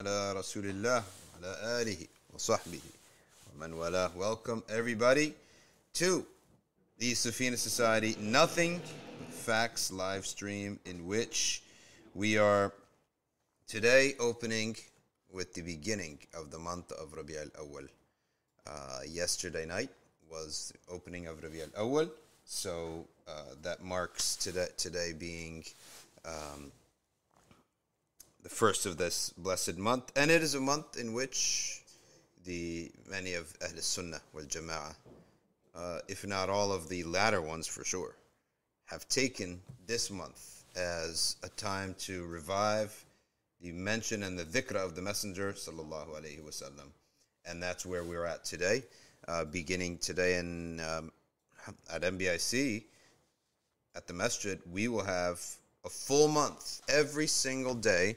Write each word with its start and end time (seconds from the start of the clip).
ala 0.00 0.34
rasulillah 0.34 1.04
ala 1.38 1.50
alihi 1.78 2.08
wa 2.32 2.38
sahbihi 2.38 2.90
wa 3.46 3.68
man 3.68 3.78
welcome 4.18 4.60
everybody 4.68 5.32
to 5.92 6.26
the 6.98 7.12
safina 7.12 7.56
society. 7.56 8.16
Nothing 8.18 8.80
facts 9.30 9.92
live 9.92 10.26
stream 10.26 10.80
in 10.84 11.06
which 11.06 11.62
we 12.12 12.36
are 12.38 12.72
today 13.68 14.14
opening 14.18 14.74
with 15.32 15.54
the 15.54 15.62
beginning 15.62 16.18
of 16.34 16.50
the 16.50 16.58
month 16.58 16.90
of 16.92 17.14
rabi 17.14 17.38
al 17.38 17.54
awwal. 17.62 17.86
Uh, 18.66 19.00
yesterday 19.06 19.64
night 19.64 19.90
was 20.28 20.72
the 20.74 20.94
opening 20.94 21.28
of 21.28 21.40
rabi 21.40 21.62
al 21.62 21.86
awwal 21.86 22.10
so 22.44 23.06
uh, 23.28 23.54
that 23.62 23.84
marks 23.84 24.34
today, 24.34 24.66
today 24.76 25.12
being 25.16 25.64
um, 26.24 26.72
the 28.44 28.50
first 28.50 28.84
of 28.84 28.98
this 28.98 29.30
blessed 29.38 29.78
month, 29.78 30.12
and 30.14 30.30
it 30.30 30.42
is 30.42 30.54
a 30.54 30.60
month 30.60 30.98
in 30.98 31.14
which 31.14 31.80
the 32.44 32.92
many 33.10 33.32
of 33.32 33.50
Ahl 33.62 33.78
Sunnah 33.78 34.20
wal 34.34 34.44
Jama'ah, 34.44 34.94
uh, 35.74 35.98
if 36.08 36.26
not 36.26 36.50
all 36.50 36.70
of 36.70 36.90
the 36.90 37.02
latter 37.04 37.40
ones 37.40 37.66
for 37.66 37.84
sure, 37.84 38.14
have 38.84 39.08
taken 39.08 39.62
this 39.86 40.10
month 40.10 40.64
as 40.76 41.36
a 41.42 41.48
time 41.48 41.94
to 42.00 42.26
revive 42.26 42.92
the 43.62 43.72
mention 43.72 44.24
and 44.24 44.38
the 44.38 44.44
dhikr 44.44 44.76
of 44.76 44.94
the 44.94 45.00
Messenger 45.00 45.54
sallallahu 45.54 46.08
alaihi 46.08 46.42
wasallam, 46.42 46.90
and 47.46 47.62
that's 47.62 47.86
where 47.86 48.04
we're 48.04 48.26
at 48.26 48.44
today, 48.44 48.82
uh, 49.26 49.46
beginning 49.46 49.96
today 49.96 50.36
in 50.36 50.80
um, 50.80 51.10
at 51.90 52.02
MBIC 52.02 52.84
at 53.96 54.06
the 54.06 54.12
masjid. 54.12 54.60
We 54.70 54.88
will 54.88 55.04
have 55.04 55.40
a 55.86 55.88
full 55.88 56.28
month 56.28 56.82
every 56.90 57.26
single 57.26 57.74
day 57.74 58.16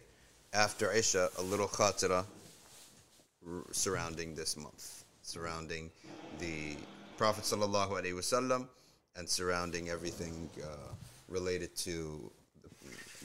after 0.57 0.91
Isha, 0.91 1.29
a 1.37 1.41
little 1.43 1.67
khatira 1.67 2.25
surrounding 3.71 4.33
this 4.33 4.57
month, 4.57 5.03
surrounding 5.21 5.91
the 6.39 6.75
Prophet 7.15 7.43
sallallahu 7.43 7.91
alaihi 7.91 8.13
wasallam, 8.13 8.67
and 9.15 9.29
surrounding 9.29 9.89
everything 9.89 10.49
uh, 10.63 10.67
related 11.29 11.75
to 11.75 12.31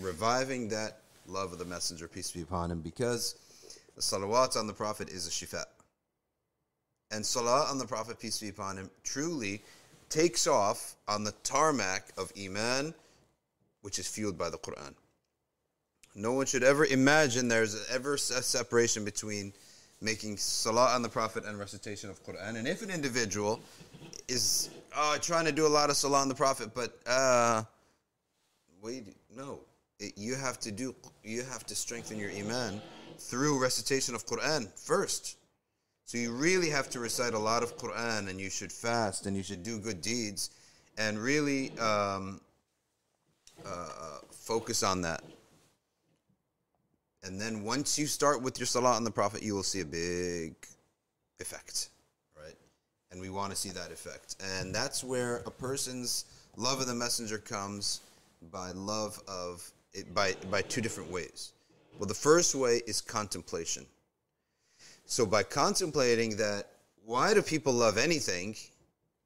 reviving 0.01 0.69
that 0.69 0.99
love 1.27 1.53
of 1.53 1.59
the 1.59 1.65
Messenger, 1.65 2.07
peace 2.07 2.31
be 2.31 2.43
upon 2.43 2.71
him, 2.71 2.83
because 2.83 3.37
the 3.97 4.03
salawat 4.03 4.59
on 4.59 4.67
the 4.67 4.75
Prophet 4.75 5.09
is 5.09 5.27
a 5.27 5.31
shifa. 5.31 5.65
And 7.11 7.25
salah 7.25 7.67
on 7.71 7.79
the 7.79 7.87
Prophet, 7.87 8.21
peace 8.21 8.41
be 8.41 8.51
upon 8.51 8.77
him, 8.77 8.91
truly 9.05 9.63
takes 10.11 10.47
off 10.47 10.97
on 11.09 11.25
the 11.25 11.33
tarmac 11.45 12.13
of 12.19 12.31
Iman, 12.39 12.93
which 13.81 13.99
is 13.99 14.07
fueled 14.07 14.37
by 14.37 14.51
the 14.51 14.59
Quran. 14.59 14.93
No 16.15 16.33
one 16.33 16.47
should 16.47 16.63
ever 16.63 16.85
imagine 16.85 17.49
there's 17.49 17.89
ever 17.91 18.15
a 18.15 18.19
separation 18.19 19.05
between 19.05 19.53
making 20.03 20.37
salah 20.37 20.95
on 20.95 21.03
the 21.03 21.09
Prophet 21.09 21.45
and 21.47 21.59
recitation 21.59 22.11
of 22.11 22.23
Quran. 22.25 22.57
And 22.57 22.69
if 22.69 22.83
an 22.83 22.91
individual 22.91 23.61
is 24.29 24.69
uh, 24.95 25.17
trying 25.19 25.47
to 25.47 25.53
do 25.53 25.67
a 25.67 25.69
lot 25.69 25.89
of 25.89 25.97
salah 25.97 26.21
on 26.21 26.29
the 26.29 26.35
Prophet, 26.35 26.75
but 26.75 26.99
uh, 27.07 27.63
wait, 28.83 29.17
no, 29.35 29.61
it, 29.99 30.19
you 30.19 30.35
have 30.35 30.59
to 30.61 30.71
do, 30.71 30.95
you 31.25 31.43
have 31.45 31.65
to 31.67 31.75
strengthen 31.75 32.19
your 32.19 32.31
iman 32.33 32.81
through 33.19 33.63
recitation 33.63 34.15
of 34.15 34.27
Quran 34.27 34.69
first. 34.79 35.39
So 36.05 36.19
you 36.19 36.33
really 36.33 36.69
have 36.69 36.91
to 36.91 37.01
recite 37.01 37.33
a 37.33 37.39
lot 37.39 37.63
of 37.63 37.79
Quran, 37.79 38.29
and 38.29 38.39
you 38.39 38.51
should 38.51 38.73
fast, 38.73 39.25
and 39.25 39.35
you 39.35 39.43
should 39.43 39.63
do 39.63 39.79
good 39.79 40.03
deeds, 40.03 40.51
and 40.99 41.19
really 41.19 41.71
um, 41.79 42.41
uh, 43.65 44.19
focus 44.31 44.83
on 44.83 45.01
that. 45.03 45.23
And 47.25 47.41
then 47.41 47.63
once 47.63 47.99
you 47.99 48.07
start 48.07 48.43
with 48.43 48.59
your 48.59 48.67
salah 48.67 48.95
on 48.95 49.05
the 49.05 49.11
Prophet, 49.11 49.43
you 49.43 49.55
will 49.55 49.63
see 49.63 49.81
a 49.81 49.85
big 49.85 50.55
effect, 51.41 51.91
right? 52.37 52.57
And 53.11 53.21
we 53.21 53.31
want 53.31 53.53
to 53.53 53.57
see 53.57 53.71
that 53.71 53.93
effect. 53.93 54.37
And 54.59 54.75
that's 54.75 55.05
where 55.05 55.37
a 55.47 55.51
person's 55.51 56.25
love 56.57 56.81
of 56.81 56.87
the 56.87 56.95
messenger 56.95 57.39
comes 57.39 58.01
by 58.51 58.73
love 58.73 59.23
of 59.29 59.71
it 59.93 60.13
by 60.15 60.35
by 60.51 60.63
two 60.63 60.81
different 60.81 61.11
ways. 61.11 61.53
Well, 61.99 62.09
the 62.09 62.15
first 62.15 62.55
way 62.55 62.81
is 62.87 63.01
contemplation. 63.01 63.87
So 65.07 65.25
by 65.25 65.45
contemplating 65.45 66.37
that 66.37 66.69
why 67.05 67.35
do 67.35 67.43
people 67.43 67.73
love 67.73 67.99
anything? 67.99 68.57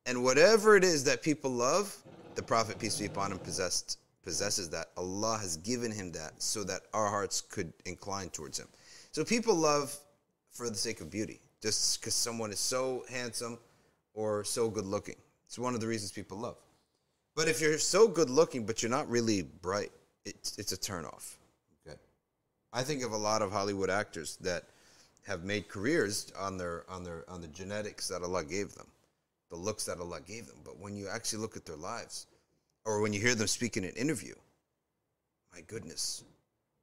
And 0.05 0.23
whatever 0.23 0.77
it 0.77 0.85
is 0.85 1.05
that 1.05 1.23
people 1.23 1.51
love, 1.51 1.97
the 2.35 2.43
Prophet 2.43 2.79
peace 2.79 2.99
be 2.99 3.07
upon 3.07 3.33
him 3.33 3.39
possessed 3.39 3.99
possesses 4.27 4.69
that. 4.71 4.89
Allah 4.99 5.39
has 5.41 5.57
given 5.59 5.91
him 5.91 6.13
that 6.13 6.43
so 6.43 6.65
that 6.65 6.83
our 6.93 7.09
hearts 7.09 7.41
could 7.41 7.73
incline 7.87 8.29
towards 8.29 8.59
him. 8.59 8.67
So 9.13 9.25
people 9.25 9.55
love 9.55 9.97
for 10.51 10.69
the 10.69 10.75
sake 10.75 11.01
of 11.01 11.11
beauty, 11.11 11.41
just 11.63 12.01
because 12.01 12.15
someone 12.15 12.51
is 12.51 12.59
so 12.59 13.05
handsome 13.09 13.59
or 14.13 14.45
so 14.45 14.69
good 14.69 14.85
looking. 14.85 15.15
It's 15.47 15.59
one 15.59 15.75
of 15.75 15.81
the 15.81 15.87
reasons 15.87 16.11
people 16.11 16.39
love. 16.39 16.57
But 17.37 17.49
if 17.49 17.61
you're 17.61 17.79
so 17.79 18.09
good 18.09 18.29
looking, 18.29 18.67
but 18.67 18.83
you're 18.83 18.91
not 18.91 19.09
really 19.09 19.43
bright, 19.43 19.93
it's, 20.25 20.59
it's 20.59 20.73
a 20.73 20.77
turnoff. 20.77 21.37
Okay. 21.87 21.97
I 22.73 22.83
think 22.83 23.05
of 23.05 23.13
a 23.13 23.17
lot 23.17 23.43
of 23.43 23.53
Hollywood 23.53 23.91
actors 23.91 24.37
that 24.41 24.65
have 25.27 25.45
made 25.45 25.69
careers 25.69 26.33
on 26.39 26.57
their 26.57 26.85
on 26.89 27.03
their 27.05 27.25
on 27.29 27.41
the 27.41 27.49
genetics 27.49 28.09
that 28.09 28.23
Allah 28.23 28.45
gave 28.45 28.75
them, 28.75 28.87
the 29.51 29.57
looks 29.57 29.85
that 29.85 29.99
Allah 29.99 30.21
gave 30.21 30.47
them. 30.47 30.59
But 30.65 30.79
when 30.79 30.97
you 30.97 31.09
actually 31.09 31.41
look 31.41 31.57
at 31.57 31.67
their 31.67 31.77
lives, 31.77 32.27
or 32.87 33.01
when 33.01 33.13
you 33.13 33.21
hear 33.21 33.35
them 33.35 33.49
speak 33.49 33.77
in 33.77 33.85
an 33.85 33.91
interview, 33.91 34.35
my 35.53 35.61
goodness, 35.67 36.25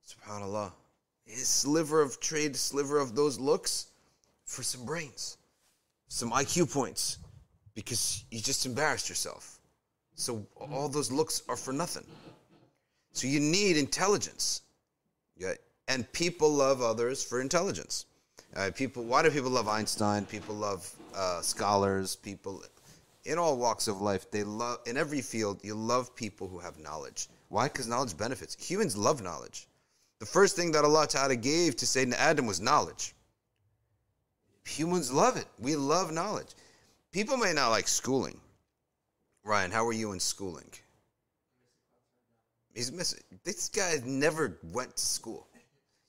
subhanallah, 0.05 0.71
his 1.25 1.47
sliver 1.47 2.01
of 2.01 2.19
trade, 2.19 2.55
sliver 2.55 2.99
of 2.99 3.15
those 3.15 3.39
looks 3.39 3.87
for 4.45 4.61
some 4.61 4.85
brains, 4.85 5.37
some 6.09 6.31
IQ 6.31 6.71
points, 6.71 7.17
because 7.73 8.25
you 8.29 8.41
just 8.41 8.65
embarrassed 8.65 9.09
yourself. 9.09 9.59
So 10.15 10.45
all 10.59 10.89
those 10.89 11.11
looks 11.11 11.41
are 11.47 11.55
for 11.55 11.73
nothing. 11.73 12.05
So 13.13 13.27
you 13.27 13.39
need 13.39 13.77
intelligence. 13.77 14.61
Yeah. 15.37 15.53
And 15.87 16.11
people 16.11 16.49
love 16.49 16.81
others 16.81 17.23
for 17.23 17.41
intelligence. 17.41 18.05
Uh, 18.55 18.69
people, 18.75 19.03
why 19.03 19.23
do 19.23 19.31
people 19.31 19.49
love 19.49 19.67
Einstein? 19.67 20.25
People 20.25 20.55
love 20.55 20.89
uh, 21.15 21.41
scholars. 21.41 22.15
People 22.15 22.63
in 23.25 23.37
all 23.37 23.57
walks 23.57 23.87
of 23.87 24.01
life, 24.01 24.29
they 24.31 24.43
love 24.43 24.79
in 24.85 24.97
every 24.97 25.21
field. 25.21 25.59
You 25.63 25.75
love 25.75 26.15
people 26.15 26.47
who 26.47 26.59
have 26.59 26.77
knowledge. 26.79 27.27
Why? 27.49 27.67
Because 27.67 27.87
knowledge 27.87 28.17
benefits. 28.17 28.55
Humans 28.69 28.97
love 28.97 29.21
knowledge. 29.21 29.67
The 30.19 30.25
first 30.25 30.55
thing 30.55 30.71
that 30.71 30.85
Allah 30.85 31.07
Ta'ala 31.07 31.35
gave 31.35 31.75
to 31.77 31.85
Sayyidina 31.85 32.15
Adam 32.15 32.45
was 32.45 32.59
knowledge. 32.59 33.13
Humans 34.65 35.11
love 35.11 35.37
it. 35.37 35.47
We 35.59 35.75
love 35.75 36.11
knowledge. 36.11 36.53
People 37.11 37.37
may 37.37 37.53
not 37.53 37.69
like 37.69 37.87
schooling. 37.87 38.39
Ryan, 39.43 39.71
how 39.71 39.85
were 39.85 39.93
you 39.93 40.13
in 40.13 40.19
schooling? 40.19 40.69
He's 42.73 42.91
missing. 42.91 43.19
This 43.43 43.69
guy 43.69 43.99
never 44.05 44.57
went 44.71 44.95
to 44.95 45.05
school. 45.05 45.47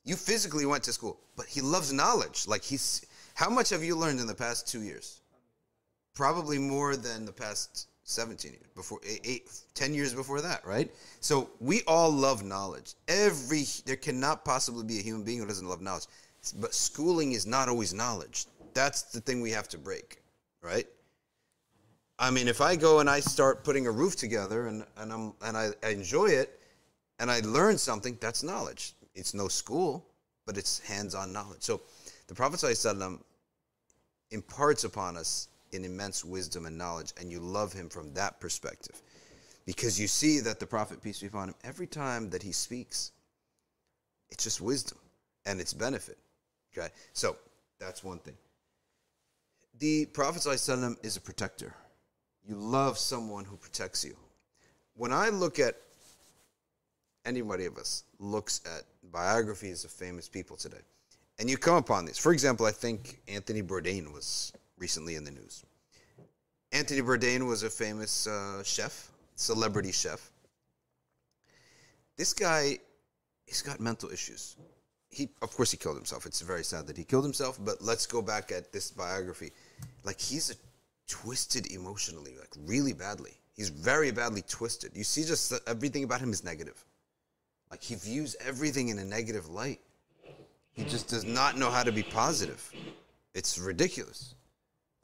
You 0.04 0.16
physically 0.16 0.66
went 0.66 0.84
to 0.84 0.92
school, 0.92 1.18
but 1.36 1.46
he 1.46 1.60
loves 1.60 1.92
knowledge. 1.92 2.46
Like 2.46 2.62
he's, 2.62 3.04
how 3.34 3.50
much 3.50 3.70
have 3.70 3.82
you 3.82 3.96
learned 3.96 4.20
in 4.20 4.26
the 4.26 4.34
past 4.34 4.68
two 4.68 4.82
years? 4.82 5.20
Probably 6.14 6.58
more 6.58 6.96
than 6.96 7.24
the 7.24 7.32
past 7.32 7.88
17 8.04 8.52
years, 8.52 8.62
before 8.74 9.00
eight, 9.06 9.20
eight, 9.24 9.50
10 9.74 9.94
years 9.94 10.14
before 10.14 10.40
that, 10.42 10.64
right? 10.66 10.90
So 11.20 11.50
we 11.58 11.82
all 11.86 12.10
love 12.10 12.44
knowledge. 12.44 12.94
Every, 13.08 13.64
there 13.86 13.96
cannot 13.96 14.44
possibly 14.44 14.84
be 14.84 14.98
a 14.98 15.02
human 15.02 15.24
being 15.24 15.38
who 15.38 15.46
doesn't 15.46 15.68
love 15.68 15.80
knowledge. 15.80 16.06
But 16.60 16.74
schooling 16.74 17.32
is 17.32 17.46
not 17.46 17.68
always 17.68 17.94
knowledge. 17.94 18.46
That's 18.74 19.02
the 19.02 19.20
thing 19.20 19.40
we 19.40 19.50
have 19.52 19.68
to 19.70 19.78
break, 19.78 20.18
right? 20.62 20.86
I 22.18 22.30
mean, 22.30 22.46
if 22.46 22.60
I 22.60 22.76
go 22.76 23.00
and 23.00 23.08
I 23.08 23.20
start 23.20 23.64
putting 23.64 23.86
a 23.86 23.90
roof 23.90 24.16
together 24.16 24.66
and, 24.66 24.84
and, 24.98 25.12
I'm, 25.12 25.32
and 25.42 25.56
I, 25.56 25.70
I 25.82 25.88
enjoy 25.88 26.26
it 26.26 26.60
and 27.18 27.30
I 27.30 27.40
learn 27.40 27.78
something, 27.78 28.18
that's 28.20 28.42
knowledge. 28.42 28.94
It's 29.14 29.34
no 29.34 29.48
school, 29.48 30.06
but 30.46 30.58
it's 30.58 30.78
hands 30.80 31.14
on 31.14 31.32
knowledge. 31.32 31.62
So 31.62 31.80
the 32.26 32.34
Prophet 32.34 32.60
ﷺ 32.60 33.18
imparts 34.30 34.84
upon 34.84 35.16
us 35.16 35.48
an 35.74 35.84
immense 35.84 36.24
wisdom 36.24 36.66
and 36.66 36.76
knowledge, 36.76 37.12
and 37.20 37.30
you 37.30 37.40
love 37.40 37.72
him 37.72 37.88
from 37.88 38.12
that 38.14 38.40
perspective. 38.40 39.00
Because 39.66 39.98
you 39.98 40.06
see 40.06 40.40
that 40.40 40.60
the 40.60 40.66
Prophet, 40.66 41.02
peace 41.02 41.20
be 41.20 41.26
upon 41.26 41.48
him, 41.48 41.54
every 41.64 41.86
time 41.86 42.30
that 42.30 42.42
he 42.42 42.52
speaks, 42.52 43.12
it's 44.30 44.44
just 44.44 44.60
wisdom 44.60 44.98
and 45.46 45.60
it's 45.60 45.72
benefit. 45.72 46.18
Okay? 46.76 46.88
So 47.12 47.36
that's 47.78 48.04
one 48.04 48.18
thing. 48.18 48.34
The 49.78 50.06
Prophet 50.06 50.46
is 51.02 51.16
a 51.16 51.20
protector. 51.20 51.74
You 52.46 52.56
love 52.56 52.98
someone 52.98 53.44
who 53.44 53.56
protects 53.56 54.04
you. 54.04 54.16
When 54.96 55.12
I 55.12 55.30
look 55.30 55.58
at 55.58 55.76
anybody 57.24 57.64
of 57.64 57.78
us 57.78 58.04
looks 58.18 58.60
at 58.66 58.82
biographies 59.10 59.84
of 59.84 59.90
famous 59.90 60.28
people 60.28 60.56
today, 60.56 60.82
and 61.38 61.50
you 61.50 61.56
come 61.56 61.76
upon 61.76 62.04
these. 62.04 62.18
For 62.18 62.32
example, 62.32 62.66
I 62.66 62.70
think 62.70 63.20
Anthony 63.26 63.62
Bourdain 63.62 64.12
was 64.12 64.52
recently 64.78 65.14
in 65.16 65.24
the 65.24 65.30
news. 65.30 65.64
Anthony 66.72 67.02
Bourdain 67.02 67.46
was 67.46 67.62
a 67.62 67.70
famous 67.70 68.26
uh, 68.26 68.62
chef, 68.64 69.10
celebrity 69.36 69.92
chef. 69.92 70.30
This 72.16 72.32
guy, 72.32 72.78
he's 73.46 73.62
got 73.62 73.80
mental 73.80 74.10
issues. 74.10 74.56
he 75.10 75.28
of 75.42 75.50
course 75.56 75.70
he 75.70 75.76
killed 75.76 75.96
himself. 75.96 76.26
It's 76.26 76.40
very 76.40 76.64
sad 76.64 76.86
that 76.88 76.96
he 76.96 77.04
killed 77.04 77.24
himself. 77.24 77.58
But 77.64 77.80
let's 77.80 78.06
go 78.06 78.20
back 78.22 78.50
at 78.50 78.72
this 78.72 78.90
biography. 78.90 79.52
Like 80.04 80.20
he's 80.20 80.50
a 80.50 80.54
twisted 81.06 81.70
emotionally, 81.72 82.34
like 82.38 82.50
really 82.66 82.92
badly. 82.92 83.32
He's 83.54 83.68
very 83.68 84.10
badly 84.10 84.42
twisted. 84.42 84.92
You 84.94 85.04
see, 85.04 85.24
just 85.24 85.52
everything 85.68 86.02
about 86.04 86.20
him 86.20 86.30
is 86.30 86.42
negative. 86.42 86.84
Like 87.70 87.82
he 87.82 87.94
views 87.94 88.36
everything 88.44 88.88
in 88.88 88.98
a 88.98 89.04
negative 89.04 89.48
light. 89.48 89.80
He 90.72 90.84
just 90.84 91.08
does 91.08 91.24
not 91.24 91.56
know 91.56 91.70
how 91.70 91.84
to 91.84 91.92
be 91.92 92.02
positive. 92.02 92.72
It's 93.32 93.58
ridiculous. 93.58 94.34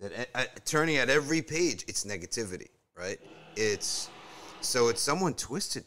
That 0.01 0.13
at, 0.13 0.29
at, 0.35 0.67
turning 0.67 0.97
at 0.97 1.11
every 1.11 1.43
page, 1.43 1.85
it's 1.89 2.05
negativity, 2.05 2.69
right? 2.97 3.19
It's 3.57 4.09
so 4.61 4.89
it's 4.89 5.01
someone 5.01 5.35
twisted. 5.35 5.85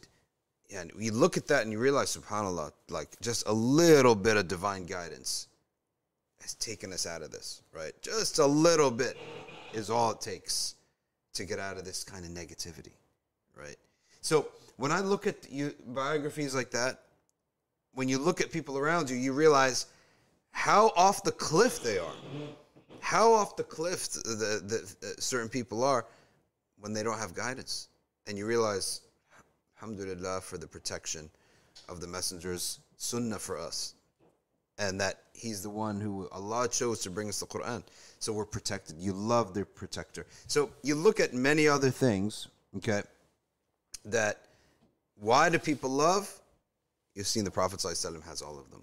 And 0.74 0.90
you 0.98 1.12
look 1.12 1.36
at 1.36 1.46
that 1.48 1.62
and 1.62 1.70
you 1.70 1.78
realize, 1.78 2.16
subhanAllah, 2.16 2.72
like 2.88 3.20
just 3.20 3.46
a 3.46 3.52
little 3.52 4.14
bit 4.14 4.36
of 4.36 4.48
divine 4.48 4.86
guidance 4.86 5.48
has 6.40 6.54
taken 6.54 6.92
us 6.92 7.06
out 7.06 7.22
of 7.22 7.30
this, 7.30 7.62
right? 7.72 7.92
Just 8.02 8.38
a 8.38 8.46
little 8.46 8.90
bit 8.90 9.16
is 9.72 9.90
all 9.90 10.10
it 10.12 10.20
takes 10.20 10.74
to 11.34 11.44
get 11.44 11.58
out 11.58 11.76
of 11.76 11.84
this 11.84 12.04
kind 12.04 12.24
of 12.24 12.30
negativity, 12.30 12.92
right? 13.56 13.76
So 14.20 14.48
when 14.76 14.90
I 14.90 15.00
look 15.00 15.26
at 15.26 15.50
you, 15.50 15.74
biographies 15.86 16.54
like 16.54 16.70
that, 16.70 17.02
when 17.94 18.08
you 18.08 18.18
look 18.18 18.40
at 18.40 18.50
people 18.50 18.76
around 18.76 19.10
you, 19.10 19.16
you 19.16 19.32
realize 19.32 19.86
how 20.50 20.92
off 20.96 21.22
the 21.22 21.32
cliff 21.32 21.82
they 21.82 21.98
are. 21.98 22.14
How 23.04 23.34
off 23.34 23.54
the 23.54 23.64
cliff 23.64 24.08
the, 24.08 24.62
the, 24.64 24.94
the 25.02 25.22
certain 25.22 25.50
people 25.50 25.84
are 25.84 26.06
when 26.80 26.94
they 26.94 27.02
don't 27.02 27.18
have 27.18 27.34
guidance. 27.34 27.88
And 28.26 28.38
you 28.38 28.46
realize, 28.46 29.02
alhamdulillah, 29.76 30.40
for 30.40 30.56
the 30.56 30.66
protection 30.66 31.28
of 31.86 32.00
the 32.00 32.06
messenger's 32.06 32.80
sunnah 32.96 33.38
for 33.38 33.58
us. 33.58 33.94
And 34.78 34.98
that 35.02 35.20
he's 35.34 35.62
the 35.62 35.68
one 35.68 36.00
who 36.00 36.30
Allah 36.32 36.66
chose 36.66 37.00
to 37.00 37.10
bring 37.10 37.28
us 37.28 37.40
the 37.40 37.46
Quran. 37.46 37.82
So 38.20 38.32
we're 38.32 38.46
protected. 38.46 38.96
You 38.98 39.12
love 39.12 39.52
the 39.52 39.66
protector. 39.66 40.24
So 40.46 40.70
you 40.82 40.94
look 40.94 41.20
at 41.20 41.34
many 41.34 41.68
other 41.68 41.90
things, 41.90 42.48
okay, 42.78 43.02
that 44.06 44.46
why 45.20 45.50
do 45.50 45.58
people 45.58 45.90
love? 45.90 46.40
You've 47.14 47.26
seen 47.26 47.44
the 47.44 47.50
Prophet 47.50 47.80
ﷺ 47.80 48.24
has 48.24 48.40
all 48.40 48.58
of 48.58 48.70
them. 48.70 48.82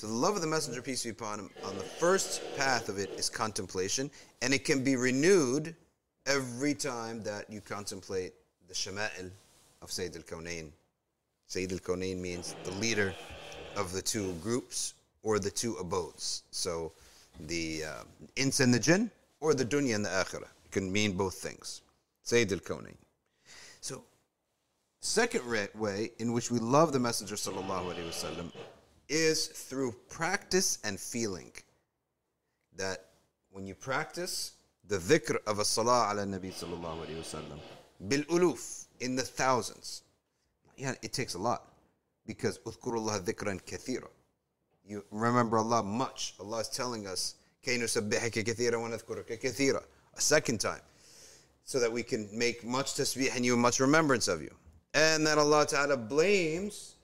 So 0.00 0.06
the 0.06 0.14
love 0.14 0.34
of 0.34 0.40
the 0.40 0.46
Messenger, 0.46 0.80
peace 0.80 1.04
be 1.04 1.10
upon 1.10 1.40
him, 1.40 1.50
on 1.62 1.76
the 1.76 1.84
first 1.84 2.40
path 2.56 2.88
of 2.88 2.96
it 2.96 3.10
is 3.18 3.28
contemplation, 3.28 4.10
and 4.40 4.54
it 4.54 4.64
can 4.64 4.82
be 4.82 4.96
renewed 4.96 5.76
every 6.24 6.72
time 6.72 7.22
that 7.24 7.50
you 7.50 7.60
contemplate 7.60 8.32
the 8.66 8.72
Shama'il 8.72 9.30
of 9.82 9.92
Sayyid 9.92 10.16
al-Kawnayn. 10.16 10.70
Sayyid 11.48 11.72
al-Kawnayn 11.72 12.16
means 12.16 12.54
the 12.64 12.70
leader 12.76 13.14
of 13.76 13.92
the 13.92 14.00
two 14.00 14.32
groups 14.42 14.94
or 15.22 15.38
the 15.38 15.50
two 15.50 15.74
abodes. 15.74 16.44
So 16.50 16.92
the 17.38 17.84
uh, 17.84 18.04
ins 18.36 18.60
and 18.60 18.72
the 18.72 18.78
jinn 18.78 19.10
or 19.40 19.52
the 19.52 19.66
dunya 19.66 19.96
and 19.96 20.02
the 20.06 20.08
akhirah. 20.08 20.48
It 20.64 20.70
can 20.70 20.90
mean 20.90 21.12
both 21.12 21.34
things. 21.34 21.82
Sayyid 22.22 22.50
al-Kawnayn. 22.50 22.96
So 23.82 24.02
Second 25.02 25.42
way 25.74 26.12
in 26.18 26.32
which 26.32 26.50
we 26.50 26.58
love 26.58 26.92
the 26.92 26.98
Messenger 26.98 27.34
sallallahu 27.34 27.94
alaihi 27.94 28.08
wasallam 28.08 28.52
is 29.10 29.48
through 29.48 29.94
practice 30.08 30.78
and 30.84 30.98
feeling. 30.98 31.52
That 32.76 33.06
when 33.50 33.66
you 33.66 33.74
practice 33.74 34.52
the 34.88 34.96
dhikr 34.96 35.36
of 35.46 35.58
a 35.58 35.64
salah 35.64 36.10
ala 36.10 36.24
nabi 36.24 36.52
sallallahu 36.52 37.04
alaihi 37.06 37.18
wasallam 37.18 37.58
bil 38.08 38.22
uluf 38.24 38.86
in 39.00 39.16
the 39.16 39.22
thousands. 39.22 40.02
Yeah, 40.76 40.94
it 41.02 41.12
takes 41.12 41.34
a 41.34 41.38
lot 41.38 41.64
because 42.26 42.58
udhkurullah 42.60 43.20
dhikran 43.20 43.60
kathira. 43.62 44.08
You 44.86 45.04
remember 45.10 45.58
Allah 45.58 45.82
much. 45.82 46.34
Allah 46.40 46.60
is 46.60 46.68
telling 46.68 47.06
us 47.06 47.34
kathira 47.64 48.80
wa 48.80 48.88
nathkura 48.88 49.24
kathira, 49.24 49.82
a 50.14 50.20
second 50.20 50.60
time 50.60 50.80
so 51.64 51.78
that 51.78 51.92
we 51.92 52.02
can 52.02 52.28
make 52.32 52.64
much 52.64 52.94
tasbih 52.94 53.34
and 53.36 53.44
you 53.44 53.56
much 53.56 53.78
remembrance 53.80 54.26
of 54.28 54.42
you 54.42 54.50
and 54.94 55.24
that 55.26 55.38
Allah 55.38 55.64
Ta'ala 55.66 55.96
blames 55.96 56.96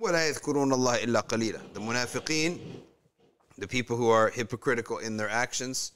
وَلَا 0.00 0.28
يَذْكُرُونَ 0.28 0.72
اللَّهِ 0.72 1.04
إِلَّا 1.04 1.26
قَلِيلًا 1.28 1.74
The 1.74 1.80
munafiqeen, 1.80 2.58
the 3.58 3.68
people 3.68 3.96
who 3.96 4.08
are 4.08 4.30
hypocritical 4.30 4.98
in 4.98 5.16
their 5.16 5.28
actions, 5.28 5.92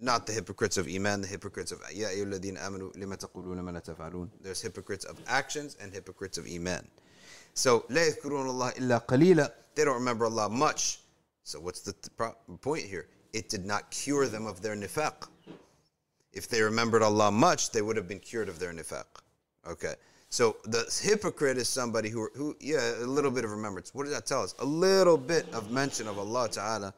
not 0.00 0.26
the 0.26 0.32
hypocrites 0.32 0.76
of 0.76 0.88
iman, 0.88 1.20
the 1.20 1.28
hypocrites 1.28 1.70
of 1.70 1.80
يَا 1.82 2.08
أَيُّ 2.08 2.24
الَّذِينَ 2.24 2.58
آمَنُوا 2.58 2.96
لِمَ 2.96 3.14
تَقُولُونَ 3.14 3.60
مَا 3.60 3.70
لَا 3.70 3.80
تَفْعَلُونَ 3.80 4.28
There's 4.40 4.60
hypocrites 4.60 5.04
of 5.04 5.20
actions 5.28 5.76
and 5.80 5.92
hypocrites 5.92 6.36
of 6.36 6.46
iman. 6.46 6.86
So 7.54 7.84
لَا 7.90 8.08
يَذْكُرُونَ 8.10 8.46
اللَّهِ 8.48 8.78
إِلَّا 8.78 9.06
قَلِيلًا 9.06 9.52
They 9.76 9.84
don't 9.84 9.94
remember 9.94 10.24
Allah 10.24 10.48
much. 10.48 10.98
So 11.44 11.60
what's 11.60 11.80
the 11.80 11.94
point 12.60 12.84
here? 12.84 13.08
It 13.32 13.48
did 13.48 13.64
not 13.64 13.90
cure 13.90 14.26
them 14.26 14.46
of 14.46 14.62
their 14.62 14.74
nifaq. 14.74 15.28
If 16.32 16.48
they 16.48 16.62
remembered 16.62 17.02
Allah 17.02 17.30
much, 17.30 17.70
they 17.70 17.82
would 17.82 17.96
have 17.96 18.08
been 18.08 18.20
cured 18.20 18.48
of 18.48 18.58
their 18.58 18.72
nifaq. 18.72 19.04
Okay. 19.66 19.94
So 20.37 20.57
the 20.65 20.85
hypocrite 21.01 21.57
is 21.57 21.67
somebody 21.67 22.09
who, 22.09 22.29
who, 22.35 22.55
yeah, 22.59 22.99
a 22.99 23.07
little 23.07 23.31
bit 23.31 23.43
of 23.43 23.49
remembrance. 23.49 23.95
What 23.95 24.03
does 24.03 24.13
that 24.13 24.27
tell 24.27 24.43
us? 24.43 24.53
A 24.59 24.65
little 24.65 25.17
bit 25.17 25.51
of 25.51 25.71
mention 25.71 26.07
of 26.07 26.19
Allah 26.19 26.47
Ta'ala 26.47 26.93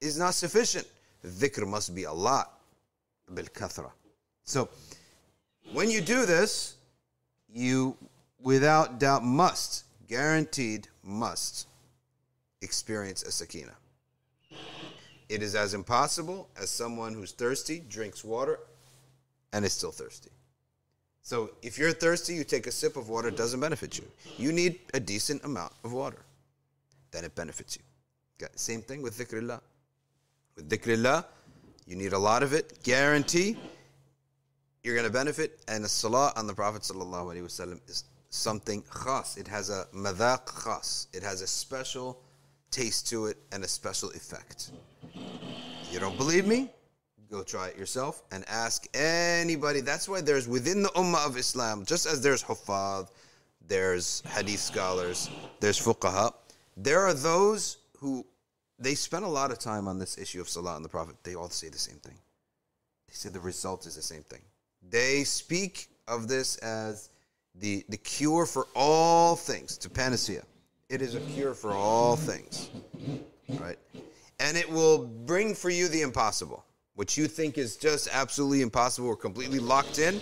is 0.00 0.16
not 0.16 0.32
sufficient. 0.32 0.86
Dhikr 1.22 1.68
must 1.68 1.94
be 1.94 2.04
a 2.04 2.12
lot. 2.12 2.58
Bil 3.34 3.44
kathra. 3.44 3.90
So 4.44 4.70
when 5.74 5.90
you 5.90 6.00
do 6.00 6.24
this, 6.24 6.76
you 7.52 7.98
without 8.40 8.98
doubt 8.98 9.24
must, 9.24 9.84
guaranteed 10.08 10.88
must, 11.04 11.66
experience 12.62 13.22
a 13.24 13.30
sakina. 13.30 13.74
It 15.28 15.42
is 15.42 15.54
as 15.54 15.74
impossible 15.74 16.48
as 16.58 16.70
someone 16.70 17.12
who's 17.12 17.32
thirsty 17.32 17.84
drinks 17.90 18.24
water 18.24 18.58
and 19.52 19.66
is 19.66 19.74
still 19.74 19.92
thirsty. 19.92 20.30
So 21.22 21.50
if 21.62 21.78
you're 21.78 21.92
thirsty, 21.92 22.34
you 22.34 22.44
take 22.44 22.66
a 22.66 22.72
sip 22.72 22.96
of 22.96 23.08
water, 23.08 23.28
it 23.28 23.36
doesn't 23.36 23.60
benefit 23.60 23.98
you. 23.98 24.04
You 24.36 24.52
need 24.52 24.80
a 24.94 25.00
decent 25.00 25.44
amount 25.44 25.72
of 25.84 25.92
water. 25.92 26.22
Then 27.10 27.24
it 27.24 27.34
benefits 27.34 27.76
you. 27.76 27.82
Okay. 28.40 28.52
Same 28.56 28.82
thing 28.82 29.02
with 29.02 29.18
dhikrillah. 29.18 29.60
With 30.56 30.68
dhikrillah, 30.68 31.24
you 31.86 31.96
need 31.96 32.12
a 32.12 32.18
lot 32.18 32.42
of 32.42 32.52
it. 32.52 32.82
Guarantee 32.82 33.56
you're 34.82 34.94
going 34.94 35.06
to 35.06 35.12
benefit. 35.12 35.60
And 35.68 35.84
the 35.84 35.88
salah 35.88 36.32
on 36.36 36.46
the 36.46 36.54
Prophet 36.54 36.82
ﷺ 36.82 37.80
is 37.88 38.04
something 38.30 38.82
khas. 38.90 39.36
It 39.36 39.48
has 39.48 39.70
a 39.70 39.86
madhaq 39.94 40.46
khas. 40.46 41.08
It 41.12 41.22
has 41.22 41.42
a 41.42 41.46
special 41.46 42.22
taste 42.70 43.08
to 43.08 43.26
it 43.26 43.36
and 43.52 43.64
a 43.64 43.68
special 43.68 44.10
effect. 44.10 44.70
You 45.92 45.98
don't 45.98 46.16
believe 46.16 46.46
me? 46.46 46.70
Go 47.30 47.44
try 47.44 47.68
it 47.68 47.78
yourself 47.78 48.24
and 48.32 48.44
ask 48.48 48.88
anybody. 48.92 49.80
That's 49.80 50.08
why 50.08 50.20
there's 50.20 50.48
within 50.48 50.82
the 50.82 50.88
Ummah 50.90 51.24
of 51.24 51.36
Islam, 51.36 51.84
just 51.84 52.04
as 52.06 52.20
there's 52.20 52.42
Huffaz, 52.42 53.08
there's 53.68 54.22
Hadith 54.34 54.58
scholars, 54.58 55.30
there's 55.60 55.78
Fuqaha, 55.78 56.34
there 56.76 57.00
are 57.00 57.14
those 57.14 57.78
who 57.98 58.26
they 58.80 58.96
spend 58.96 59.24
a 59.24 59.28
lot 59.28 59.52
of 59.52 59.60
time 59.60 59.86
on 59.86 59.98
this 59.98 60.18
issue 60.18 60.40
of 60.40 60.48
Salah 60.48 60.74
and 60.74 60.84
the 60.84 60.88
Prophet. 60.88 61.14
They 61.22 61.36
all 61.36 61.50
say 61.50 61.68
the 61.68 61.78
same 61.78 61.98
thing. 61.98 62.18
They 63.06 63.14
say 63.14 63.28
the 63.28 63.38
result 63.38 63.86
is 63.86 63.94
the 63.94 64.02
same 64.02 64.22
thing. 64.22 64.40
They 64.88 65.22
speak 65.22 65.86
of 66.08 66.26
this 66.26 66.56
as 66.56 67.10
the, 67.54 67.84
the 67.88 67.96
cure 67.98 68.44
for 68.44 68.66
all 68.74 69.36
things, 69.36 69.78
to 69.78 69.90
panacea. 69.90 70.42
It 70.88 71.00
is 71.00 71.14
a 71.14 71.20
cure 71.20 71.54
for 71.54 71.72
all 71.72 72.16
things, 72.16 72.70
right? 73.60 73.78
And 74.40 74.56
it 74.56 74.68
will 74.68 75.06
bring 75.06 75.54
for 75.54 75.70
you 75.70 75.86
the 75.86 76.02
impossible 76.02 76.64
what 76.94 77.16
you 77.16 77.26
think 77.26 77.58
is 77.58 77.76
just 77.76 78.08
absolutely 78.12 78.62
impossible 78.62 79.08
or 79.08 79.16
completely 79.16 79.58
locked 79.58 79.98
in, 79.98 80.20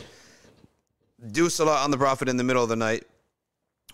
do 1.33 1.49
salah 1.49 1.83
on 1.83 1.91
the 1.91 1.99
Prophet 1.99 2.29
in 2.29 2.37
the 2.37 2.45
middle 2.45 2.63
of 2.63 2.69
the 2.69 2.77
night 2.77 3.05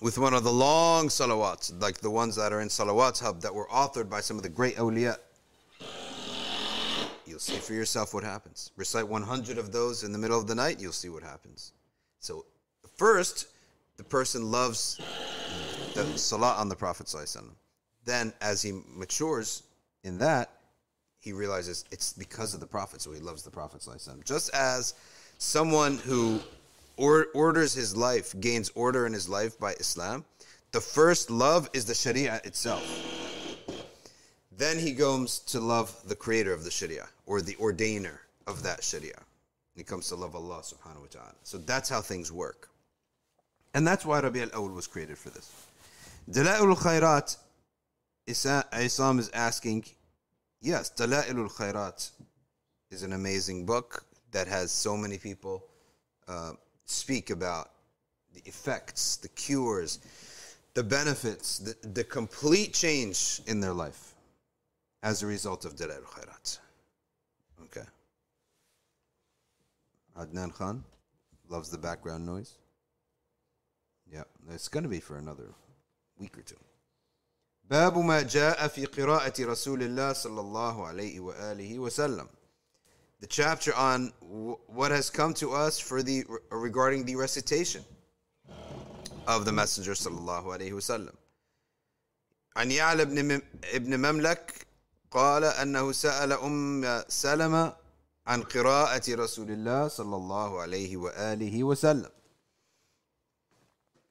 with 0.00 0.18
one 0.18 0.34
of 0.34 0.44
the 0.44 0.52
long 0.52 1.08
salawats, 1.08 1.80
like 1.80 1.98
the 1.98 2.10
ones 2.10 2.36
that 2.36 2.52
are 2.52 2.60
in 2.60 2.68
Salawats 2.68 3.22
Hub 3.22 3.40
that 3.40 3.54
were 3.54 3.66
authored 3.68 4.10
by 4.10 4.20
some 4.20 4.36
of 4.36 4.42
the 4.42 4.48
great 4.48 4.76
awliya. 4.76 5.16
You'll 7.24 7.38
see 7.38 7.56
for 7.56 7.72
yourself 7.72 8.12
what 8.12 8.22
happens. 8.22 8.70
Recite 8.76 9.08
100 9.08 9.56
of 9.56 9.72
those 9.72 10.04
in 10.04 10.12
the 10.12 10.18
middle 10.18 10.38
of 10.38 10.46
the 10.46 10.54
night, 10.54 10.80
you'll 10.80 10.92
see 10.92 11.08
what 11.08 11.22
happens. 11.22 11.72
So, 12.20 12.44
first, 12.96 13.48
the 13.96 14.04
person 14.04 14.50
loves 14.50 15.00
the 15.94 16.04
salah 16.18 16.54
on 16.54 16.68
the 16.68 16.76
Prophet. 16.76 17.12
Then, 18.04 18.32
as 18.40 18.60
he 18.60 18.82
matures 18.94 19.62
in 20.02 20.18
that, 20.18 20.50
he 21.24 21.32
realizes 21.32 21.86
it's 21.90 22.12
because 22.12 22.52
of 22.52 22.60
the 22.60 22.66
Prophet, 22.66 23.00
so 23.00 23.10
he 23.10 23.20
loves 23.20 23.42
the 23.42 23.50
Prophet. 23.50 23.82
Just 24.24 24.54
as 24.54 24.92
someone 25.38 25.96
who 25.96 26.38
or, 26.98 27.28
orders 27.34 27.72
his 27.72 27.96
life 27.96 28.38
gains 28.40 28.70
order 28.74 29.06
in 29.06 29.12
his 29.14 29.26
life 29.26 29.58
by 29.58 29.72
Islam, 29.80 30.26
the 30.72 30.82
first 30.82 31.30
love 31.30 31.70
is 31.72 31.86
the 31.86 31.94
Sharia 31.94 32.42
itself. 32.44 32.84
Then 34.56 34.78
he 34.78 34.92
goes 34.92 35.38
to 35.40 35.60
love 35.60 35.96
the 36.06 36.14
creator 36.14 36.52
of 36.52 36.62
the 36.62 36.70
Sharia 36.70 37.08
or 37.24 37.40
the 37.40 37.54
ordainer 37.54 38.18
of 38.46 38.62
that 38.62 38.84
Sharia. 38.84 39.18
He 39.74 39.82
comes 39.82 40.08
to 40.08 40.16
love 40.16 40.36
Allah 40.36 40.60
subhanahu 40.60 41.00
wa 41.00 41.06
ta'ala. 41.10 41.34
So 41.42 41.56
that's 41.58 41.88
how 41.88 42.02
things 42.02 42.30
work. 42.30 42.68
And 43.72 43.86
that's 43.86 44.04
why 44.04 44.20
Rabi 44.20 44.42
al 44.42 44.50
Awal 44.50 44.74
was 44.74 44.86
created 44.86 45.16
for 45.18 45.30
this. 45.30 45.50
Dala'ilul 46.30 46.76
Khairat 46.76 47.36
Isa- 48.26 48.66
Isam 48.72 49.18
is 49.18 49.30
asking, 49.30 49.84
yes, 50.64 50.90
Dala'ilul 50.90 51.52
Khairat 51.52 52.10
is 52.90 53.02
an 53.02 53.12
amazing 53.12 53.66
book 53.66 54.04
that 54.32 54.48
has 54.48 54.72
so 54.72 54.96
many 54.96 55.18
people 55.18 55.64
uh, 56.26 56.52
speak 56.86 57.30
about 57.30 57.70
the 58.32 58.42
effects, 58.46 59.16
the 59.16 59.28
cures, 59.28 60.00
the 60.72 60.82
benefits, 60.82 61.58
the, 61.58 61.88
the 61.88 62.02
complete 62.02 62.72
change 62.72 63.40
in 63.46 63.60
their 63.60 63.72
life 63.72 64.14
as 65.02 65.22
a 65.22 65.26
result 65.26 65.64
of 65.64 65.76
Dala'ilul 65.76 66.06
Khairat. 66.06 66.58
Okay. 67.64 67.86
Adnan 70.18 70.52
Khan 70.54 70.82
loves 71.48 71.68
the 71.68 71.78
background 71.78 72.24
noise. 72.24 72.54
Yeah, 74.10 74.24
it's 74.50 74.68
going 74.68 74.84
to 74.84 74.88
be 74.88 75.00
for 75.00 75.18
another 75.18 75.48
week 76.18 76.38
or 76.38 76.42
two. 76.42 76.56
باب 77.70 77.98
ما 77.98 78.22
جاء 78.22 78.68
في 78.68 78.86
قراءة 78.86 79.44
رسول 79.44 79.82
الله 79.82 80.12
صلى 80.12 80.40
الله 80.40 80.86
عليه 80.86 81.20
وآله 81.20 81.78
وسلم. 81.78 82.28
The 83.20 83.26
chapter 83.26 83.74
on 83.74 84.12
what 84.68 84.90
has 84.90 85.08
come 85.08 85.32
to 85.34 85.52
us 85.52 85.78
for 85.78 86.02
the 86.02 86.24
regarding 86.50 87.04
the 87.04 87.16
recitation 87.16 87.82
of 89.26 89.44
the 89.46 89.52
Messenger 89.52 89.94
صلى 89.94 90.18
الله 90.18 90.52
عليه 90.52 90.72
وسلم. 90.72 91.12
عن 92.56 92.70
يعلى 92.70 93.04
بن 93.04 93.40
ابن 93.64 93.98
مملك 93.98 94.66
قال 95.10 95.44
أنه 95.44 95.92
سأل 95.92 96.32
أم 96.32 97.02
سلمة 97.08 97.76
عن 98.26 98.42
قراءة 98.42 99.14
رسول 99.14 99.50
الله 99.50 99.88
صلى 99.88 100.16
الله 100.16 100.60
عليه 100.60 100.96
وآله 100.96 101.64
وسلم. 101.64 102.10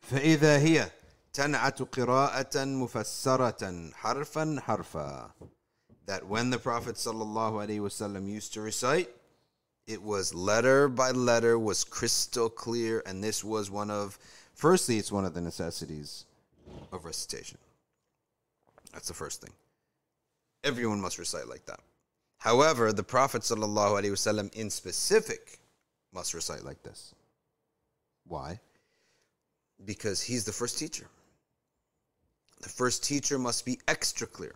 فإذا 0.01 0.57
هي 0.57 0.91
تنعت 1.38 1.82
قراءة 1.82 2.64
مفسرة 2.64 3.90
حرفا 3.94 4.60
حرفا 4.60 5.30
that 6.06 6.26
when 6.26 6.50
the 6.50 6.58
Prophet 6.58 6.96
sallallahu 6.96 7.66
alaihi 7.66 7.80
wasallam 7.80 8.26
used 8.26 8.54
to 8.54 8.62
recite, 8.62 9.10
it 9.86 10.02
was 10.02 10.34
letter 10.34 10.88
by 10.88 11.10
letter, 11.10 11.58
was 11.58 11.84
crystal 11.84 12.48
clear, 12.48 13.02
and 13.04 13.22
this 13.22 13.44
was 13.44 13.70
one 13.70 13.90
of, 13.90 14.18
firstly, 14.54 14.96
it's 14.96 15.12
one 15.12 15.26
of 15.26 15.34
the 15.34 15.40
necessities 15.42 16.24
of 16.92 17.04
recitation. 17.04 17.58
That's 18.92 19.06
the 19.06 19.14
first 19.14 19.42
thing. 19.42 19.52
Everyone 20.64 21.00
must 21.00 21.18
recite 21.18 21.46
like 21.46 21.66
that. 21.66 21.80
However, 22.38 22.92
the 22.92 23.04
Prophet 23.04 23.42
sallallahu 23.42 24.00
alaihi 24.00 24.12
wasallam 24.12 24.52
in 24.54 24.70
specific 24.70 25.58
must 26.14 26.32
recite 26.32 26.64
like 26.64 26.82
this. 26.82 27.14
Why? 28.26 28.60
Because 29.84 30.22
he's 30.22 30.44
the 30.44 30.52
first 30.52 30.78
teacher 30.78 31.06
the 31.06 31.21
first 32.72 33.04
teacher 33.04 33.38
must 33.38 33.64
be 33.64 33.78
extra 33.88 34.26
clear. 34.26 34.54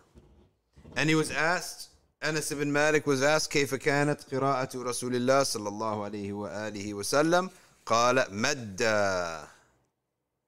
And 0.95 1.09
he 1.09 1.15
was 1.15 1.31
asked, 1.31 1.89
Anas 2.21 2.51
ibn 2.51 2.71
Malik 2.71 3.05
was 3.05 3.21
asked, 3.21 3.51
كيف 3.51 3.75
كانت 3.75 4.23
قراءة 4.31 4.77
رسول 4.77 5.15
الله 5.15 5.43
صلى 5.43 5.69
الله 5.69 6.09
عليه 6.09 6.33
وآله 6.33 6.93
وسلم 6.93 7.49
قال 7.85 8.25
مد 8.31 8.81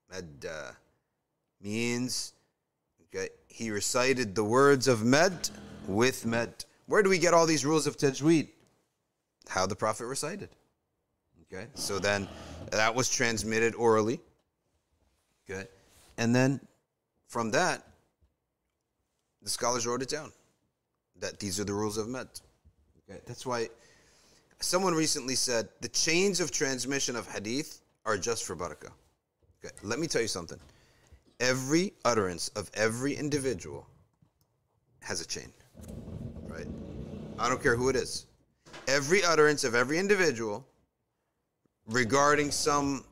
مد 0.09 0.75
means 1.61 2.33
okay, 3.03 3.29
he 3.47 3.71
recited 3.71 4.35
the 4.35 4.43
words 4.43 4.87
of 4.87 5.03
med 5.03 5.49
with 5.87 6.25
med. 6.25 6.65
Where 6.85 7.01
do 7.01 7.09
we 7.09 7.17
get 7.17 7.33
all 7.33 7.45
these 7.45 7.65
rules 7.65 7.87
of 7.87 7.97
tajweed? 7.97 8.49
How 9.49 9.65
the 9.65 9.75
Prophet 9.75 10.05
recited. 10.05 10.49
Okay, 11.51 11.67
so 11.73 11.99
then 11.99 12.27
that 12.71 12.95
was 12.95 13.09
transmitted 13.09 13.75
orally. 13.75 14.19
Okay, 15.49 15.67
and 16.17 16.35
then 16.35 16.59
from 17.30 17.52
that, 17.52 17.86
the 19.40 19.48
scholars 19.48 19.86
wrote 19.86 20.02
it 20.02 20.08
down 20.08 20.32
that 21.20 21.38
these 21.38 21.60
are 21.60 21.64
the 21.64 21.72
rules 21.72 21.96
of 21.96 22.08
med. 22.08 22.26
Okay, 23.08 23.20
that's 23.24 23.46
why 23.46 23.68
someone 24.58 24.94
recently 24.94 25.36
said 25.36 25.68
the 25.80 25.88
chains 25.88 26.40
of 26.40 26.50
transmission 26.50 27.14
of 27.14 27.30
hadith 27.30 27.82
are 28.04 28.18
just 28.18 28.44
for 28.44 28.56
barakah. 28.56 28.90
Okay, 29.64 29.72
let 29.84 30.00
me 30.00 30.08
tell 30.08 30.20
you 30.20 30.26
something. 30.26 30.58
Every 31.38 31.92
utterance 32.04 32.48
of 32.56 32.68
every 32.74 33.14
individual 33.14 33.86
has 35.00 35.20
a 35.20 35.26
chain, 35.26 35.52
right? 36.48 36.66
I 37.38 37.48
don't 37.48 37.62
care 37.62 37.76
who 37.76 37.90
it 37.90 37.96
is. 37.96 38.26
Every 38.88 39.22
utterance 39.22 39.62
of 39.62 39.76
every 39.76 39.98
individual 39.98 40.66
regarding 41.86 42.50
some 42.50 43.04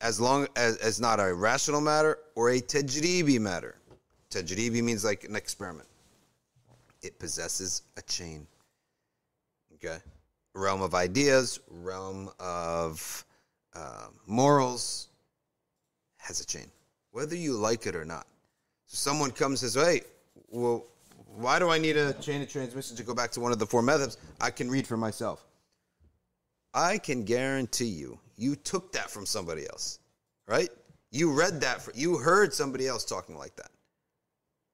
as 0.00 0.20
long 0.20 0.46
as 0.56 0.76
as 0.76 1.00
not 1.00 1.20
a 1.20 1.32
rational 1.32 1.80
matter 1.80 2.18
or 2.34 2.50
a 2.50 2.60
tajribi 2.60 3.38
matter. 3.40 3.76
Tajribi 4.30 4.82
means 4.82 5.04
like 5.04 5.24
an 5.24 5.36
experiment. 5.36 5.88
It 7.02 7.18
possesses 7.18 7.82
a 7.96 8.02
chain. 8.02 8.46
Okay, 9.74 9.98
realm 10.54 10.82
of 10.82 10.94
ideas, 10.94 11.60
realm 11.70 12.30
of 12.40 13.24
uh, 13.74 14.08
morals 14.26 15.08
has 16.16 16.40
a 16.40 16.46
chain, 16.46 16.66
whether 17.12 17.36
you 17.36 17.52
like 17.54 17.86
it 17.86 17.94
or 17.94 18.04
not. 18.04 18.26
So 18.86 18.96
someone 18.96 19.30
comes 19.30 19.62
and 19.62 19.70
says, 19.70 19.84
"Hey, 19.84 20.02
well, 20.50 20.86
why 21.36 21.58
do 21.58 21.70
I 21.70 21.78
need 21.78 21.96
a 21.96 22.12
chain 22.14 22.42
of 22.42 22.50
transmission 22.50 22.96
to 22.96 23.02
go 23.02 23.14
back 23.14 23.30
to 23.32 23.40
one 23.40 23.52
of 23.52 23.58
the 23.58 23.66
four 23.66 23.82
methods? 23.82 24.18
I 24.40 24.50
can 24.50 24.70
read 24.70 24.86
for 24.86 24.96
myself." 24.96 25.44
I 26.74 26.98
can 26.98 27.24
guarantee 27.24 27.86
you, 27.86 28.20
you 28.38 28.54
took 28.54 28.92
that 28.92 29.10
from 29.10 29.26
somebody 29.26 29.68
else, 29.68 29.98
right? 30.46 30.70
You 31.10 31.32
read 31.32 31.60
that, 31.62 31.82
for, 31.82 31.92
you 31.94 32.16
heard 32.16 32.54
somebody 32.54 32.86
else 32.86 33.04
talking 33.04 33.36
like 33.36 33.56
that. 33.56 33.70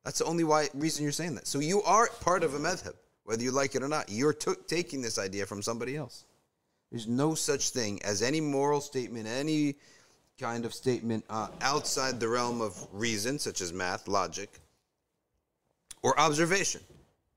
That's 0.04 0.18
the 0.18 0.26
only 0.26 0.44
why, 0.44 0.68
reason 0.74 1.02
you're 1.02 1.12
saying 1.12 1.34
that. 1.36 1.46
So 1.46 1.58
you 1.58 1.82
are 1.82 2.08
part 2.20 2.44
of 2.44 2.54
a 2.54 2.58
madhab, 2.58 2.94
whether 3.24 3.42
you 3.42 3.50
like 3.50 3.74
it 3.74 3.82
or 3.82 3.88
not. 3.88 4.10
You're 4.10 4.34
t- 4.34 4.52
taking 4.66 5.00
this 5.00 5.18
idea 5.18 5.46
from 5.46 5.62
somebody 5.62 5.96
else. 5.96 6.24
There's 6.90 7.08
no 7.08 7.34
such 7.34 7.70
thing 7.70 8.02
as 8.02 8.22
any 8.22 8.40
moral 8.40 8.82
statement, 8.82 9.26
any 9.26 9.76
kind 10.38 10.66
of 10.66 10.74
statement 10.74 11.24
uh, 11.30 11.48
outside 11.62 12.20
the 12.20 12.28
realm 12.28 12.60
of 12.60 12.86
reason, 12.92 13.38
such 13.38 13.62
as 13.62 13.72
math, 13.72 14.06
logic, 14.08 14.60
or 16.02 16.18
observation, 16.20 16.82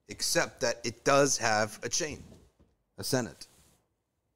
except 0.10 0.60
that 0.60 0.81
it 0.84 1.05
does 1.05 1.38
have 1.38 1.79
a 1.84 1.89
chain, 1.89 2.22
a 2.98 3.01
sanad. 3.01 3.47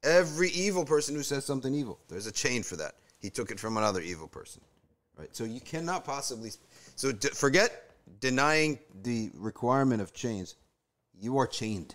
Every 0.02 0.50
evil 0.50 0.84
person 0.84 1.14
who 1.14 1.22
says 1.22 1.44
something 1.44 1.74
evil, 1.74 1.98
there's 2.08 2.26
a 2.26 2.32
chain 2.32 2.62
for 2.62 2.76
that. 2.76 2.94
He 3.18 3.30
took 3.30 3.50
it 3.52 3.60
from 3.60 3.76
another 3.76 4.00
evil 4.00 4.26
person. 4.26 4.60
Right? 5.16 5.34
So 5.34 5.44
you 5.44 5.60
cannot 5.60 6.04
possibly. 6.04 6.50
So 6.96 7.12
d- 7.12 7.28
forget 7.28 7.90
denying 8.20 8.80
the 9.02 9.30
requirement 9.34 10.02
of 10.02 10.12
chains. 10.12 10.56
You 11.20 11.38
are 11.38 11.46
chained. 11.46 11.94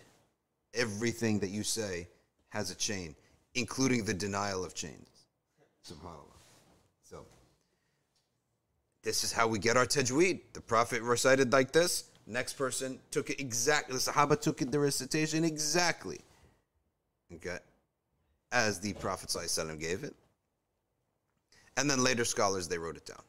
Everything 0.73 1.39
that 1.39 1.49
you 1.49 1.63
say 1.63 2.07
has 2.49 2.71
a 2.71 2.75
chain, 2.75 3.15
including 3.55 4.05
the 4.05 4.13
denial 4.13 4.63
of 4.63 4.73
chains. 4.73 5.09
SubhanAllah. 5.85 6.37
So, 7.03 7.25
this 9.03 9.23
is 9.23 9.33
how 9.33 9.47
we 9.47 9.59
get 9.59 9.75
our 9.75 9.85
tajweed. 9.85 10.41
The 10.53 10.61
Prophet 10.61 11.01
recited 11.01 11.51
like 11.51 11.71
this. 11.71 12.05
Next 12.25 12.53
person 12.53 12.99
took 13.11 13.29
it 13.29 13.39
exactly. 13.41 13.95
The 13.95 14.01
Sahaba 14.01 14.39
took 14.39 14.61
it, 14.61 14.71
the 14.71 14.79
recitation 14.79 15.43
exactly. 15.43 16.19
Okay 17.33 17.57
as 18.51 18.79
the 18.79 18.93
Prophet 18.93 19.29
ﷺ 19.29 19.79
gave 19.79 20.03
it. 20.03 20.15
And 21.75 21.89
then 21.89 22.03
later 22.03 22.25
scholars, 22.25 22.67
they 22.67 22.77
wrote 22.77 22.97
it 22.97 23.05
down. 23.05 23.23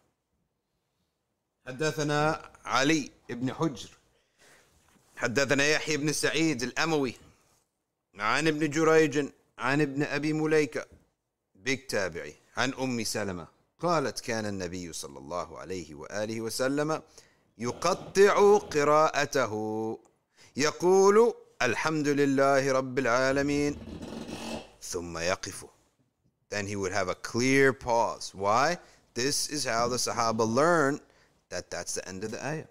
حدثنا 1.68 2.50
علي 2.64 3.10
بن 3.28 3.52
حجر 3.54 3.88
حدثنا 5.16 5.66
يحيى 5.66 5.96
بن 5.96 6.12
سعيد 6.12 6.62
الأموي 6.62 7.14
عن 8.18 8.48
ابن 8.48 8.70
جريج 8.70 9.26
عن 9.58 9.80
ابن 9.80 10.02
أبي 10.02 10.32
مليكة 10.32 10.86
big 11.66 11.86
تابعي 11.88 12.34
عن 12.56 12.74
أم 12.74 13.04
سلمة 13.04 13.46
قالت 13.80 14.20
كان 14.20 14.46
النبي 14.46 14.92
صلى 14.92 15.18
الله 15.18 15.58
عليه 15.58 15.94
وآله 15.94 16.40
وسلم 16.40 17.02
يقطع 17.58 18.58
قراءته 18.58 19.52
يقول 20.56 21.34
الحمد 21.62 22.08
لله 22.08 22.72
رب 22.72 22.98
العالمين 22.98 23.76
ثم 24.81 25.17
يقف. 25.17 25.67
Then 26.49 26.67
he 26.67 26.75
would 26.75 26.91
have 26.91 27.07
a 27.09 27.15
clear 27.15 27.73
pause. 27.73 28.31
Why? 28.35 28.77
This 29.15 29.49
is 29.49 29.65
how 29.65 29.87
the 29.87 29.97
Sahaba 29.97 30.47
learned 30.47 31.01
that 31.49 31.71
that's 31.71 31.95
the 31.95 32.07
end 32.07 32.23
of 32.23 32.31
the 32.31 32.45
ayah. 32.45 32.65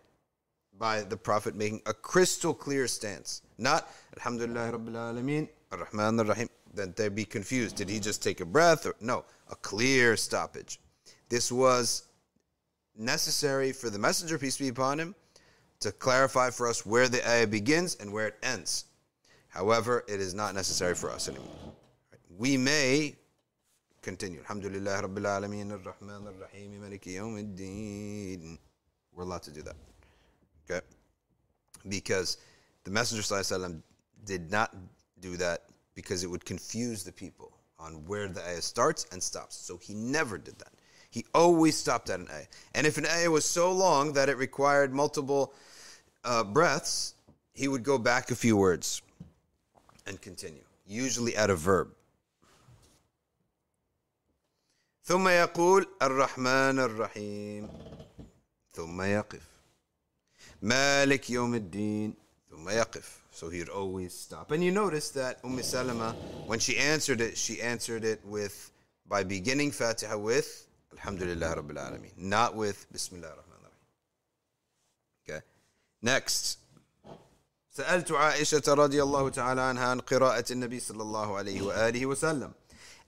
By 0.79 1.03
the 1.03 1.17
Prophet 1.17 1.57
making 1.57 1.83
a 1.87 1.93
crystal 1.93 2.55
clear 2.55 2.87
stance. 2.87 3.43
Not 3.59 3.91
Alhamdulillah 4.17 4.73
Rabbil 4.73 4.95
Alameen, 4.95 5.49
Ar-Rahman 5.73 6.21
Ar-Rahim. 6.21 6.49
That 6.75 6.97
they'd 6.97 7.15
be 7.15 7.25
confused. 7.25 7.77
Did 7.77 7.89
he 7.89 8.01
just 8.01 8.23
take 8.23 8.41
a 8.41 8.47
breath? 8.47 8.87
Or 8.87 8.95
no, 9.01 9.25
a 9.51 9.57
clear 9.57 10.17
stoppage. 10.17 10.81
This 11.29 11.53
was 11.53 12.05
necessary 12.97 13.73
for 13.73 13.91
the 13.91 13.99
Messenger, 13.99 14.39
peace 14.39 14.59
be 14.59 14.69
upon 14.69 14.99
him, 14.99 15.15
to 15.81 15.93
clarify 15.93 16.51
for 16.51 16.69
us 16.69 16.87
where 16.87 17.09
the 17.09 17.29
ayah 17.29 17.47
begins 17.47 17.97
and 17.97 18.13
where 18.13 18.29
it 18.29 18.37
ends. 18.43 18.87
However, 19.49 20.05
it 20.09 20.21
is 20.21 20.35
not 20.35 20.55
necessary 20.55 20.95
for 20.95 21.11
us 21.11 21.29
anymore 21.29 21.75
we 22.38 22.56
may 22.56 23.16
continue. 24.02 24.40
Alhamdulillah 24.42 25.02
Rabbil 25.04 25.26
Alameen 25.26 25.72
Ar-Rahman 25.72 26.28
Ar-Rahim 26.28 26.82
Maliki 26.82 27.16
Yawm 27.16 28.58
We're 29.14 29.24
allowed 29.24 29.44
to 29.44 29.52
do 29.52 29.64
that. 29.64 29.76
Okay? 30.70 30.86
Because 31.90 32.38
the 32.84 32.92
Messenger 32.92 33.24
ﷺ 33.24 33.82
did 34.26 34.52
not 34.52 34.76
do 35.20 35.36
that 35.38 35.64
because 35.96 36.24
it 36.24 36.28
would 36.28 36.46
confuse 36.46 37.04
the 37.04 37.12
people 37.12 37.52
on 37.80 38.06
where 38.06 38.28
the 38.28 38.44
ayah 38.48 38.62
starts 38.62 39.08
and 39.12 39.22
stops. 39.22 39.56
So 39.56 39.78
he 39.78 39.94
never 39.94 40.38
did 40.38 40.60
that. 40.60 40.74
He 41.10 41.26
always 41.34 41.76
stopped 41.76 42.10
at 42.10 42.20
an 42.20 42.28
ayah. 42.32 42.46
And 42.76 42.86
if 42.86 42.98
an 42.98 43.08
ayah 43.08 43.32
was 43.32 43.46
so 43.46 43.72
long 43.72 44.14
that 44.14 44.30
it 44.30 44.38
required 44.38 44.94
multiple 44.94 45.54
uh, 46.24 46.44
breaths, 46.44 47.16
he 47.54 47.68
would 47.68 47.84
go 47.84 47.98
back 47.98 48.30
a 48.30 48.36
few 48.36 48.56
words 48.56 49.02
and 50.06 50.22
continue, 50.22 50.64
usually 50.86 51.36
at 51.36 51.50
a 51.50 51.56
verb. 51.56 51.97
ثم 55.08 55.28
يقول 55.28 55.88
الرحمن 56.02 56.80
الرحيم 56.80 57.70
ثم 58.74 59.02
يقف 59.02 59.44
مالك 60.62 61.30
يوم 61.30 61.56
الدين 61.56 62.14
ثم 62.50 62.70
يقف 62.70 63.18
so 63.32 63.50
he'd 63.50 63.70
always 63.70 64.14
stop 64.14 64.52
and 64.52 64.62
you 64.64 64.72
notice 64.72 65.10
that 65.12 65.40
Umm 65.46 65.64
Salama 65.64 66.12
when 66.46 66.60
she 66.60 66.78
answered 66.78 67.22
it 67.22 67.38
she 67.38 67.62
answered 67.62 68.04
it 68.04 68.20
with 68.26 68.72
by 69.06 69.24
beginning 69.24 69.72
Fatiha 69.72 70.18
with 70.18 70.68
Alhamdulillah 70.96 71.56
Rabbil 71.56 71.80
Alameen 71.86 72.18
not 72.18 72.56
with 72.56 72.86
Bismillah 72.92 73.30
Rahman 73.40 73.62
Rahim 73.68 73.86
okay 75.24 75.42
next 76.02 76.58
سألت 77.78 78.12
عائشة 78.12 78.74
رضي 78.74 79.04
الله 79.04 79.30
تعالى 79.30 79.62
عنها 79.62 79.86
عن 79.88 80.00
قراءة 80.00 80.46
النبي 80.52 80.80
صلى 80.80 81.02
الله 81.02 81.38
عليه 81.38 81.62
وآله 81.62 82.06
وسلم 82.06 82.52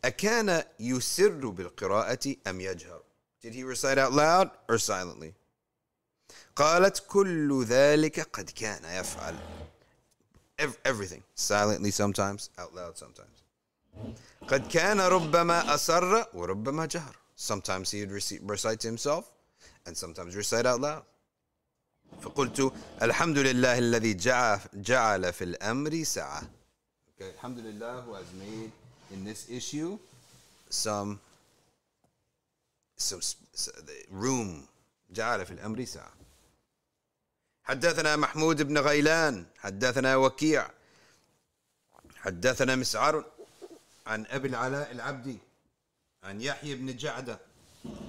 أكان 0.06 0.63
يسر 0.79 1.50
بالقراءة 1.50 2.36
أم 2.48 2.62
يجهر 2.62 3.01
Did 3.41 3.53
he 3.53 3.63
recite 3.63 3.98
out 3.98 4.12
loud 4.12 4.51
or 4.68 4.77
silently? 4.77 5.34
قالت 6.56 7.03
كل 7.08 7.63
ذلك 7.63 8.20
قد 8.20 8.50
كان 8.50 8.84
يفعل 8.86 9.36
everything 10.86 11.24
silently 11.36 11.91
sometimes 11.91 12.50
out 12.60 12.74
loud 12.75 12.98
sometimes 12.98 13.39
قد 14.48 14.68
كان 14.68 15.00
ربما 15.00 15.75
أسر 15.75 16.25
وربما 16.34 16.86
جهر 16.86 17.15
sometimes 17.38 17.91
he 17.91 18.01
would 18.01 18.12
recite 18.50 18.79
to 18.82 18.88
himself 18.88 19.32
and 19.86 19.96
sometimes 19.96 20.36
recite 20.36 20.65
out 20.65 20.82
loud 20.82 21.03
فقلت 22.22 22.74
الحمد 23.01 23.38
لله 23.38 23.77
الذي 23.77 24.13
جعل 24.74 25.34
في 25.34 25.44
الأمر 25.44 26.03
سعة 26.03 26.41
okay, 26.41 27.24
الحمد 27.36 27.60
لله 27.60 28.06
who 28.06 28.13
has 28.13 28.27
made 28.39 28.72
in 29.13 29.25
this 29.25 29.50
issue 29.50 29.98
some 30.70 31.20
some 32.98 33.22
room 34.12 34.68
جعل 35.12 35.46
في 35.46 35.51
الأمر 35.51 35.86
سعة 35.86 36.12
حدثنا 37.63 38.16
محمود 38.16 38.62
بن 38.62 38.78
غيلان 38.78 39.46
حدثنا 39.58 40.16
وكيع 40.16 40.70
حدثنا 42.16 42.75
مسعر 42.75 43.25
عن 44.08 44.25
أبي 44.25 44.48
العلاء 44.48 44.92
العبدي 44.92 45.38
عن 46.24 46.42
يحيى 46.42 46.75
بن 46.75 46.98
جعدة 46.98 47.39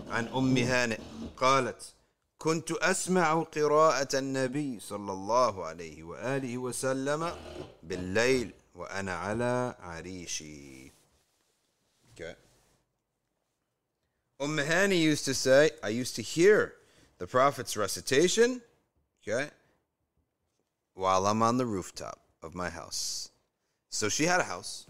عن 0.08 0.28
أم 0.28 0.56
هانئ 0.56 1.00
قالت 1.36 1.92
كنت 2.38 2.72
أسمع 2.72 3.42
قراءة 3.42 4.18
النبي 4.18 4.80
صلى 4.80 5.12
الله 5.12 5.64
عليه 5.66 6.02
وآله 6.02 6.58
وسلم 6.58 7.36
بالليل 7.82 8.50
وأنا 8.74 9.14
على 9.16 9.74
عريشي. 9.80 10.89
Umm 14.40 14.58
used 14.92 15.26
to 15.26 15.34
say, 15.34 15.70
I 15.82 15.90
used 15.90 16.16
to 16.16 16.22
hear 16.22 16.72
the 17.18 17.26
Prophet's 17.26 17.76
recitation, 17.76 18.62
okay, 19.22 19.50
while 20.94 21.26
I'm 21.26 21.42
on 21.42 21.58
the 21.58 21.66
rooftop 21.66 22.18
of 22.42 22.54
my 22.54 22.70
house. 22.70 23.30
So 23.90 24.08
she 24.08 24.24
had 24.24 24.40
a 24.40 24.44
house, 24.44 24.86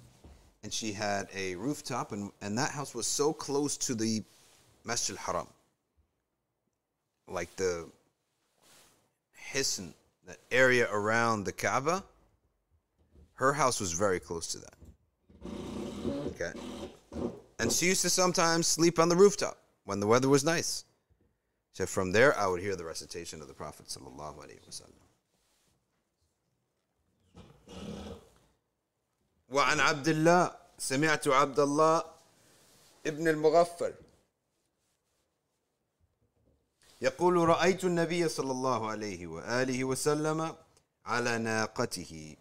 and 0.62 0.72
she 0.72 0.92
had 0.92 1.26
a 1.34 1.56
rooftop, 1.56 2.12
and, 2.12 2.30
and 2.40 2.56
that 2.58 2.70
house 2.70 2.94
was 2.94 3.08
so 3.08 3.32
close 3.32 3.76
to 3.78 3.94
the 3.96 4.22
Masjid 4.84 5.16
al-Haram. 5.16 5.48
Like 7.26 7.54
the 7.56 7.90
Hisn, 9.52 9.94
that 10.28 10.38
area 10.52 10.88
around 10.92 11.42
the 11.42 11.52
Kaaba, 11.52 12.04
her 13.34 13.52
house 13.52 13.80
was 13.80 13.92
very 13.92 14.20
close 14.20 14.46
to 14.52 14.58
that. 14.58 14.74
Okay. 16.28 16.52
And 17.59 17.71
she 17.71 17.87
used 17.87 18.01
to 18.01 18.09
sometimes 18.09 18.67
sleep 18.67 18.99
on 18.99 19.09
the 19.09 19.15
rooftop 19.15 19.57
when 19.85 19.99
the 19.99 20.07
weather 20.07 20.29
was 20.29 20.43
nice. 20.43 20.83
So 21.73 21.85
from 21.85 22.11
there, 22.11 22.37
I 22.37 22.47
would 22.47 22.61
hear 22.61 22.75
the 22.75 22.85
recitation 22.85 23.41
of 23.41 23.47
the 23.47 23.53
Prophet 23.53 23.87
sallallahu 23.87 24.37
alaihi 24.43 24.59
wasallam. 24.67 25.05
وعن 29.51 29.79
عبد 29.79 30.07
الله 30.07 30.51
سمعت 30.77 31.27
عبد 31.27 31.59
الله 31.59 32.03
ابن 33.05 33.27
المغفر 33.27 33.93
يقول 37.01 37.49
رأيت 37.49 37.83
النبي 37.83 38.29
صلى 38.29 38.51
الله 38.51 38.89
عليه 38.89 39.27
وآله 39.27 39.83
وسلم 39.83 40.55
على 41.05 41.37
ناقته 41.37 42.35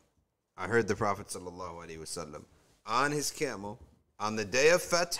I 0.57 0.67
heard 0.67 0.89
the 0.89 0.97
Prophet 0.97 1.29
صلى 1.29 1.49
الله 1.49 1.83
عليه 1.83 1.99
وسلم 1.99 2.45
on 2.87 3.13
his 3.13 3.31
camel 3.31 3.79
on 4.20 4.36
the 4.36 4.46
day 4.46 4.70
of 4.70 4.82
Fath, 4.82 5.18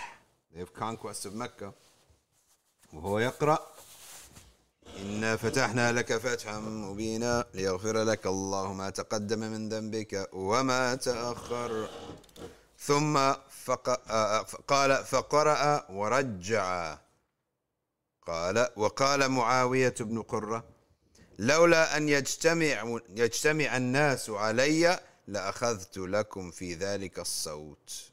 day 0.54 0.60
of 0.60 0.74
conquest 0.74 1.26
of 1.26 1.34
Mecca, 1.34 1.72
وهو 2.92 3.18
يقرأ 3.18 3.58
إنا 4.98 5.36
فتحنا 5.36 5.92
لك 5.92 6.16
فتحا 6.16 6.58
مبينا 6.58 7.44
ليغفر 7.54 8.02
لك 8.02 8.26
الله 8.26 8.72
ما 8.72 8.90
تقدم 8.90 9.38
من 9.38 9.68
ذنبك 9.68 10.28
وما 10.32 10.94
تأخر. 10.94 11.88
ثم 12.78 13.32
فق... 13.50 13.90
قال 14.68 15.04
فقرأ 15.04 15.90
ورجع. 15.90 16.98
قال 18.26 18.68
وقال 18.76 19.28
معاوية 19.28 19.94
بن 20.00 20.22
قرة 20.22 20.64
لولا 21.38 21.96
أن 21.96 22.08
يجتمع 22.08 23.00
يجتمع 23.08 23.76
الناس 23.76 24.30
علي 24.30 25.00
لأخذت 25.26 25.98
لكم 25.98 26.50
في 26.50 26.74
ذلك 26.74 27.18
الصوت. 27.18 28.09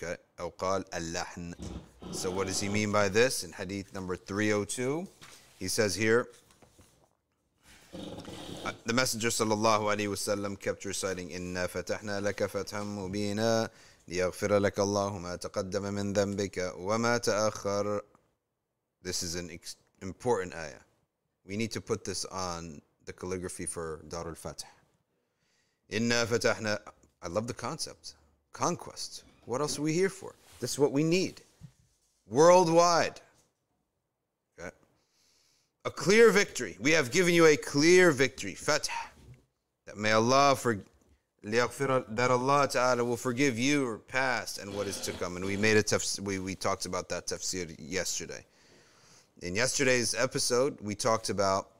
Okay. 0.00 0.16
أو 0.40 0.50
قال 0.58 0.84
اللحن. 0.94 1.54
So 2.12 2.30
what 2.30 2.46
does 2.46 2.60
he 2.60 2.68
mean 2.68 2.92
by 2.92 3.08
this? 3.08 3.44
In 3.44 3.52
hadith 3.52 3.92
number 3.94 4.16
302, 4.16 5.06
he 5.58 5.68
says 5.68 5.94
here, 5.94 6.28
the 8.84 8.92
Messenger 8.92 9.28
sallallahu 9.28 9.88
alaihi 9.94 10.08
wasallam 10.08 10.58
kept 10.60 10.84
reciting, 10.84 11.30
"Inna 11.30 11.66
fatahna 11.68 12.20
laka 12.20 12.48
fatham 12.48 12.96
mubina 12.98 13.68
liyaghfira 14.08 14.60
laka 14.60 14.80
Allah 14.80 15.18
ma 15.18 15.36
taqaddama 15.36 15.92
min 15.92 16.12
dhanbika 16.12 16.78
wa 16.78 16.98
ma 16.98 17.18
ta'akhkhar." 17.18 18.02
This 19.02 19.22
is 19.22 19.34
an 19.34 19.50
important 20.02 20.54
ayah. 20.54 20.82
We 21.46 21.56
need 21.56 21.70
to 21.72 21.80
put 21.80 22.04
this 22.04 22.24
on 22.26 22.82
the 23.06 23.12
calligraphy 23.12 23.66
for 23.66 24.02
Dar 24.08 24.26
al-Fatih. 24.26 24.66
Inna 25.90 26.26
fatahna. 26.26 26.80
I 27.22 27.28
love 27.28 27.46
the 27.46 27.54
concept. 27.54 28.14
Conquest. 28.52 29.22
What 29.51 29.59
else 29.59 29.77
are 29.77 29.81
we 29.81 29.91
here 29.91 30.07
for? 30.07 30.33
This 30.61 30.71
is 30.71 30.79
what 30.79 30.93
we 30.93 31.03
need. 31.03 31.41
Worldwide. 32.29 33.19
Okay. 34.57 34.69
A 35.83 35.91
clear 35.91 36.31
victory. 36.31 36.77
We 36.79 36.91
have 36.91 37.11
given 37.11 37.33
you 37.33 37.45
a 37.47 37.57
clear 37.57 38.11
victory. 38.11 38.55
Fath. 38.55 38.87
That 39.87 39.97
may 39.97 40.13
Allah 40.13 40.55
for 40.55 40.79
that 41.43 42.31
Allah 42.31 42.69
Ta'ala 42.69 43.03
will 43.03 43.17
forgive 43.17 43.59
you 43.59 43.85
or 43.85 43.97
past 43.97 44.57
and 44.59 44.73
what 44.73 44.87
is 44.87 45.01
to 45.01 45.11
come. 45.11 45.35
And 45.35 45.43
we 45.43 45.57
made 45.57 45.75
a 45.75 45.83
tafsir, 45.83 46.21
we, 46.21 46.39
we 46.39 46.55
talked 46.55 46.85
about 46.85 47.09
that 47.09 47.27
tafsir 47.27 47.75
yesterday. 47.77 48.45
In 49.41 49.53
yesterday's 49.53 50.15
episode, 50.15 50.77
we 50.79 50.95
talked 50.95 51.29
about 51.29 51.71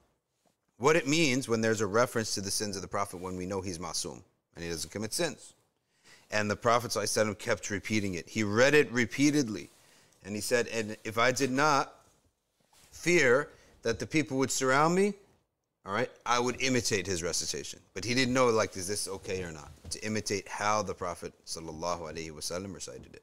what 0.77 0.97
it 0.97 1.07
means 1.07 1.47
when 1.47 1.61
there's 1.61 1.79
a 1.79 1.87
reference 1.87 2.33
to 2.33 2.41
the 2.41 2.51
sins 2.51 2.75
of 2.75 2.81
the 2.81 2.87
Prophet 2.89 3.21
when 3.21 3.37
we 3.37 3.45
know 3.45 3.61
he's 3.61 3.79
masum 3.79 4.21
and 4.55 4.63
he 4.65 4.69
doesn't 4.69 4.91
commit 4.91 5.13
sins. 5.13 5.53
And 6.30 6.50
the 6.50 6.56
Prophet 6.56 6.90
ﷺ 6.90 7.38
kept 7.38 7.70
repeating 7.70 8.14
it. 8.14 8.28
He 8.28 8.42
read 8.42 8.74
it 8.74 8.90
repeatedly. 8.90 9.70
And 10.24 10.34
he 10.34 10.40
said, 10.40 10.66
And 10.68 10.96
if 11.04 11.18
I 11.18 11.30
did 11.30 11.52
not 11.52 11.94
fear 12.90 13.48
that 13.82 13.98
the 13.98 14.06
people 14.06 14.38
would 14.38 14.50
surround 14.50 14.94
me, 14.94 15.14
all 15.86 15.92
right, 15.92 16.10
I 16.24 16.40
would 16.40 16.60
imitate 16.60 17.06
his 17.06 17.22
recitation. 17.22 17.78
But 17.94 18.04
he 18.04 18.12
didn't 18.12 18.34
know, 18.34 18.48
like, 18.48 18.76
is 18.76 18.88
this 18.88 19.06
okay 19.06 19.44
or 19.44 19.52
not? 19.52 19.70
To 19.90 20.04
imitate 20.04 20.48
how 20.48 20.82
the 20.82 20.94
Prophet 20.94 21.32
ﷺ 21.46 22.74
recited 22.74 23.14
it. 23.14 23.22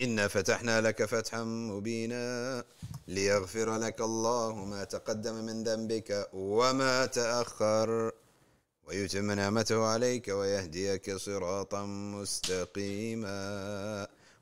إنا 0.00 0.28
فتحنا 0.28 0.80
لك 0.80 1.04
فتحا 1.04 1.42
مبينا 1.44 2.64
ليغفر 3.08 3.76
لك 3.76 4.00
الله 4.00 4.54
ما 4.64 4.84
تقدم 4.84 5.34
من 5.34 5.64
ذنبك 5.64 6.28
وما 6.32 7.06
تأخر 7.06 8.12
ويتم 8.90 9.32
نعمته 9.32 9.84
عليك 9.86 10.28
ويهديك 10.28 11.16
صراطا 11.16 11.86
مستقيما 11.86 13.36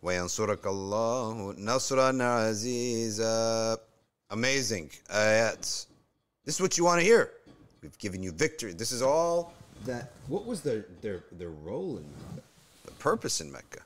وينصرك 0.02 0.66
الله 0.66 1.54
نصرا 1.58 2.22
عزيزا 2.22 3.78
Amazing 4.30 4.90
ayat. 5.10 5.60
This 6.44 6.54
is 6.56 6.60
what 6.60 6.76
you 6.76 6.84
want 6.84 6.98
to 6.98 7.04
hear. 7.04 7.30
We've 7.82 7.96
given 7.98 8.22
you 8.22 8.32
victory. 8.32 8.72
This 8.72 8.90
is 8.90 9.00
all 9.00 9.52
that. 9.84 10.10
What 10.28 10.44
was 10.44 10.60
their 10.62 10.86
their 11.02 11.24
their 11.32 11.50
role 11.50 11.98
in 11.98 12.04
Mecca? 12.04 12.42
The 12.86 12.92
purpose 12.92 13.40
in 13.40 13.52
Mecca. 13.52 13.82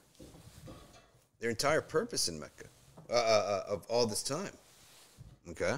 Their 1.40 1.50
entire 1.50 1.82
purpose 1.82 2.28
in 2.28 2.40
Mecca 2.40 2.66
uh, 3.10 3.12
uh, 3.12 3.16
uh, 3.16 3.74
of 3.74 3.84
all 3.88 4.06
this 4.06 4.22
time. 4.22 4.54
Okay? 5.50 5.74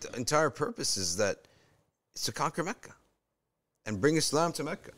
The 0.00 0.16
entire 0.16 0.50
purpose 0.50 0.96
is 0.96 1.16
that 1.18 1.46
it's 2.17 2.25
to 2.25 2.31
conquer 2.31 2.63
Mecca 2.63 2.95
and 3.85 4.01
bring 4.01 4.17
Islam 4.17 4.51
to 4.53 4.63
Mecca. 4.63 4.89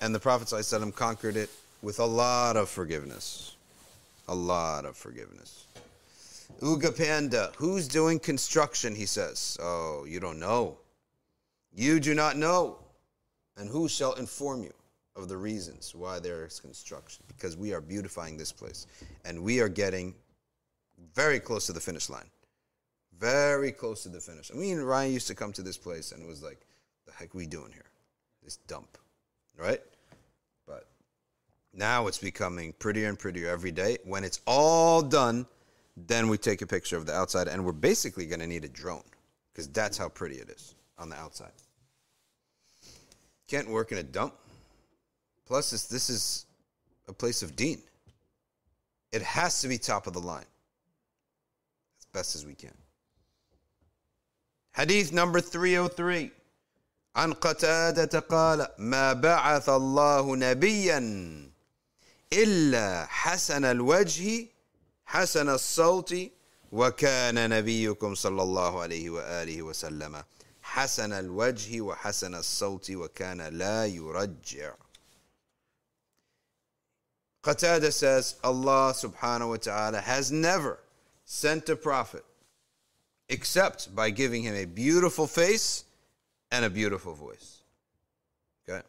And 0.00 0.12
the 0.12 0.18
Prophet 0.18 0.48
ﷺ 0.48 0.92
conquered 0.96 1.36
it 1.36 1.48
with 1.80 2.00
a 2.00 2.04
lot 2.04 2.56
of 2.56 2.68
forgiveness. 2.68 3.54
A 4.26 4.34
lot 4.34 4.84
of 4.84 4.96
forgiveness. 4.96 5.68
Uga 6.60 6.96
Panda, 6.96 7.52
who's 7.56 7.86
doing 7.86 8.18
construction? 8.18 8.96
He 8.96 9.06
says. 9.06 9.56
Oh, 9.62 10.06
you 10.08 10.18
don't 10.18 10.40
know. 10.40 10.76
You 11.72 12.00
do 12.00 12.16
not 12.16 12.36
know. 12.36 12.78
And 13.56 13.70
who 13.70 13.88
shall 13.88 14.14
inform 14.14 14.64
you 14.64 14.74
of 15.14 15.28
the 15.28 15.36
reasons 15.36 15.94
why 15.94 16.18
there 16.18 16.44
is 16.44 16.58
construction? 16.58 17.22
Because 17.28 17.56
we 17.56 17.72
are 17.72 17.80
beautifying 17.80 18.36
this 18.36 18.50
place. 18.50 18.88
And 19.24 19.40
we 19.40 19.60
are 19.60 19.68
getting 19.68 20.16
very 21.14 21.38
close 21.38 21.66
to 21.66 21.72
the 21.72 21.80
finish 21.80 22.10
line. 22.10 22.28
Very 23.18 23.72
close 23.72 24.02
to 24.02 24.08
the 24.08 24.20
finish. 24.20 24.50
I 24.52 24.56
mean, 24.56 24.78
Ryan 24.80 25.12
used 25.12 25.28
to 25.28 25.34
come 25.34 25.52
to 25.52 25.62
this 25.62 25.76
place 25.76 26.12
and 26.12 26.22
it 26.22 26.26
was 26.26 26.42
like, 26.42 26.60
the 27.06 27.12
heck 27.12 27.34
we 27.34 27.46
doing 27.46 27.72
here? 27.72 27.90
This 28.42 28.56
dump. 28.56 28.98
Right? 29.56 29.80
But 30.66 30.86
now 31.72 32.06
it's 32.06 32.18
becoming 32.18 32.72
prettier 32.78 33.08
and 33.08 33.18
prettier 33.18 33.48
every 33.48 33.70
day. 33.70 33.98
When 34.04 34.24
it's 34.24 34.40
all 34.46 35.02
done, 35.02 35.46
then 35.96 36.28
we 36.28 36.38
take 36.38 36.62
a 36.62 36.66
picture 36.66 36.96
of 36.96 37.06
the 37.06 37.14
outside 37.14 37.48
and 37.48 37.64
we're 37.64 37.72
basically 37.72 38.26
going 38.26 38.40
to 38.40 38.46
need 38.46 38.64
a 38.64 38.68
drone 38.68 39.04
because 39.52 39.68
that's 39.68 39.96
how 39.96 40.08
pretty 40.08 40.36
it 40.36 40.50
is 40.50 40.74
on 40.98 41.08
the 41.08 41.16
outside. 41.16 41.52
Can't 43.46 43.68
work 43.68 43.92
in 43.92 43.98
a 43.98 44.02
dump. 44.02 44.34
Plus, 45.46 45.70
this, 45.70 45.86
this 45.86 46.10
is 46.10 46.46
a 47.06 47.12
place 47.12 47.42
of 47.42 47.54
Deen. 47.54 47.80
It 49.12 49.22
has 49.22 49.60
to 49.60 49.68
be 49.68 49.78
top 49.78 50.06
of 50.06 50.12
the 50.12 50.20
line 50.20 50.46
as 52.00 52.06
best 52.12 52.34
as 52.34 52.44
we 52.44 52.54
can. 52.54 52.72
Hadith 54.73 55.11
number 55.11 55.41
303. 55.41 56.31
عن 57.15 57.33
قتادة 57.33 58.19
قال 58.19 58.67
ما 58.77 59.13
بعث 59.13 59.69
الله 59.69 60.35
نبيا 60.35 60.99
إلا 62.33 63.05
حسن 63.05 63.65
الوجه 63.65 64.47
حسن 65.05 65.49
الصوت 65.49 66.15
وكان 66.71 67.49
نبيكم 67.49 68.15
صلى 68.15 68.41
الله 68.41 68.81
عليه 68.81 69.09
وآله 69.09 69.61
وسلم 69.61 70.23
حسن 70.61 71.13
الوجه 71.13 71.81
وحسن 71.81 72.35
الصوت 72.35 72.91
وكان 72.91 73.41
لا 73.41 73.85
يرجع 73.85 74.73
Qatada 77.41 77.91
says 77.91 78.35
Allah 78.43 78.93
subhanahu 78.93 79.49
wa 79.49 79.55
ta'ala 79.57 80.01
has 80.01 80.29
never 80.31 80.77
sent 81.23 81.69
a 81.69 81.75
prophet 81.75 82.23
except 83.28 83.94
by 83.94 84.10
giving 84.10 84.42
him 84.42 84.54
a 84.54 84.64
beautiful 84.64 85.26
face 85.26 85.84
and 86.50 86.64
a 86.64 86.70
beautiful 86.70 87.14
voice. 87.14 87.62
Okay? 88.68 88.82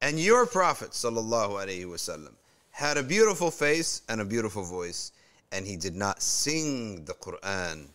And 0.00 0.18
your 0.18 0.46
prophet 0.46 0.90
sallallahu 0.90 1.64
alaihi 1.64 1.84
wasallam 1.84 2.32
had 2.70 2.96
a 2.96 3.02
beautiful 3.02 3.50
face 3.50 4.02
and 4.08 4.20
a 4.20 4.24
beautiful 4.24 4.64
voice 4.64 5.12
and 5.52 5.66
he 5.66 5.76
did 5.76 5.96
not 5.96 6.22
sing 6.22 7.04
the 7.04 7.14
Quran 7.14 7.86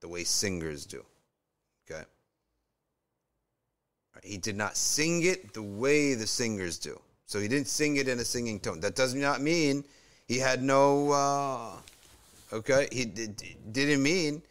the 0.00 0.08
way 0.08 0.24
singers 0.24 0.84
do. 0.84 1.04
Okay? 1.90 2.02
He 4.22 4.36
did 4.36 4.56
not 4.56 4.76
sing 4.76 5.24
it 5.24 5.54
the 5.54 5.62
way 5.62 6.14
the 6.14 6.26
singers 6.26 6.78
do. 6.78 7.00
So 7.26 7.40
he 7.40 7.48
didn't 7.48 7.68
sing 7.68 7.96
it 7.96 8.08
in 8.08 8.18
a 8.18 8.24
singing 8.24 8.60
tone. 8.60 8.80
That 8.80 8.94
does 8.94 9.14
not 9.14 9.40
mean 9.40 9.84
he 10.26 10.38
had 10.38 10.62
no, 10.62 11.10
uh, 11.12 11.76
okay? 12.52 12.88
He 12.92 13.04
did, 13.04 13.42
didn't 13.72 14.02
mean 14.02 14.42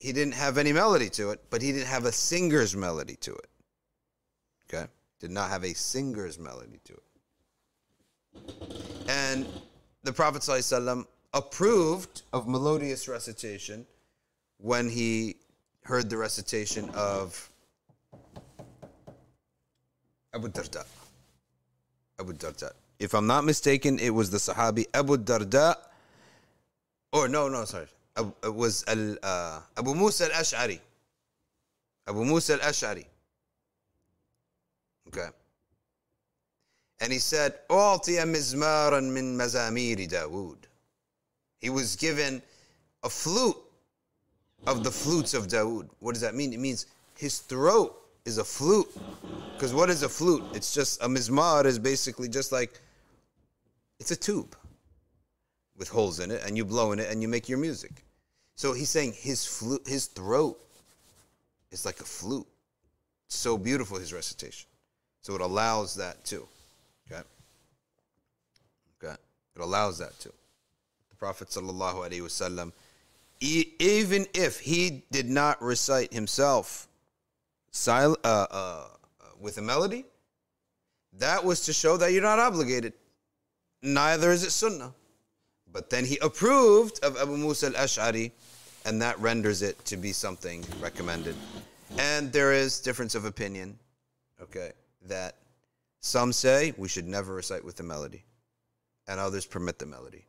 he 0.00 0.12
didn't 0.12 0.34
have 0.34 0.58
any 0.58 0.72
melody 0.72 1.08
to 1.10 1.30
it, 1.30 1.42
but 1.50 1.60
he 1.60 1.72
didn't 1.72 1.88
have 1.88 2.04
a 2.04 2.12
singer's 2.12 2.76
melody 2.76 3.16
to 3.16 3.34
it. 3.34 3.48
Okay? 4.68 4.86
Did 5.20 5.30
not 5.30 5.50
have 5.50 5.64
a 5.64 5.74
singer's 5.74 6.38
melody 6.38 6.78
to 6.84 6.92
it. 6.92 7.02
And 9.08 9.46
the 10.04 10.12
Prophet 10.12 10.42
ﷺ 10.42 11.04
approved 11.34 12.22
of 12.32 12.46
melodious 12.46 13.08
recitation 13.08 13.86
when 14.58 14.88
he 14.88 15.36
heard 15.82 16.08
the 16.10 16.16
recitation 16.16 16.88
of 16.94 17.50
Abu 20.34 20.48
Darda. 20.48 20.84
Abu 22.20 22.32
Darda. 22.34 22.72
If 22.98 23.14
I'm 23.14 23.26
not 23.26 23.44
mistaken, 23.44 23.98
it 23.98 24.10
was 24.10 24.30
the 24.30 24.38
Sahabi 24.38 24.86
Abu 24.92 25.18
Darda, 25.18 25.76
or 27.12 27.28
no, 27.28 27.48
no, 27.48 27.64
sorry, 27.64 27.86
it 28.16 28.54
was 28.54 28.84
al, 28.88 29.16
uh, 29.22 29.60
Abu 29.76 29.94
Musa 29.94 30.24
al 30.24 30.42
Ash'ari. 30.42 30.80
Abu 32.06 32.24
Musa 32.24 32.54
al 32.54 32.60
Ash'ari. 32.60 33.04
Okay. 35.08 35.28
And 37.00 37.12
he 37.12 37.20
said, 37.20 37.54
"Utiya 37.70 38.24
mizmaran 38.24 39.12
min 39.12 39.38
mazamiri 39.38 40.08
Dawood." 40.08 40.56
He 41.60 41.70
was 41.70 41.94
given 41.96 42.42
a 43.04 43.08
flute 43.08 43.56
of 44.66 44.82
the 44.82 44.90
flutes 44.90 45.34
of 45.34 45.46
Dawood. 45.46 45.88
What 46.00 46.12
does 46.12 46.22
that 46.22 46.34
mean? 46.34 46.52
It 46.52 46.58
means 46.58 46.86
his 47.16 47.38
throat 47.38 47.96
is 48.24 48.38
a 48.38 48.44
flute. 48.44 48.88
Because 49.54 49.72
what 49.72 49.88
is 49.88 50.02
a 50.02 50.08
flute? 50.08 50.42
It's 50.52 50.74
just 50.74 51.02
a 51.02 51.08
mizmar 51.08 51.64
is 51.64 51.78
basically 51.78 52.28
just 52.28 52.52
like 52.52 52.80
it's 53.98 54.10
a 54.10 54.16
tube 54.16 54.56
with 55.76 55.88
holes 55.88 56.20
in 56.20 56.30
it, 56.30 56.42
and 56.44 56.56
you 56.56 56.64
blow 56.64 56.92
in 56.92 56.98
it 56.98 57.10
and 57.10 57.22
you 57.22 57.28
make 57.28 57.48
your 57.48 57.58
music. 57.58 58.04
So 58.56 58.72
he's 58.72 58.90
saying 58.90 59.12
his 59.16 59.44
flute, 59.46 59.86
his 59.86 60.06
throat 60.06 60.58
is 61.70 61.84
like 61.84 62.00
a 62.00 62.04
flute. 62.04 62.46
So 63.28 63.56
beautiful 63.56 63.98
his 63.98 64.12
recitation. 64.12 64.68
So 65.22 65.34
it 65.34 65.40
allows 65.40 65.94
that 65.96 66.24
too. 66.24 66.48
Okay. 67.10 67.22
Okay. 69.02 69.14
It 69.54 69.62
allows 69.62 69.98
that 69.98 70.18
too. 70.18 70.32
The 71.10 71.16
Prophet 71.16 71.48
sallallahu 71.48 72.08
alaihi 72.08 72.22
wasallam, 72.22 72.72
even 73.40 74.26
if 74.34 74.58
he 74.58 75.04
did 75.12 75.28
not 75.28 75.62
recite 75.62 76.12
himself, 76.12 76.88
sil- 77.70 78.18
uh, 78.24 78.46
uh, 78.50 78.84
with 79.40 79.58
a 79.58 79.62
melody, 79.62 80.04
that 81.18 81.44
was 81.44 81.60
to 81.66 81.72
show 81.72 81.96
that 81.98 82.12
you're 82.12 82.22
not 82.22 82.38
obligated. 82.38 82.92
Neither 83.82 84.30
is 84.32 84.42
it 84.42 84.50
sunnah. 84.50 84.92
But 85.70 85.90
then 85.90 86.04
he 86.04 86.18
approved 86.18 87.02
of 87.04 87.16
Abu 87.16 87.36
Musa 87.36 87.66
al-Ash'ari, 87.66 88.32
and 88.84 89.02
that 89.02 89.18
renders 89.20 89.62
it 89.62 89.84
to 89.86 89.96
be 89.96 90.12
something 90.12 90.64
recommended. 90.80 91.36
And 91.98 92.32
there 92.32 92.52
is 92.52 92.80
difference 92.80 93.14
of 93.14 93.24
opinion, 93.24 93.78
okay, 94.40 94.72
that 95.06 95.36
some 96.00 96.32
say 96.32 96.72
we 96.76 96.88
should 96.88 97.06
never 97.06 97.34
recite 97.34 97.64
with 97.64 97.76
the 97.76 97.82
melody, 97.82 98.24
and 99.06 99.20
others 99.20 99.46
permit 99.46 99.78
the 99.78 99.86
melody. 99.86 100.24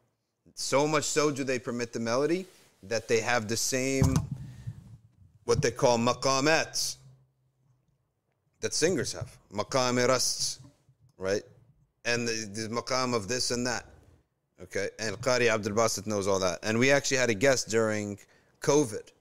So 0.56 0.88
much 0.88 1.06
so 1.06 1.32
do 1.32 1.44
they 1.44 1.60
permit 1.60 1.94
the 1.94 2.00
melody 2.00 2.46
that 2.84 3.08
they 3.08 3.22
have 3.22 3.48
the 3.48 3.58
same, 3.58 4.16
what 5.46 5.62
they 5.62 5.72
call 5.72 5.98
maqamats, 5.98 6.98
that 8.62 8.74
singers 8.74 9.14
have. 9.14 9.38
Maqam 9.54 10.06
rast, 10.06 10.60
right? 11.18 11.44
And 12.06 12.28
the, 12.28 12.50
the 12.54 12.70
maqam 12.70 13.14
of 13.14 13.28
this 13.28 13.52
and 13.52 13.66
that. 13.68 13.86
Okay, 14.62 14.90
and 15.00 15.16
Qari 15.22 15.48
Abdul 15.48 15.74
Basit 15.74 16.06
knows 16.06 16.28
all 16.28 16.40
that. 16.40 16.60
And 16.64 16.78
we 16.78 16.92
actually 16.92 17.18
had 17.18 17.30
a 17.30 17.34
guest 17.34 17.70
during 17.70 18.18
COVID 18.62 19.12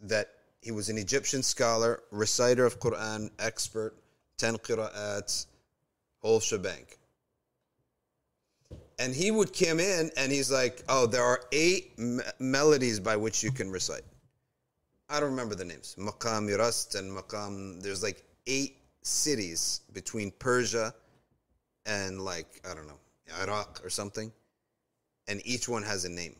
that 0.00 0.28
he 0.60 0.70
was 0.70 0.88
an 0.90 0.98
Egyptian 0.98 1.42
scholar, 1.42 2.02
reciter 2.10 2.66
of 2.66 2.78
Quran, 2.78 3.30
expert, 3.38 3.94
10 4.36 4.58
qira'ats, 4.58 5.46
whole 6.20 6.40
shebang. 6.40 6.84
And 8.98 9.14
he 9.14 9.30
would 9.30 9.56
come 9.56 9.80
in 9.80 10.10
and 10.16 10.32
he's 10.32 10.50
like, 10.50 10.82
oh, 10.88 11.06
there 11.06 11.22
are 11.22 11.40
eight 11.52 11.98
me- 11.98 12.22
melodies 12.38 12.98
by 13.00 13.16
which 13.16 13.42
you 13.42 13.52
can 13.52 13.70
recite. 13.70 14.02
I 15.08 15.20
don't 15.20 15.30
remember 15.30 15.54
the 15.54 15.64
names. 15.64 15.96
Maqam 15.98 16.54
Rast 16.58 16.96
and 16.96 17.16
Maqam, 17.16 17.80
there's 17.80 18.02
like 18.02 18.22
eight 18.46 18.76
cities 19.02 19.80
between 19.92 20.30
Persia 20.38 20.94
and 21.86 22.20
like, 22.20 22.60
I 22.70 22.74
don't 22.74 22.86
know, 22.86 22.98
Iraq 23.42 23.80
or 23.84 23.90
something. 23.90 24.32
And 25.28 25.40
each 25.44 25.68
one 25.68 25.82
has 25.82 26.04
a 26.04 26.08
name. 26.08 26.36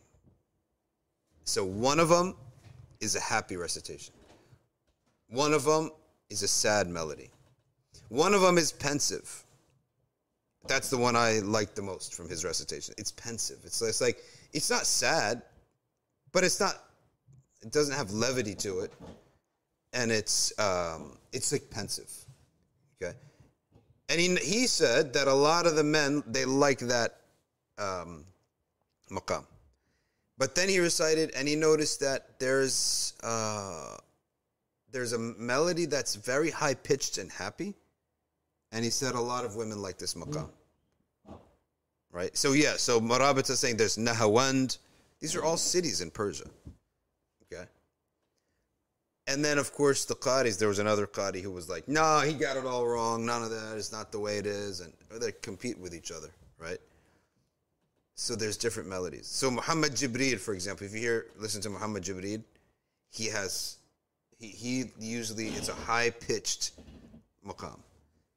So 1.44 1.64
one 1.64 2.00
of 2.00 2.08
them 2.08 2.36
is 3.00 3.16
a 3.16 3.20
happy 3.20 3.56
recitation. 3.56 4.14
One 5.30 5.52
of 5.52 5.64
them 5.64 5.90
is 6.30 6.42
a 6.42 6.48
sad 6.48 6.88
melody. 6.88 7.30
One 8.08 8.34
of 8.34 8.40
them 8.40 8.58
is 8.58 8.72
pensive. 8.72 9.44
That's 10.66 10.90
the 10.90 10.98
one 10.98 11.16
I 11.16 11.40
like 11.40 11.74
the 11.74 11.82
most 11.82 12.14
from 12.14 12.28
his 12.28 12.44
recitation. 12.44 12.94
It's 12.98 13.12
pensive. 13.12 13.58
It's, 13.64 13.80
it's 13.80 14.00
like 14.00 14.22
it's 14.52 14.70
not 14.70 14.86
sad, 14.86 15.42
but 16.32 16.44
it's 16.44 16.60
not. 16.60 16.74
It 17.62 17.72
doesn't 17.72 17.94
have 17.94 18.12
levity 18.12 18.54
to 18.56 18.80
it, 18.80 18.92
and 19.92 20.10
it's 20.10 20.58
um, 20.58 21.18
it's 21.32 21.52
like 21.52 21.70
pensive. 21.70 22.10
Okay, 23.00 23.16
and 24.08 24.20
he 24.20 24.34
he 24.36 24.66
said 24.66 25.12
that 25.12 25.28
a 25.28 25.34
lot 25.34 25.66
of 25.66 25.76
the 25.76 25.84
men 25.84 26.22
they 26.26 26.44
like 26.44 26.80
that 26.80 27.20
um, 27.78 28.24
maqam, 29.10 29.44
but 30.36 30.54
then 30.54 30.68
he 30.68 30.78
recited 30.80 31.30
and 31.36 31.46
he 31.46 31.54
noticed 31.54 32.00
that 32.00 32.38
there's 32.38 33.14
uh, 33.22 33.96
there's 34.90 35.12
a 35.12 35.18
melody 35.18 35.86
that's 35.86 36.14
very 36.16 36.50
high 36.50 36.74
pitched 36.74 37.18
and 37.18 37.30
happy, 37.30 37.74
and 38.72 38.84
he 38.84 38.90
said 38.90 39.14
a 39.14 39.20
lot 39.20 39.44
of 39.44 39.56
women 39.56 39.80
like 39.80 39.98
this 39.98 40.14
maqam. 40.14 40.48
Right. 42.10 42.36
So 42.36 42.52
yeah. 42.52 42.76
So 42.76 43.00
Marabita 43.00 43.50
is 43.50 43.60
saying 43.60 43.76
there's 43.76 43.96
Nahawand. 43.96 44.78
These 45.20 45.36
are 45.36 45.44
all 45.44 45.56
cities 45.56 46.00
in 46.00 46.10
Persia. 46.10 46.46
And 49.28 49.44
then 49.44 49.58
of 49.58 49.72
course 49.74 50.06
the 50.06 50.14
Qadis, 50.14 50.58
there 50.58 50.68
was 50.68 50.78
another 50.78 51.06
Qadi 51.06 51.42
who 51.42 51.52
was 51.52 51.68
like, 51.68 51.86
no, 51.86 52.20
he 52.20 52.32
got 52.32 52.56
it 52.56 52.64
all 52.64 52.86
wrong. 52.86 53.26
None 53.26 53.42
of 53.42 53.50
that 53.50 53.76
is 53.76 53.92
not 53.92 54.10
the 54.10 54.18
way 54.18 54.38
it 54.38 54.46
is. 54.46 54.80
And 54.80 54.92
they 55.20 55.32
compete 55.32 55.78
with 55.78 55.94
each 55.94 56.10
other, 56.10 56.30
right? 56.58 56.78
So 58.14 58.34
there's 58.34 58.56
different 58.56 58.88
melodies. 58.88 59.26
So 59.26 59.50
Muhammad 59.50 59.92
Jibreel, 59.92 60.38
for 60.38 60.54
example, 60.54 60.86
if 60.86 60.94
you 60.94 61.00
hear 61.00 61.26
listen 61.38 61.60
to 61.60 61.70
Muhammad 61.70 62.02
Jibreel, 62.02 62.42
he 63.10 63.26
has 63.26 63.76
he, 64.38 64.48
he 64.48 64.84
usually 64.98 65.48
it's 65.48 65.68
a 65.68 65.74
high 65.74 66.10
pitched 66.10 66.72
maqam. 67.46 67.78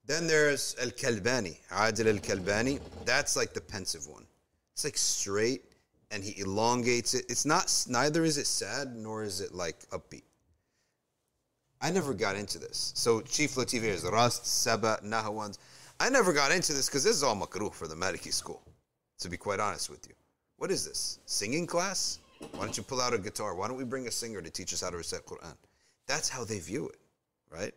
Then 0.05 0.27
there's 0.27 0.75
Al 0.81 0.89
Kalbani, 0.89 1.57
Adil 1.69 2.07
Al 2.07 2.19
Kalbani. 2.19 2.81
That's 3.05 3.37
like 3.37 3.53
the 3.53 3.61
pensive 3.61 4.07
one. 4.07 4.25
It's 4.73 4.83
like 4.83 4.97
straight 4.97 5.63
and 6.11 6.21
he 6.21 6.41
elongates 6.41 7.13
it. 7.13 7.25
It's 7.29 7.45
not, 7.45 7.85
neither 7.87 8.25
is 8.25 8.37
it 8.37 8.47
sad 8.47 8.93
nor 8.95 9.23
is 9.23 9.39
it 9.39 9.53
like 9.53 9.79
upbeat. 9.89 10.23
I 11.81 11.89
never 11.89 12.13
got 12.13 12.35
into 12.35 12.59
this. 12.59 12.91
So 12.95 13.21
Chief 13.21 13.55
Latif 13.55 13.83
is 13.83 14.03
Rast, 14.03 14.45
Saba, 14.45 14.99
Nahawand. 15.03 15.57
I 15.99 16.09
never 16.09 16.31
got 16.31 16.51
into 16.51 16.73
this 16.73 16.87
because 16.87 17.03
this 17.03 17.15
is 17.15 17.23
all 17.23 17.35
makruh 17.35 17.73
for 17.73 17.87
the 17.87 17.95
Maliki 17.95 18.31
school, 18.31 18.61
to 19.19 19.29
be 19.29 19.37
quite 19.37 19.59
honest 19.59 19.89
with 19.89 20.07
you. 20.07 20.13
What 20.57 20.71
is 20.71 20.85
this? 20.85 21.19
Singing 21.25 21.65
class? 21.65 22.19
Why 22.53 22.61
don't 22.61 22.77
you 22.77 22.83
pull 22.83 23.01
out 23.01 23.13
a 23.13 23.17
guitar? 23.17 23.55
Why 23.55 23.67
don't 23.67 23.77
we 23.77 23.83
bring 23.83 24.07
a 24.07 24.11
singer 24.11 24.41
to 24.41 24.49
teach 24.49 24.73
us 24.73 24.81
how 24.81 24.89
to 24.89 24.97
recite 24.97 25.25
Quran? 25.25 25.55
That's 26.07 26.29
how 26.29 26.43
they 26.43 26.59
view 26.59 26.87
it, 26.89 26.99
right? 27.51 27.73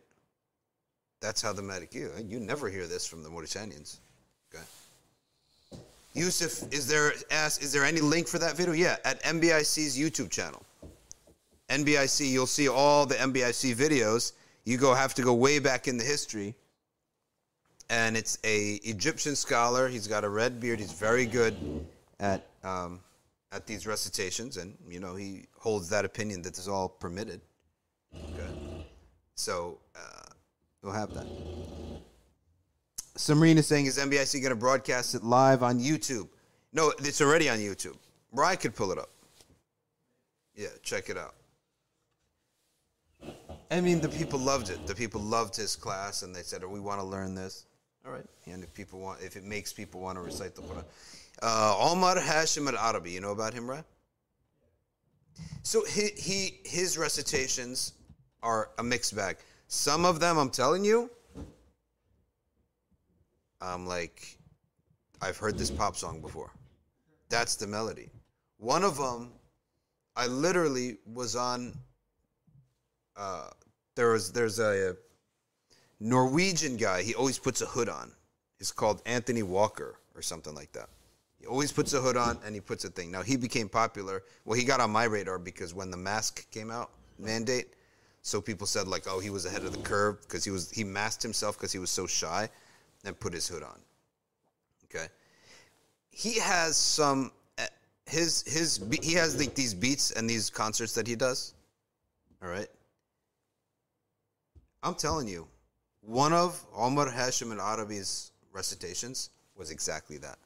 That's 1.21 1.41
how 1.41 1.53
the 1.53 1.61
Maliki. 1.61 2.29
You 2.29 2.39
never 2.39 2.69
hear 2.69 2.85
this 2.85 3.07
from 3.07 3.23
the 3.23 3.29
Mauritanians. 3.29 3.97
Okay. 4.53 4.63
Yusuf, 6.13 6.71
is 6.71 6.87
there 6.87 7.13
ask, 7.31 7.61
is 7.61 7.71
there 7.73 7.83
any 7.83 8.01
link 8.01 8.27
for 8.27 8.39
that 8.39 8.55
video? 8.55 8.73
Yeah, 8.73 8.97
at 9.03 9.21
MBIC's 9.23 9.97
YouTube 9.97 10.29
channel. 10.29 10.63
NBIC, 11.69 12.29
you'll 12.29 12.47
see 12.47 12.67
all 12.67 13.05
the 13.05 13.15
NBIC 13.15 13.75
videos. 13.75 14.33
You 14.63 14.77
go 14.77 14.93
have 14.93 15.13
to 15.15 15.21
go 15.21 15.33
way 15.33 15.59
back 15.59 15.87
in 15.87 15.97
the 15.97 16.03
history. 16.03 16.55
And 17.89 18.17
it's 18.17 18.39
a 18.43 18.75
Egyptian 18.83 19.35
scholar. 19.35 19.87
He's 19.87 20.07
got 20.07 20.23
a 20.23 20.29
red 20.29 20.59
beard. 20.59 20.79
He's 20.79 20.91
very 20.91 21.25
good 21.25 21.55
at 22.19 22.47
um, 22.63 22.99
at 23.51 23.65
these 23.67 23.87
recitations, 23.87 24.57
and 24.57 24.75
you 24.89 24.99
know 24.99 25.15
he 25.15 25.45
holds 25.57 25.87
that 25.89 26.03
opinion 26.03 26.41
that 26.41 26.51
this 26.51 26.59
is 26.59 26.67
all 26.67 26.89
permitted. 26.89 27.41
Okay, 28.15 28.85
so 29.35 29.77
uh, 29.95 30.29
we'll 30.81 30.93
have 30.93 31.13
that. 31.13 31.27
Samreen 33.17 33.55
is 33.55 33.67
saying, 33.67 33.85
is 33.85 33.97
NBIC 33.97 34.41
going 34.41 34.49
to 34.49 34.55
broadcast 34.55 35.15
it 35.15 35.23
live 35.23 35.63
on 35.63 35.79
YouTube? 35.79 36.27
No, 36.73 36.91
it's 36.99 37.21
already 37.21 37.49
on 37.49 37.59
YouTube. 37.59 37.95
Rye 38.33 38.57
could 38.57 38.75
pull 38.75 38.91
it 38.91 38.97
up. 38.97 39.09
Yeah, 40.53 40.67
check 40.83 41.09
it 41.09 41.17
out. 41.17 41.35
I 43.71 43.81
mean, 43.81 43.99
the 43.99 44.09
people 44.09 44.39
loved 44.39 44.69
it. 44.69 44.85
The 44.85 44.95
people 44.95 45.21
loved 45.21 45.55
his 45.55 45.75
class, 45.75 46.21
and 46.21 46.35
they 46.35 46.43
said, 46.43 46.63
oh, 46.63 46.69
"We 46.69 46.79
want 46.79 46.99
to 46.99 47.05
learn 47.05 47.35
this." 47.35 47.65
All 48.05 48.11
right, 48.11 48.25
and 48.45 48.63
if 48.63 48.73
people 48.73 48.99
want, 48.99 49.21
if 49.21 49.35
it 49.35 49.43
makes 49.43 49.73
people 49.73 49.99
want 50.01 50.17
to 50.17 50.21
recite 50.21 50.55
the 50.55 50.61
Quran, 50.61 50.83
uh, 51.41 51.75
Omar 51.79 52.15
Hashim 52.15 52.67
al 52.71 52.77
Arabi, 52.77 53.11
you 53.11 53.21
know 53.21 53.31
about 53.31 53.53
him, 53.53 53.67
right? 53.69 53.83
So 55.63 55.83
he, 55.83 56.09
he 56.15 56.59
his 56.63 56.97
recitations 56.97 57.93
are 58.43 58.69
a 58.77 58.83
mixed 58.83 59.15
bag. 59.15 59.37
Some 59.67 60.05
of 60.05 60.19
them, 60.19 60.37
I'm 60.37 60.51
telling 60.51 60.85
you, 60.85 61.09
I'm 63.59 63.87
like, 63.87 64.37
I've 65.21 65.37
heard 65.37 65.57
this 65.57 65.71
pop 65.71 65.95
song 65.95 66.21
before. 66.21 66.51
That's 67.29 67.55
the 67.55 67.65
melody. 67.65 68.09
One 68.57 68.83
of 68.83 68.97
them, 68.97 69.31
I 70.15 70.27
literally 70.27 70.97
was 71.11 71.35
on. 71.35 71.73
Uh, 73.15 73.49
there 73.95 74.11
was 74.11 74.31
there's 74.31 74.59
a, 74.59 74.91
a 74.91 74.95
Norwegian 75.99 76.77
guy. 76.77 77.01
He 77.01 77.15
always 77.15 77.39
puts 77.39 77.61
a 77.61 77.65
hood 77.65 77.89
on. 77.89 78.11
He's 78.57 78.71
called 78.71 79.01
Anthony 79.05 79.43
Walker 79.43 79.99
or 80.15 80.21
something 80.21 80.53
like 80.53 80.71
that. 80.73 80.89
He 81.39 81.45
always 81.45 81.71
puts 81.71 81.93
a 81.93 82.01
hood 82.01 82.17
on 82.17 82.39
and 82.45 82.55
he 82.55 82.61
puts 82.61 82.85
a 82.85 82.89
thing. 82.89 83.11
Now 83.11 83.21
he 83.21 83.37
became 83.37 83.69
popular. 83.69 84.23
Well, 84.45 84.57
he 84.57 84.65
got 84.65 84.79
on 84.79 84.89
my 84.89 85.03
radar 85.03 85.37
because 85.37 85.73
when 85.73 85.91
the 85.91 85.97
mask 85.97 86.49
came 86.51 86.71
out, 86.71 86.89
mandate, 87.19 87.67
so 88.21 88.41
people 88.41 88.65
said 88.65 88.87
like, 88.87 89.03
oh, 89.07 89.19
he 89.19 89.29
was 89.29 89.45
ahead 89.45 89.63
of 89.63 89.71
the 89.71 89.83
curve 89.83 90.21
because 90.21 90.43
he 90.43 90.51
was 90.51 90.71
he 90.71 90.83
masked 90.83 91.21
himself 91.21 91.57
because 91.57 91.71
he 91.71 91.77
was 91.77 91.91
so 91.91 92.07
shy, 92.07 92.49
and 93.05 93.19
put 93.19 93.33
his 93.33 93.47
hood 93.47 93.61
on. 93.61 93.79
Okay, 94.85 95.05
he 96.09 96.39
has 96.39 96.75
some 96.75 97.31
eh, 97.59 97.67
his 98.07 98.43
his 98.47 98.83
he 99.03 99.13
has 99.13 99.37
like 99.37 99.53
these 99.53 99.75
beats 99.75 100.09
and 100.09 100.27
these 100.27 100.49
concerts 100.49 100.95
that 100.95 101.05
he 101.05 101.15
does. 101.15 101.53
All 102.41 102.49
right, 102.49 102.67
I'm 104.85 104.93
telling 104.93 105.27
you, 105.27 105.47
one 106.01 106.31
of 106.31 106.63
Omar 106.75 107.07
Hashim 107.07 107.51
al 107.51 107.59
Arabi's 107.59 108.31
recitations 108.53 109.31
was 109.55 109.71
exactly 109.71 110.17
that. 110.19 110.37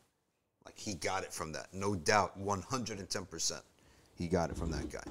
Like 0.66 0.78
he 0.78 0.94
got 0.94 1.24
it 1.24 1.34
from 1.34 1.52
that, 1.52 1.68
no 1.74 1.94
doubt, 1.94 2.40
110%. 2.40 3.62
He 4.16 4.28
got 4.28 4.50
it 4.50 4.56
from 4.56 4.72
that 4.72 4.90
guy. 4.90 5.04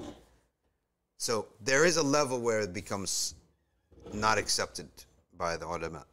So 1.17 1.45
there 1.63 1.85
is 1.85 1.97
a 1.97 2.03
level 2.03 2.41
where 2.41 2.61
it 2.61 2.73
becomes 2.73 3.35
not 4.13 4.39
accepted 4.39 4.87
by 5.37 5.57
the 5.57 5.67
ulama. 5.67 6.05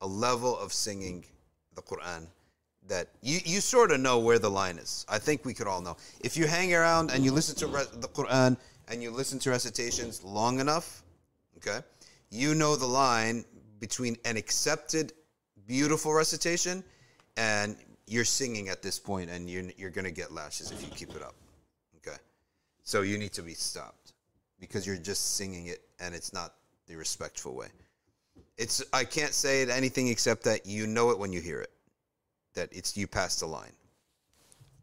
A 0.00 0.06
level 0.06 0.58
of 0.58 0.72
singing 0.72 1.24
the 1.76 1.82
Quran 1.82 2.26
that 2.88 3.08
you, 3.22 3.38
you 3.44 3.60
sort 3.60 3.92
of 3.92 4.00
know 4.00 4.18
where 4.18 4.40
the 4.40 4.50
line 4.50 4.78
is. 4.78 5.06
I 5.08 5.18
think 5.18 5.44
we 5.44 5.54
could 5.54 5.68
all 5.68 5.80
know. 5.80 5.96
If 6.20 6.36
you 6.36 6.48
hang 6.48 6.74
around 6.74 7.12
and 7.12 7.24
you 7.24 7.30
listen 7.30 7.54
to 7.56 7.66
the 7.66 8.08
Quran 8.08 8.56
and 8.88 9.00
you 9.00 9.12
listen 9.12 9.38
to 9.40 9.50
recitations 9.50 10.24
long 10.24 10.58
enough, 10.58 11.04
okay, 11.58 11.84
you 12.30 12.54
know 12.54 12.76
the 12.76 12.86
line 12.86 13.44
between 13.80 14.16
an 14.24 14.36
accepted, 14.36 15.12
beautiful 15.66 16.12
recitation 16.12 16.82
and 17.36 17.76
you're 18.06 18.24
singing 18.24 18.68
at 18.68 18.82
this 18.82 18.98
point 18.98 19.30
and 19.30 19.48
you're, 19.48 19.64
you're 19.76 19.90
going 19.90 20.04
to 20.04 20.10
get 20.10 20.32
lashes 20.32 20.70
if 20.70 20.82
you 20.82 20.88
keep 20.88 21.14
it 21.14 21.22
up. 21.22 21.34
Okay. 21.96 22.16
So 22.82 23.02
you 23.02 23.18
need 23.18 23.32
to 23.34 23.42
be 23.42 23.54
stopped 23.54 24.12
because 24.60 24.86
you're 24.86 24.96
just 24.96 25.36
singing 25.36 25.66
it 25.66 25.82
and 26.00 26.14
it's 26.14 26.32
not 26.32 26.54
the 26.86 26.96
respectful 26.96 27.54
way. 27.54 27.68
It's 28.56 28.82
I 28.92 29.04
can't 29.04 29.32
say 29.32 29.62
it 29.62 29.68
anything 29.68 30.08
except 30.08 30.42
that 30.44 30.66
you 30.66 30.86
know 30.86 31.10
it 31.10 31.18
when 31.18 31.32
you 31.32 31.40
hear 31.40 31.60
it. 31.60 31.70
That 32.54 32.70
it's 32.72 32.96
you 32.96 33.06
passed 33.06 33.40
the 33.40 33.46
line. 33.46 33.72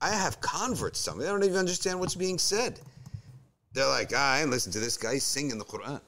I 0.02 0.10
have 0.10 0.40
converts 0.40 1.04
tell 1.04 1.16
me 1.16 1.24
they 1.24 1.30
don't 1.30 1.44
even 1.44 1.58
understand 1.58 2.00
what's 2.00 2.16
being 2.16 2.38
said. 2.38 2.80
They're 3.74 3.88
like, 3.88 4.12
ah, 4.16 4.36
I 4.36 4.42
ain't 4.42 4.50
listen 4.50 4.72
to 4.74 4.80
this 4.80 4.96
guy 4.96 5.14
He's 5.14 5.24
singing 5.24 5.58
the 5.58 5.66
Quran. 5.66 6.00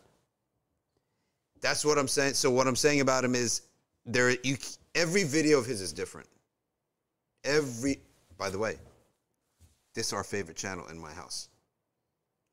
That's 1.62 1.84
what 1.84 1.98
I'm 1.98 2.08
saying. 2.08 2.34
So 2.36 2.52
what 2.52 2.68
I'm 2.68 2.76
saying 2.76 3.02
about 3.02 3.24
him 3.24 3.36
is 3.36 3.62
there 4.06 4.32
you 4.44 4.58
every 4.96 5.24
video 5.24 5.60
of 5.60 5.66
his 5.66 5.82
is 5.82 5.94
different. 5.94 6.28
Every 7.44 8.00
by 8.38 8.50
the 8.50 8.60
way, 8.60 8.78
this 9.94 10.08
is 10.08 10.14
our 10.14 10.24
favorite 10.24 10.58
channel 10.58 10.88
in 10.88 11.00
my 11.00 11.12
house. 11.12 11.50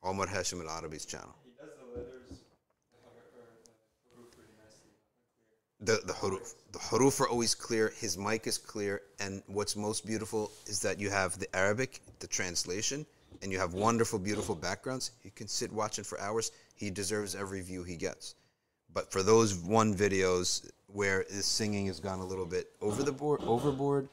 Omar 0.02 0.26
Hashim 0.26 0.62
al 0.62 0.68
Arabi's 0.68 1.04
channel. 1.04 1.34
He 1.44 1.50
does 1.58 1.70
the 1.78 1.98
letters 1.98 2.44
or, 2.92 3.10
or, 3.10 4.22
huruf 4.22 4.30
pretty 4.36 4.52
nicely. 4.58 4.90
The 5.80 6.06
the 6.06 6.12
huruf 6.12 6.54
the 6.72 6.78
huruf 6.78 7.20
are 7.20 7.28
always 7.28 7.54
clear. 7.54 7.92
His 7.96 8.18
mic 8.18 8.46
is 8.46 8.58
clear, 8.58 9.02
and 9.20 9.42
what's 9.46 9.76
most 9.76 10.06
beautiful 10.06 10.50
is 10.66 10.80
that 10.80 10.98
you 10.98 11.10
have 11.10 11.38
the 11.38 11.54
Arabic, 11.56 12.00
the 12.18 12.26
translation, 12.26 13.06
and 13.42 13.52
you 13.52 13.58
have 13.58 13.74
wonderful, 13.74 14.18
beautiful 14.18 14.54
backgrounds. 14.54 15.12
You 15.22 15.30
can 15.30 15.48
sit 15.48 15.72
watching 15.72 16.04
for 16.04 16.20
hours. 16.20 16.50
He 16.74 16.90
deserves 16.90 17.34
every 17.34 17.60
view 17.60 17.84
he 17.84 17.96
gets. 17.96 18.34
But 18.94 19.12
for 19.12 19.22
those 19.22 19.54
one 19.54 19.94
videos 19.94 20.70
where 20.86 21.26
his 21.28 21.44
singing 21.44 21.86
has 21.88 22.00
gone 22.00 22.20
a 22.20 22.24
little 22.24 22.46
bit 22.46 22.70
over 22.80 23.02
the 23.02 23.12
board, 23.12 23.42
overboard, 23.42 24.08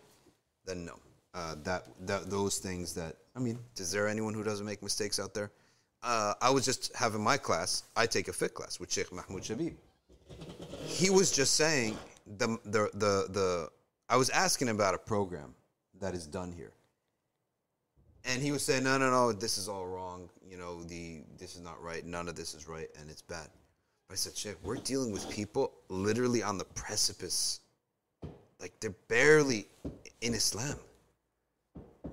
then 0.65 0.85
no. 0.85 0.99
Uh, 1.33 1.55
that, 1.63 1.85
that 2.01 2.29
those 2.29 2.57
things 2.57 2.93
that 2.95 3.15
I 3.35 3.39
mean, 3.39 3.59
is 3.77 3.91
there 3.91 4.07
anyone 4.07 4.33
who 4.33 4.43
doesn't 4.43 4.65
make 4.65 4.83
mistakes 4.83 5.19
out 5.19 5.33
there? 5.33 5.51
Uh, 6.03 6.33
I 6.41 6.49
was 6.49 6.65
just 6.65 6.93
having 6.95 7.23
my 7.23 7.37
class. 7.37 7.83
I 7.95 8.05
take 8.05 8.27
a 8.27 8.31
fiqh 8.31 8.53
class 8.53 8.79
with 8.79 8.91
Sheikh 8.91 9.11
Mahmoud 9.13 9.43
Shabib. 9.43 9.75
He 10.83 11.09
was 11.09 11.31
just 11.31 11.53
saying 11.53 11.97
the 12.37 12.57
the 12.65 12.89
the 12.93 13.27
the. 13.29 13.69
I 14.09 14.17
was 14.17 14.29
asking 14.29 14.69
about 14.69 14.93
a 14.93 14.97
program 14.97 15.53
that 15.99 16.13
is 16.13 16.27
done 16.27 16.51
here. 16.51 16.71
And 18.23 18.41
he 18.41 18.51
was 18.51 18.63
saying, 18.63 18.83
no, 18.83 18.99
no, 18.99 19.09
no, 19.09 19.31
this 19.31 19.57
is 19.57 19.67
all 19.67 19.87
wrong. 19.87 20.29
You 20.47 20.57
know, 20.57 20.83
the 20.83 21.21
this 21.37 21.55
is 21.55 21.61
not 21.61 21.81
right. 21.81 22.05
None 22.05 22.27
of 22.27 22.35
this 22.35 22.53
is 22.53 22.67
right, 22.67 22.89
and 22.99 23.09
it's 23.09 23.21
bad. 23.21 23.47
I 24.12 24.15
said, 24.15 24.36
Sheikh, 24.36 24.58
we're 24.62 24.76
dealing 24.76 25.13
with 25.13 25.30
people 25.30 25.71
literally 25.88 26.43
on 26.43 26.58
the 26.58 26.65
precipice. 26.65 27.62
Like 28.60 28.74
they're 28.82 28.93
barely 29.08 29.67
in 30.19 30.34
Islam. 30.34 30.78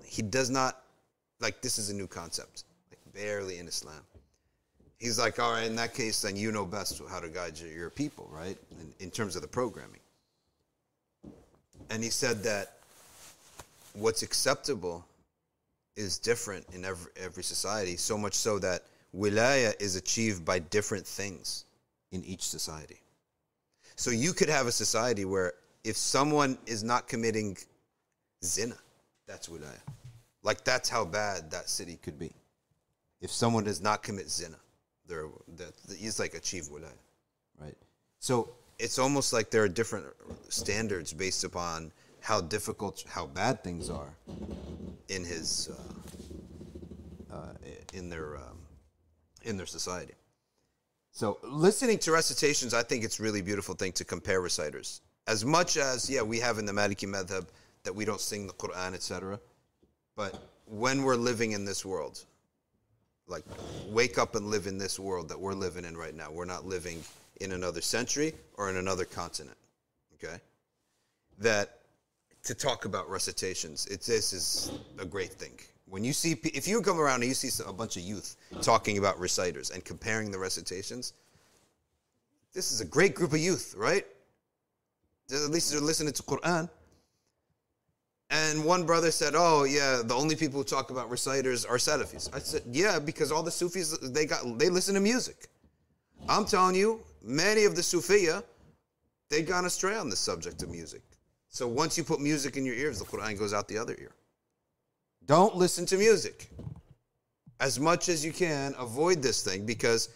He 0.05 0.23
does 0.23 0.49
not 0.49 0.81
like 1.41 1.61
this 1.61 1.77
is 1.77 1.91
a 1.91 1.95
new 1.95 2.07
concept. 2.07 2.65
Like 2.91 3.01
barely 3.13 3.59
in 3.59 3.67
Islam. 3.67 4.01
He's 4.99 5.19
like, 5.19 5.41
all 5.41 5.53
right, 5.53 5.67
in 5.67 5.75
that 5.77 5.93
case, 5.93 6.23
then 6.23 6.37
you 6.37 6.53
know 6.53 6.65
best 6.65 7.03
how 7.11 7.19
to 7.19 7.29
guide 7.29 7.59
your, 7.59 7.71
your 7.71 7.91
people, 7.91 8.29
right? 8.33 8.57
In, 8.81 8.93
in 9.01 9.11
terms 9.11 9.35
of 9.35 9.43
the 9.43 9.49
programming. 9.49 10.01
And 11.91 12.03
he 12.03 12.11
said 12.11 12.45
that 12.45 12.75
what's 13.95 14.23
acceptable 14.23 15.05
is 15.97 16.19
different 16.19 16.65
in 16.73 16.85
every, 16.85 17.11
every 17.17 17.43
society, 17.43 17.97
so 17.97 18.17
much 18.17 18.35
so 18.35 18.59
that 18.61 18.85
wilaya 19.17 19.75
is 19.81 19.97
achieved 19.97 20.45
by 20.45 20.61
different 20.61 21.07
things 21.07 21.65
in 22.13 22.25
each 22.25 22.43
society. 22.43 23.01
So 23.97 24.11
you 24.11 24.33
could 24.33 24.49
have 24.49 24.67
a 24.67 24.73
society 24.73 25.25
where 25.25 25.55
if 25.85 25.97
someone 25.97 26.59
is 26.67 26.83
not 26.83 27.09
committing 27.09 27.57
zina, 28.45 28.77
that's 29.27 29.49
wilaya. 29.49 29.81
Like 30.43 30.65
that's 30.65 30.89
how 30.89 31.05
bad 31.05 31.51
that 31.51 31.69
city 31.69 31.99
could 32.03 32.19
be. 32.19 32.33
If 33.21 33.31
someone 33.31 33.65
does 33.65 33.81
not 33.81 34.03
commit 34.03 34.31
zina, 34.31 34.57
they're 35.07 35.29
that 35.57 35.73
he's 35.97 36.19
like 36.21 36.35
achieve 36.35 36.69
wilaya, 36.73 36.93
right? 37.61 37.77
So 38.21 38.51
it's 38.79 38.99
almost 38.99 39.33
like 39.33 39.51
there 39.51 39.63
are 39.63 39.69
different 39.69 40.07
standards 40.49 41.13
based 41.13 41.45
upon 41.45 41.93
how 42.21 42.41
difficult, 42.41 43.05
how 43.09 43.27
bad 43.27 43.65
things 43.65 43.91
are 43.91 44.15
in 45.09 45.25
his 45.25 45.71
uh, 47.33 47.35
uh, 47.35 47.53
in 47.93 48.09
their 48.09 48.37
um, 48.37 48.59
in 49.43 49.57
their 49.57 49.67
society. 49.67 50.15
So 51.19 51.37
listening 51.43 51.99
to 51.99 52.13
recitations, 52.13 52.73
I 52.73 52.85
think 52.85 53.03
it's 53.03 53.19
really 53.19 53.43
beautiful 53.43 53.75
thing 53.75 53.91
to 53.95 54.05
compare 54.05 54.41
reciters. 54.41 55.01
As 55.27 55.45
much 55.45 55.77
as 55.77 56.09
yeah, 56.09 56.23
we 56.23 56.39
have 56.39 56.61
in 56.61 56.65
the 56.65 56.71
Maliki 56.71 57.09
madhab 57.09 57.49
that 57.83 57.93
we 57.93 58.05
don't 58.05 58.21
sing 58.21 58.47
the 58.47 58.53
Quran, 58.53 58.95
etc. 58.95 59.41
But 60.15 60.41
when 60.67 61.03
we're 61.03 61.17
living 61.17 61.51
in 61.51 61.65
this 61.65 61.85
world, 61.85 62.25
like 63.27 63.43
wake 63.89 64.17
up 64.17 64.37
and 64.37 64.47
live 64.47 64.69
in 64.69 64.79
this 64.79 64.97
world 64.97 65.29
that 65.31 65.41
we're 65.41 65.55
living 65.55 65.85
in 65.85 65.97
right 65.97 66.15
now. 66.15 66.31
We're 66.31 66.45
not 66.45 66.67
living 66.67 67.03
in 67.41 67.51
another 67.51 67.81
century 67.81 68.33
or 68.55 68.71
in 68.71 68.77
another 68.77 69.05
continent. 69.05 69.59
Okay? 70.23 70.37
That 71.41 71.81
to 72.45 72.55
talk 72.55 72.85
about 72.85 73.11
recitations, 73.11 73.87
it's 73.87 74.07
this 74.07 74.33
is 74.33 74.71
a 75.01 75.05
great 75.05 75.33
thing. 75.33 75.59
When 75.89 76.05
you 76.05 76.13
see, 76.13 76.33
if 76.45 76.69
you 76.69 76.83
come 76.83 77.01
around 77.01 77.23
and 77.23 77.29
you 77.29 77.35
see 77.35 77.51
a 77.67 77.73
bunch 77.73 77.97
of 77.97 78.03
youth 78.03 78.37
talking 78.61 78.99
about 78.99 79.19
reciters 79.19 79.71
and 79.71 79.85
comparing 79.85 80.31
the 80.31 80.39
recitations, 80.39 81.15
this 82.53 82.73
is 82.73 82.81
a 82.81 82.85
great 82.85 83.15
group 83.15 83.33
of 83.33 83.39
youth, 83.39 83.75
right? 83.77 84.07
At 85.33 85.51
least 85.51 85.73
they're 85.73 85.81
listening 85.81 86.13
to 86.15 86.23
Quran. 86.23 86.69
And 88.31 88.65
one 88.65 88.85
brother 88.85 89.11
said, 89.11 89.35
"Oh 89.35 89.65
yeah, 89.65 90.03
the 90.05 90.15
only 90.15 90.37
people 90.37 90.59
who 90.61 90.65
talk 90.65 90.91
about 90.91 91.09
reciters 91.09 91.65
are 91.65 91.79
Salafis." 91.79 92.29
I 92.35 92.41
said, 92.41 92.63
"Yeah, 92.71 92.99
because 92.99 93.33
all 93.33 93.43
the 93.43 93.51
Sufis 93.51 93.97
they 94.03 94.27
got 94.27 94.59
they 94.59 94.69
listen 94.69 94.95
to 94.95 95.01
music. 95.01 95.49
I'm 96.29 96.45
telling 96.45 96.75
you, 96.75 97.01
many 97.23 97.65
of 97.65 97.75
the 97.75 97.83
Sufiya 97.83 98.45
they 99.31 99.43
gone 99.43 99.65
astray 99.65 99.97
on 99.97 100.11
the 100.11 100.17
subject 100.17 100.63
of 100.63 100.71
music. 100.71 101.03
So 101.49 101.67
once 101.67 101.97
you 101.97 102.05
put 102.05 102.21
music 102.21 102.57
in 102.57 102.67
your 102.67 102.75
ears, 102.75 102.99
the 102.99 103.07
Quran 103.07 103.39
goes 103.39 103.55
out 103.55 103.69
the 103.69 103.79
other 103.79 103.97
ear. 103.99 104.13
Don't 105.29 105.55
listen 105.55 105.87
to 105.87 105.99
music. 105.99 106.49
As 107.61 107.79
much 107.79 108.09
as 108.09 108.25
you 108.25 108.33
can, 108.33 108.75
avoid 108.79 109.23
this 109.23 109.43
thing 109.43 109.67
because 109.67 110.09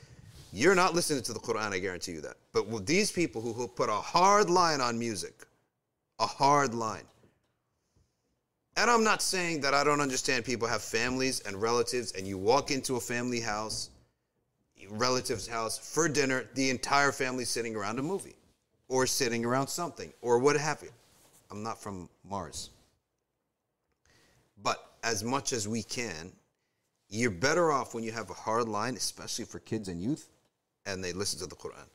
you're 0.52 0.74
not 0.74 0.94
listening 0.94 1.22
to 1.24 1.34
the 1.34 1.38
Quran. 1.38 1.72
I 1.72 1.78
guarantee 1.78 2.12
you 2.12 2.22
that. 2.22 2.36
But 2.52 2.66
with 2.66 2.86
these 2.86 3.12
people 3.12 3.42
who, 3.42 3.52
who 3.52 3.68
put 3.68 3.90
a 3.90 3.92
hard 3.92 4.48
line 4.48 4.80
on 4.80 4.98
music, 4.98 5.46
a 6.18 6.26
hard 6.26 6.74
line." 6.74 7.04
And 8.76 8.90
I'm 8.90 9.04
not 9.04 9.20
saying 9.20 9.60
that 9.60 9.74
I 9.74 9.84
don't 9.84 10.00
understand 10.00 10.46
people 10.46 10.66
have 10.66 10.82
families 10.82 11.40
and 11.40 11.60
relatives, 11.60 12.12
and 12.12 12.26
you 12.26 12.38
walk 12.38 12.70
into 12.70 12.96
a 12.96 13.00
family 13.00 13.40
house, 13.40 13.90
relative's 14.88 15.46
house 15.46 15.76
for 15.76 16.08
dinner, 16.08 16.48
the 16.54 16.70
entire 16.70 17.12
family 17.12 17.44
sitting 17.44 17.76
around 17.76 17.98
a 17.98 18.02
movie 18.02 18.36
or 18.88 19.06
sitting 19.06 19.44
around 19.44 19.66
something 19.66 20.10
or 20.22 20.38
what 20.38 20.56
have 20.56 20.82
you. 20.82 20.90
I'm 21.50 21.62
not 21.62 21.82
from 21.82 22.08
Mars. 22.24 22.70
But 24.62 24.91
as 25.02 25.24
much 25.24 25.52
as 25.52 25.66
we 25.66 25.82
can, 25.82 26.32
you're 27.08 27.30
better 27.30 27.70
off 27.70 27.94
when 27.94 28.04
you 28.04 28.12
have 28.12 28.30
a 28.30 28.34
hard 28.34 28.68
line, 28.68 28.94
especially 28.96 29.44
for 29.44 29.58
kids 29.58 29.88
and 29.88 30.00
youth, 30.00 30.28
and 30.86 31.02
they 31.02 31.12
listen 31.12 31.38
to 31.40 31.46
the 31.46 31.56
Quran 31.56 31.86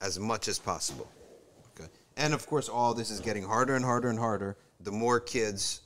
as 0.00 0.18
much 0.18 0.48
as 0.48 0.58
possible. 0.58 1.08
Okay. 1.78 1.88
And 2.16 2.34
of 2.34 2.46
course, 2.46 2.68
all 2.68 2.94
this 2.94 3.10
is 3.10 3.20
getting 3.20 3.42
harder 3.42 3.74
and 3.74 3.84
harder 3.84 4.10
and 4.10 4.18
harder. 4.18 4.56
The 4.80 4.92
more 4.92 5.18
kids, 5.18 5.80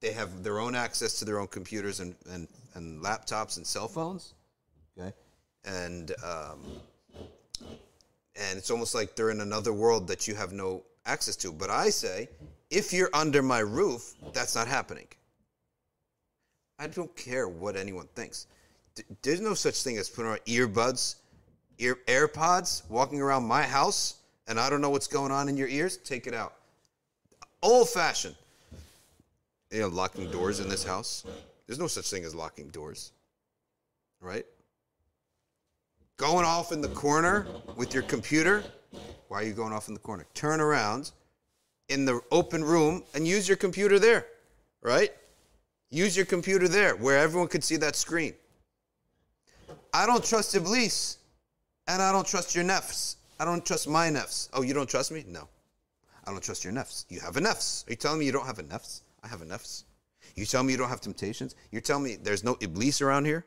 they 0.00 0.12
have 0.12 0.42
their 0.42 0.58
own 0.58 0.74
access 0.74 1.18
to 1.18 1.24
their 1.24 1.38
own 1.38 1.46
computers 1.48 2.00
and, 2.00 2.14
and, 2.30 2.48
and 2.74 3.02
laptops 3.02 3.56
and 3.56 3.66
cell 3.66 3.88
phones. 3.88 4.34
Okay. 4.98 5.12
And, 5.64 6.12
um, 6.24 6.60
and 8.34 8.58
it's 8.58 8.70
almost 8.70 8.94
like 8.94 9.16
they're 9.16 9.30
in 9.30 9.40
another 9.40 9.72
world 9.72 10.08
that 10.08 10.26
you 10.26 10.34
have 10.34 10.52
no 10.52 10.84
access 11.04 11.36
to. 11.36 11.52
But 11.52 11.70
I 11.70 11.90
say, 11.90 12.28
if 12.70 12.92
you're 12.92 13.10
under 13.12 13.42
my 13.42 13.60
roof, 13.60 14.14
that's 14.32 14.54
not 14.54 14.66
happening. 14.68 15.06
I 16.78 16.86
don't 16.86 17.14
care 17.16 17.48
what 17.48 17.76
anyone 17.76 18.06
thinks. 18.14 18.46
D- 18.94 19.04
There's 19.22 19.40
no 19.40 19.54
such 19.54 19.82
thing 19.82 19.96
as 19.98 20.08
putting 20.08 20.30
on 20.30 20.38
earbuds, 20.46 21.16
ear 21.78 21.98
AirPods, 22.06 22.88
walking 22.90 23.20
around 23.20 23.44
my 23.44 23.62
house, 23.62 24.16
and 24.46 24.60
I 24.60 24.70
don't 24.70 24.80
know 24.80 24.90
what's 24.90 25.06
going 25.06 25.32
on 25.32 25.48
in 25.48 25.56
your 25.56 25.68
ears. 25.68 25.96
Take 25.98 26.26
it 26.26 26.34
out. 26.34 26.54
Old 27.62 27.88
fashioned. 27.88 28.36
You 29.70 29.80
know, 29.80 29.88
locking 29.88 30.30
doors 30.30 30.60
in 30.60 30.68
this 30.68 30.84
house. 30.84 31.24
There's 31.66 31.78
no 31.78 31.88
such 31.88 32.08
thing 32.08 32.24
as 32.24 32.34
locking 32.34 32.68
doors, 32.68 33.10
right? 34.20 34.46
Going 36.16 36.44
off 36.46 36.70
in 36.72 36.80
the 36.80 36.88
corner 36.88 37.46
with 37.74 37.92
your 37.92 38.04
computer. 38.04 38.62
Why 39.28 39.40
are 39.40 39.42
you 39.44 39.52
going 39.52 39.72
off 39.72 39.88
in 39.88 39.94
the 39.94 40.00
corner? 40.00 40.24
Turn 40.34 40.60
around 40.60 41.10
in 41.88 42.04
the 42.04 42.20
open 42.30 42.62
room 42.62 43.02
and 43.14 43.26
use 43.26 43.48
your 43.48 43.56
computer 43.56 43.98
there, 43.98 44.26
right? 44.82 45.10
Use 45.90 46.16
your 46.16 46.26
computer 46.26 46.68
there 46.68 46.96
where 46.96 47.18
everyone 47.18 47.48
could 47.48 47.64
see 47.64 47.76
that 47.76 47.96
screen. 47.96 48.34
I 49.92 50.06
don't 50.06 50.24
trust 50.24 50.54
Iblis 50.54 51.18
and 51.86 52.02
I 52.02 52.12
don't 52.12 52.26
trust 52.26 52.54
your 52.54 52.64
nefs. 52.64 53.16
I 53.38 53.44
don't 53.44 53.64
trust 53.64 53.88
my 53.88 54.08
nefs. 54.08 54.48
Oh, 54.52 54.62
you 54.62 54.74
don't 54.74 54.88
trust 54.88 55.12
me? 55.12 55.24
No. 55.26 55.48
I 56.26 56.32
don't 56.32 56.42
trust 56.42 56.64
your 56.64 56.72
nefs. 56.72 57.04
You 57.08 57.20
have 57.20 57.36
a 57.36 57.40
nefs. 57.40 57.86
Are 57.86 57.92
you 57.92 57.96
telling 57.96 58.18
me 58.18 58.26
you 58.26 58.32
don't 58.32 58.46
have 58.46 58.58
a 58.58 58.64
nefs? 58.64 59.02
I 59.22 59.28
have 59.28 59.42
a 59.42 59.44
nefs. 59.44 59.84
You 60.34 60.44
tell 60.44 60.62
me 60.62 60.72
you 60.72 60.78
don't 60.78 60.88
have 60.88 61.00
temptations? 61.00 61.54
You're 61.70 61.80
telling 61.80 62.04
me 62.04 62.16
there's 62.16 62.42
no 62.42 62.56
Iblis 62.60 63.00
around 63.00 63.26
here? 63.26 63.46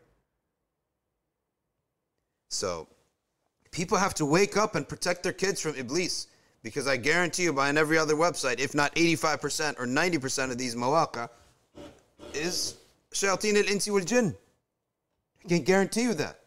So, 2.49 2.87
people 3.71 3.97
have 3.97 4.15
to 4.15 4.25
wake 4.25 4.57
up 4.57 4.75
and 4.75 4.87
protect 4.87 5.23
their 5.23 5.33
kids 5.33 5.61
from 5.61 5.75
Iblis 5.75 6.27
because 6.63 6.87
I 6.87 6.97
guarantee 6.97 7.43
you, 7.43 7.53
buying 7.53 7.77
every 7.77 7.97
other 7.97 8.15
website, 8.15 8.59
if 8.59 8.73
not 8.73 8.93
85% 8.95 9.79
or 9.79 9.85
90% 9.85 10.51
of 10.51 10.57
these 10.57 10.75
mawaqqa, 10.75 11.29
is 12.32 12.76
shayateen 13.12 13.56
al 13.56 13.64
insi 13.64 13.90
wal 13.90 14.00
jinn. 14.00 14.34
I 15.44 15.48
can 15.48 15.62
guarantee 15.62 16.02
you 16.02 16.14
that. 16.14 16.40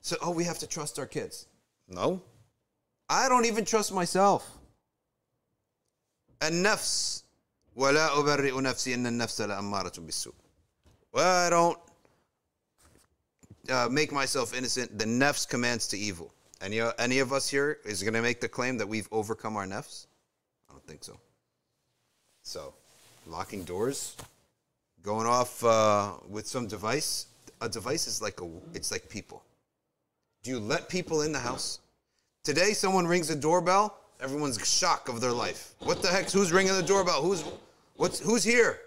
So, 0.00 0.16
oh, 0.22 0.30
we 0.30 0.44
have 0.44 0.58
to 0.58 0.66
trust 0.66 0.98
our 0.98 1.06
kids. 1.06 1.46
No. 1.88 2.22
I 3.08 3.28
don't 3.28 3.46
even 3.46 3.64
trust 3.64 3.92
myself. 3.92 4.50
النفس 6.42 7.22
ولا 7.76 8.18
أبرئ 8.18 8.60
نفسي 8.60 8.94
إن 8.94 9.06
النفس 9.06 9.40
لأمارة 9.40 10.00
بالسوء. 10.00 10.34
Well, 11.12 11.46
I 11.46 11.50
don't 11.50 11.78
uh, 13.70 13.88
make 13.90 14.12
myself 14.12 14.54
innocent. 14.54 14.98
The 14.98 15.04
nefs 15.04 15.48
commands 15.48 15.86
to 15.88 15.98
evil. 15.98 16.32
Any, 16.60 16.80
any 16.98 17.18
of 17.18 17.32
us 17.32 17.48
here 17.48 17.78
is 17.84 18.02
going 18.02 18.14
to 18.14 18.22
make 18.22 18.40
the 18.40 18.48
claim 18.48 18.78
that 18.78 18.88
we've 18.88 19.08
overcome 19.12 19.56
our 19.56 19.66
nefs? 19.66 20.06
I 20.68 20.72
don't 20.72 20.86
think 20.86 21.04
so. 21.04 21.18
So, 22.42 22.74
locking 23.26 23.64
doors, 23.64 24.16
going 25.03 25.27
off 25.27 25.63
uh, 25.63 26.13
with 26.27 26.47
some 26.47 26.67
device. 26.67 27.27
A 27.61 27.69
device 27.69 28.07
is 28.07 28.21
like 28.21 28.41
a, 28.41 28.49
it's 28.73 28.91
like 28.91 29.09
people. 29.09 29.43
Do 30.43 30.51
you 30.51 30.59
let 30.59 30.89
people 30.89 31.21
in 31.21 31.31
the 31.31 31.39
house? 31.39 31.79
Today, 32.43 32.73
someone 32.73 33.05
rings 33.05 33.27
the 33.27 33.35
doorbell. 33.35 33.97
Everyone's 34.21 34.65
shock 34.67 35.09
of 35.09 35.21
their 35.21 35.31
life. 35.31 35.73
What 35.79 36.01
the 36.01 36.07
heck? 36.07 36.29
Who's 36.31 36.51
ringing 36.51 36.73
the 36.73 36.83
doorbell? 36.83 37.21
Who's, 37.21 37.43
what's, 37.95 38.19
who's 38.19 38.43
here? 38.43 38.79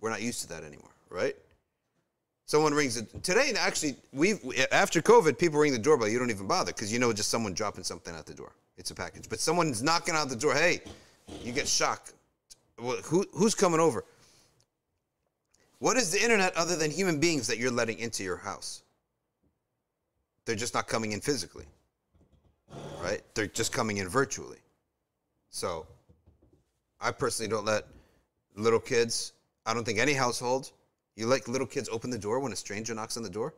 We're 0.00 0.10
not 0.10 0.22
used 0.22 0.42
to 0.42 0.48
that 0.48 0.62
anymore, 0.62 0.90
right? 1.10 1.34
Someone 2.46 2.74
rings 2.74 2.96
it 2.96 3.24
today. 3.24 3.52
Actually, 3.58 3.96
we 4.12 4.34
after 4.70 5.02
COVID, 5.02 5.36
people 5.36 5.58
ring 5.58 5.72
the 5.72 5.80
doorbell. 5.80 6.06
You 6.06 6.20
don't 6.20 6.30
even 6.30 6.46
bother 6.46 6.72
because 6.72 6.92
you 6.92 7.00
know 7.00 7.12
just 7.12 7.28
someone 7.28 7.54
dropping 7.54 7.82
something 7.82 8.14
at 8.14 8.24
the 8.24 8.34
door. 8.34 8.52
it's 8.78 8.92
a 8.92 8.94
package. 8.94 9.28
But 9.28 9.40
someone's 9.40 9.82
knocking 9.82 10.14
out 10.14 10.28
the 10.28 10.36
door. 10.36 10.54
Hey, 10.54 10.80
you 11.42 11.52
get 11.52 11.66
shocked. 11.66 12.12
Well, 12.78 12.98
who, 12.98 13.26
who's 13.32 13.54
coming 13.54 13.80
over? 13.80 14.04
What 15.78 15.96
is 15.96 16.10
the 16.10 16.22
internet 16.22 16.56
other 16.56 16.76
than 16.76 16.90
human 16.90 17.20
beings 17.20 17.46
that 17.48 17.58
you're 17.58 17.70
letting 17.70 17.98
into 17.98 18.24
your 18.24 18.36
house? 18.36 18.82
They're 20.44 20.56
just 20.56 20.74
not 20.74 20.86
coming 20.86 21.12
in 21.12 21.20
physically, 21.20 21.66
right? 23.02 23.22
They're 23.34 23.46
just 23.46 23.72
coming 23.72 23.98
in 23.98 24.08
virtually. 24.08 24.58
So, 25.50 25.86
I 27.00 27.10
personally 27.10 27.50
don't 27.50 27.64
let 27.64 27.84
little 28.54 28.80
kids, 28.80 29.32
I 29.66 29.74
don't 29.74 29.84
think 29.84 29.98
any 29.98 30.14
household, 30.14 30.70
you 31.14 31.26
let 31.26 31.48
little 31.48 31.66
kids 31.66 31.88
open 31.90 32.10
the 32.10 32.18
door 32.18 32.40
when 32.40 32.52
a 32.52 32.56
stranger 32.56 32.94
knocks 32.94 33.16
on 33.16 33.22
the 33.22 33.30
door? 33.30 33.54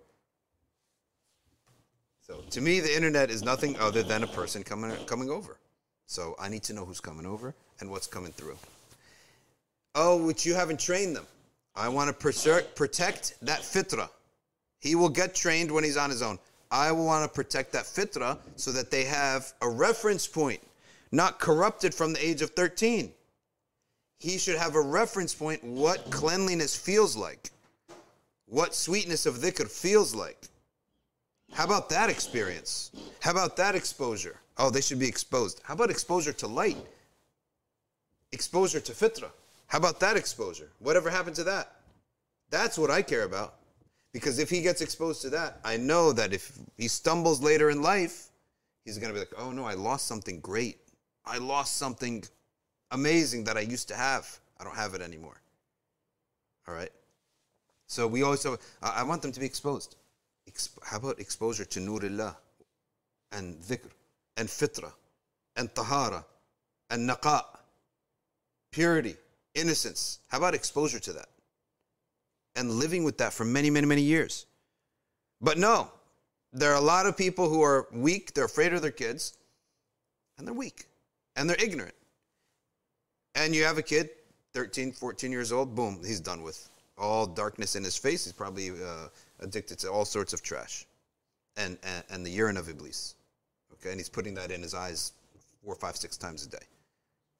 So 2.22 2.40
to 2.50 2.60
me, 2.60 2.80
the 2.80 2.94
internet 2.94 3.30
is 3.30 3.42
nothing 3.42 3.76
other 3.78 4.02
than 4.02 4.22
a 4.22 4.26
person 4.26 4.62
coming 4.62 4.94
coming 5.06 5.30
over. 5.30 5.58
So 6.06 6.36
I 6.38 6.48
need 6.48 6.62
to 6.64 6.72
know 6.72 6.84
who's 6.84 7.00
coming 7.00 7.26
over 7.26 7.54
and 7.80 7.90
what's 7.90 8.06
coming 8.06 8.32
through. 8.32 8.58
Oh, 9.94 10.24
which 10.24 10.44
you 10.44 10.54
haven't 10.54 10.78
trained 10.78 11.16
them. 11.16 11.26
I 11.78 11.88
want 11.88 12.08
to 12.08 12.12
protect 12.12 13.34
that 13.40 13.60
fitra. 13.60 14.10
He 14.80 14.96
will 14.96 15.08
get 15.08 15.34
trained 15.34 15.70
when 15.70 15.84
he's 15.84 15.96
on 15.96 16.10
his 16.10 16.22
own. 16.22 16.38
I 16.70 16.92
will 16.92 17.06
want 17.06 17.24
to 17.24 17.34
protect 17.34 17.72
that 17.72 17.84
fitra 17.84 18.36
so 18.56 18.72
that 18.72 18.90
they 18.90 19.04
have 19.04 19.52
a 19.62 19.68
reference 19.68 20.26
point, 20.26 20.60
not 21.12 21.38
corrupted 21.38 21.94
from 21.94 22.12
the 22.12 22.24
age 22.24 22.42
of 22.42 22.50
13. 22.50 23.12
He 24.18 24.38
should 24.38 24.56
have 24.56 24.74
a 24.74 24.80
reference 24.80 25.32
point 25.32 25.62
what 25.62 26.10
cleanliness 26.10 26.74
feels 26.74 27.16
like, 27.16 27.50
what 28.46 28.74
sweetness 28.74 29.24
of 29.26 29.36
dhikr 29.36 29.70
feels 29.70 30.14
like. 30.14 30.48
How 31.52 31.64
about 31.64 31.88
that 31.90 32.10
experience? 32.10 32.90
How 33.20 33.30
about 33.30 33.56
that 33.56 33.76
exposure? 33.76 34.40
Oh, 34.58 34.68
they 34.68 34.80
should 34.80 34.98
be 34.98 35.08
exposed. 35.08 35.60
How 35.62 35.74
about 35.74 35.90
exposure 35.90 36.32
to 36.32 36.48
light? 36.48 36.76
Exposure 38.32 38.80
to 38.80 38.92
fitra. 38.92 39.30
How 39.68 39.78
about 39.78 40.00
that 40.00 40.16
exposure? 40.16 40.70
Whatever 40.80 41.10
happened 41.10 41.36
to 41.36 41.44
that? 41.44 41.76
That's 42.50 42.78
what 42.78 42.90
I 42.90 43.02
care 43.02 43.24
about. 43.24 43.54
Because 44.12 44.38
if 44.38 44.48
he 44.48 44.62
gets 44.62 44.80
exposed 44.80 45.22
to 45.22 45.30
that, 45.30 45.60
I 45.64 45.76
know 45.76 46.12
that 46.12 46.32
if 46.32 46.58
he 46.76 46.88
stumbles 46.88 47.42
later 47.42 47.70
in 47.70 47.82
life, 47.82 48.28
he's 48.84 48.98
going 48.98 49.08
to 49.08 49.14
be 49.14 49.20
like, 49.20 49.32
oh 49.38 49.52
no, 49.52 49.64
I 49.64 49.74
lost 49.74 50.06
something 50.06 50.40
great. 50.40 50.78
I 51.26 51.36
lost 51.36 51.76
something 51.76 52.24
amazing 52.90 53.44
that 53.44 53.58
I 53.58 53.60
used 53.60 53.88
to 53.88 53.94
have. 53.94 54.40
I 54.58 54.64
don't 54.64 54.74
have 54.74 54.94
it 54.94 55.02
anymore. 55.02 55.40
All 56.66 56.74
right? 56.74 56.90
So 57.86 58.06
we 58.06 58.22
always, 58.22 58.46
I 58.82 59.02
want 59.02 59.20
them 59.20 59.32
to 59.32 59.40
be 59.40 59.46
exposed. 59.46 59.96
Exp- 60.50 60.78
how 60.82 60.96
about 60.96 61.20
exposure 61.20 61.66
to 61.66 61.80
Nurillah 61.80 62.34
and 63.32 63.60
dhikr 63.60 63.90
and 64.38 64.48
fitra 64.48 64.92
and 65.56 65.74
tahara 65.74 66.24
and 66.88 67.08
naqa, 67.08 67.44
purity, 68.72 69.16
innocence? 69.54 70.20
How 70.28 70.38
about 70.38 70.54
exposure 70.54 70.98
to 71.00 71.12
that? 71.14 71.28
And 72.56 72.70
living 72.72 73.04
with 73.04 73.18
that 73.18 73.32
for 73.32 73.44
many, 73.44 73.70
many, 73.70 73.86
many 73.86 74.02
years. 74.02 74.46
But 75.40 75.58
no, 75.58 75.90
there 76.52 76.72
are 76.72 76.76
a 76.76 76.84
lot 76.84 77.06
of 77.06 77.16
people 77.16 77.48
who 77.48 77.62
are 77.62 77.86
weak, 77.92 78.34
they're 78.34 78.44
afraid 78.44 78.72
of 78.72 78.82
their 78.82 78.90
kids, 78.90 79.34
and 80.36 80.46
they're 80.46 80.54
weak, 80.54 80.86
and 81.36 81.48
they're 81.48 81.62
ignorant. 81.62 81.94
And 83.34 83.54
you 83.54 83.64
have 83.64 83.78
a 83.78 83.82
kid, 83.82 84.10
13, 84.54 84.92
14 84.92 85.30
years 85.30 85.52
old, 85.52 85.74
boom, 85.74 86.00
he's 86.04 86.20
done 86.20 86.42
with. 86.42 86.68
All 86.96 87.26
darkness 87.26 87.76
in 87.76 87.84
his 87.84 87.96
face, 87.96 88.24
he's 88.24 88.32
probably 88.32 88.70
uh, 88.70 89.08
addicted 89.40 89.78
to 89.80 89.90
all 89.90 90.04
sorts 90.04 90.32
of 90.32 90.42
trash 90.42 90.86
and, 91.56 91.78
and, 91.82 92.04
and 92.10 92.26
the 92.26 92.30
urine 92.30 92.56
of 92.56 92.68
Iblis. 92.68 93.14
Okay, 93.74 93.90
and 93.90 94.00
he's 94.00 94.08
putting 94.08 94.34
that 94.34 94.50
in 94.50 94.62
his 94.62 94.74
eyes 94.74 95.12
four, 95.64 95.74
five, 95.76 95.96
six 95.96 96.16
times 96.16 96.44
a 96.44 96.48
day. 96.48 96.66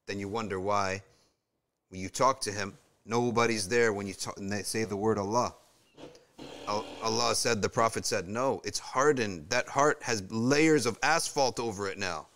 Then 0.06 0.20
you 0.20 0.28
wonder 0.28 0.61
why, 0.61 1.02
when 1.91 2.01
you 2.01 2.09
talk 2.09 2.41
to 2.43 2.53
him, 2.53 2.76
nobody's 3.05 3.68
there 3.68 3.93
when 3.93 4.07
you 4.07 4.14
talk, 4.14 4.39
and 4.39 4.51
they 4.51 4.62
say 4.62 4.84
the 4.84 4.97
word 4.97 5.18
Allah. 5.18 5.55
Allah 6.66 7.34
said, 7.34 7.62
the 7.62 7.68
Prophet 7.68 8.05
said, 8.05 8.28
no, 8.28 8.61
it's 8.64 8.78
hardened. 8.78 9.49
That 9.49 9.68
heart 9.68 10.03
has 10.03 10.22
layers 10.30 10.84
of 10.84 10.99
asphalt 11.03 11.59
over 11.59 11.89
it 11.89 11.99
now. 11.99 12.26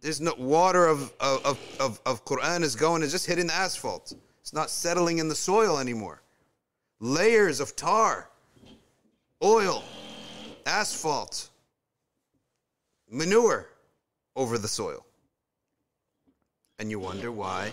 There's 0.00 0.20
no 0.20 0.34
water 0.36 0.86
of, 0.86 1.12
of, 1.20 1.58
of, 1.80 2.00
of 2.04 2.24
Quran 2.24 2.62
is 2.62 2.74
going, 2.74 3.02
it's 3.02 3.12
just 3.12 3.26
hitting 3.26 3.46
the 3.46 3.54
asphalt. 3.54 4.12
It's 4.40 4.52
not 4.52 4.70
settling 4.70 5.18
in 5.18 5.28
the 5.28 5.34
soil 5.34 5.78
anymore 5.78 6.22
layers 7.00 7.60
of 7.60 7.76
tar, 7.76 8.30
oil, 9.42 9.82
asphalt, 10.64 11.50
manure 13.10 13.68
over 14.34 14.58
the 14.58 14.68
soil. 14.68 15.04
And 16.78 16.90
you 16.90 16.98
wonder 17.00 17.32
why 17.32 17.72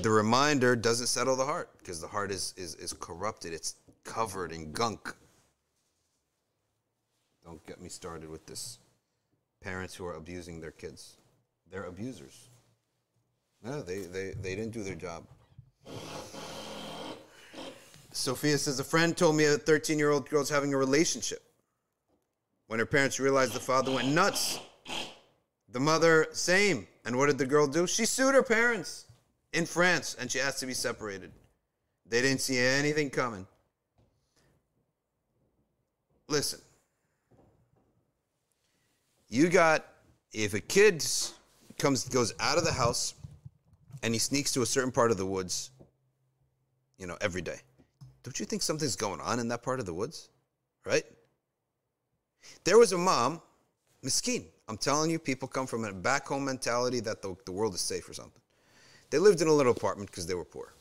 the 0.00 0.10
reminder 0.10 0.76
doesn't 0.76 1.08
settle 1.08 1.34
the 1.34 1.44
heart, 1.44 1.70
because 1.78 2.00
the 2.00 2.06
heart 2.06 2.30
is, 2.30 2.54
is, 2.56 2.76
is 2.76 2.92
corrupted, 2.92 3.52
it's 3.52 3.74
covered 4.04 4.52
in 4.52 4.70
gunk. 4.72 5.12
Don't 7.44 7.64
get 7.66 7.80
me 7.80 7.88
started 7.88 8.30
with 8.30 8.46
this. 8.46 8.78
Parents 9.60 9.94
who 9.94 10.06
are 10.06 10.14
abusing 10.14 10.60
their 10.60 10.70
kids. 10.70 11.16
They're 11.70 11.84
abusers. 11.84 12.48
No, 13.62 13.82
they, 13.82 14.00
they, 14.00 14.32
they 14.40 14.54
didn't 14.54 14.72
do 14.72 14.82
their 14.82 14.94
job. 14.94 15.24
Sophia 18.12 18.56
says, 18.56 18.78
A 18.78 18.84
friend 18.84 19.16
told 19.16 19.36
me 19.36 19.44
a 19.46 19.58
13 19.58 19.98
year 19.98 20.10
old 20.10 20.28
girl's 20.30 20.50
having 20.50 20.72
a 20.72 20.76
relationship. 20.76 21.42
When 22.68 22.78
her 22.78 22.86
parents 22.86 23.18
realized 23.18 23.52
the 23.52 23.60
father 23.60 23.92
went 23.92 24.08
nuts, 24.08 24.60
the 25.68 25.80
mother, 25.80 26.28
same. 26.32 26.86
And 27.04 27.16
what 27.18 27.26
did 27.26 27.38
the 27.38 27.46
girl 27.46 27.66
do? 27.66 27.86
She 27.86 28.06
sued 28.06 28.34
her 28.34 28.42
parents 28.42 29.06
in 29.52 29.66
France 29.66 30.16
and 30.18 30.30
she 30.30 30.40
asked 30.40 30.60
to 30.60 30.66
be 30.66 30.74
separated. 30.74 31.32
They 32.06 32.22
didn't 32.22 32.40
see 32.40 32.58
anything 32.58 33.10
coming. 33.10 33.46
Listen, 36.28 36.60
you 39.28 39.48
got, 39.48 39.84
if 40.32 40.54
a 40.54 40.60
kid 40.60 41.04
comes, 41.78 42.08
goes 42.08 42.32
out 42.40 42.56
of 42.56 42.64
the 42.64 42.72
house 42.72 43.14
and 44.02 44.14
he 44.14 44.18
sneaks 44.18 44.52
to 44.52 44.62
a 44.62 44.66
certain 44.66 44.90
part 44.90 45.10
of 45.10 45.18
the 45.18 45.26
woods, 45.26 45.70
you 46.98 47.06
know, 47.06 47.18
every 47.20 47.42
day 47.42 47.60
don't 48.24 48.40
you 48.40 48.46
think 48.46 48.62
something's 48.62 48.96
going 48.96 49.20
on 49.20 49.38
in 49.38 49.48
that 49.48 49.62
part 49.62 49.78
of 49.78 49.86
the 49.86 49.94
woods? 49.94 50.30
Right? 50.84 51.04
There 52.64 52.78
was 52.78 52.92
a 52.92 52.98
mom, 52.98 53.40
miskin. 54.02 54.46
I'm 54.68 54.78
telling 54.78 55.10
you, 55.10 55.18
people 55.18 55.46
come 55.46 55.66
from 55.66 55.84
a 55.84 55.92
back 55.92 56.26
home 56.26 56.44
mentality 56.44 57.00
that 57.00 57.20
the, 57.20 57.36
the 57.44 57.52
world 57.52 57.74
is 57.74 57.80
safe 57.80 58.08
or 58.08 58.14
something. 58.14 58.40
They 59.10 59.18
lived 59.18 59.42
in 59.42 59.48
a 59.48 59.52
little 59.52 59.72
apartment 59.72 60.10
because 60.10 60.26
they 60.26 60.34
were 60.34 60.44
poor. 60.44 60.74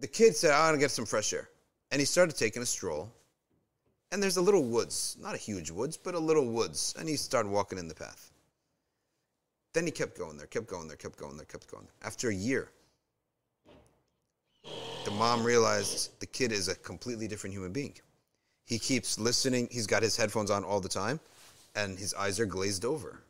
The 0.00 0.06
kid 0.06 0.36
said, 0.36 0.52
I 0.52 0.66
want 0.66 0.74
to 0.74 0.80
get 0.80 0.90
some 0.90 1.06
fresh 1.06 1.32
air. 1.32 1.48
And 1.90 2.00
he 2.00 2.06
started 2.06 2.36
taking 2.36 2.62
a 2.62 2.66
stroll. 2.66 3.12
And 4.12 4.22
there's 4.22 4.36
a 4.36 4.42
little 4.42 4.64
woods, 4.64 5.16
not 5.20 5.34
a 5.34 5.38
huge 5.38 5.70
woods, 5.70 5.96
but 5.96 6.14
a 6.14 6.18
little 6.18 6.46
woods. 6.46 6.94
And 6.98 7.08
he 7.08 7.16
started 7.16 7.50
walking 7.50 7.78
in 7.78 7.88
the 7.88 7.94
path. 7.94 8.30
Then 9.72 9.84
he 9.84 9.92
kept 9.92 10.18
going 10.18 10.36
there, 10.36 10.46
kept 10.46 10.66
going 10.66 10.88
there, 10.88 10.96
kept 10.96 11.16
going 11.16 11.36
there, 11.36 11.46
kept 11.46 11.70
going 11.70 11.84
there. 11.84 12.08
After 12.08 12.28
a 12.28 12.34
year, 12.34 12.70
the 15.04 15.10
mom 15.12 15.44
realized 15.44 16.18
the 16.20 16.26
kid 16.26 16.50
is 16.52 16.68
a 16.68 16.74
completely 16.74 17.28
different 17.28 17.54
human 17.54 17.72
being. 17.72 17.94
He 18.66 18.78
keeps 18.78 19.18
listening, 19.18 19.68
he's 19.70 19.86
got 19.86 20.02
his 20.02 20.16
headphones 20.16 20.50
on 20.50 20.64
all 20.64 20.80
the 20.80 20.88
time, 20.88 21.20
and 21.74 21.98
his 21.98 22.14
eyes 22.14 22.40
are 22.40 22.46
glazed 22.46 22.84
over, 22.84 23.22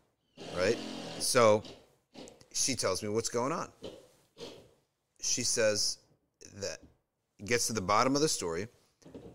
right? 0.56 0.78
So 1.18 1.62
she 2.52 2.74
tells 2.74 3.02
me 3.02 3.08
what's 3.08 3.28
going 3.28 3.52
on. 3.52 3.68
She 5.20 5.42
says 5.42 5.98
that 6.56 6.78
gets 7.44 7.66
to 7.68 7.72
the 7.72 7.80
bottom 7.80 8.14
of 8.16 8.22
the 8.22 8.28
story. 8.28 8.68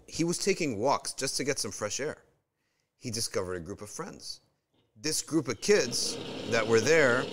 He 0.08 0.24
was 0.24 0.38
taking 0.38 0.78
walks 0.78 1.14
just 1.14 1.38
to 1.38 1.44
get 1.44 1.60
some 1.60 1.72
fresh 1.72 2.00
air. 2.00 2.18
He 2.98 3.12
discovered 3.12 3.56
a 3.56 3.60
group 3.60 3.82
of 3.82 3.90
friends. 3.90 4.42
This 5.02 5.22
group 5.22 5.48
of 5.48 5.62
kids 5.62 6.18
that 6.50 6.66
were 6.66 6.80
there, 6.80 7.24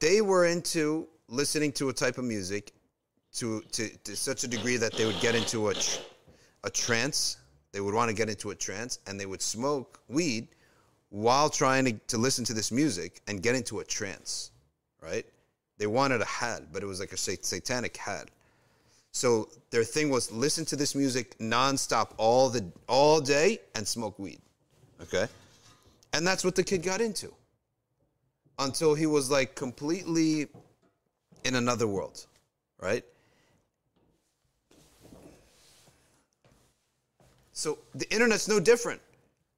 they 0.00 0.20
were 0.20 0.46
into 0.46 1.08
listening 1.28 1.72
to 1.72 1.90
a 1.90 1.92
type 1.92 2.18
of 2.18 2.24
music 2.24 2.72
to, 3.34 3.60
to, 3.72 3.88
to 4.04 4.16
such 4.16 4.44
a 4.44 4.48
degree 4.48 4.76
that 4.76 4.92
they 4.94 5.06
would 5.06 5.20
get 5.20 5.34
into 5.34 5.68
a, 5.68 5.74
tr- 5.74 6.00
a 6.64 6.70
trance. 6.70 7.36
They 7.72 7.80
would 7.80 7.94
want 7.94 8.08
to 8.08 8.16
get 8.16 8.28
into 8.28 8.50
a 8.50 8.54
trance 8.54 8.98
and 9.06 9.20
they 9.20 9.26
would 9.26 9.42
smoke 9.42 10.00
weed 10.08 10.48
while 11.10 11.50
trying 11.50 11.84
to, 11.84 11.92
to 12.08 12.18
listen 12.18 12.44
to 12.46 12.54
this 12.54 12.72
music 12.72 13.20
and 13.28 13.42
get 13.42 13.54
into 13.54 13.80
a 13.80 13.84
trance, 13.84 14.50
right? 15.02 15.26
They 15.78 15.86
wanted 15.86 16.20
a 16.20 16.24
had, 16.24 16.72
but 16.72 16.82
it 16.82 16.86
was 16.86 17.00
like 17.00 17.12
a 17.12 17.16
sat- 17.16 17.44
satanic 17.44 17.96
had. 17.96 18.30
So 19.12 19.48
their 19.70 19.84
thing 19.84 20.08
was 20.08 20.30
listen 20.30 20.64
to 20.66 20.76
this 20.76 20.94
music 20.94 21.36
nonstop 21.38 22.12
all 22.16 22.48
the 22.48 22.64
all 22.88 23.20
day 23.20 23.58
and 23.74 23.86
smoke 23.86 24.18
weed. 24.18 24.40
Okay? 25.02 25.26
And 26.12 26.26
that's 26.26 26.44
what 26.44 26.54
the 26.54 26.62
kid 26.62 26.82
got 26.82 27.00
into. 27.00 27.32
Until 28.58 28.94
he 28.94 29.06
was 29.06 29.30
like 29.30 29.54
completely 29.54 30.48
in 31.44 31.56
another 31.56 31.86
world, 31.86 32.26
right? 32.78 33.04
So 37.52 37.78
the 37.94 38.08
internet's 38.12 38.48
no 38.48 38.60
different. 38.60 39.00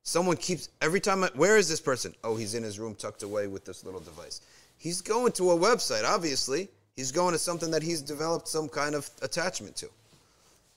Someone 0.05 0.37
keeps 0.37 0.69
every 0.81 1.01
time. 1.01 1.25
I, 1.25 1.31
where 1.35 1.57
is 1.57 1.69
this 1.69 1.81
person? 1.81 2.15
Oh, 2.25 2.37
he's 2.37 2.55
in 2.55 2.63
his 2.63 2.79
room, 2.79 2.95
tucked 2.95 3.23
away 3.23 3.47
with 3.47 3.65
this 3.65 3.85
little 3.85 4.01
device. 4.01 4.41
He's 4.77 5.01
going 5.01 5.33
to 5.33 5.53
a 5.53 5.57
website. 5.57 6.05
Obviously, 6.05 6.69
he's 6.97 7.13
going 7.13 7.33
to 7.33 7.39
something 7.39 7.71
that 7.71 7.83
he's 7.83 8.03
developed 8.03 8.49
some 8.49 8.69
kind 8.69 8.95
of 8.95 9.09
attachment 9.23 9.77
to. 9.77 9.89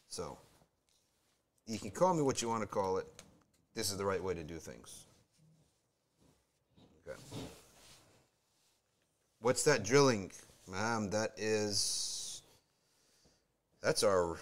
So, 0.10 0.38
you 1.66 1.80
can 1.80 1.90
call 1.90 2.14
me 2.14 2.22
what 2.22 2.42
you 2.42 2.48
want 2.48 2.62
to 2.62 2.68
call 2.68 2.98
it. 2.98 3.08
This 3.74 3.92
is 3.92 3.98
the 3.98 4.06
right 4.06 4.24
way 4.24 4.36
to 4.36 4.44
do 4.44 4.56
things. 4.56 5.06
Okay. 7.08 7.18
What's 9.42 9.64
that 9.64 9.84
drilling, 9.84 10.32
ma'am? 10.72 11.10
That 11.10 11.32
is. 11.38 12.42
That's 13.82 14.04
our 14.04 14.38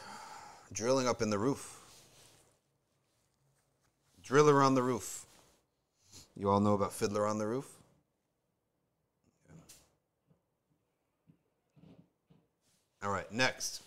drilling 0.72 1.08
up 1.08 1.22
in 1.22 1.30
the 1.30 1.40
roof. 1.40 1.83
Driller 4.23 4.63
on 4.63 4.75
the 4.75 4.83
roof. 4.83 5.27
You 6.37 6.51
all 6.51 6.61
know 6.61 6.75
about 6.75 6.93
Fiddler 6.93 7.27
on 7.27 7.39
the 7.39 7.47
Roof? 7.47 7.67
All 13.03 13.11
right, 13.11 13.31
next. 13.33 13.83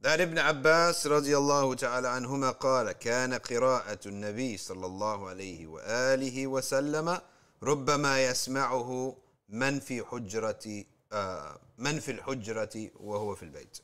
That 0.00 0.20
Ibn 0.20 0.38
Abbas 0.38 1.06
رضي 1.06 1.36
الله 1.36 1.74
تعالى 1.74 2.08
عنهما 2.08 2.50
قال 2.50 2.92
كان 2.92 3.34
قراءة 3.34 4.08
النبي 4.08 4.56
صلى 4.56 4.86
الله 4.86 5.28
عليه 5.28 5.66
وآله 5.66 6.46
وسلم 6.46 7.20
ربما 7.62 8.24
يسمعه 8.24 9.16
من 9.48 9.80
في 9.80 10.04
حجرة 10.04 10.84
آه، 11.12 11.58
من 11.78 12.00
في 12.00 12.10
الحجرة 12.10 12.90
وهو 13.00 13.34
في 13.34 13.42
البيت. 13.42 13.78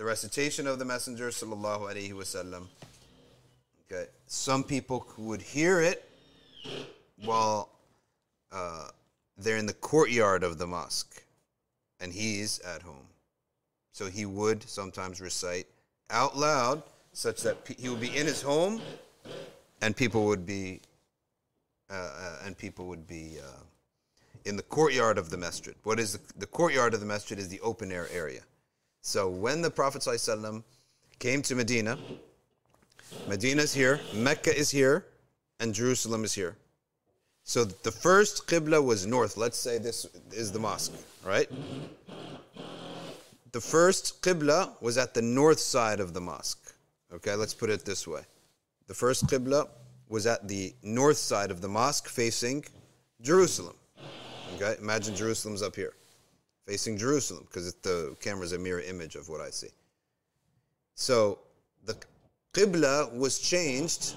the 0.00 0.06
recitation 0.06 0.66
of 0.66 0.78
the 0.78 0.84
Messenger 0.86 1.28
sallallahu 1.28 1.92
alaihi 1.92 2.12
wasallam. 2.12 2.68
Okay, 3.84 4.06
some 4.26 4.64
people 4.64 5.06
would 5.18 5.42
hear 5.42 5.82
it 5.82 6.08
while 7.22 7.68
uh, 8.50 8.88
they're 9.36 9.58
in 9.58 9.66
the 9.66 9.74
courtyard 9.74 10.42
of 10.42 10.56
the 10.56 10.66
mosque, 10.66 11.22
and 12.00 12.14
he's 12.14 12.60
at 12.60 12.80
home, 12.80 13.08
so 13.92 14.06
he 14.06 14.24
would 14.24 14.66
sometimes 14.66 15.20
recite 15.20 15.66
out 16.08 16.34
loud, 16.34 16.82
such 17.12 17.42
that 17.42 17.58
he 17.78 17.90
would 17.90 18.00
be 18.00 18.16
in 18.16 18.26
his 18.26 18.40
home, 18.40 18.80
and 19.82 19.94
people 19.94 20.24
would 20.24 20.46
be, 20.46 20.80
uh, 21.90 21.94
uh, 21.94 22.36
and 22.46 22.56
people 22.56 22.86
would 22.86 23.06
be. 23.06 23.36
Uh, 23.38 23.60
in 24.46 24.56
the 24.56 24.62
courtyard 24.62 25.18
of 25.18 25.28
the 25.28 25.36
masjid. 25.36 25.74
What 25.82 26.00
is 26.00 26.14
the, 26.14 26.20
the 26.38 26.46
courtyard 26.46 26.94
of 26.94 27.00
the 27.00 27.04
masjid 27.04 27.38
is 27.38 27.50
the 27.50 27.60
open 27.60 27.92
air 27.92 28.08
area 28.10 28.40
so 29.02 29.28
when 29.28 29.62
the 29.62 29.70
Prophet 29.70 30.02
ﷺ 30.02 30.62
came 31.18 31.42
to 31.42 31.54
Medina, 31.54 31.98
Medina 33.28 33.62
is 33.62 33.72
here, 33.72 34.00
Mecca 34.14 34.56
is 34.56 34.70
here, 34.70 35.06
and 35.58 35.74
Jerusalem 35.74 36.24
is 36.24 36.32
here. 36.34 36.56
So 37.44 37.64
the 37.64 37.90
first 37.90 38.46
qibla 38.46 38.82
was 38.84 39.06
north. 39.06 39.36
Let's 39.36 39.58
say 39.58 39.78
this 39.78 40.06
is 40.30 40.52
the 40.52 40.58
mosque, 40.58 40.92
right? 41.24 41.50
The 43.52 43.60
first 43.60 44.22
qibla 44.22 44.80
was 44.80 44.96
at 44.98 45.14
the 45.14 45.22
north 45.22 45.58
side 45.58 45.98
of 45.98 46.14
the 46.14 46.20
mosque. 46.20 46.72
Okay, 47.12 47.34
let's 47.34 47.54
put 47.54 47.70
it 47.70 47.84
this 47.84 48.06
way. 48.06 48.22
The 48.86 48.94
first 48.94 49.26
qibla 49.26 49.68
was 50.08 50.26
at 50.26 50.46
the 50.46 50.74
north 50.82 51.16
side 51.16 51.50
of 51.50 51.60
the 51.60 51.68
mosque 51.68 52.08
facing 52.08 52.64
Jerusalem. 53.20 53.74
Okay, 54.56 54.76
imagine 54.80 55.16
Jerusalem's 55.16 55.62
up 55.62 55.74
here, 55.74 55.94
facing 56.70 56.96
Jerusalem, 56.96 57.44
because 57.48 57.74
the 57.82 58.16
camera 58.20 58.44
is 58.44 58.52
a 58.52 58.58
mirror 58.58 58.80
image 58.82 59.16
of 59.16 59.28
what 59.28 59.40
I 59.40 59.50
see. 59.50 59.70
So 60.94 61.40
the 61.84 61.96
qibla 62.54 63.12
was 63.12 63.40
changed. 63.40 64.14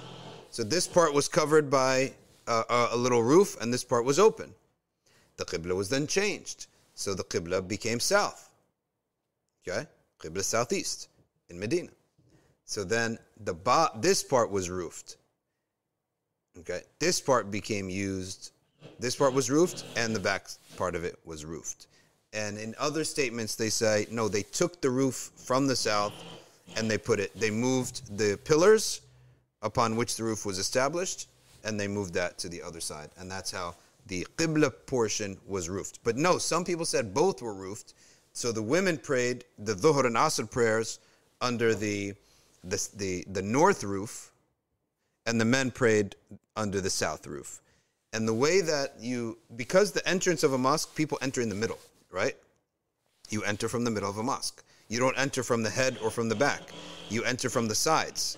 So 0.52 0.64
this 0.64 0.88
part 0.88 1.16
was 1.16 1.28
covered 1.28 1.72
by 1.72 2.14
a- 2.46 2.90
a 2.92 2.96
little 2.96 3.24
roof, 3.24 3.58
and 3.60 3.74
this 3.74 3.84
part 3.84 4.06
was 4.06 4.20
open. 4.20 4.54
The 5.38 5.46
qibla 5.46 5.74
was 5.74 5.90
then 5.90 6.06
changed. 6.06 6.68
So 6.94 7.16
the 7.16 7.24
qibla 7.24 7.68
became 7.68 8.00
south. 8.00 8.52
Okay? 9.62 9.88
Qibla 10.20 10.44
southeast 10.44 11.08
in 11.50 11.60
Medina. 11.60 11.94
So 12.66 12.84
then 12.84 13.18
the 13.38 13.56
ba- 13.56 13.94
this 13.96 14.22
part 14.22 14.52
was 14.52 14.70
roofed. 14.70 15.18
Okay? 16.60 16.84
This 17.00 17.20
part 17.20 17.50
became 17.50 17.90
used. 17.90 18.52
This 19.00 19.16
part 19.16 19.34
was 19.34 19.50
roofed, 19.50 19.84
and 19.96 20.16
the 20.16 20.20
back 20.20 20.50
part 20.78 20.94
of 20.94 21.04
it 21.04 21.18
was 21.26 21.46
roofed. 21.46 21.88
And 22.34 22.58
in 22.58 22.74
other 22.80 23.04
statements, 23.04 23.56
they 23.56 23.70
say, 23.70 24.08
no, 24.10 24.28
they 24.28 24.42
took 24.44 24.82
the 24.82 24.90
roof 24.90 25.32
from 25.36 25.68
the 25.68 25.76
south 25.76 26.14
and 26.76 26.90
they 26.90 26.98
put 26.98 27.20
it, 27.20 27.32
they 27.40 27.52
moved 27.52 28.18
the 28.18 28.38
pillars 28.44 29.02
upon 29.62 29.96
which 29.96 30.18
the 30.18 30.24
roof 30.24 30.46
was 30.46 30.58
established, 30.58 31.30
and 31.64 31.80
they 31.80 31.88
moved 31.88 32.14
that 32.14 32.38
to 32.40 32.50
the 32.50 32.62
other 32.62 32.82
side. 32.82 33.10
And 33.18 33.30
that's 33.30 33.52
how 33.52 33.76
the 34.08 34.28
Qibla 34.38 34.72
portion 34.86 35.38
was 35.48 35.70
roofed. 35.70 36.00
But 36.04 36.18
no, 36.18 36.38
some 36.38 36.66
people 36.66 36.86
said 36.86 37.14
both 37.14 37.42
were 37.42 37.54
roofed. 37.54 37.94
So 38.34 38.52
the 38.52 38.62
women 38.62 38.98
prayed 38.98 39.46
the 39.60 39.74
Dhuhr 39.74 40.06
and 40.06 40.16
Asr 40.16 40.50
prayers 40.50 41.00
under 41.40 41.76
the, 41.76 42.14
the, 42.64 42.90
the, 42.96 43.26
the 43.32 43.42
north 43.42 43.84
roof, 43.84 44.32
and 45.26 45.40
the 45.40 45.46
men 45.46 45.72
prayed 45.72 46.16
under 46.56 46.82
the 46.82 46.90
south 46.90 47.28
roof. 47.28 47.62
And 48.12 48.28
the 48.28 48.34
way 48.34 48.62
that 48.62 48.96
you, 49.00 49.38
because 49.56 49.92
the 49.92 50.08
entrance 50.08 50.44
of 50.44 50.54
a 50.54 50.58
mosque, 50.58 50.96
people 50.96 51.18
enter 51.22 51.42
in 51.42 51.50
the 51.50 51.56
middle, 51.56 51.80
right? 52.14 52.38
You 53.30 53.44
enter 53.44 53.68
from 53.68 53.84
the 53.84 53.92
middle 53.92 54.10
of 54.10 54.18
a 54.18 54.24
mosque. 54.24 54.64
You 54.88 55.00
don't 55.00 55.18
enter 55.18 55.44
from 55.44 55.64
the 55.64 55.70
head 55.70 55.98
or 56.04 56.12
from 56.12 56.30
the 56.30 56.36
back. 56.36 56.62
You 57.10 57.24
enter 57.24 57.50
from 57.50 57.68
the 57.68 57.76
sides. 57.76 58.38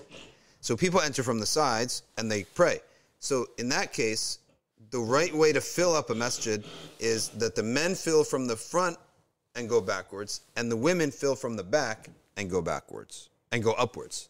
So 0.60 0.76
people 0.76 1.00
enter 1.00 1.22
from 1.22 1.38
the 1.38 1.46
sides 1.46 2.02
and 2.16 2.32
they 2.32 2.44
pray. 2.44 2.80
So 3.20 3.46
in 3.58 3.68
that 3.68 3.92
case, 3.92 4.38
the 4.90 4.98
right 4.98 5.34
way 5.34 5.52
to 5.52 5.60
fill 5.60 5.94
up 5.94 6.10
a 6.10 6.14
masjid 6.14 6.64
is 6.98 7.28
that 7.30 7.54
the 7.54 7.62
men 7.62 7.94
fill 7.94 8.24
from 8.24 8.46
the 8.46 8.56
front 8.56 8.96
and 9.54 9.68
go 9.68 9.80
backwards, 9.80 10.42
and 10.56 10.70
the 10.70 10.76
women 10.76 11.10
fill 11.10 11.34
from 11.34 11.56
the 11.56 11.64
back 11.64 12.10
and 12.36 12.50
go 12.50 12.60
backwards 12.60 13.30
and 13.52 13.64
go 13.64 13.72
upwards. 13.72 14.28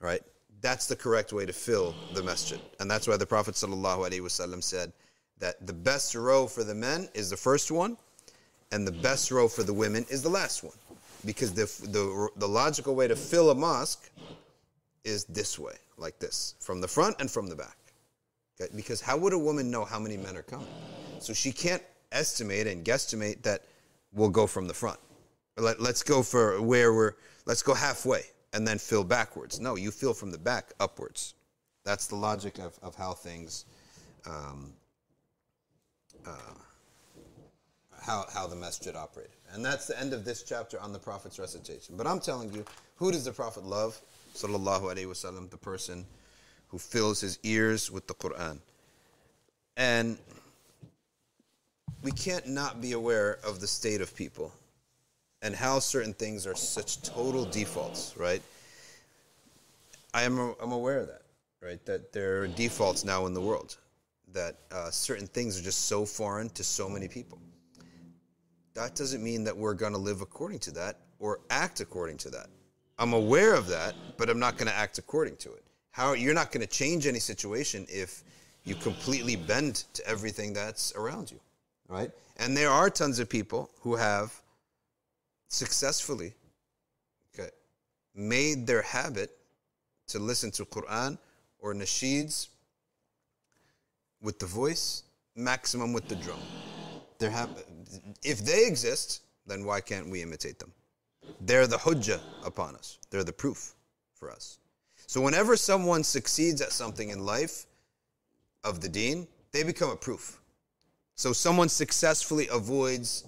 Right? 0.00 0.22
That's 0.60 0.86
the 0.86 0.96
correct 0.96 1.32
way 1.32 1.46
to 1.46 1.52
fill 1.52 1.94
the 2.14 2.22
masjid. 2.22 2.60
And 2.78 2.90
that's 2.90 3.08
why 3.08 3.16
the 3.16 3.26
Prophet 3.26 3.54
ﷺ 3.54 4.62
said 4.62 4.92
that 5.40 5.66
the 5.66 5.72
best 5.72 6.14
row 6.14 6.46
for 6.46 6.62
the 6.64 6.74
men 6.74 7.08
is 7.12 7.28
the 7.28 7.36
first 7.36 7.70
one, 7.70 7.96
and 8.72 8.86
the 8.86 8.92
best 8.92 9.30
row 9.30 9.48
for 9.48 9.62
the 9.62 9.74
women 9.74 10.04
is 10.08 10.22
the 10.22 10.28
last 10.28 10.62
one. 10.62 10.74
Because 11.24 11.52
the, 11.52 11.64
the, 11.88 12.28
the 12.36 12.46
logical 12.48 12.94
way 12.94 13.08
to 13.08 13.16
fill 13.16 13.50
a 13.50 13.54
mosque 13.54 14.10
is 15.04 15.24
this 15.24 15.58
way, 15.58 15.74
like 15.96 16.18
this, 16.18 16.54
from 16.60 16.80
the 16.80 16.88
front 16.88 17.16
and 17.20 17.30
from 17.30 17.48
the 17.48 17.56
back. 17.56 17.76
Okay? 18.60 18.70
Because 18.76 19.00
how 19.00 19.16
would 19.16 19.32
a 19.32 19.38
woman 19.38 19.70
know 19.70 19.84
how 19.84 19.98
many 19.98 20.16
men 20.16 20.36
are 20.36 20.42
coming? 20.42 20.66
So 21.20 21.32
she 21.32 21.52
can't 21.52 21.82
estimate 22.12 22.66
and 22.66 22.84
guesstimate 22.84 23.42
that 23.42 23.62
we'll 24.12 24.30
go 24.30 24.46
from 24.46 24.68
the 24.68 24.74
front. 24.74 24.98
Let, 25.56 25.80
let's 25.80 26.02
go 26.02 26.22
for 26.22 26.60
where 26.60 26.92
we're, 26.92 27.12
let's 27.46 27.62
go 27.62 27.74
halfway 27.74 28.22
and 28.52 28.66
then 28.66 28.78
fill 28.78 29.04
backwards. 29.04 29.60
No, 29.60 29.76
you 29.76 29.90
fill 29.90 30.14
from 30.14 30.30
the 30.30 30.38
back 30.38 30.72
upwards. 30.80 31.34
That's 31.84 32.06
the 32.06 32.16
logic 32.16 32.58
of, 32.58 32.78
of 32.82 32.94
how 32.94 33.12
things, 33.12 33.66
um, 34.26 34.72
uh, 36.26 36.54
how, 38.04 38.26
how 38.32 38.46
the 38.46 38.56
masjid 38.56 38.94
operated. 38.94 39.32
And 39.52 39.64
that's 39.64 39.86
the 39.86 39.98
end 39.98 40.12
of 40.12 40.24
this 40.24 40.42
chapter 40.42 40.78
on 40.80 40.92
the 40.92 40.98
Prophet's 40.98 41.38
recitation. 41.38 41.96
But 41.96 42.06
I'm 42.06 42.20
telling 42.20 42.52
you, 42.52 42.64
who 42.96 43.10
does 43.10 43.24
the 43.24 43.32
Prophet 43.32 43.64
love? 43.64 43.98
Sallallahu 44.34 44.82
Alaihi 44.82 45.06
Wasallam, 45.06 45.48
the 45.48 45.56
person 45.56 46.04
who 46.68 46.78
fills 46.78 47.20
his 47.20 47.38
ears 47.44 47.90
with 47.90 48.06
the 48.06 48.14
Quran. 48.14 48.58
And 49.76 50.18
we 52.02 52.12
can't 52.12 52.46
not 52.48 52.80
be 52.80 52.92
aware 52.92 53.38
of 53.46 53.60
the 53.60 53.66
state 53.66 54.00
of 54.00 54.14
people 54.14 54.52
and 55.40 55.54
how 55.54 55.78
certain 55.78 56.12
things 56.12 56.46
are 56.46 56.54
such 56.54 57.00
total 57.02 57.44
defaults, 57.44 58.14
right? 58.16 58.42
I 60.12 60.22
am 60.22 60.54
I'm 60.60 60.72
aware 60.72 60.98
of 60.98 61.06
that, 61.08 61.22
right? 61.62 61.84
That 61.86 62.12
there 62.12 62.42
are 62.42 62.48
defaults 62.48 63.04
now 63.04 63.26
in 63.26 63.34
the 63.34 63.40
world, 63.40 63.76
that 64.32 64.56
uh, 64.72 64.90
certain 64.90 65.26
things 65.26 65.58
are 65.58 65.62
just 65.62 65.86
so 65.86 66.04
foreign 66.04 66.48
to 66.50 66.64
so 66.64 66.88
many 66.88 67.08
people. 67.08 67.38
That 68.74 68.94
doesn't 68.94 69.22
mean 69.22 69.44
that 69.44 69.56
we're 69.56 69.74
going 69.74 69.92
to 69.92 69.98
live 69.98 70.20
according 70.20 70.58
to 70.60 70.72
that 70.72 70.98
or 71.18 71.40
act 71.50 71.80
according 71.80 72.16
to 72.18 72.30
that. 72.30 72.48
I'm 72.98 73.12
aware 73.12 73.54
of 73.54 73.66
that, 73.68 73.94
but 74.16 74.28
I'm 74.28 74.38
not 74.38 74.56
going 74.56 74.68
to 74.68 74.74
act 74.74 74.98
according 74.98 75.36
to 75.36 75.52
it. 75.52 75.64
How 75.90 76.12
you're 76.12 76.34
not 76.34 76.50
going 76.52 76.60
to 76.60 76.72
change 76.72 77.06
any 77.06 77.20
situation 77.20 77.86
if 77.88 78.24
you 78.64 78.74
completely 78.74 79.36
bend 79.36 79.84
to 79.94 80.06
everything 80.06 80.52
that's 80.52 80.92
around 80.96 81.30
you, 81.30 81.38
right? 81.88 82.10
And 82.38 82.56
there 82.56 82.70
are 82.70 82.90
tons 82.90 83.18
of 83.18 83.28
people 83.28 83.70
who 83.80 83.94
have 83.94 84.32
successfully 85.48 86.34
okay, 87.34 87.50
made 88.14 88.66
their 88.66 88.82
habit 88.82 89.30
to 90.08 90.18
listen 90.18 90.50
to 90.52 90.64
Quran 90.64 91.18
or 91.60 91.74
nasheeds 91.74 92.48
with 94.20 94.38
the 94.38 94.46
voice, 94.46 95.04
maximum 95.36 95.92
with 95.92 96.08
the 96.08 96.16
drum. 96.16 96.40
There 97.18 97.30
have, 97.30 97.50
if 98.22 98.38
they 98.40 98.66
exist, 98.66 99.22
then 99.46 99.64
why 99.64 99.80
can't 99.80 100.10
we 100.10 100.22
imitate 100.22 100.58
them? 100.58 100.72
They're 101.40 101.66
the 101.66 101.76
hujjah 101.76 102.20
upon 102.44 102.76
us. 102.76 102.98
They're 103.10 103.24
the 103.24 103.32
proof 103.32 103.74
for 104.14 104.30
us. 104.30 104.58
So 105.06 105.20
whenever 105.20 105.56
someone 105.56 106.02
succeeds 106.02 106.60
at 106.60 106.72
something 106.72 107.10
in 107.10 107.24
life 107.24 107.66
of 108.62 108.80
the 108.80 108.88
deen, 108.88 109.26
they 109.52 109.62
become 109.62 109.90
a 109.90 109.96
proof. 109.96 110.40
So 111.14 111.32
someone 111.32 111.68
successfully 111.68 112.48
avoids 112.50 113.24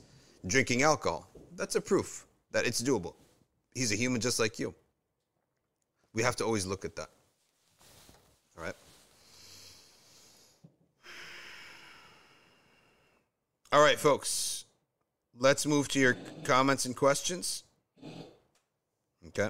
drinking 0.46 0.82
alcohol. 0.82 1.30
That's 1.54 1.76
a 1.76 1.80
proof 1.80 2.26
that 2.52 2.66
it's 2.66 2.82
doable. 2.82 3.14
He's 3.74 3.92
a 3.92 3.96
human 3.96 4.20
just 4.20 4.40
like 4.40 4.58
you. 4.58 4.74
We 6.14 6.22
have 6.22 6.36
to 6.36 6.44
always 6.44 6.66
look 6.66 6.84
at 6.84 6.96
that. 6.96 7.08
All 8.56 8.64
right? 8.64 8.74
All 13.72 13.82
right, 13.82 13.98
folks. 13.98 14.64
Let's 15.38 15.66
move 15.66 15.88
to 15.88 15.98
your 15.98 16.16
comments 16.44 16.84
and 16.86 16.94
questions. 16.94 17.64
Okay. 19.28 19.48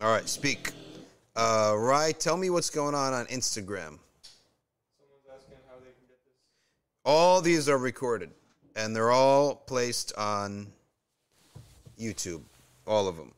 All 0.00 0.12
right, 0.12 0.28
speak. 0.28 0.70
Uh, 1.34 1.74
Rai, 1.76 2.12
tell 2.12 2.36
me 2.36 2.50
what's 2.50 2.70
going 2.70 2.94
on 2.94 3.12
on 3.14 3.26
Instagram. 3.26 3.98
Someone's 5.00 5.26
asking 5.34 5.56
how 5.66 5.76
they 5.80 5.86
can 5.86 6.06
get 6.08 6.22
this. 6.24 6.34
All 7.04 7.40
these 7.40 7.68
are 7.68 7.78
recorded, 7.78 8.30
and 8.76 8.94
they're 8.94 9.10
all 9.10 9.56
placed 9.56 10.12
on 10.16 10.68
YouTube. 11.98 12.42
All 12.86 13.08
of 13.08 13.16
them. 13.16 13.32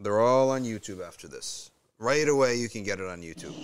They're 0.00 0.20
all 0.20 0.52
on 0.52 0.62
YouTube 0.62 1.04
after 1.04 1.26
this. 1.26 1.72
Right 1.98 2.28
away, 2.28 2.54
you 2.54 2.68
can 2.68 2.84
get 2.84 3.00
it 3.00 3.08
on 3.08 3.20
YouTube. 3.20 3.56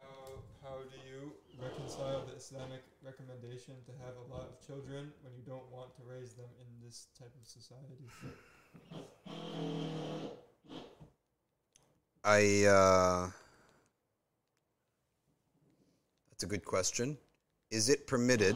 How, 0.00 0.38
how 0.62 0.76
do 0.88 0.96
you 1.10 1.32
reconcile 1.60 2.24
the 2.30 2.36
Islamic 2.36 2.82
recommendation 3.04 3.74
to 3.86 3.92
have 4.04 4.14
a 4.24 4.32
lot 4.32 4.42
of 4.42 4.64
children 4.64 5.10
when 5.22 5.32
you 5.34 5.42
don't 5.44 5.68
want 5.72 5.92
to 5.96 6.02
raise 6.08 6.34
them 6.34 6.46
in 6.60 6.86
this 6.86 7.08
type 7.18 7.32
of 7.40 7.46
society? 7.48 8.06
I 12.22 12.66
uh 12.66 13.30
That's 16.30 16.44
a 16.44 16.46
good 16.46 16.64
question. 16.64 17.18
Is 17.72 17.88
it 17.88 18.06
permitted? 18.06 18.54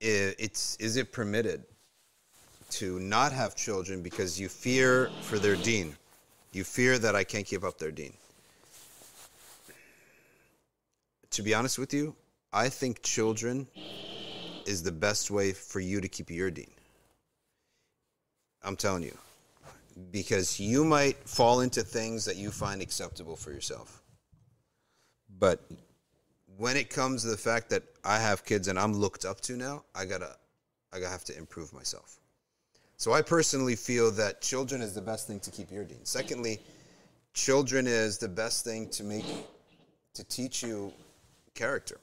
It's 0.00 0.76
is 0.76 0.98
it 0.98 1.12
permitted 1.12 1.64
to 2.70 2.98
not 3.00 3.32
have 3.32 3.56
children 3.56 4.02
because 4.02 4.38
you 4.38 4.48
fear 4.48 5.10
for 5.22 5.38
their 5.38 5.56
deen? 5.56 5.96
You 6.52 6.64
fear 6.64 6.98
that 6.98 7.14
I 7.14 7.24
can't 7.24 7.46
keep 7.46 7.64
up 7.64 7.78
their 7.78 7.90
deen. 7.90 8.12
To 11.30 11.42
be 11.42 11.54
honest 11.54 11.78
with 11.78 11.92
you, 11.92 12.16
I 12.52 12.68
think 12.68 13.02
children 13.02 13.68
is 14.66 14.82
the 14.82 14.92
best 14.92 15.30
way 15.30 15.52
for 15.52 15.80
you 15.80 16.00
to 16.00 16.08
keep 16.08 16.30
your 16.30 16.50
deen. 16.50 16.70
I'm 18.62 18.76
telling 18.76 19.02
you 19.02 19.16
because 20.10 20.60
you 20.60 20.84
might 20.84 21.16
fall 21.28 21.60
into 21.60 21.82
things 21.82 22.24
that 22.24 22.36
you 22.36 22.50
find 22.50 22.80
acceptable 22.82 23.36
for 23.36 23.52
yourself. 23.52 24.02
But 25.38 25.60
when 26.56 26.76
it 26.76 26.90
comes 26.90 27.22
to 27.22 27.28
the 27.28 27.36
fact 27.36 27.70
that 27.70 27.82
I 28.04 28.18
have 28.18 28.44
kids 28.44 28.68
and 28.68 28.78
I'm 28.78 28.92
looked 28.94 29.24
up 29.24 29.40
to 29.42 29.56
now, 29.56 29.84
I 29.94 30.04
gotta, 30.04 30.36
I 30.92 30.98
gotta 30.98 31.10
have 31.10 31.24
to 31.24 31.36
improve 31.36 31.72
myself. 31.72 32.18
So 32.98 33.12
I 33.12 33.22
personally 33.22 33.76
feel 33.76 34.10
that 34.12 34.42
children 34.42 34.82
is 34.82 34.94
the 34.94 35.00
best 35.00 35.26
thing 35.26 35.40
to 35.40 35.50
keep 35.50 35.70
your 35.72 35.84
deen. 35.84 36.04
Secondly, 36.04 36.60
children 37.32 37.86
is 37.86 38.18
the 38.18 38.28
best 38.28 38.64
thing 38.64 38.90
to 38.90 39.04
make, 39.04 39.24
to 40.14 40.24
teach 40.24 40.62
you 40.62 40.92
character. 41.54 41.98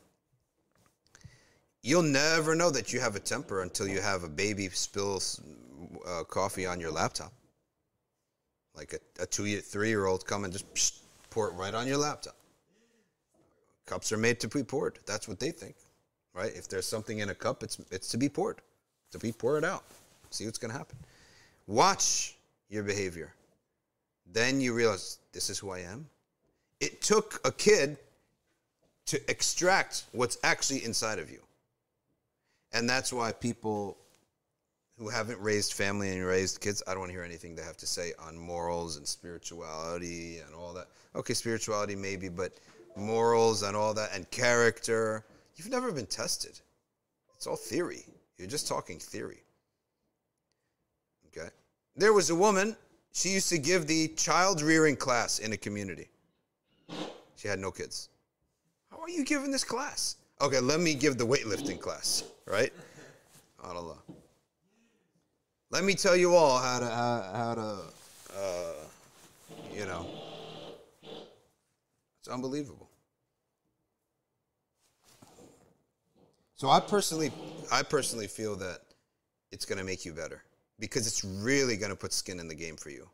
You'll 1.84 2.02
never 2.02 2.56
know 2.56 2.72
that 2.72 2.92
you 2.92 3.00
have 3.00 3.16
a 3.16 3.20
temper 3.20 3.62
until 3.62 3.88
you 3.88 4.02
have 4.02 4.24
a 4.24 4.30
baby 4.30 4.70
spill 4.70 5.22
uh, 6.08 6.24
coffee 6.24 6.66
on 6.66 6.80
your 6.80 6.92
laptop 6.92 7.32
like 8.76 8.94
a, 8.94 9.24
a 9.24 9.26
two 9.26 9.46
year, 9.46 9.62
three 9.62 9.90
year 9.90 10.06
old 10.06 10.26
come 10.26 10.44
and 10.44 10.54
just 10.54 10.72
psh, 10.74 11.00
pour 11.30 11.50
it 11.50 11.54
right 11.54 11.74
on 11.74 11.88
your 11.88 11.98
laptop. 11.98 12.36
Cups 13.86 14.12
are 14.12 14.18
made 14.18 14.40
to 14.40 14.48
be 14.48 14.64
poured. 14.64 15.00
That's 15.06 15.28
what 15.28 15.40
they 15.40 15.52
think, 15.52 15.76
right? 16.34 16.52
If 16.56 16.68
there's 16.68 16.88
something 16.88 17.20
in 17.20 17.30
a 17.30 17.36
cup, 17.36 17.64
it's 17.64 17.80
it's 17.92 18.10
to 18.10 18.18
be 18.18 18.30
poured, 18.30 18.62
to 19.12 19.20
be 19.20 19.32
pour 19.32 19.58
it 19.58 19.64
out. 19.64 19.84
See 20.30 20.46
what's 20.46 20.58
going 20.58 20.72
to 20.72 20.78
happen. 20.78 20.98
Watch 21.68 22.36
your 22.70 22.84
behavior. 22.84 23.34
Then 24.32 24.60
you 24.60 24.74
realize 24.74 25.20
this 25.32 25.50
is 25.50 25.58
who 25.58 25.72
I 25.72 25.80
am. 25.80 26.08
It 26.80 27.02
took 27.02 27.40
a 27.46 27.52
kid 27.52 27.98
to 29.08 29.22
extract 29.30 30.06
what's 30.12 30.38
actually 30.44 30.84
inside 30.84 31.20
of 31.20 31.30
you, 31.30 31.40
and 32.74 32.90
that's 32.90 33.14
why 33.14 33.32
people 33.32 33.98
who 34.98 35.10
haven't 35.10 35.40
raised 35.42 35.74
family 35.74 36.10
and 36.10 36.26
raised 36.26 36.62
kids, 36.62 36.82
I 36.88 36.92
don't 36.92 37.02
want 37.02 37.10
to 37.10 37.14
hear 37.14 37.24
anything 37.24 37.56
they 37.56 37.64
have 37.64 37.78
to 37.78 37.88
say 37.88 38.14
on 38.18 38.38
morals 38.38 38.98
and 38.98 39.06
spirituality 39.06 40.40
and 40.46 40.56
all 40.56 40.74
that. 40.74 40.88
Okay, 41.16 41.34
spirituality 41.34 41.96
maybe, 41.96 42.30
but 42.30 42.54
morals 42.96 43.64
and 43.64 43.76
all 43.76 43.94
that 43.94 44.12
and 44.14 44.30
character, 44.32 45.26
you've 45.56 45.70
never 45.70 45.92
been 45.92 46.06
tested. 46.06 46.60
It's 47.36 47.46
all 47.46 47.58
theory. 47.58 48.06
You're 48.38 48.48
just 48.48 48.68
talking 48.68 49.00
theory. 49.00 49.44
There 51.96 52.12
was 52.12 52.30
a 52.30 52.36
woman, 52.36 52.76
she 53.14 53.30
used 53.30 53.50
to 53.50 53.58
give 53.58 53.88
the 53.88 54.10
child 54.10 54.62
rearing 54.62 54.98
class 54.98 55.40
in 55.40 55.54
a 55.54 55.58
community. 55.58 56.10
She 57.38 57.48
had 57.48 57.60
no 57.60 57.72
kids. 57.72 58.10
How 58.92 59.00
are 59.02 59.10
you 59.10 59.24
giving 59.24 59.52
this 59.52 59.64
class? 59.64 60.18
Okay, 60.42 60.60
let 60.60 60.82
me 60.82 60.94
give 60.94 61.18
the 61.18 61.26
weightlifting 61.26 61.80
class, 61.80 62.24
right? 62.46 62.74
Allah. 63.64 63.98
Let 65.72 65.84
me 65.84 65.96
tell 65.96 66.16
you 66.16 66.36
all 66.36 66.60
how 66.60 66.80
to 66.80 66.86
how, 66.86 67.32
how 67.34 67.56
to 67.56 67.78
uh, 68.38 68.74
you 69.74 69.86
know. 69.86 70.08
It's 72.20 72.28
unbelievable. 72.28 72.90
So 76.56 76.70
I 76.70 76.80
personally 76.80 77.32
I 77.72 77.84
personally 77.84 78.28
feel 78.28 78.56
that 78.58 78.80
it's 79.52 79.66
going 79.66 79.80
to 79.80 79.84
make 79.84 80.06
you 80.06 80.14
better 80.14 80.44
because 80.80 81.08
it's 81.08 81.24
really 81.24 81.78
going 81.78 81.92
to 81.92 81.96
put 81.96 82.14
skin 82.14 82.40
in 82.40 82.48
the 82.48 82.56
game 82.56 82.76
for 82.76 82.90
you. 82.90 83.08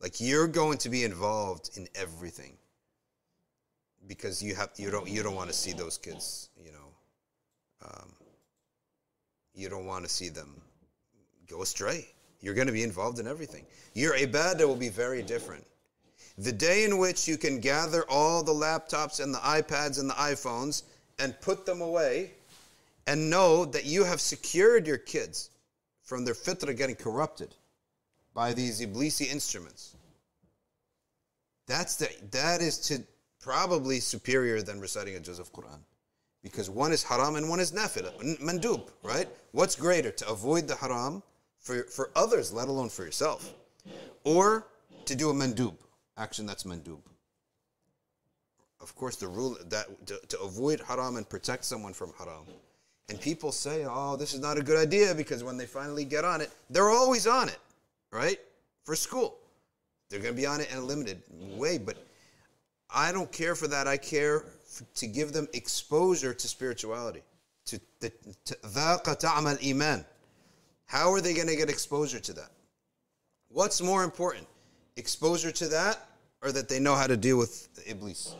Like 0.00 0.20
you're 0.20 0.48
going 0.48 0.78
to 0.78 0.88
be 0.88 1.04
involved 1.04 1.70
in 1.76 1.88
everything 1.94 2.56
because 4.06 4.42
you 4.42 4.54
have 4.54 4.70
you 4.76 4.90
don't 4.90 5.08
you 5.08 5.22
don't 5.22 5.34
want 5.34 5.48
to 5.48 5.56
see 5.56 5.72
those 5.72 5.96
kids, 5.96 6.50
you 6.62 6.72
know. 6.72 6.78
Um, 7.86 8.12
you 9.54 9.68
don't 9.68 9.86
want 9.86 10.04
to 10.04 10.10
see 10.10 10.28
them 10.28 10.60
go 11.48 11.62
astray. 11.62 12.06
You're 12.40 12.54
going 12.54 12.66
to 12.66 12.72
be 12.72 12.82
involved 12.82 13.18
in 13.18 13.26
everything. 13.26 13.64
Your 13.94 14.14
ibadah 14.14 14.66
will 14.66 14.76
be 14.76 14.88
very 14.88 15.22
different. 15.22 15.64
The 16.36 16.52
day 16.52 16.84
in 16.84 16.98
which 16.98 17.28
you 17.28 17.38
can 17.38 17.60
gather 17.60 18.04
all 18.10 18.42
the 18.42 18.52
laptops 18.52 19.22
and 19.22 19.32
the 19.32 19.38
iPads 19.38 20.00
and 20.00 20.10
the 20.10 20.14
iPhones 20.14 20.82
and 21.18 21.40
put 21.40 21.64
them 21.64 21.80
away 21.80 22.32
and 23.06 23.30
know 23.30 23.64
that 23.66 23.84
you 23.84 24.02
have 24.04 24.20
secured 24.20 24.86
your 24.86 24.98
kids 24.98 25.50
from 26.04 26.24
their 26.24 26.34
fitrah 26.34 26.76
getting 26.76 26.96
corrupted 26.96 27.54
by 28.34 28.52
these 28.52 28.80
iblisi 28.80 29.30
instruments. 29.30 29.96
That's 31.66 31.96
the, 31.96 32.08
that 32.30 32.60
is 32.60 32.78
to 32.88 33.02
probably 33.40 34.00
superior 34.00 34.62
than 34.62 34.80
reciting 34.80 35.16
a 35.16 35.20
juz 35.20 35.38
of 35.38 35.52
Quran. 35.52 35.78
Because 36.42 36.68
one 36.68 36.92
is 36.92 37.02
haram 37.02 37.36
and 37.36 37.48
one 37.48 37.58
is 37.58 37.72
nafila, 37.72 38.12
mandub, 38.38 38.90
right? 39.02 39.28
What's 39.52 39.76
greater, 39.76 40.10
to 40.10 40.28
avoid 40.28 40.68
the 40.68 40.76
haram 40.76 41.22
for, 41.58 41.84
for 41.84 42.10
others, 42.14 42.52
let 42.52 42.68
alone 42.68 42.90
for 42.90 43.04
yourself, 43.04 43.54
or 44.24 44.66
to 45.06 45.14
do 45.14 45.30
a 45.30 45.34
mandub, 45.34 45.74
action 46.18 46.44
that's 46.44 46.64
mandub. 46.64 47.00
Of 48.80 48.94
course, 48.94 49.16
the 49.16 49.28
rule 49.28 49.56
that 49.70 50.06
to, 50.06 50.20
to 50.28 50.40
avoid 50.40 50.82
haram 50.86 51.16
and 51.16 51.26
protect 51.26 51.64
someone 51.64 51.94
from 51.94 52.12
haram. 52.18 52.44
And 53.08 53.20
people 53.20 53.52
say, 53.52 53.84
oh, 53.88 54.16
this 54.16 54.32
is 54.32 54.40
not 54.40 54.56
a 54.56 54.62
good 54.62 54.78
idea 54.78 55.14
because 55.14 55.44
when 55.44 55.56
they 55.56 55.66
finally 55.66 56.04
get 56.04 56.24
on 56.24 56.40
it, 56.40 56.50
they're 56.70 56.90
always 56.90 57.26
on 57.26 57.48
it, 57.48 57.58
right? 58.10 58.38
For 58.84 58.96
school. 58.96 59.36
They're 60.08 60.20
going 60.20 60.34
to 60.34 60.40
be 60.40 60.46
on 60.46 60.60
it 60.60 60.70
in 60.70 60.78
a 60.78 60.82
limited 60.82 61.22
way. 61.56 61.76
But 61.76 61.98
I 62.88 63.12
don't 63.12 63.30
care 63.30 63.54
for 63.54 63.68
that. 63.68 63.86
I 63.86 63.96
care 63.96 64.44
to 64.94 65.06
give 65.06 65.32
them 65.32 65.48
exposure 65.52 66.32
to 66.32 66.48
spirituality. 66.48 67.22
To, 67.66 67.80
the, 68.00 68.12
iman. 69.64 70.04
How 70.86 71.12
are 71.12 71.20
they 71.20 71.34
going 71.34 71.48
to 71.48 71.56
get 71.56 71.68
exposure 71.70 72.20
to 72.20 72.32
that? 72.34 72.50
What's 73.48 73.80
more 73.80 74.04
important, 74.04 74.46
exposure 74.96 75.52
to 75.52 75.68
that 75.68 76.08
or 76.42 76.52
that 76.52 76.68
they 76.68 76.78
know 76.78 76.94
how 76.94 77.06
to 77.06 77.16
deal 77.16 77.38
with 77.38 77.68
Iblis? 77.86 78.34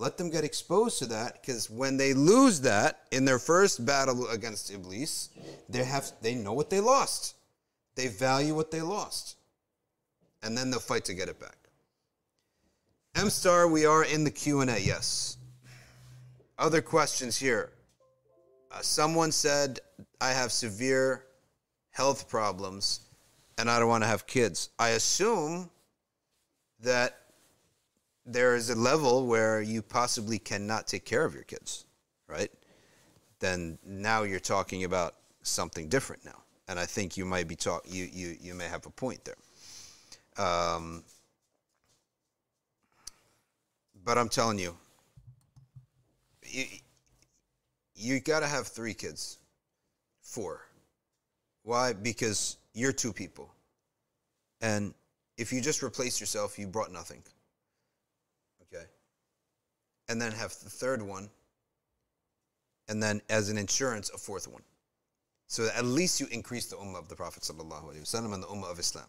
Let 0.00 0.16
them 0.16 0.30
get 0.30 0.44
exposed 0.44 0.98
to 1.00 1.06
that 1.08 1.42
because 1.42 1.68
when 1.68 1.98
they 1.98 2.14
lose 2.14 2.62
that 2.62 3.00
in 3.10 3.26
their 3.26 3.38
first 3.38 3.84
battle 3.84 4.28
against 4.28 4.72
Iblis, 4.72 5.28
they, 5.68 5.84
have, 5.84 6.10
they 6.22 6.34
know 6.34 6.54
what 6.54 6.70
they 6.70 6.80
lost. 6.80 7.36
They 7.96 8.08
value 8.08 8.54
what 8.54 8.70
they 8.70 8.80
lost. 8.80 9.36
And 10.42 10.56
then 10.56 10.70
they'll 10.70 10.80
fight 10.80 11.04
to 11.04 11.14
get 11.14 11.28
it 11.28 11.38
back. 11.38 11.58
M 13.14 13.28
Star, 13.28 13.68
we 13.68 13.84
are 13.84 14.02
in 14.02 14.24
the 14.24 14.30
Q 14.30 14.62
and 14.62 14.70
A. 14.70 14.80
Yes. 14.80 15.36
Other 16.58 16.80
questions 16.80 17.36
here. 17.36 17.70
Uh, 18.72 18.80
someone 18.80 19.30
said 19.30 19.80
I 20.18 20.30
have 20.30 20.50
severe 20.50 21.26
health 21.90 22.26
problems 22.26 23.00
and 23.58 23.68
I 23.68 23.78
don't 23.78 23.88
want 23.88 24.02
to 24.04 24.08
have 24.08 24.26
kids. 24.26 24.70
I 24.78 24.90
assume 24.90 25.68
that 26.80 27.19
there 28.32 28.54
is 28.54 28.70
a 28.70 28.74
level 28.74 29.26
where 29.26 29.60
you 29.60 29.82
possibly 29.82 30.38
cannot 30.38 30.86
take 30.86 31.04
care 31.04 31.24
of 31.24 31.34
your 31.34 31.42
kids, 31.42 31.84
right? 32.28 32.50
Then 33.40 33.78
now 33.84 34.22
you're 34.22 34.40
talking 34.40 34.84
about 34.84 35.16
something 35.42 35.88
different 35.88 36.24
now, 36.24 36.42
and 36.68 36.78
I 36.78 36.86
think 36.86 37.16
you 37.16 37.24
might 37.24 37.48
be 37.48 37.56
talk 37.56 37.82
you 37.86 38.08
you 38.12 38.36
you 38.40 38.54
may 38.54 38.68
have 38.68 38.86
a 38.86 38.90
point 38.90 39.24
there. 39.24 39.34
Um, 40.44 41.02
but 44.04 44.16
I'm 44.16 44.28
telling 44.28 44.58
you, 44.58 44.76
you 46.46 46.64
you 47.94 48.20
got 48.20 48.40
to 48.40 48.46
have 48.46 48.68
three 48.68 48.94
kids, 48.94 49.38
four. 50.22 50.60
Why? 51.62 51.92
Because 51.92 52.58
you're 52.74 52.92
two 52.92 53.12
people, 53.12 53.52
and 54.60 54.94
if 55.36 55.52
you 55.52 55.60
just 55.60 55.82
replace 55.82 56.20
yourself, 56.20 56.58
you 56.58 56.66
brought 56.66 56.92
nothing 56.92 57.22
Okay. 60.09 60.13
And 60.13 60.21
then 60.21 60.31
have 60.31 60.51
the 60.63 60.69
third 60.69 61.01
one, 61.01 61.29
and 62.87 63.01
then 63.01 63.21
as 63.29 63.49
an 63.49 63.57
insurance, 63.57 64.09
a 64.09 64.17
fourth 64.17 64.47
one. 64.47 64.61
So 65.47 65.65
that 65.65 65.77
at 65.77 65.85
least 65.85 66.19
you 66.19 66.27
increase 66.31 66.65
the 66.67 66.75
ummah 66.75 66.99
of 66.99 67.07
the 67.07 67.15
Prophet 67.15 67.43
sallallahu 67.43 67.85
alaihi 67.85 68.01
wasallam 68.01 68.33
and 68.33 68.43
the 68.43 68.47
ummah 68.47 68.71
of 68.71 68.79
Islam. 68.79 69.05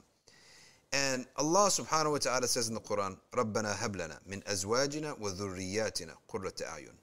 And 0.93 1.27
Allah 1.37 1.69
subhanahu 1.69 2.13
wa 2.13 2.19
ta'ala 2.19 2.47
says 2.47 2.69
in 2.69 2.75
the 2.75 2.81
Quran, 2.81 3.19
رَبَّنَا 3.33 3.75
هَبْ 3.75 3.97
لَنَا 3.97 4.19
مِنْ 4.29 4.45
أَزْوَاجِنَا 4.45 5.19
وَذُرِّيَّاتِنَا 5.19 6.15
قُرَّةَ 6.29 6.63
أَعْيُنٍ 6.63 6.95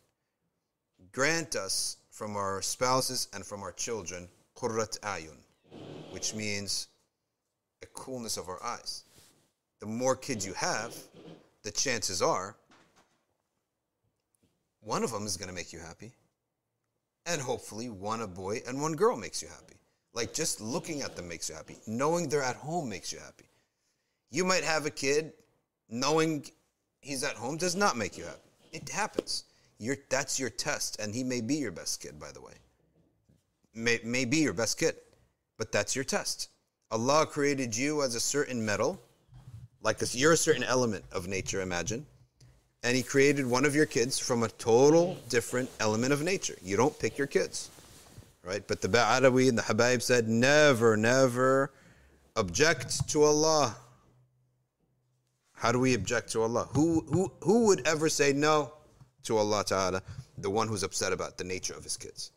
Grant 1.12 1.56
us 1.56 1.98
from 2.10 2.38
our 2.38 2.62
spouses 2.62 3.28
and 3.34 3.46
from 3.46 3.62
our 3.62 3.74
children 3.74 4.30
قُرَّةَ 4.56 5.00
أَعْيُنٍ 5.02 5.38
which 6.12 6.36
means 6.36 6.88
a 7.82 7.88
coolness 7.88 8.38
of 8.38 8.48
our 8.48 8.64
eyes. 8.64 9.04
The 9.80 9.88
more 9.88 10.16
kids 10.16 10.46
you 10.46 10.54
have, 10.54 10.96
the 11.64 11.72
chances 11.72 12.22
are 12.22 12.56
one 14.81 15.03
of 15.03 15.11
them 15.11 15.27
is 15.27 15.37
going 15.37 15.49
to 15.49 15.55
make 15.55 15.73
you 15.73 15.79
happy. 15.79 16.13
And 17.27 17.41
hopefully, 17.41 17.89
one 17.91 18.23
a 18.23 18.27
boy 18.27 18.63
and 18.67 18.81
one 18.81 18.95
girl 18.95 19.17
makes 19.17 19.43
you 19.43 19.49
happy. 19.49 19.77
Like 20.15 20.33
just 20.33 20.61
looking 20.61 21.03
at 21.03 21.15
them 21.15 21.29
makes 21.29 21.49
you 21.49 21.55
happy. 21.55 21.77
Knowing 21.87 22.29
they're 22.29 22.43
at 22.43 22.57
home 22.57 22.89
makes 22.89 23.13
you 23.13 23.19
happy. 23.19 23.45
You 24.31 24.45
might 24.45 24.65
have 24.65 24.87
a 24.87 24.91
kid, 24.91 25.33
knowing 25.89 26.47
he's 27.01 27.25
at 27.25 27.37
home 27.37 27.57
does 27.57 27.77
not 27.77 27.97
make 27.97 28.17
you 28.17 28.25
happy. 28.25 28.51
It 28.73 28.89
happens. 28.89 29.45
You're, 29.79 29.97
that's 30.11 30.39
your 30.39 30.51
test, 30.51 31.01
and 31.01 31.15
he 31.15 31.23
may 31.23 31.41
be 31.41 31.55
your 31.55 31.71
best 31.71 32.01
kid, 32.01 32.19
by 32.19 32.33
the 32.33 32.41
way. 32.41 32.55
May, 33.75 34.01
may 34.05 34.25
be 34.25 34.39
your 34.39 34.53
best 34.53 34.79
kid, 34.79 34.97
but 35.57 35.71
that's 35.71 35.95
your 35.95 36.05
test. 36.05 36.51
Allah 36.91 37.27
created 37.27 37.77
you 37.77 38.03
as 38.03 38.15
a 38.15 38.21
certain 38.21 38.65
metal, 38.65 39.01
like 39.83 40.03
a, 40.03 40.07
you're 40.11 40.33
a 40.33 40.37
certain 40.37 40.65
element 40.65 41.05
of 41.13 41.29
nature, 41.29 41.61
imagine, 41.61 42.07
and 42.83 42.97
He 42.97 43.03
created 43.03 43.47
one 43.47 43.65
of 43.65 43.75
your 43.75 43.87
kids 43.87 44.19
from 44.19 44.43
a 44.43 44.49
total 44.49 45.17
different 45.29 45.71
element 45.81 46.13
of 46.13 46.23
nature. 46.23 46.57
You 46.63 46.77
don't 46.77 46.99
pick 46.99 47.19
your 47.19 47.27
kids, 47.27 47.71
right? 48.45 48.63
But 48.67 48.81
the 48.81 48.89
Ba'alawi 48.89 49.49
and 49.49 49.59
the 49.59 49.63
Habaib 49.63 50.03
said, 50.03 50.29
never, 50.29 50.97
never 50.97 51.73
object 52.37 53.09
to 53.11 53.25
Allah. 53.25 53.77
How 55.53 55.73
do 55.73 55.81
we 55.81 55.95
object 55.95 56.31
to 56.33 56.43
Allah? 56.43 56.69
Who, 56.73 57.05
who, 57.13 57.33
who 57.43 57.67
would 57.67 57.87
ever 57.87 58.09
say 58.09 58.33
no 58.33 58.73
to 59.25 59.37
Allah 59.37 59.65
Ta'ala, 59.65 60.03
the 60.39 60.51
one 60.51 60.69
who's 60.69 60.85
upset 60.85 61.13
about 61.13 61.37
the 61.37 61.45
nature 61.45 61.75
of 61.75 61.83
his 61.83 61.97
kids? 61.97 62.31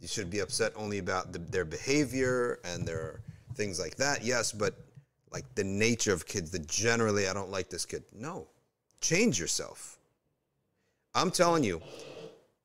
You 0.00 0.08
should 0.08 0.30
be 0.30 0.40
upset 0.40 0.72
only 0.74 0.98
about 0.98 1.32
the, 1.32 1.38
their 1.38 1.66
behavior 1.66 2.58
and 2.64 2.88
their 2.88 3.20
things 3.54 3.78
like 3.78 3.96
that, 3.96 4.24
yes, 4.24 4.50
but 4.50 4.74
like 5.30 5.44
the 5.54 5.64
nature 5.64 6.12
of 6.12 6.26
kids, 6.26 6.50
that 6.52 6.66
generally 6.66 7.28
I 7.28 7.34
don't 7.34 7.50
like 7.50 7.70
this 7.70 7.84
kid. 7.84 8.02
No, 8.12 8.48
change 9.02 9.38
yourself. 9.38 9.98
I'm 11.14 11.30
telling 11.30 11.64
you, 11.64 11.82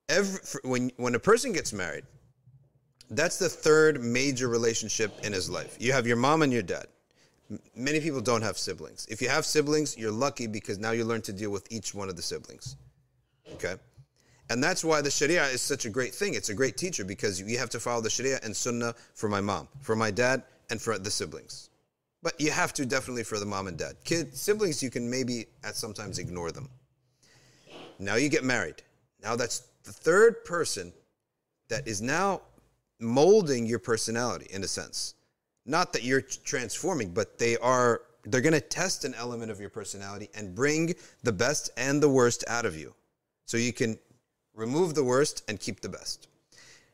every, 0.07 0.39
when, 0.63 0.91
when 0.95 1.15
a 1.15 1.19
person 1.19 1.51
gets 1.51 1.73
married, 1.73 2.05
that's 3.09 3.37
the 3.37 3.49
third 3.49 4.01
major 4.01 4.47
relationship 4.47 5.11
in 5.23 5.33
his 5.33 5.49
life. 5.49 5.75
You 5.79 5.91
have 5.93 6.07
your 6.07 6.17
mom 6.17 6.41
and 6.41 6.53
your 6.53 6.61
dad. 6.61 6.87
Many 7.75 7.99
people 7.99 8.21
don't 8.21 8.41
have 8.41 8.57
siblings. 8.57 9.07
If 9.09 9.21
you 9.21 9.29
have 9.29 9.45
siblings, 9.45 9.97
you're 9.97 10.11
lucky 10.11 10.47
because 10.47 10.79
now 10.79 10.91
you 10.91 11.05
learn 11.05 11.21
to 11.23 11.33
deal 11.33 11.49
with 11.49 11.65
each 11.71 11.93
one 11.95 12.09
of 12.09 12.15
the 12.15 12.21
siblings. 12.21 12.75
Okay? 13.53 13.75
And 14.49 14.63
that's 14.63 14.83
why 14.83 15.01
the 15.01 15.11
Sharia 15.11 15.45
is 15.45 15.61
such 15.61 15.85
a 15.85 15.89
great 15.89 16.13
thing. 16.13 16.33
It's 16.33 16.49
a 16.49 16.53
great 16.53 16.77
teacher 16.77 17.03
because 17.03 17.41
you 17.41 17.57
have 17.57 17.69
to 17.71 17.79
follow 17.79 18.01
the 18.01 18.09
Sharia 18.09 18.39
and 18.43 18.55
Sunnah 18.55 18.95
for 19.13 19.29
my 19.29 19.41
mom, 19.41 19.67
for 19.81 19.95
my 19.95 20.11
dad, 20.11 20.43
and 20.69 20.81
for 20.81 20.97
the 20.97 21.11
siblings. 21.11 21.69
But 22.23 22.39
you 22.41 22.51
have 22.51 22.73
to 22.73 22.85
definitely 22.85 23.23
for 23.23 23.39
the 23.39 23.45
mom 23.45 23.67
and 23.67 23.77
dad. 23.77 23.95
Kid 24.03 24.35
siblings, 24.35 24.81
you 24.81 24.89
can 24.89 25.09
maybe 25.09 25.45
at 25.63 25.75
sometimes 25.75 26.19
ignore 26.19 26.51
them. 26.51 26.69
Now 27.99 28.15
you 28.15 28.29
get 28.29 28.43
married. 28.43 28.81
Now 29.21 29.35
that's 29.35 29.59
the 29.83 29.91
third 29.91 30.43
person 30.45 30.93
that 31.69 31.87
is 31.87 32.01
now 32.01 32.41
molding 32.99 33.65
your 33.65 33.79
personality 33.79 34.47
in 34.49 34.63
a 34.63 34.67
sense 34.67 35.15
not 35.67 35.91
that 35.93 36.03
you're 36.03 36.21
transforming, 36.21 37.11
but 37.11 37.37
they 37.37 37.57
are 37.57 38.01
they're 38.23 38.41
going 38.41 38.53
to 38.53 38.61
test 38.61 39.05
an 39.05 39.13
element 39.13 39.51
of 39.51 39.59
your 39.59 39.69
personality 39.69 40.29
and 40.35 40.53
bring 40.53 40.93
the 41.23 41.31
best 41.31 41.69
and 41.77 42.01
the 42.01 42.09
worst 42.09 42.43
out 42.47 42.65
of 42.65 42.75
you. 42.75 42.93
So 43.45 43.55
you 43.55 43.71
can 43.71 43.97
remove 44.53 44.95
the 44.95 45.03
worst 45.03 45.43
and 45.47 45.57
keep 45.57 45.79
the 45.79 45.87
best. 45.87 46.27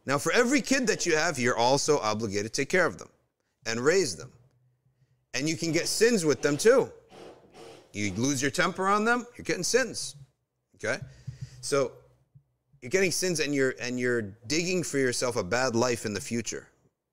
Now, 0.05 0.19
for 0.19 0.31
every 0.31 0.61
kid 0.61 0.85
that 0.87 1.07
you 1.07 1.15
have, 1.15 1.39
you're 1.39 1.57
also 1.57 1.97
obligated 1.99 2.53
to 2.53 2.61
take 2.61 2.69
care 2.69 2.85
of 2.85 2.99
them 2.99 3.09
and 3.65 3.79
raise 3.79 4.15
them. 4.15 4.31
And 5.33 5.49
you 5.49 5.55
can 5.57 5.71
get 5.71 5.87
sins 5.87 6.25
with 6.25 6.41
them 6.41 6.57
too. 6.57 6.91
You 7.91 8.11
lose 8.13 8.41
your 8.41 8.51
temper 8.51 8.87
on 8.87 9.05
them, 9.05 9.25
you're 9.37 9.45
getting 9.45 9.63
sins. 9.63 10.15
Okay? 10.75 10.99
So 11.61 11.91
you're 12.81 12.89
getting 12.89 13.11
sins 13.11 13.39
and 13.39 13.53
you're 13.55 13.75
and 13.79 13.99
you're 13.99 14.21
digging 14.47 14.83
for 14.83 14.97
yourself 14.97 15.35
a 15.35 15.43
bad 15.43 15.75
life 15.75 16.05
in 16.05 16.13
the 16.13 16.21
future 16.21 16.67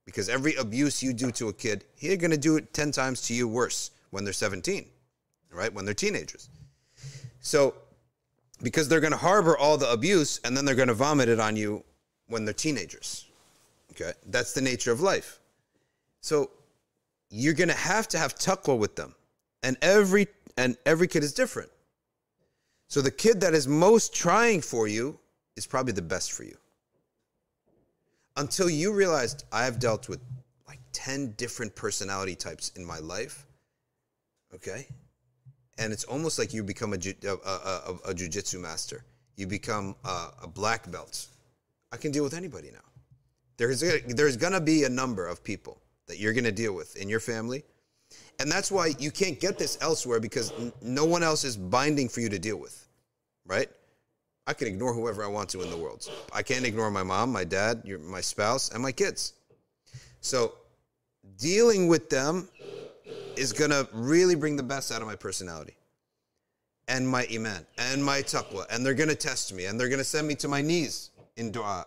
because 0.04 0.28
every 0.28 0.56
abuse 0.56 1.02
you 1.02 1.12
do 1.12 1.30
to 1.30 1.48
a 1.48 1.52
kid, 1.52 1.84
he's 1.94 2.16
to 2.16 2.36
do 2.36 2.56
it 2.56 2.74
10 2.74 2.90
times 2.90 3.20
to 3.22 3.34
you 3.34 3.46
worse 3.46 3.92
when 4.10 4.24
they're 4.24 4.32
17, 4.32 4.86
right? 5.52 5.72
When 5.72 5.84
they're 5.84 5.94
teenagers. 5.94 6.48
So, 7.40 7.74
because 8.60 8.88
they're 8.88 9.00
to 9.12 9.18
harbor 9.18 9.56
all 9.56 9.78
the 9.78 9.90
abuse 9.90 10.40
and 10.44 10.56
then 10.56 10.64
they're 10.64 10.74
to 10.88 10.94
vomit 10.94 11.28
it 11.28 11.38
on 11.38 11.54
you 11.54 11.84
when 12.26 12.44
they're 12.44 12.52
teenagers. 12.52 13.26
Okay? 13.92 14.12
That's 14.26 14.52
the 14.52 14.60
nature 14.60 14.90
of 14.90 15.00
life. 15.00 15.38
So, 16.20 16.50
you're 17.30 17.54
going 17.54 17.68
to 17.68 17.74
have 17.74 18.08
to 18.08 18.18
have 18.18 18.34
taqwa 18.34 18.76
with 18.76 18.96
them. 18.96 19.14
And 19.62 19.76
every 19.82 20.28
and 20.56 20.76
every 20.84 21.06
kid 21.06 21.22
is 21.22 21.32
different. 21.32 21.70
So 22.88 23.00
the 23.00 23.10
kid 23.10 23.40
that 23.40 23.54
is 23.54 23.68
most 23.68 24.14
trying 24.14 24.60
for 24.60 24.88
you 24.88 25.18
is 25.56 25.66
probably 25.66 25.92
the 25.92 26.02
best 26.02 26.32
for 26.32 26.42
you 26.42 26.56
until 28.36 28.68
you 28.68 28.92
realized 28.92 29.44
I've 29.52 29.78
dealt 29.78 30.08
with 30.08 30.20
like 30.66 30.80
10 30.92 31.34
different 31.36 31.74
personality 31.74 32.34
types 32.34 32.72
in 32.76 32.84
my 32.84 32.98
life. 32.98 33.46
Okay? 34.54 34.86
And 35.78 35.92
it's 35.92 36.04
almost 36.04 36.38
like 36.38 36.52
you 36.52 36.62
become 36.62 36.92
a, 36.92 36.96
a, 36.96 37.30
a, 37.30 37.94
a 38.08 38.14
jujitsu 38.14 38.60
master. 38.60 39.04
You 39.36 39.46
become 39.46 39.94
a, 40.04 40.28
a 40.42 40.48
black 40.48 40.90
belt. 40.90 41.26
I 41.92 41.96
can 41.96 42.10
deal 42.12 42.24
with 42.24 42.34
anybody 42.34 42.70
now. 42.72 42.80
There's, 43.56 43.80
there's 43.80 44.36
going 44.36 44.52
to 44.52 44.60
be 44.60 44.84
a 44.84 44.88
number 44.88 45.26
of 45.26 45.44
people 45.44 45.80
that 46.11 46.18
you're 46.18 46.32
going 46.32 46.44
to 46.44 46.52
deal 46.52 46.74
with 46.74 46.96
in 46.96 47.08
your 47.08 47.20
family. 47.20 47.62
And 48.40 48.50
that's 48.50 48.70
why 48.70 48.94
you 48.98 49.12
can't 49.12 49.38
get 49.38 49.58
this 49.58 49.78
elsewhere 49.80 50.18
because 50.18 50.52
n- 50.58 50.72
no 50.82 51.04
one 51.04 51.22
else 51.22 51.44
is 51.44 51.56
binding 51.56 52.08
for 52.08 52.20
you 52.20 52.28
to 52.28 52.38
deal 52.38 52.56
with, 52.56 52.88
right? 53.46 53.68
I 54.46 54.52
can 54.52 54.66
ignore 54.66 54.92
whoever 54.92 55.22
I 55.22 55.28
want 55.28 55.48
to 55.50 55.62
in 55.62 55.70
the 55.70 55.76
world. 55.76 56.11
I 56.32 56.42
can't 56.42 56.64
ignore 56.64 56.90
my 56.90 57.04
mom, 57.04 57.30
my 57.30 57.44
dad, 57.44 57.82
your, 57.84 58.00
my 58.00 58.20
spouse, 58.20 58.70
and 58.70 58.82
my 58.82 58.90
kids. 58.90 59.34
So 60.20 60.54
dealing 61.38 61.86
with 61.86 62.11
them 62.11 62.48
is 63.36 63.52
going 63.52 63.70
to 63.70 63.88
really 63.92 64.34
bring 64.34 64.56
the 64.56 64.64
best 64.64 64.90
out 64.90 65.00
of 65.02 65.06
my 65.06 65.16
personality 65.16 65.76
and 66.88 67.08
my 67.08 67.28
iman 67.32 67.64
and 67.78 68.04
my 68.04 68.22
taqwa. 68.22 68.66
And 68.70 68.84
they're 68.84 68.94
going 68.94 69.08
to 69.11 69.14
test 69.14 69.54
me 69.54 69.66
and 69.66 69.78
they're 69.78 69.88
going 69.88 69.98
to 69.98 70.04
send 70.04 70.26
me 70.26 70.34
to 70.36 70.48
my 70.48 70.61
knees 70.61 71.11
in 71.36 71.52
dua. 71.52 71.86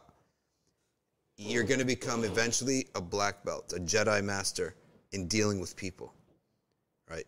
You're 1.38 1.63
going 1.63 1.79
to 1.79 1.86
become 1.86 2.23
eventually 2.23 2.88
a 2.95 3.01
black 3.01 3.43
belt, 3.43 3.73
a 3.73 3.79
Jedi 3.79 4.23
master 4.23 4.75
in 5.11 5.27
dealing 5.27 5.59
with 5.59 5.75
people. 5.75 6.13
Right? 7.09 7.25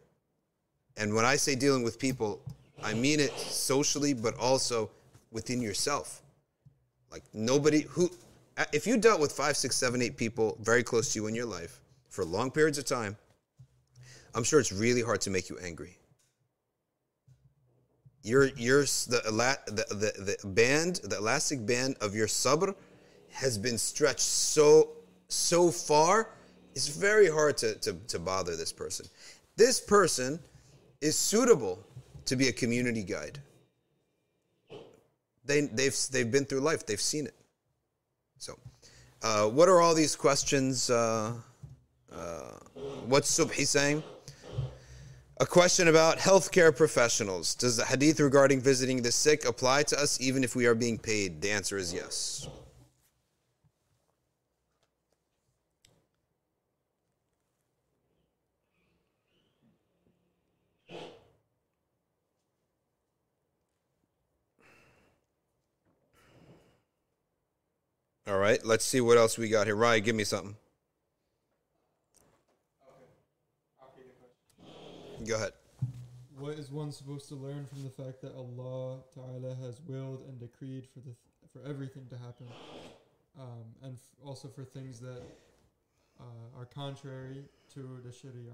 And 0.98 1.14
when 1.14 1.26
I 1.26 1.36
say 1.36 1.56
dealing 1.56 1.84
with 1.84 2.00
people, 2.00 2.42
I 2.84 2.94
mean 2.94 3.20
it 3.20 3.32
socially, 3.38 4.14
but 4.14 4.38
also 4.38 4.92
within 5.32 5.62
yourself. 5.62 6.22
Like 7.12 7.24
nobody 7.34 7.82
who, 7.82 8.12
if 8.74 8.86
you 8.88 8.98
dealt 8.98 9.20
with 9.20 9.32
five, 9.32 9.58
six, 9.58 9.76
seven, 9.76 10.02
eight 10.02 10.18
people 10.18 10.58
very 10.62 10.84
close 10.84 11.14
to 11.14 11.20
you 11.20 11.28
in 11.28 11.36
your 11.36 11.46
life 11.46 11.82
for 12.10 12.24
long 12.26 12.52
periods 12.52 12.78
of 12.78 12.86
time, 12.86 13.18
I'm 14.34 14.44
sure 14.44 14.60
it's 14.60 14.72
really 14.72 15.02
hard 15.02 15.22
to 15.22 15.30
make 15.30 15.50
you 15.50 15.58
angry. 15.64 15.98
your 18.26 18.46
your 18.58 18.82
the, 18.82 19.22
the 19.68 19.86
the 19.96 20.38
the 20.42 20.48
band, 20.48 21.00
the 21.04 21.18
elastic 21.18 21.66
band 21.66 21.96
of 22.02 22.16
your 22.16 22.28
sabr 22.28 22.76
has 23.36 23.58
been 23.58 23.78
stretched 23.78 24.20
so 24.22 24.90
so 25.28 25.72
far. 25.72 26.30
It's 26.74 26.88
very 26.88 27.30
hard 27.30 27.58
to, 27.58 27.76
to, 27.76 27.94
to 28.08 28.20
bother 28.20 28.56
this 28.56 28.72
person. 28.72 29.06
This 29.56 29.80
person 29.80 30.40
is 31.02 31.18
suitable 31.18 31.80
to 32.26 32.36
be 32.36 32.48
a 32.48 32.52
community 32.52 33.04
guide. 33.04 33.40
They, 35.46 35.62
they've, 35.62 35.96
they've 36.12 36.30
been 36.30 36.46
through 36.46 36.62
life, 36.62 36.86
they've 36.86 37.00
seen 37.00 37.28
it. 37.28 37.36
So, 38.40 38.58
uh, 39.22 39.46
what 39.46 39.70
are 39.70 39.80
all 39.80 39.94
these 39.94 40.16
questions? 40.16 40.90
Uh, 40.90 41.34
uh, 42.12 42.42
what's 43.06 43.38
Subhi 43.38 43.66
saying? 43.66 44.04
A 45.40 45.46
question 45.46 45.88
about 45.90 46.18
healthcare 46.18 46.76
professionals. 46.76 47.56
Does 47.56 47.78
the 47.78 47.86
hadith 47.86 48.20
regarding 48.20 48.62
visiting 48.62 49.02
the 49.02 49.12
sick 49.12 49.46
apply 49.46 49.84
to 49.84 50.00
us 50.00 50.20
even 50.20 50.44
if 50.44 50.56
we 50.56 50.66
are 50.66 50.76
being 50.76 50.98
paid? 50.98 51.42
The 51.42 51.52
answer 51.52 51.78
is 51.78 51.94
yes. 51.94 52.48
All 68.28 68.38
right, 68.40 68.64
let's 68.66 68.84
see 68.84 69.02
what 69.02 69.20
else 69.20 69.38
we 69.38 69.50
got 69.50 69.68
here. 69.68 69.76
Ryan, 69.76 70.04
give 70.04 70.16
me 70.16 70.24
something. 70.24 70.56
Okay. 73.80 75.26
Go 75.28 75.36
ahead. 75.36 75.52
What 76.40 76.54
is 76.54 76.72
one 76.72 76.92
supposed 76.92 77.30
to 77.30 77.36
learn 77.36 77.66
from 77.68 77.84
the 77.84 77.90
fact 77.92 78.22
that 78.22 78.34
Allah 78.36 79.02
Ta'ala 79.14 79.56
has 79.62 79.80
willed 79.88 80.24
and 80.28 80.40
decreed 80.40 80.88
for 80.92 81.02
the 81.02 81.14
for 81.54 81.70
everything 81.70 82.08
to 82.10 82.18
happen, 82.18 82.48
um, 83.40 83.64
and 83.84 83.94
f- 83.94 84.28
also 84.28 84.48
for 84.48 84.64
things 84.64 85.00
that 85.00 85.22
uh, 86.20 86.60
are 86.60 86.66
contrary 86.66 87.46
to 87.76 88.02
the 88.04 88.12
Sharia? 88.12 88.52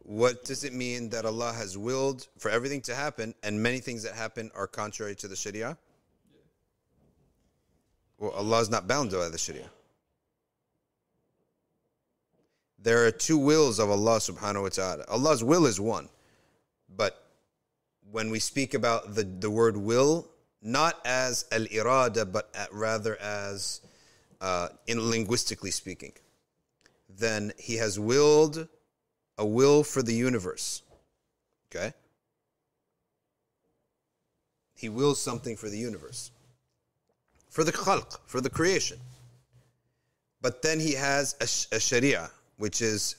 What 0.00 0.44
does 0.44 0.64
it 0.64 0.74
mean 0.74 1.08
that 1.10 1.24
Allah 1.24 1.52
has 1.52 1.78
willed 1.78 2.28
for 2.38 2.50
everything 2.50 2.82
to 2.82 2.94
happen 2.94 3.34
and 3.42 3.62
many 3.62 3.78
things 3.78 4.02
that 4.02 4.14
happen 4.14 4.50
are 4.54 4.66
contrary 4.66 5.14
to 5.16 5.28
the 5.28 5.36
Sharia? 5.36 5.78
Well, 8.22 8.30
Allah 8.30 8.60
is 8.60 8.70
not 8.70 8.86
bound 8.86 9.10
by 9.10 9.28
the 9.28 9.36
Sharia. 9.36 9.68
There 12.78 13.04
are 13.04 13.10
two 13.10 13.36
wills 13.36 13.80
of 13.80 13.90
Allah 13.90 14.18
subhanahu 14.18 14.62
wa 14.62 14.68
ta'ala. 14.68 15.04
Allah's 15.08 15.42
will 15.42 15.66
is 15.66 15.80
one. 15.80 16.08
But 16.96 17.20
when 18.12 18.30
we 18.30 18.38
speak 18.38 18.74
about 18.74 19.16
the, 19.16 19.24
the 19.24 19.50
word 19.50 19.76
will, 19.76 20.28
not 20.62 21.00
as 21.04 21.46
al 21.50 21.64
irada, 21.64 22.30
but 22.30 22.48
at, 22.54 22.72
rather 22.72 23.20
as 23.20 23.80
uh, 24.40 24.68
in 24.86 25.10
linguistically 25.10 25.72
speaking, 25.72 26.12
then 27.08 27.52
He 27.58 27.74
has 27.78 27.98
willed 27.98 28.68
a 29.36 29.44
will 29.44 29.82
for 29.82 30.00
the 30.00 30.14
universe. 30.14 30.82
Okay? 31.74 31.92
He 34.76 34.88
wills 34.88 35.20
something 35.20 35.56
for 35.56 35.68
the 35.68 35.78
universe. 35.78 36.30
For 37.52 37.64
the 37.64 37.72
khalq, 37.72 38.18
for 38.24 38.40
the 38.40 38.48
creation. 38.48 38.98
But 40.40 40.62
then 40.62 40.80
he 40.80 40.94
has 40.94 41.36
a, 41.38 41.76
a 41.76 41.78
sharia, 41.78 42.30
which 42.56 42.80
is 42.80 43.16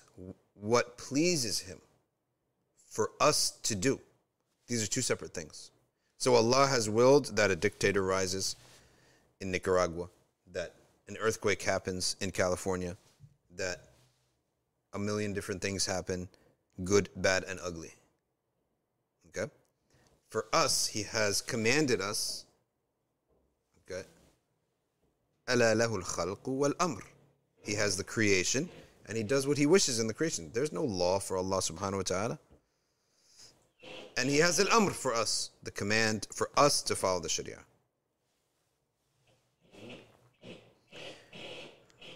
what 0.56 0.98
pleases 0.98 1.60
him 1.60 1.80
for 2.90 3.12
us 3.22 3.52
to 3.62 3.76
do. 3.76 4.00
These 4.68 4.84
are 4.84 4.88
two 4.88 5.04
separate 5.04 5.36
things. 5.36 5.70
So 6.18 6.34
Allah 6.34 6.66
has 6.66 6.90
willed 6.90 7.36
that 7.36 7.52
a 7.52 7.56
dictator 7.56 8.02
rises 8.02 8.56
in 9.40 9.52
Nicaragua, 9.52 10.10
that 10.52 10.74
an 11.08 11.16
earthquake 11.20 11.62
happens 11.62 12.16
in 12.20 12.32
California, 12.32 12.98
that 13.56 13.82
a 14.94 15.00
million 15.00 15.34
different 15.34 15.62
things 15.62 15.86
happen 15.86 16.28
good, 16.84 17.08
bad, 17.16 17.44
and 17.44 17.60
ugly. 17.64 17.94
Okay? 19.28 19.52
For 20.30 20.48
us, 20.52 20.88
He 20.88 21.04
has 21.04 21.40
commanded 21.40 22.02
us? 22.02 22.46
أَلَا 25.49 25.75
لَهُ 25.75 26.03
الْخَلْقُ 26.03 26.43
وَالْأَمْرُ 26.43 27.03
He 27.63 27.75
has 27.75 27.97
the 27.97 28.05
creation, 28.05 28.69
and 29.07 29.17
He 29.17 29.23
does 29.23 29.47
what 29.47 29.59
He 29.59 29.67
wishes 29.67 29.99
in 29.99 30.07
the 30.07 30.15
creation. 30.15 30.51
There's 30.53 30.73
no 30.73 30.85
law 30.85 31.19
for 31.19 31.37
Allah 31.37 31.59
subhanahu 31.59 31.97
wa 31.97 32.03
ta'ala. 32.03 32.39
And 34.17 34.29
He 34.29 34.39
has 34.39 34.61
al-amr 34.61 34.91
for 34.91 35.15
us, 35.15 35.51
the 35.63 35.71
command 35.71 36.27
for 36.35 36.51
us 36.57 36.83
to 36.83 36.97
follow 36.97 37.21
the 37.21 37.29
Sharia. 37.29 37.61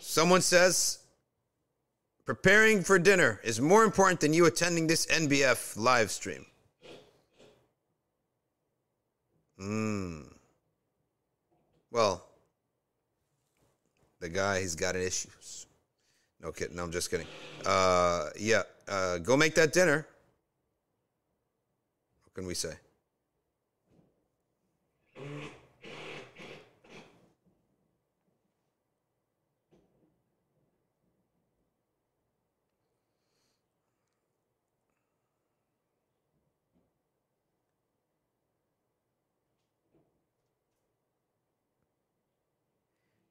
Someone 0.00 0.42
says, 0.42 0.98
preparing 2.26 2.82
for 2.82 2.98
dinner 2.98 3.40
is 3.42 3.60
more 3.60 3.84
important 3.84 4.20
than 4.20 4.34
you 4.34 4.44
attending 4.44 4.86
this 4.86 5.06
NBF 5.06 5.76
live 5.76 6.10
stream. 6.10 6.44
Hmm. 9.58 10.22
Well, 11.90 12.25
the 14.19 14.29
guy, 14.29 14.61
he's 14.61 14.75
got 14.75 14.95
issues. 14.95 15.67
No 16.41 16.51
kidding. 16.51 16.75
No, 16.75 16.83
I'm 16.83 16.91
just 16.91 17.09
kidding. 17.09 17.27
Uh, 17.65 18.29
yeah. 18.37 18.63
Uh, 18.87 19.17
go 19.17 19.35
make 19.35 19.55
that 19.55 19.73
dinner. 19.73 20.05
What 22.23 22.33
can 22.33 22.45
we 22.45 22.53
say? 22.53 22.73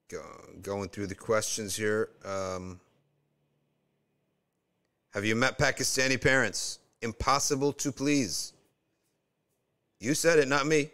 Go, 0.09 0.21
going 0.61 0.89
through 0.89 1.07
the 1.07 1.15
questions 1.15 1.75
here. 1.75 2.09
Um, 2.23 2.79
have 5.13 5.25
you 5.25 5.35
met 5.35 5.57
Pakistani 5.57 6.21
parents? 6.21 6.79
Impossible 7.01 7.73
to 7.73 7.91
please. 7.91 8.53
You 9.99 10.13
said 10.13 10.39
it, 10.39 10.47
not 10.47 10.65
me. 10.65 10.89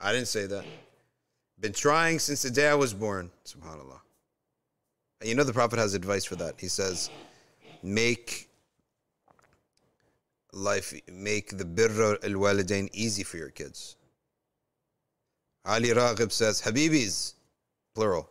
I 0.00 0.12
didn't 0.12 0.28
say 0.28 0.46
that. 0.46 0.64
Been 1.60 1.72
trying 1.72 2.18
since 2.18 2.42
the 2.42 2.50
day 2.50 2.68
I 2.68 2.74
was 2.74 2.92
born. 2.92 3.30
Subhanallah. 3.44 4.00
You 5.22 5.34
know 5.34 5.44
the 5.44 5.52
Prophet 5.52 5.78
has 5.78 5.94
advice 5.94 6.24
for 6.24 6.36
that. 6.36 6.54
He 6.58 6.68
says, 6.68 7.10
make 7.82 8.48
life, 10.52 10.92
make 11.10 11.56
the 11.56 11.64
birr 11.64 12.18
al 12.22 12.30
walidain 12.30 12.88
easy 12.92 13.22
for 13.22 13.36
your 13.36 13.50
kids. 13.50 13.96
Ali 15.64 15.88
Raghib 15.90 16.30
says, 16.30 16.60
Habibis, 16.60 17.34
plural. 17.94 18.28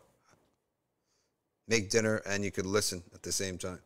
Make 1.68 1.90
dinner 1.90 2.22
and 2.26 2.44
you 2.44 2.52
could 2.52 2.66
listen 2.66 3.04
at 3.14 3.24
the 3.24 3.32
same 3.32 3.58
time. 3.58 3.80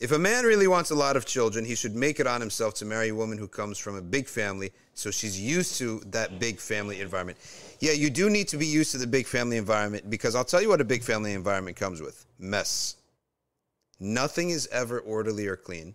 If 0.00 0.12
a 0.12 0.18
man 0.18 0.44
really 0.44 0.68
wants 0.68 0.90
a 0.90 0.94
lot 0.94 1.16
of 1.16 1.26
children, 1.26 1.64
he 1.64 1.74
should 1.74 1.96
make 1.96 2.20
it 2.20 2.26
on 2.26 2.40
himself 2.40 2.74
to 2.74 2.84
marry 2.84 3.08
a 3.08 3.14
woman 3.14 3.36
who 3.36 3.48
comes 3.48 3.78
from 3.78 3.96
a 3.96 4.02
big 4.02 4.28
family 4.28 4.70
so 4.94 5.10
she's 5.10 5.40
used 5.40 5.76
to 5.78 6.00
that 6.06 6.38
big 6.40 6.58
family 6.58 7.00
environment. 7.00 7.38
Yeah, 7.80 7.92
you 7.92 8.10
do 8.10 8.30
need 8.30 8.48
to 8.48 8.56
be 8.56 8.66
used 8.66 8.92
to 8.92 8.98
the 8.98 9.06
big 9.06 9.26
family 9.26 9.56
environment 9.56 10.10
because 10.10 10.34
I'll 10.34 10.44
tell 10.44 10.60
you 10.60 10.68
what 10.68 10.80
a 10.80 10.84
big 10.84 11.02
family 11.02 11.34
environment 11.34 11.76
comes 11.76 12.00
with 12.00 12.26
mess. 12.38 12.96
Nothing 14.00 14.50
is 14.50 14.68
ever 14.72 15.00
orderly 15.00 15.46
or 15.46 15.56
clean. 15.56 15.94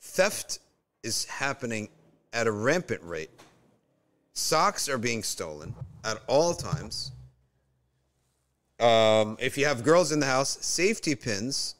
Theft 0.00 0.58
is 1.02 1.24
happening 1.24 1.88
at 2.32 2.46
a 2.46 2.52
rampant 2.52 3.02
rate. 3.02 3.30
Socks 4.32 4.88
are 4.88 4.98
being 4.98 5.22
stolen 5.22 5.74
at 6.04 6.20
all 6.26 6.54
times. 6.54 7.12
Um, 8.80 9.36
if 9.40 9.56
you 9.56 9.66
have 9.66 9.84
girls 9.84 10.12
in 10.12 10.20
the 10.20 10.26
house, 10.26 10.58
safety 10.60 11.14
pins 11.14 11.76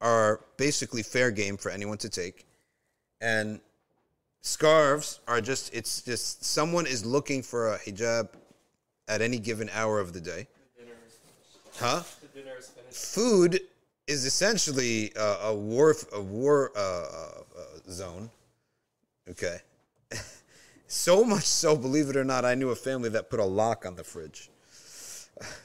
are 0.00 0.40
basically 0.56 1.02
fair 1.02 1.30
game 1.30 1.56
for 1.56 1.70
anyone 1.70 1.98
to 1.98 2.08
take. 2.08 2.46
And 3.20 3.60
scarves 4.42 5.20
are 5.26 5.40
just, 5.40 5.74
it's 5.74 6.02
just 6.02 6.44
someone 6.44 6.86
is 6.86 7.04
looking 7.04 7.42
for 7.42 7.74
a 7.74 7.78
hijab 7.78 8.28
at 9.08 9.22
any 9.22 9.38
given 9.38 9.70
hour 9.72 9.98
of 9.98 10.12
the 10.12 10.20
day. 10.20 10.46
Huh? 11.78 12.02
The 12.22 12.40
dinner 12.40 12.56
is 12.58 12.68
finished. 12.68 13.14
Food 13.14 13.60
is 14.06 14.24
essentially 14.24 15.14
uh, 15.16 15.48
a 15.48 15.54
war, 15.54 15.94
a 16.12 16.20
war 16.20 16.72
uh, 16.76 16.80
uh, 16.80 17.28
uh, 17.58 17.90
zone. 17.90 18.30
Okay. 19.28 19.58
so 20.86 21.24
much 21.24 21.44
so, 21.44 21.76
believe 21.76 22.08
it 22.08 22.16
or 22.16 22.24
not, 22.24 22.44
I 22.44 22.54
knew 22.54 22.70
a 22.70 22.76
family 22.76 23.10
that 23.10 23.28
put 23.28 23.40
a 23.40 23.44
lock 23.44 23.84
on 23.84 23.96
the 23.96 24.04
fridge. 24.04 24.48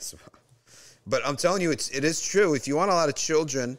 But 1.12 1.28
I'm 1.28 1.36
telling 1.36 1.62
you, 1.62 1.72
it's 1.72 1.90
it 1.90 2.06
is 2.06 2.22
true. 2.22 2.54
If 2.54 2.70
you 2.70 2.78
want 2.78 2.90
a 2.90 2.94
lot 2.94 3.10
of 3.10 3.16
children, 3.16 3.78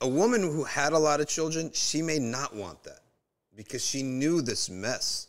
a 0.00 0.08
woman 0.08 0.40
who 0.40 0.62
had 0.62 0.92
a 0.92 0.98
lot 0.98 1.20
of 1.20 1.26
children, 1.26 1.72
she 1.74 2.00
may 2.00 2.20
not 2.20 2.54
want 2.54 2.84
that 2.84 3.00
because 3.56 3.84
she 3.84 4.04
knew 4.04 4.40
this 4.40 4.70
mess 4.70 5.26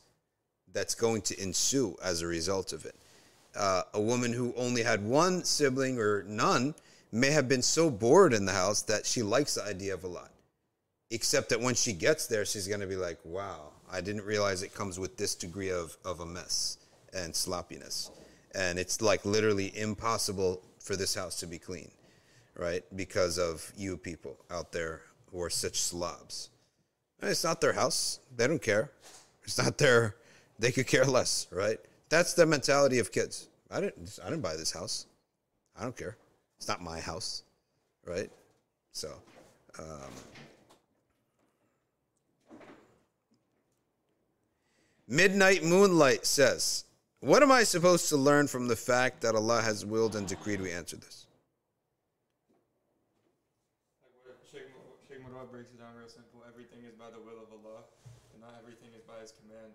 that's 0.71 0.93
going 0.93 1.23
to 1.23 1.41
ensue 1.41 1.97
as 2.03 2.21
a 2.21 2.27
result 2.27 2.73
of 2.73 2.85
it. 2.85 2.95
Uh, 3.55 3.81
a 3.95 3.99
woman 3.99 4.31
who 4.31 4.53
only 4.55 4.83
had 4.83 5.03
one 5.03 5.43
sibling 5.43 5.97
or 5.97 6.23
none 6.27 6.75
may 7.11 7.31
have 7.31 7.49
been 7.49 7.63
so 7.63 7.89
bored 7.89 8.31
in 8.31 8.45
the 8.45 8.53
house 8.53 8.83
that 8.83 9.07
she 9.07 9.23
likes 9.23 9.55
the 9.55 9.63
idea 9.63 9.95
of 9.95 10.03
a 10.03 10.07
lot. 10.07 10.29
Except 11.09 11.49
that 11.49 11.59
when 11.59 11.73
she 11.73 11.91
gets 11.91 12.27
there, 12.27 12.45
she's 12.45 12.67
going 12.67 12.81
to 12.81 12.87
be 12.87 12.95
like, 12.95 13.17
wow, 13.25 13.71
I 13.91 13.99
didn't 13.99 14.25
realize 14.25 14.61
it 14.61 14.75
comes 14.75 14.99
with 14.99 15.17
this 15.17 15.33
degree 15.33 15.71
of, 15.71 15.97
of 16.05 16.19
a 16.19 16.25
mess 16.25 16.77
and 17.13 17.35
sloppiness. 17.35 18.11
And 18.53 18.77
it's 18.77 19.01
like 19.01 19.25
literally 19.25 19.75
impossible 19.77 20.61
for 20.79 20.95
this 20.95 21.15
house 21.15 21.39
to 21.39 21.47
be 21.47 21.57
clean, 21.57 21.91
right? 22.55 22.83
Because 22.95 23.37
of 23.37 23.71
you 23.77 23.97
people 23.97 24.37
out 24.49 24.71
there 24.71 25.01
who 25.31 25.41
are 25.41 25.49
such 25.49 25.79
slobs. 25.79 26.49
It's 27.21 27.43
not 27.43 27.61
their 27.61 27.73
house. 27.73 28.19
They 28.35 28.47
don't 28.47 28.61
care. 28.61 28.91
It's 29.43 29.57
not 29.57 29.77
their, 29.77 30.15
they 30.59 30.71
could 30.71 30.87
care 30.87 31.05
less, 31.05 31.47
right? 31.51 31.79
That's 32.09 32.33
the 32.33 32.45
mentality 32.45 32.99
of 32.99 33.11
kids. 33.11 33.47
I 33.69 33.79
didn't, 33.79 34.19
I 34.23 34.29
didn't 34.29 34.41
buy 34.41 34.55
this 34.55 34.71
house. 34.71 35.05
I 35.79 35.83
don't 35.83 35.95
care. 35.95 36.17
It's 36.57 36.67
not 36.67 36.81
my 36.81 36.99
house, 36.99 37.43
right? 38.05 38.29
So, 38.91 39.13
um, 39.79 40.11
Midnight 45.07 45.63
Moonlight 45.63 46.25
says, 46.25 46.85
What 47.21 47.43
am 47.43 47.51
I 47.51 47.63
supposed 47.63 48.09
to 48.09 48.17
learn 48.17 48.47
from 48.47 48.67
the 48.67 48.75
fact 48.75 49.21
that 49.21 49.35
Allah 49.35 49.61
has 49.61 49.85
willed 49.85 50.15
and 50.15 50.27
decreed 50.27 50.59
we 50.59 50.71
answer 50.71 50.97
this? 50.97 51.27
Sheikh, 54.51 54.63
Murad 55.23 55.51
breaks 55.51 55.69
it 55.71 55.79
down 55.79 55.95
real 55.95 56.09
simple. 56.09 56.41
Everything 56.49 56.79
is 56.83 56.95
by 56.95 57.11
the 57.11 57.19
will 57.19 57.43
of 57.43 57.51
Allah, 57.51 57.83
and 58.33 58.41
not 58.41 58.55
everything 58.59 58.89
is 58.95 59.03
by 59.03 59.21
His 59.21 59.33
command. 59.39 59.71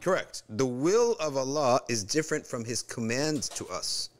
Correct. 0.00 0.42
The 0.48 0.66
will 0.66 1.14
of 1.20 1.36
Allah 1.36 1.78
is 1.88 2.02
different 2.02 2.44
from 2.44 2.64
His 2.64 2.82
command 2.82 3.44
to 3.54 3.64
us 3.68 4.10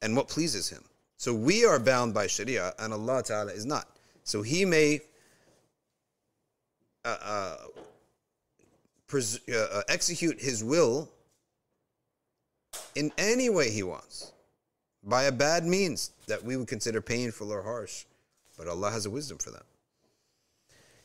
and 0.00 0.16
what 0.16 0.28
pleases 0.28 0.68
Him. 0.68 0.84
So 1.16 1.34
we 1.34 1.64
are 1.64 1.80
bound 1.80 2.14
by 2.14 2.28
Sharia, 2.28 2.72
and 2.78 2.92
Allah 2.92 3.24
Ta'ala 3.24 3.50
is 3.50 3.66
not. 3.66 3.88
So 4.22 4.42
He 4.42 4.64
may 4.64 5.00
uh, 7.04 7.16
uh, 7.20 7.56
pres- 9.08 9.40
uh, 9.48 9.56
uh, 9.72 9.82
execute 9.88 10.40
His 10.40 10.62
will 10.62 11.10
in 12.94 13.12
any 13.18 13.48
way 13.50 13.70
He 13.70 13.82
wants, 13.82 14.32
by 15.02 15.24
a 15.24 15.32
bad 15.32 15.64
means 15.64 16.10
that 16.26 16.44
we 16.44 16.56
would 16.56 16.68
consider 16.68 17.00
painful 17.00 17.52
or 17.52 17.62
harsh. 17.62 18.04
But 18.56 18.68
Allah 18.68 18.90
has 18.90 19.06
a 19.06 19.10
wisdom 19.10 19.38
for 19.38 19.50
that. 19.50 19.64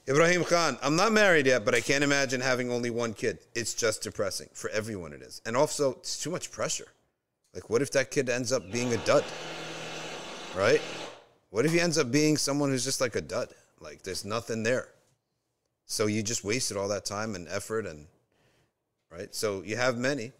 Ibrahim 0.07 0.43
Khan, 0.43 0.77
I'm 0.81 0.95
not 0.95 1.11
married 1.11 1.45
yet, 1.45 1.65
but 1.65 1.75
I 1.75 1.81
can't 1.81 2.03
imagine 2.03 2.41
having 2.41 2.71
only 2.71 2.89
one 2.89 3.13
kid. 3.13 3.39
It's 3.53 3.73
just 3.73 4.01
depressing. 4.03 4.49
For 4.53 4.69
everyone, 4.71 5.13
it 5.13 5.21
is. 5.21 5.41
And 5.45 5.55
also, 5.55 5.93
it's 5.93 6.21
too 6.21 6.31
much 6.31 6.51
pressure. 6.51 6.87
Like, 7.53 7.69
what 7.69 7.81
if 7.81 7.91
that 7.91 8.09
kid 8.11 8.29
ends 8.29 8.51
up 8.51 8.71
being 8.71 8.93
a 8.93 8.97
dud? 8.97 9.23
Right? 10.55 10.81
What 11.51 11.65
if 11.65 11.71
he 11.71 11.79
ends 11.79 11.97
up 11.97 12.11
being 12.11 12.37
someone 12.37 12.69
who's 12.69 12.85
just 12.85 13.01
like 13.01 13.15
a 13.15 13.21
dud? 13.21 13.49
Like, 13.79 14.03
there's 14.03 14.25
nothing 14.25 14.63
there. 14.63 14.89
So 15.85 16.05
you 16.05 16.21
just 16.23 16.43
wasted 16.43 16.77
all 16.77 16.87
that 16.89 17.05
time 17.05 17.35
and 17.35 17.47
effort, 17.47 17.85
and 17.87 18.05
right? 19.11 19.33
So 19.33 19.63
you 19.63 19.75
have 19.75 19.97
many 19.97 20.31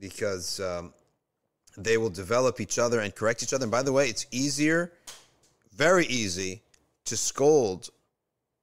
because 0.00 0.58
um, 0.60 0.92
they 1.76 1.98
will 1.98 2.10
develop 2.10 2.60
each 2.60 2.78
other 2.78 3.00
and 3.00 3.14
correct 3.14 3.42
each 3.42 3.52
other. 3.52 3.64
And 3.64 3.70
by 3.70 3.82
the 3.82 3.92
way, 3.92 4.08
it's 4.08 4.26
easier, 4.30 4.92
very 5.74 6.06
easy, 6.06 6.62
to 7.04 7.16
scold 7.16 7.90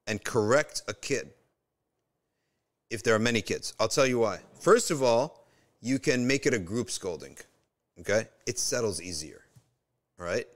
and 0.07 0.23
correct 0.23 0.81
a 0.87 0.93
kid 0.93 1.29
if 2.89 3.03
there 3.03 3.13
are 3.15 3.19
many 3.19 3.41
kids. 3.41 3.73
I'll 3.79 3.87
tell 3.87 4.07
you 4.07 4.19
why. 4.19 4.39
First 4.59 4.91
of 4.91 5.03
all, 5.03 5.47
you 5.81 5.99
can 5.99 6.25
make 6.25 6.45
it 6.45 6.53
a 6.53 6.59
group 6.59 6.89
scolding. 6.89 7.37
Okay? 7.99 8.27
It 8.45 8.59
settles 8.59 9.01
easier. 9.01 9.41
All 10.19 10.25
right? 10.25 10.47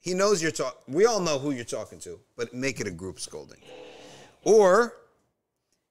He 0.00 0.14
knows 0.14 0.42
you're 0.42 0.50
talking. 0.50 0.94
We 0.94 1.06
all 1.06 1.20
know 1.20 1.38
who 1.38 1.50
you're 1.50 1.64
talking 1.64 1.98
to, 2.00 2.18
but 2.36 2.54
make 2.54 2.80
it 2.80 2.86
a 2.86 2.90
group 2.90 3.20
scolding. 3.20 3.60
Or 4.42 4.94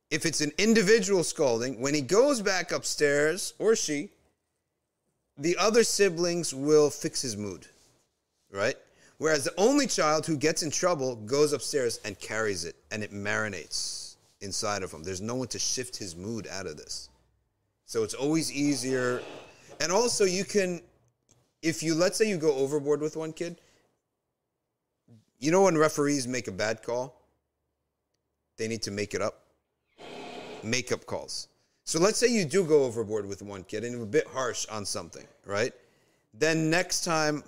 if 0.10 0.26
it's 0.26 0.42
an 0.42 0.52
individual 0.58 1.24
scolding, 1.24 1.80
when 1.82 1.94
he 1.94 2.02
goes 2.02 2.42
back 2.42 2.72
upstairs 2.72 3.54
or 3.60 3.76
she, 3.76 4.10
the 5.38 5.58
other 5.58 5.84
siblings 5.84 6.54
will 6.54 6.90
fix 6.90 7.22
his 7.22 7.38
mood. 7.38 7.68
Right? 8.52 8.76
Whereas 9.18 9.44
the 9.44 9.54
only 9.58 9.88
child 9.88 10.26
who 10.26 10.38
gets 10.38 10.64
in 10.64 10.72
trouble 10.72 11.16
goes 11.16 11.52
upstairs 11.52 12.00
and 12.06 12.20
carries 12.20 12.66
it, 12.66 12.76
and 12.92 13.04
it 13.04 13.12
marinates 13.12 14.16
inside 14.42 14.84
of 14.84 14.92
him. 14.92 15.04
There's 15.04 15.22
no 15.22 15.36
one 15.36 15.48
to 15.50 15.60
shift 15.60 15.98
his 15.98 16.16
mood 16.16 16.48
out 16.48 16.68
of 16.68 16.78
this. 16.78 17.10
So 17.86 18.04
it's 18.04 18.14
always 18.14 18.52
easier. 18.52 19.22
And 19.80 19.92
also, 19.92 20.26
you 20.26 20.46
can, 20.46 20.82
if 21.62 21.82
you, 21.82 21.96
let's 21.96 22.18
say 22.18 22.30
you 22.30 22.38
go 22.38 22.54
overboard 22.56 23.02
with 23.02 23.18
one 23.18 23.34
kid, 23.34 23.60
you 25.40 25.52
know 25.52 25.64
when 25.64 25.78
referees 25.78 26.28
make 26.28 26.48
a 26.48 26.52
bad 26.52 26.84
call? 26.84 27.22
They 28.58 28.68
need 28.68 28.82
to 28.84 28.92
make 28.92 29.14
it 29.14 29.22
up. 29.22 29.44
Make 30.64 30.92
up 30.92 31.06
calls. 31.06 31.48
So 31.88 32.00
let's 32.02 32.18
say 32.18 32.28
you 32.28 32.44
do 32.44 32.66
go 32.66 32.84
overboard 32.84 33.26
with 33.26 33.42
one 33.42 33.64
kid 33.64 33.86
and 33.86 33.94
you're 33.94 34.04
a 34.04 34.06
bit 34.06 34.28
harsh 34.28 34.68
on 34.68 34.86
something, 34.86 35.26
right? 35.46 35.72
Then 36.34 36.70
next 36.70 37.06
time 37.06 37.46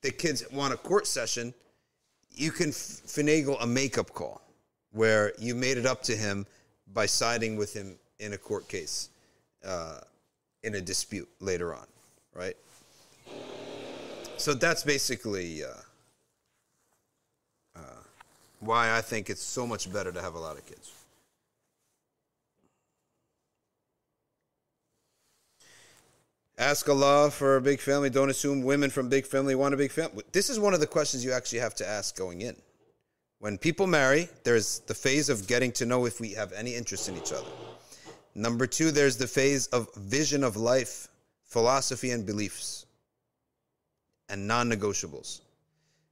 the 0.00 0.10
kids 0.10 0.42
want 0.50 0.72
a 0.72 0.78
court 0.78 1.06
session, 1.06 1.52
you 2.30 2.52
can 2.52 2.70
finagle 2.70 3.62
a 3.62 3.66
makeup 3.66 4.14
call 4.14 4.40
where 4.92 5.34
you 5.38 5.54
made 5.54 5.76
it 5.76 5.84
up 5.84 6.02
to 6.04 6.16
him 6.16 6.46
by 6.94 7.04
siding 7.04 7.54
with 7.54 7.74
him 7.74 7.98
in 8.18 8.32
a 8.32 8.38
court 8.38 8.66
case, 8.66 9.10
uh, 9.62 10.00
in 10.62 10.76
a 10.76 10.80
dispute 10.80 11.28
later 11.40 11.74
on, 11.74 11.86
right? 12.32 12.56
So 14.38 14.54
that's 14.54 14.84
basically 14.84 15.64
uh, 15.64 15.68
uh, 17.76 18.02
why 18.60 18.96
I 18.96 19.02
think 19.02 19.28
it's 19.28 19.42
so 19.42 19.66
much 19.66 19.92
better 19.92 20.12
to 20.12 20.22
have 20.22 20.34
a 20.34 20.40
lot 20.40 20.56
of 20.56 20.64
kids. 20.64 20.95
Ask 26.58 26.88
Allah 26.88 27.30
for 27.30 27.56
a 27.56 27.60
big 27.60 27.80
family. 27.80 28.08
Don't 28.08 28.30
assume 28.30 28.62
women 28.62 28.88
from 28.88 29.10
big 29.10 29.26
family 29.26 29.54
want 29.54 29.74
a 29.74 29.76
big 29.76 29.92
family. 29.92 30.24
This 30.32 30.48
is 30.48 30.58
one 30.58 30.72
of 30.72 30.80
the 30.80 30.86
questions 30.86 31.22
you 31.22 31.32
actually 31.32 31.58
have 31.58 31.74
to 31.74 31.86
ask 31.86 32.16
going 32.16 32.40
in. 32.40 32.56
When 33.40 33.58
people 33.58 33.86
marry, 33.86 34.30
there's 34.42 34.78
the 34.80 34.94
phase 34.94 35.28
of 35.28 35.46
getting 35.46 35.70
to 35.72 35.84
know 35.84 36.06
if 36.06 36.18
we 36.18 36.32
have 36.32 36.54
any 36.54 36.74
interest 36.74 37.10
in 37.10 37.16
each 37.18 37.32
other. 37.32 37.50
Number 38.34 38.66
two, 38.66 38.90
there's 38.90 39.18
the 39.18 39.26
phase 39.26 39.66
of 39.68 39.94
vision 39.96 40.42
of 40.42 40.56
life, 40.56 41.08
philosophy, 41.44 42.10
and 42.10 42.24
beliefs, 42.24 42.86
and 44.30 44.48
non 44.48 44.70
negotiables. 44.70 45.42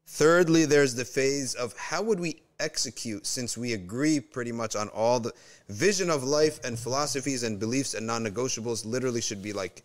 Thirdly, 0.07 0.67
there's 0.67 0.95
the 0.95 1.07
phase 1.07 1.55
of 1.55 1.75
how 1.79 2.03
would 2.03 2.21
we 2.21 2.43
execute 2.61 3.27
since 3.27 3.57
we 3.57 3.73
agree 3.73 4.21
pretty 4.21 4.53
much 4.53 4.77
on 4.77 4.89
all 4.89 5.21
the 5.21 5.33
vision 5.71 6.11
of 6.11 6.23
life 6.23 6.63
and 6.65 6.79
philosophies 6.79 7.43
and 7.43 7.59
beliefs 7.59 7.95
and 7.95 8.07
non 8.07 8.25
negotiables 8.25 8.85
literally 8.85 9.23
should 9.23 9.43
be 9.43 9.55
like 9.55 9.83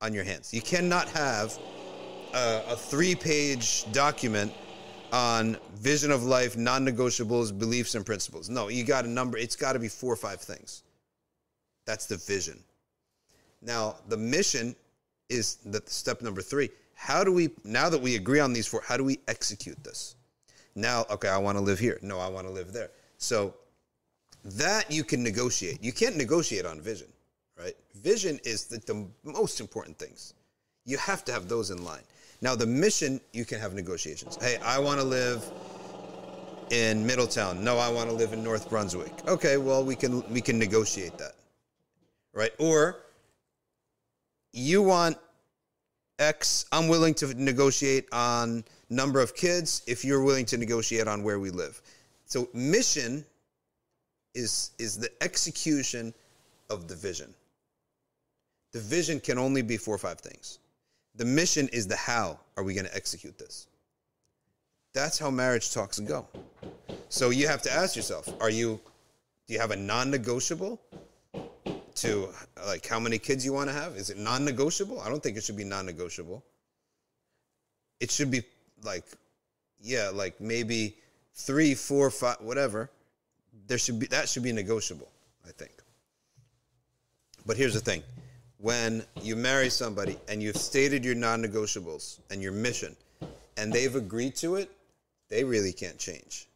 on 0.00 0.14
your 0.14 0.24
hands. 0.24 0.52
You 0.52 0.62
cannot 0.62 1.08
have 1.08 1.58
a, 2.34 2.62
a 2.70 2.76
three 2.76 3.14
page 3.14 3.90
document 3.92 4.52
on 5.12 5.56
vision 5.74 6.10
of 6.10 6.24
life, 6.24 6.56
non 6.56 6.86
negotiables, 6.86 7.56
beliefs, 7.56 7.94
and 7.94 8.06
principles. 8.06 8.48
No, 8.48 8.68
you 8.68 8.84
got 8.84 9.04
a 9.04 9.08
number, 9.08 9.38
it's 9.38 9.56
got 9.56 9.72
to 9.74 9.78
be 9.78 9.88
four 9.88 10.12
or 10.12 10.16
five 10.16 10.40
things. 10.40 10.82
That's 11.86 12.06
the 12.06 12.16
vision. 12.16 12.62
Now, 13.62 13.96
the 14.08 14.16
mission 14.16 14.74
is 15.28 15.56
the 15.56 15.82
step 15.86 16.22
number 16.22 16.40
three. 16.40 16.70
How 16.94 17.24
do 17.24 17.32
we, 17.32 17.50
now 17.64 17.88
that 17.88 18.00
we 18.00 18.16
agree 18.16 18.40
on 18.40 18.52
these 18.52 18.66
four, 18.66 18.82
how 18.86 18.96
do 18.96 19.04
we 19.04 19.18
execute 19.28 19.82
this? 19.82 20.16
Now, 20.74 21.04
okay, 21.10 21.28
I 21.28 21.38
want 21.38 21.58
to 21.58 21.64
live 21.64 21.78
here. 21.78 21.98
No, 22.02 22.18
I 22.18 22.28
want 22.28 22.46
to 22.46 22.52
live 22.52 22.72
there. 22.72 22.90
So 23.18 23.54
that 24.44 24.90
you 24.90 25.04
can 25.04 25.22
negotiate. 25.22 25.82
You 25.82 25.92
can't 25.92 26.16
negotiate 26.16 26.64
on 26.64 26.80
vision, 26.80 27.08
right? 27.60 27.74
Vision 27.94 28.40
is 28.44 28.64
the, 28.64 28.78
the 28.78 29.06
most 29.24 29.60
important 29.60 29.98
things. 29.98 30.34
You 30.84 30.96
have 30.98 31.24
to 31.26 31.32
have 31.32 31.48
those 31.48 31.70
in 31.70 31.84
line. 31.84 32.02
Now, 32.40 32.54
the 32.54 32.66
mission, 32.66 33.20
you 33.32 33.44
can 33.44 33.60
have 33.60 33.74
negotiations. 33.74 34.38
Hey, 34.40 34.56
I 34.64 34.78
want 34.78 34.98
to 34.98 35.06
live 35.06 35.44
in 36.70 37.06
Middletown. 37.06 37.62
No, 37.62 37.78
I 37.78 37.90
want 37.90 38.08
to 38.08 38.16
live 38.16 38.32
in 38.32 38.42
North 38.42 38.70
Brunswick. 38.70 39.12
Okay, 39.26 39.56
well, 39.56 39.84
we 39.84 39.94
can 39.94 40.28
we 40.32 40.40
can 40.40 40.58
negotiate 40.58 41.18
that. 41.18 41.32
Right? 42.32 42.52
Or 42.58 43.02
you 44.52 44.82
want 44.82 45.18
X, 46.18 46.66
I'm 46.72 46.88
willing 46.88 47.14
to 47.14 47.34
negotiate 47.34 48.06
on 48.12 48.64
number 48.88 49.20
of 49.20 49.34
kids 49.34 49.82
if 49.86 50.04
you're 50.04 50.22
willing 50.22 50.46
to 50.46 50.56
negotiate 50.56 51.08
on 51.08 51.22
where 51.22 51.38
we 51.38 51.50
live. 51.50 51.82
So 52.24 52.48
mission 52.54 53.24
is 54.34 54.70
is 54.78 54.96
the 54.96 55.10
execution 55.22 56.14
of 56.70 56.88
the 56.88 56.94
vision. 56.94 57.34
The 58.72 58.80
vision 58.80 59.20
can 59.20 59.38
only 59.38 59.62
be 59.62 59.76
four 59.76 59.94
or 59.94 59.98
five 59.98 60.20
things. 60.20 60.58
The 61.16 61.24
mission 61.24 61.68
is 61.72 61.86
the 61.86 61.96
how 61.96 62.38
are 62.56 62.62
we 62.62 62.74
going 62.74 62.86
to 62.86 62.94
execute 62.94 63.38
this? 63.38 63.66
That's 64.92 65.18
how 65.18 65.30
marriage 65.30 65.72
talks 65.72 65.98
go. 66.00 66.26
So 67.08 67.30
you 67.30 67.46
have 67.48 67.62
to 67.62 67.72
ask 67.72 67.96
yourself, 67.96 68.28
are 68.40 68.50
you 68.50 68.80
do 69.46 69.54
you 69.54 69.60
have 69.60 69.72
a 69.72 69.76
non-negotiable 69.76 70.80
to 71.96 72.28
like 72.66 72.86
how 72.86 73.00
many 73.00 73.18
kids 73.18 73.44
you 73.44 73.52
want 73.52 73.68
to 73.68 73.74
have? 73.74 73.96
Is 73.96 74.10
it 74.10 74.16
non-negotiable? 74.16 75.00
I 75.00 75.08
don't 75.08 75.22
think 75.22 75.36
it 75.36 75.44
should 75.44 75.56
be 75.56 75.64
non-negotiable. 75.64 76.44
It 77.98 78.10
should 78.10 78.30
be 78.30 78.42
like 78.84 79.04
yeah, 79.82 80.10
like 80.12 80.40
maybe 80.40 80.96
three, 81.34 81.74
four, 81.74 82.10
five, 82.10 82.36
whatever. 82.40 82.90
There 83.66 83.78
should 83.78 83.98
be 83.98 84.06
that 84.06 84.28
should 84.28 84.42
be 84.42 84.52
negotiable, 84.52 85.08
I 85.46 85.50
think. 85.50 85.72
But 87.46 87.56
here's 87.56 87.74
the 87.74 87.80
thing. 87.80 88.02
When 88.60 89.02
you 89.22 89.36
marry 89.36 89.70
somebody 89.70 90.18
and 90.28 90.42
you've 90.42 90.56
stated 90.56 91.04
your 91.04 91.14
non-negotiables 91.14 92.20
and 92.30 92.42
your 92.42 92.52
mission 92.52 92.94
and 93.56 93.72
they've 93.72 93.94
agreed 93.94 94.36
to 94.36 94.56
it, 94.56 94.70
they 95.28 95.44
really 95.44 95.72
can't 95.72 95.98
change. 95.98 96.46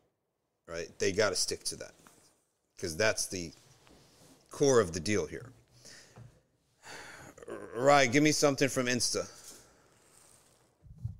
Right? 0.66 0.88
They 0.98 1.12
got 1.12 1.30
to 1.30 1.36
stick 1.36 1.64
to 1.64 1.76
that. 1.76 1.92
Cuz 2.78 2.96
that's 2.96 3.26
the 3.26 3.52
core 4.50 4.80
of 4.80 4.92
the 4.92 5.00
deal 5.00 5.26
here. 5.26 5.46
Right, 7.76 8.10
give 8.10 8.22
me 8.22 8.32
something 8.32 8.68
from 8.68 8.86
Insta. 8.86 9.28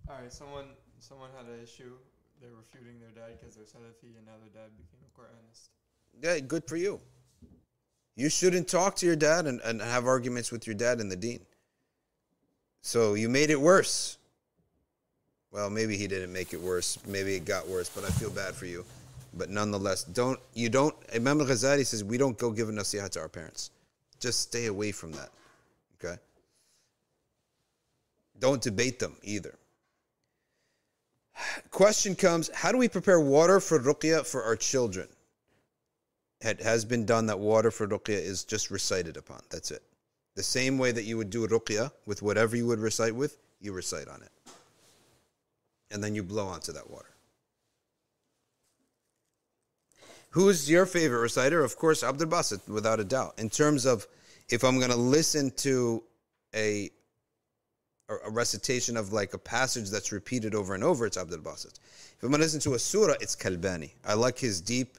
All 0.09 0.16
right, 0.20 0.32
someone 0.32 0.66
someone 1.01 1.30
had 1.37 1.47
an 1.47 1.62
issue. 1.62 1.93
They 2.41 2.49
were 2.49 2.62
feuding 2.72 3.01
their 3.01 3.11
dad 3.11 3.39
because 3.39 3.57
they're 3.57 3.64
Salafi, 3.64 4.16
and 4.16 4.26
now 4.26 4.32
their 4.41 4.62
dad 4.62 4.70
became 4.76 5.01
a 5.05 5.20
Quranist. 5.20 5.68
Yeah, 6.22 6.41
good 6.41 6.64
for 6.66 6.76
you. 6.76 7.01
You 8.17 8.29
shouldn't 8.29 8.69
talk 8.69 8.97
to 8.97 9.07
your 9.07 9.17
dad 9.17 9.47
and, 9.47 9.61
and 9.62 9.81
have 9.81 10.07
arguments 10.07 10.53
with 10.53 10.67
your 10.67 10.75
dad 10.75 11.01
and 11.01 11.11
the 11.11 11.17
Deen. 11.17 11.41
So 12.83 13.15
you 13.15 13.29
made 13.29 13.51
it 13.51 13.61
worse. 13.61 14.19
Well, 15.51 15.71
maybe 15.71 15.97
he 15.97 16.07
didn't 16.07 16.33
make 16.33 16.53
it 16.53 16.61
worse. 16.61 16.99
Maybe 17.07 17.35
it 17.35 17.45
got 17.45 17.69
worse, 17.69 17.89
but 17.89 18.05
I 18.05 18.09
feel 18.09 18.31
bad 18.31 18.55
for 18.55 18.67
you. 18.67 18.85
But 19.37 19.51
nonetheless, 19.51 20.05
don't 20.05 20.39
you 20.53 20.69
don't 20.69 20.95
Imam 21.15 21.41
al-Ghazali 21.41 21.85
says 21.85 22.05
we 22.05 22.19
don't 22.19 22.39
go 22.39 22.51
give 22.51 22.69
a 22.69 22.73
nasihat 22.73 23.11
to 23.11 23.21
our 23.21 23.29
parents. 23.29 23.71
Just 24.21 24.41
stay 24.41 24.67
away 24.67 24.93
from 24.93 25.12
that. 25.12 25.31
Okay? 25.99 26.21
Don't 28.39 28.62
debate 28.62 28.99
them 28.99 29.17
either. 29.23 29.55
Question 31.71 32.15
comes, 32.15 32.49
how 32.55 32.71
do 32.71 32.79
we 32.79 32.89
prepare 32.89 33.21
water 33.21 33.59
for 33.59 33.81
ruqya 33.81 34.25
for 34.25 34.45
our 34.45 34.55
children? 34.55 35.09
It 36.45 36.61
has 36.61 36.84
been 36.84 37.07
done 37.07 37.26
that 37.26 37.38
water 37.38 37.70
for 37.70 37.88
ruqya 37.88 38.11
is 38.11 38.45
just 38.45 38.70
recited 38.70 39.16
upon. 39.16 39.40
That's 39.51 39.70
it. 39.70 39.82
The 40.36 40.42
same 40.42 40.76
way 40.76 40.92
that 40.92 41.05
you 41.05 41.16
would 41.16 41.30
do 41.30 41.47
ruqya 41.47 41.90
with 42.05 42.20
whatever 42.20 42.55
you 42.55 42.66
would 42.66 42.80
recite 42.80 43.14
with, 43.14 43.38
you 43.61 43.72
recite 43.72 44.09
on 44.09 44.20
it. 44.22 44.30
And 45.90 46.05
then 46.05 46.14
you 46.14 46.22
blow 46.22 46.47
onto 46.47 46.72
that 46.72 46.90
water. 46.90 47.14
Who's 50.30 50.68
your 50.68 50.84
favorite 50.84 51.20
reciter? 51.20 51.62
Of 51.62 51.78
course, 51.78 52.03
Abdul 52.03 52.28
Basit, 52.28 52.68
without 52.68 53.01
a 53.01 53.05
doubt. 53.05 53.38
In 53.38 53.49
terms 53.49 53.86
of 53.86 54.07
if 54.51 54.64
I'm 54.64 54.78
going 54.78 54.90
to 54.90 54.97
listen 54.97 55.51
to 55.59 56.03
a 56.55 56.90
a 58.11 58.30
recitation 58.30 58.99
of 58.99 59.14
like 59.14 59.32
a 59.32 59.38
passage 59.38 59.88
that's 59.88 60.12
repeated 60.12 60.55
over 60.55 60.74
and 60.74 60.84
over, 60.84 61.07
it's 61.07 61.16
Abdul 61.16 61.38
Basit. 61.38 61.78
If 62.16 62.22
I'm 62.22 62.28
going 62.28 62.40
to 62.40 62.45
listen 62.45 62.61
to 62.61 62.74
a 62.74 62.78
surah, 62.78 63.14
it's 63.20 63.34
Kalbani. 63.34 63.92
I 64.05 64.12
like 64.12 64.38
his 64.38 64.61
deep 64.61 64.99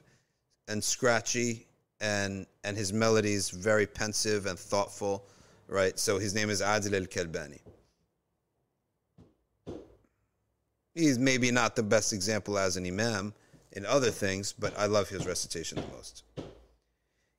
and 0.68 0.82
scratchy 0.82 1.66
and 2.00 2.46
and 2.64 2.76
his 2.76 2.92
melodies 2.92 3.50
very 3.50 3.86
pensive 3.86 4.46
and 4.46 4.58
thoughtful, 4.58 5.24
right? 5.68 5.98
So 5.98 6.18
his 6.18 6.34
name 6.34 6.50
is 6.50 6.60
Adil 6.60 6.94
al-Kalbani. 6.94 7.60
He's 10.94 11.18
maybe 11.18 11.50
not 11.50 11.76
the 11.76 11.82
best 11.82 12.12
example 12.12 12.58
as 12.58 12.76
an 12.76 12.86
imam 12.86 13.34
in 13.72 13.84
other 13.84 14.10
things, 14.10 14.54
but 14.58 14.76
I 14.78 14.86
love 14.86 15.08
his 15.08 15.26
recitation 15.26 15.78
the 15.78 15.86
most. 15.94 16.24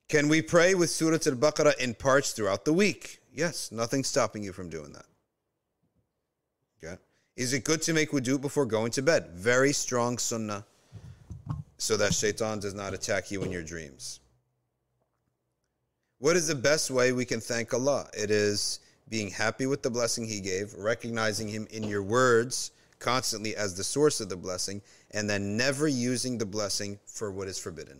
Can 0.07 0.29
we 0.29 0.41
pray 0.41 0.75
with 0.75 0.89
Surah 0.89 1.17
Al-Baqarah 1.25 1.77
in 1.79 1.95
parts 1.95 2.31
throughout 2.31 2.63
the 2.63 2.71
week? 2.71 3.19
Yes, 3.33 3.71
nothing's 3.71 4.07
stopping 4.07 4.43
you 4.43 4.53
from 4.53 4.69
doing 4.69 4.93
that. 4.93 5.05
Okay. 6.81 6.97
Is 7.35 7.53
it 7.53 7.63
good 7.63 7.81
to 7.83 7.93
make 7.93 8.11
wudu 8.11 8.39
before 8.39 8.65
going 8.65 8.91
to 8.91 9.01
bed? 9.01 9.31
Very 9.33 9.73
strong 9.73 10.17
sunnah 10.17 10.65
so 11.77 11.97
that 11.97 12.13
shaitan 12.13 12.59
does 12.59 12.73
not 12.73 12.93
attack 12.93 13.31
you 13.31 13.43
in 13.43 13.51
your 13.51 13.63
dreams. 13.63 14.19
What 16.19 16.35
is 16.35 16.47
the 16.47 16.55
best 16.55 16.89
way 16.89 17.11
we 17.11 17.25
can 17.25 17.39
thank 17.39 17.73
Allah? 17.73 18.07
It 18.17 18.31
is 18.31 18.79
being 19.09 19.29
happy 19.29 19.67
with 19.67 19.83
the 19.83 19.89
blessing 19.89 20.25
He 20.25 20.41
gave, 20.41 20.73
recognizing 20.73 21.47
Him 21.47 21.67
in 21.69 21.83
your 21.83 22.03
words 22.03 22.71
constantly 22.99 23.55
as 23.55 23.75
the 23.75 23.83
source 23.83 24.19
of 24.19 24.29
the 24.29 24.35
blessing, 24.35 24.81
and 25.11 25.29
then 25.29 25.55
never 25.55 25.87
using 25.87 26.37
the 26.37 26.45
blessing 26.45 26.99
for 27.05 27.31
what 27.31 27.47
is 27.47 27.59
forbidden. 27.59 27.99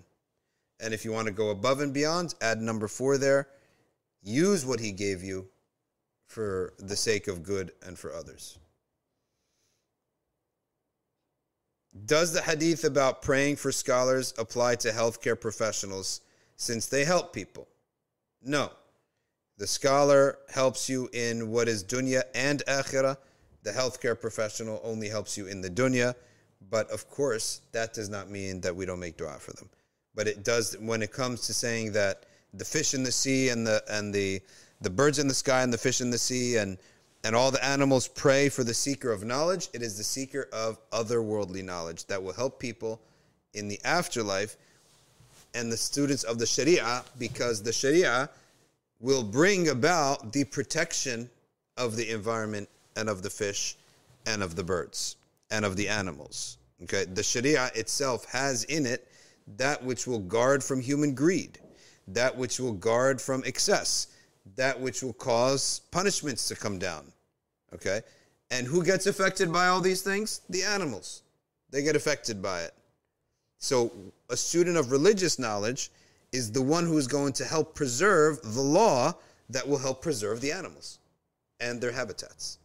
And 0.79 0.93
if 0.93 1.05
you 1.05 1.11
want 1.11 1.27
to 1.27 1.33
go 1.33 1.49
above 1.49 1.81
and 1.81 1.93
beyond, 1.93 2.35
add 2.41 2.61
number 2.61 2.87
four 2.87 3.17
there. 3.17 3.47
Use 4.23 4.65
what 4.65 4.79
He 4.79 4.91
gave 4.91 5.23
you 5.23 5.47
for 6.25 6.73
the 6.79 6.95
sake 6.95 7.27
of 7.27 7.43
good 7.43 7.71
and 7.85 7.97
for 7.97 8.13
others. 8.13 8.59
Does 12.05 12.33
the 12.33 12.41
hadith 12.41 12.83
about 12.83 13.21
praying 13.21 13.55
for 13.55 13.71
scholars 13.71 14.33
apply 14.37 14.75
to 14.75 14.91
healthcare 14.91 15.39
professionals 15.39 16.21
since 16.55 16.85
they 16.85 17.05
help 17.05 17.33
people? 17.33 17.67
No. 18.43 18.71
The 19.57 19.67
scholar 19.67 20.37
helps 20.53 20.89
you 20.89 21.09
in 21.13 21.49
what 21.49 21.67
is 21.67 21.83
dunya 21.83 22.23
and 22.35 22.63
akhirah. 22.67 23.17
The 23.63 23.71
healthcare 23.71 24.19
professional 24.19 24.79
only 24.83 25.09
helps 25.09 25.37
you 25.37 25.47
in 25.47 25.61
the 25.61 25.69
dunya. 25.69 26.13
But 26.69 26.89
of 26.89 27.09
course, 27.09 27.61
that 27.71 27.93
does 27.93 28.09
not 28.09 28.29
mean 28.29 28.61
that 28.61 28.75
we 28.75 28.85
don't 28.85 28.99
make 28.99 29.17
dua 29.17 29.37
for 29.39 29.53
them. 29.53 29.69
But 30.13 30.27
it 30.27 30.43
does 30.43 30.77
when 30.79 31.01
it 31.01 31.11
comes 31.11 31.47
to 31.47 31.53
saying 31.53 31.93
that 31.93 32.25
the 32.53 32.65
fish 32.65 32.93
in 32.93 33.03
the 33.03 33.11
sea 33.11 33.49
and 33.49 33.65
the 33.65 33.83
and 33.89 34.13
the 34.13 34.41
the 34.81 34.89
birds 34.89 35.19
in 35.19 35.27
the 35.27 35.33
sky 35.33 35.63
and 35.63 35.73
the 35.73 35.77
fish 35.77 36.01
in 36.01 36.09
the 36.09 36.17
sea 36.17 36.57
and 36.57 36.77
and 37.27 37.35
all 37.35 37.51
the 37.51 37.63
animals 37.63 38.07
pray 38.07 38.47
for 38.47 38.63
the 38.63 38.73
seeker 38.73 39.11
of 39.11 39.25
knowledge. 39.25 39.67
It 39.73 39.81
is 39.81 39.97
the 39.97 40.03
seeker 40.03 40.47
of 40.53 40.79
otherworldly 40.91 41.61
knowledge 41.61 42.05
that 42.05 42.23
will 42.23 42.31
help 42.31 42.57
people 42.57 43.01
in 43.53 43.67
the 43.67 43.81
afterlife 43.83 44.55
and 45.53 45.69
the 45.69 45.75
students 45.75 46.23
of 46.23 46.39
the 46.39 46.45
Sharia 46.45 47.03
because 47.19 47.61
the 47.61 47.73
Sharia 47.73 48.29
will 49.01 49.23
bring 49.23 49.67
about 49.67 50.31
the 50.31 50.45
protection 50.45 51.29
of 51.75 51.97
the 51.97 52.09
environment 52.11 52.69
and 52.95 53.09
of 53.09 53.23
the 53.23 53.29
fish 53.29 53.75
and 54.25 54.41
of 54.41 54.55
the 54.55 54.63
birds 54.63 55.17
and 55.51 55.65
of 55.65 55.75
the 55.75 55.89
animals. 55.89 56.57
Okay, 56.83 57.03
the 57.03 57.23
Sharia 57.23 57.71
itself 57.75 58.23
has 58.31 58.63
in 58.63 58.85
it 58.85 59.05
that 59.57 59.83
which 59.83 60.07
will 60.07 60.19
guard 60.19 60.63
from 60.63 60.79
human 60.79 61.13
greed, 61.13 61.59
that 62.07 62.37
which 62.37 62.57
will 62.57 62.71
guard 62.71 63.19
from 63.19 63.43
excess, 63.45 64.07
that 64.55 64.79
which 64.79 65.03
will 65.03 65.11
cause 65.11 65.81
punishments 65.91 66.47
to 66.47 66.55
come 66.55 66.79
down. 66.79 67.11
Okay? 67.73 68.01
And 68.51 68.65
who 68.67 68.83
gets 68.83 69.07
affected 69.07 69.51
by 69.51 69.67
all 69.67 69.81
these 69.81 70.01
things? 70.01 70.41
The 70.49 70.63
animals. 70.63 71.23
They 71.69 71.83
get 71.83 71.95
affected 71.95 72.41
by 72.41 72.61
it. 72.61 72.73
So, 73.59 73.91
a 74.29 74.37
student 74.37 74.77
of 74.77 74.91
religious 74.91 75.39
knowledge 75.39 75.91
is 76.31 76.51
the 76.51 76.61
one 76.61 76.85
who 76.85 76.97
is 76.97 77.07
going 77.07 77.33
to 77.33 77.45
help 77.45 77.75
preserve 77.75 78.39
the 78.43 78.61
law 78.61 79.15
that 79.49 79.67
will 79.67 79.79
help 79.79 80.01
preserve 80.01 80.41
the 80.41 80.51
animals 80.51 80.99
and 81.59 81.81
their 81.81 81.91
habitats. 81.91 82.59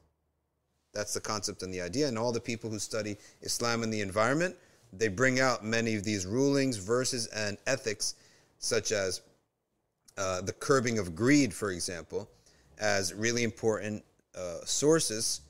That's 0.92 1.14
the 1.14 1.20
concept 1.20 1.62
and 1.62 1.72
the 1.72 1.80
idea. 1.80 2.08
And 2.08 2.18
all 2.18 2.32
the 2.32 2.40
people 2.40 2.68
who 2.68 2.78
study 2.78 3.16
Islam 3.40 3.82
and 3.82 3.92
the 3.92 4.02
environment, 4.02 4.56
they 4.92 5.08
bring 5.08 5.40
out 5.40 5.64
many 5.64 5.94
of 5.94 6.04
these 6.04 6.26
rulings, 6.26 6.76
verses, 6.76 7.26
and 7.28 7.56
ethics, 7.66 8.16
such 8.58 8.92
as 8.92 9.22
uh, 10.18 10.42
the 10.42 10.52
curbing 10.52 10.98
of 10.98 11.16
greed, 11.16 11.54
for 11.54 11.70
example, 11.70 12.28
as 12.78 13.14
really 13.14 13.44
important 13.44 14.04
uh, 14.36 14.64
sources 14.64 15.42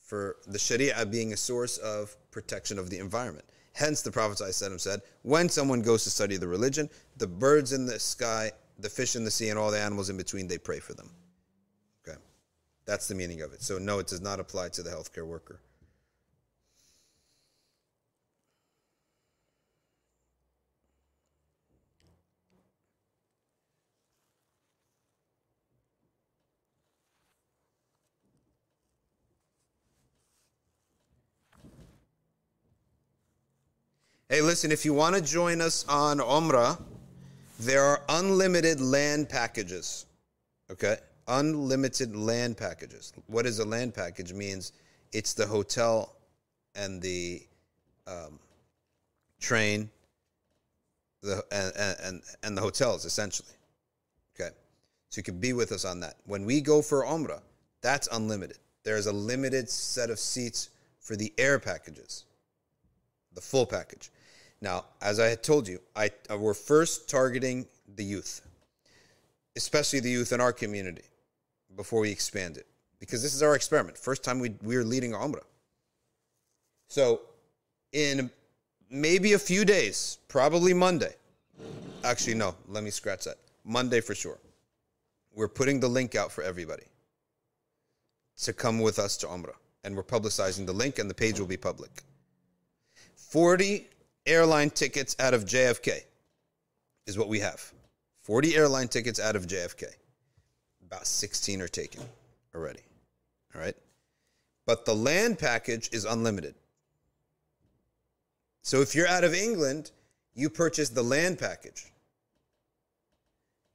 for 0.00 0.36
the 0.46 0.58
Sharia 0.58 1.04
being 1.06 1.32
a 1.32 1.36
source 1.36 1.78
of 1.78 2.16
protection 2.30 2.78
of 2.78 2.90
the 2.90 2.98
environment. 2.98 3.46
Hence, 3.72 4.02
the 4.02 4.12
Prophet 4.12 4.38
said, 4.54 5.02
when 5.22 5.48
someone 5.48 5.82
goes 5.82 6.04
to 6.04 6.10
study 6.10 6.36
the 6.36 6.46
religion, 6.46 6.88
the 7.16 7.26
birds 7.26 7.72
in 7.72 7.86
the 7.86 7.98
sky, 7.98 8.52
the 8.78 8.88
fish 8.88 9.16
in 9.16 9.24
the 9.24 9.30
sea, 9.30 9.48
and 9.48 9.58
all 9.58 9.70
the 9.70 9.80
animals 9.80 10.10
in 10.10 10.16
between, 10.16 10.46
they 10.46 10.58
pray 10.58 10.78
for 10.78 10.94
them. 10.94 11.10
Okay? 12.06 12.18
That's 12.86 13.08
the 13.08 13.16
meaning 13.16 13.42
of 13.42 13.52
it. 13.52 13.62
So, 13.62 13.78
no, 13.78 13.98
it 13.98 14.06
does 14.06 14.20
not 14.20 14.38
apply 14.38 14.68
to 14.70 14.82
the 14.82 14.90
healthcare 14.90 15.26
worker. 15.26 15.60
Hey, 34.28 34.40
listen, 34.40 34.72
if 34.72 34.84
you 34.84 34.94
want 34.94 35.14
to 35.14 35.20
join 35.20 35.60
us 35.60 35.84
on 35.88 36.18
Umrah, 36.18 36.80
there 37.60 37.82
are 37.82 38.00
unlimited 38.08 38.80
land 38.80 39.28
packages. 39.28 40.06
Okay? 40.70 40.96
Unlimited 41.28 42.16
land 42.16 42.56
packages. 42.56 43.12
What 43.26 43.46
is 43.46 43.58
a 43.58 43.64
land 43.64 43.94
package? 43.94 44.32
Means 44.32 44.72
it's 45.12 45.34
the 45.34 45.46
hotel 45.46 46.16
and 46.74 47.00
the 47.00 47.42
um, 48.06 48.38
train, 49.40 49.90
the 51.22 51.44
and, 51.52 51.96
and 52.02 52.22
and 52.42 52.56
the 52.56 52.60
hotels 52.60 53.04
essentially. 53.04 53.48
Okay, 54.34 54.50
so 55.08 55.18
you 55.18 55.22
can 55.22 55.38
be 55.38 55.52
with 55.52 55.72
us 55.72 55.84
on 55.84 56.00
that. 56.00 56.16
When 56.26 56.44
we 56.44 56.60
go 56.60 56.82
for 56.82 57.04
Umrah, 57.04 57.42
that's 57.80 58.08
unlimited. 58.12 58.58
There's 58.82 59.06
a 59.06 59.12
limited 59.12 59.70
set 59.70 60.10
of 60.10 60.18
seats 60.18 60.70
for 61.00 61.16
the 61.16 61.32
air 61.38 61.58
packages, 61.58 62.24
the 63.34 63.40
full 63.40 63.66
package. 63.66 64.10
Now, 64.60 64.86
as 65.02 65.20
I 65.20 65.26
had 65.26 65.42
told 65.42 65.68
you, 65.68 65.80
I 65.94 66.10
uh, 66.30 66.38
we're 66.38 66.54
first 66.54 67.08
targeting 67.08 67.66
the 67.96 68.04
youth, 68.04 68.40
especially 69.56 70.00
the 70.00 70.10
youth 70.10 70.32
in 70.32 70.40
our 70.40 70.52
community, 70.52 71.04
before 71.76 72.00
we 72.00 72.10
expand 72.10 72.56
it, 72.56 72.66
because 72.98 73.22
this 73.22 73.34
is 73.34 73.42
our 73.42 73.54
experiment. 73.54 73.98
First 73.98 74.24
time 74.24 74.38
we 74.38 74.54
we're 74.62 74.84
leading 74.84 75.12
Umrah. 75.12 75.44
So, 76.88 77.22
in 77.92 78.30
maybe 78.90 79.32
a 79.32 79.38
few 79.38 79.64
days, 79.64 80.18
probably 80.28 80.72
Monday. 80.72 81.14
Actually, 82.04 82.34
no, 82.34 82.54
let 82.68 82.84
me 82.84 82.90
scratch 82.90 83.24
that. 83.24 83.38
Monday 83.64 84.00
for 84.00 84.14
sure. 84.14 84.38
We're 85.34 85.48
putting 85.48 85.80
the 85.80 85.88
link 85.88 86.14
out 86.14 86.30
for 86.30 86.44
everybody 86.44 86.84
to 88.42 88.52
come 88.52 88.78
with 88.78 88.98
us 88.98 89.16
to 89.18 89.26
Umrah. 89.26 89.54
And 89.82 89.96
we're 89.96 90.04
publicizing 90.04 90.66
the 90.66 90.72
link, 90.72 90.98
and 90.98 91.10
the 91.10 91.14
page 91.14 91.38
will 91.38 91.46
be 91.46 91.56
public. 91.56 91.90
40 93.34 93.88
airline 94.26 94.70
tickets 94.70 95.16
out 95.18 95.34
of 95.34 95.44
JFK 95.44 96.02
is 97.08 97.18
what 97.18 97.26
we 97.26 97.40
have. 97.40 97.72
40 98.22 98.54
airline 98.54 98.86
tickets 98.86 99.18
out 99.18 99.34
of 99.34 99.48
JFK. 99.48 99.86
About 100.86 101.04
16 101.04 101.60
are 101.60 101.66
taken 101.66 102.00
already. 102.54 102.78
All 103.52 103.60
right. 103.60 103.74
But 104.66 104.84
the 104.84 104.94
land 104.94 105.40
package 105.40 105.90
is 105.92 106.04
unlimited. 106.04 106.54
So 108.62 108.82
if 108.82 108.94
you're 108.94 109.08
out 109.08 109.24
of 109.24 109.34
England, 109.34 109.90
you 110.34 110.48
purchase 110.48 110.90
the 110.90 111.02
land 111.02 111.40
package. 111.40 111.90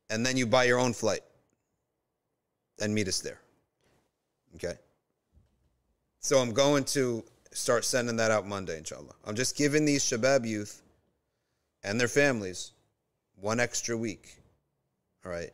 And 0.09 0.25
then 0.25 0.37
you 0.37 0.47
buy 0.47 0.63
your 0.63 0.79
own 0.79 0.93
flight 0.93 1.23
and 2.81 2.95
meet 2.95 3.09
us 3.09 3.19
there. 3.19 3.41
Okay? 4.55 4.75
So 6.21 6.39
I'm 6.39 6.53
going 6.53 6.85
to 6.85 7.25
start 7.51 7.85
sending 7.85 8.15
that 8.17 8.31
out 8.31 8.47
Monday, 8.47 8.77
inshallah. 8.77 9.15
I'm 9.25 9.35
just 9.35 9.57
giving 9.57 9.85
these 9.85 10.03
Shabab 10.03 10.47
youth 10.47 10.81
and 11.83 11.99
their 11.99 12.07
families 12.07 12.71
one 13.39 13.59
extra 13.59 13.95
week, 13.97 14.35
all 15.25 15.31
right, 15.31 15.51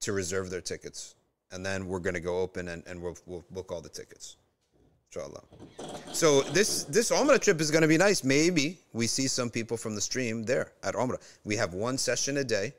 to 0.00 0.12
reserve 0.12 0.50
their 0.50 0.60
tickets. 0.60 1.14
And 1.52 1.64
then 1.64 1.86
we're 1.86 2.00
going 2.00 2.14
to 2.14 2.20
go 2.20 2.40
open 2.40 2.68
and, 2.68 2.82
and 2.86 3.02
we'll, 3.02 3.16
we'll 3.26 3.44
book 3.50 3.72
all 3.72 3.80
the 3.80 3.88
tickets. 3.88 4.36
Inshallah. 5.12 5.42
So 6.12 6.42
this 6.42 6.84
this 6.84 7.10
Umrah 7.10 7.40
trip 7.40 7.60
is 7.60 7.72
going 7.72 7.82
to 7.82 7.88
be 7.88 7.98
nice. 7.98 8.22
Maybe 8.22 8.78
we 8.92 9.08
see 9.08 9.26
some 9.26 9.50
people 9.50 9.76
from 9.76 9.96
the 9.96 10.00
stream 10.00 10.44
there 10.44 10.70
at 10.84 10.94
Umrah. 10.94 11.20
We 11.44 11.56
have 11.56 11.74
one 11.74 11.98
session 11.98 12.36
a 12.36 12.44
day. 12.44 12.74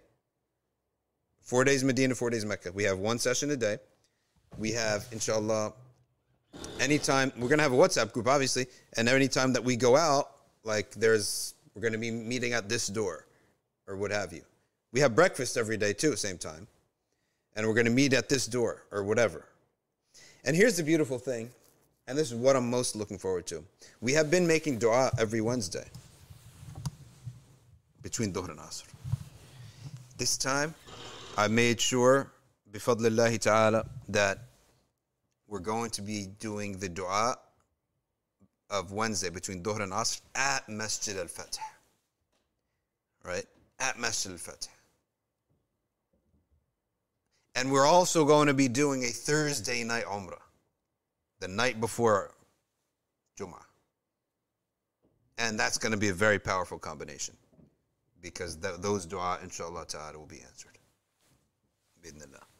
Four 1.41 1.65
days 1.65 1.83
Medina, 1.83 2.15
four 2.15 2.29
days 2.29 2.45
Mecca. 2.45 2.71
We 2.71 2.83
have 2.83 2.99
one 2.99 3.19
session 3.19 3.51
a 3.51 3.57
day. 3.57 3.79
We 4.57 4.71
have, 4.71 5.05
inshallah, 5.11 5.73
anytime 6.79 7.31
we're 7.37 7.49
gonna 7.49 7.63
have 7.63 7.73
a 7.73 7.77
WhatsApp 7.77 8.11
group, 8.11 8.27
obviously, 8.27 8.67
and 8.97 9.07
anytime 9.07 9.53
that 9.53 9.63
we 9.63 9.75
go 9.75 9.95
out, 9.95 10.31
like 10.63 10.91
there's 10.91 11.53
we're 11.75 11.81
gonna 11.81 11.97
be 11.97 12.11
meeting 12.11 12.53
at 12.53 12.69
this 12.69 12.87
door 12.87 13.25
or 13.87 13.95
what 13.95 14.11
have 14.11 14.33
you. 14.33 14.41
We 14.91 14.99
have 14.99 15.15
breakfast 15.15 15.57
every 15.57 15.77
day 15.77 15.93
too, 15.93 16.15
same 16.15 16.37
time. 16.37 16.67
And 17.55 17.67
we're 17.67 17.73
gonna 17.73 17.89
meet 17.89 18.13
at 18.13 18.29
this 18.29 18.47
door 18.47 18.83
or 18.91 19.03
whatever. 19.03 19.45
And 20.43 20.55
here's 20.55 20.77
the 20.77 20.83
beautiful 20.83 21.19
thing, 21.19 21.51
and 22.07 22.17
this 22.17 22.31
is 22.31 22.35
what 22.35 22.55
I'm 22.55 22.69
most 22.69 22.95
looking 22.95 23.17
forward 23.17 23.45
to. 23.47 23.63
We 23.99 24.13
have 24.13 24.31
been 24.31 24.47
making 24.47 24.79
dua 24.79 25.11
every 25.19 25.41
Wednesday 25.41 25.85
between 28.01 28.33
Dhuhr 28.33 28.49
and 28.49 28.59
Asr. 28.59 28.85
This 30.17 30.37
time, 30.37 30.73
I 31.37 31.47
made 31.47 31.79
sure, 31.79 32.31
bifadlillahi 32.71 33.39
ta'ala, 33.39 33.85
that 34.09 34.39
we're 35.51 35.59
going 35.59 35.89
to 35.91 36.01
be 36.01 36.27
doing 36.39 36.77
the 36.77 36.87
dua 36.87 37.35
of 38.69 38.93
Wednesday 38.93 39.29
between 39.29 39.61
Dhuhr 39.61 39.81
and 39.81 39.91
Asr 39.91 40.21
at 40.33 40.67
Masjid 40.69 41.17
al 41.17 41.25
Fatih. 41.25 41.59
Right? 43.25 43.43
At 43.77 43.99
Masjid 43.99 44.31
al 44.31 44.37
Fatih. 44.37 44.69
And 47.55 47.69
we're 47.69 47.85
also 47.85 48.23
going 48.23 48.47
to 48.47 48.53
be 48.53 48.69
doing 48.69 49.03
a 49.03 49.07
Thursday 49.09 49.83
night 49.83 50.05
Umrah, 50.05 50.39
the 51.41 51.49
night 51.49 51.81
before 51.81 52.31
Jummah. 53.37 53.65
And 55.37 55.59
that's 55.59 55.77
going 55.77 55.91
to 55.91 55.97
be 55.97 56.07
a 56.07 56.13
very 56.13 56.39
powerful 56.39 56.79
combination 56.79 57.35
because 58.21 58.55
th- 58.55 58.75
those 58.79 59.05
dua, 59.05 59.39
inshallah 59.43 59.85
ta'ala, 59.85 60.17
will 60.17 60.27
be 60.27 60.39
answered. 60.39 60.77
Bidnillah. 62.01 62.50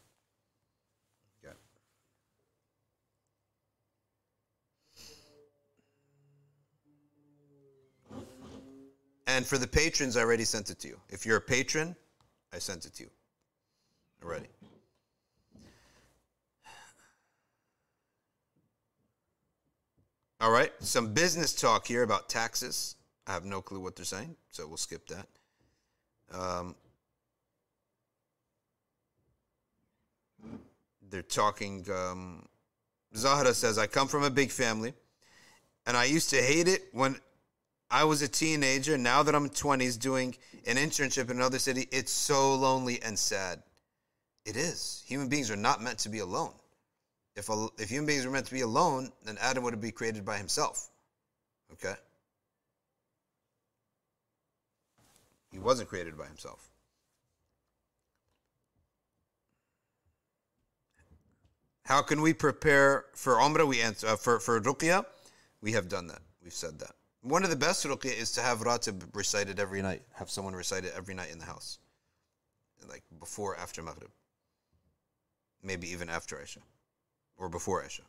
And 9.32 9.48
for 9.48 9.58
the 9.58 9.68
patrons, 9.68 10.18
I 10.18 10.22
already 10.22 10.44
sent 10.44 10.70
it 10.72 10.80
to 10.80 10.90
you. 10.90 11.00
If 11.08 11.26
you're 11.26 11.38
a 11.38 11.42
patron, 11.42 11.96
I 12.54 12.60
sent 12.60 12.86
it 12.86 12.94
to 12.96 13.04
you 13.04 13.10
already. 14.22 14.48
All 20.42 20.52
right, 20.52 20.74
some 20.80 21.14
business 21.14 21.54
talk 21.54 21.88
here 21.88 22.04
about 22.04 22.28
taxes. 22.28 22.96
I 23.26 23.32
have 23.32 23.46
no 23.46 23.62
clue 23.62 23.80
what 23.80 23.96
they're 23.96 24.04
saying, 24.04 24.36
so 24.50 24.68
we'll 24.68 24.76
skip 24.76 25.08
that. 25.08 25.28
Um, 26.34 26.76
they're 31.10 31.22
talking. 31.22 31.86
Um, 31.90 32.48
Zahra 33.16 33.54
says, 33.54 33.78
I 33.78 33.88
come 33.88 34.10
from 34.10 34.24
a 34.24 34.30
big 34.30 34.52
family, 34.52 34.94
and 35.86 35.96
I 35.96 36.04
used 36.04 36.32
to 36.32 36.42
hate 36.42 36.68
it 36.68 36.90
when 36.92 37.16
I 37.92 38.06
was 38.06 38.22
a 38.22 38.28
teenager. 38.28 38.98
Now 38.98 39.22
that 39.22 39.36
I'm 39.36 39.50
20s 39.50 40.00
doing 40.00 40.36
an 40.66 40.78
internship 40.78 41.30
in 41.30 41.38
another 41.38 41.60
city, 41.60 41.88
it's 41.92 42.12
so 42.12 42.56
lonely 42.56 43.02
and 43.02 43.20
sad. 43.20 43.62
It 44.46 44.56
is. 44.56 45.04
Human 45.06 45.28
beings 45.28 45.52
are 45.52 45.58
not 45.58 45.84
meant 45.84 46.00
to 46.00 46.10
be 46.10 46.20
alone. 46.20 46.54
If, 47.36 47.50
a, 47.50 47.68
if 47.78 47.90
human 47.90 48.08
beings 48.08 48.26
were 48.26 48.32
meant 48.32 48.46
to 48.48 48.54
be 48.54 48.62
alone, 48.62 49.12
then 49.26 49.38
Adam 49.42 49.64
would 49.64 49.74
have 49.74 49.82
been 49.82 49.92
created 49.92 50.24
by 50.24 50.38
himself. 50.38 50.90
Okay? 51.74 51.96
He 55.52 55.60
wasn't 55.60 55.90
created 55.90 56.18
by 56.18 56.26
himself. 56.28 56.70
How 61.84 62.02
can 62.02 62.22
we 62.22 62.34
prepare 62.34 63.06
for 63.16 63.36
Umrah? 63.36 63.68
We 63.68 63.82
answer 63.82 64.08
uh, 64.08 64.16
for 64.16 64.40
for 64.40 64.62
Ruqya. 64.62 65.04
We 65.62 65.74
have 65.74 65.90
done 65.90 66.08
that. 66.08 66.22
We've 66.42 66.54
said 66.54 66.80
that. 66.80 66.96
One 67.22 67.44
of 67.44 67.52
the 67.52 67.56
best 67.56 67.86
Ruqya 67.86 68.18
is 68.18 68.32
to 68.34 68.42
have 68.42 68.62
Ratib 68.62 69.16
recited 69.16 69.60
every 69.60 69.82
night. 69.82 70.02
Have 70.14 70.30
someone 70.30 70.56
recite 70.56 70.86
it 70.86 70.94
every 70.98 71.14
night 71.14 71.32
in 71.32 71.38
the 71.38 71.46
house, 71.46 71.78
like 72.90 73.04
before, 73.20 73.56
after 73.58 73.84
Maghrib, 73.84 74.10
maybe 75.62 75.90
even 75.92 76.10
after 76.10 76.42
Isha, 76.42 76.62
or 77.38 77.48
before 77.48 77.86
Isha. 77.86 78.04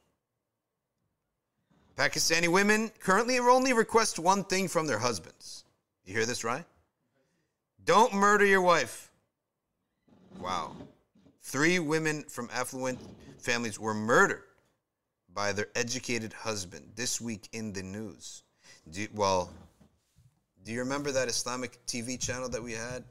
Pakistani 1.94 2.48
women 2.48 2.90
currently 3.00 3.38
only 3.38 3.74
request 3.74 4.18
one 4.18 4.44
thing 4.44 4.66
from 4.66 4.86
their 4.86 4.98
husbands. 4.98 5.64
You 6.06 6.14
hear 6.14 6.24
this, 6.24 6.42
right? 6.42 6.64
Don't 7.84 8.14
murder 8.14 8.46
your 8.46 8.62
wife. 8.62 9.10
Wow. 10.40 10.74
Three 11.42 11.78
women 11.78 12.22
from 12.22 12.48
affluent 12.50 12.98
families 13.38 13.78
were 13.78 13.92
murdered 13.92 14.44
by 15.34 15.52
their 15.52 15.68
educated 15.74 16.32
husband 16.32 16.92
this 16.94 17.20
week 17.20 17.48
in 17.52 17.74
the 17.74 17.82
news. 17.82 18.42
Do 18.90 19.02
you, 19.02 19.08
well, 19.14 19.50
do 20.64 20.72
you 20.72 20.80
remember 20.80 21.12
that 21.12 21.28
Islamic 21.28 21.78
TV 21.86 22.18
channel 22.18 22.48
that 22.48 22.62
we 22.62 22.72
had? 22.72 23.04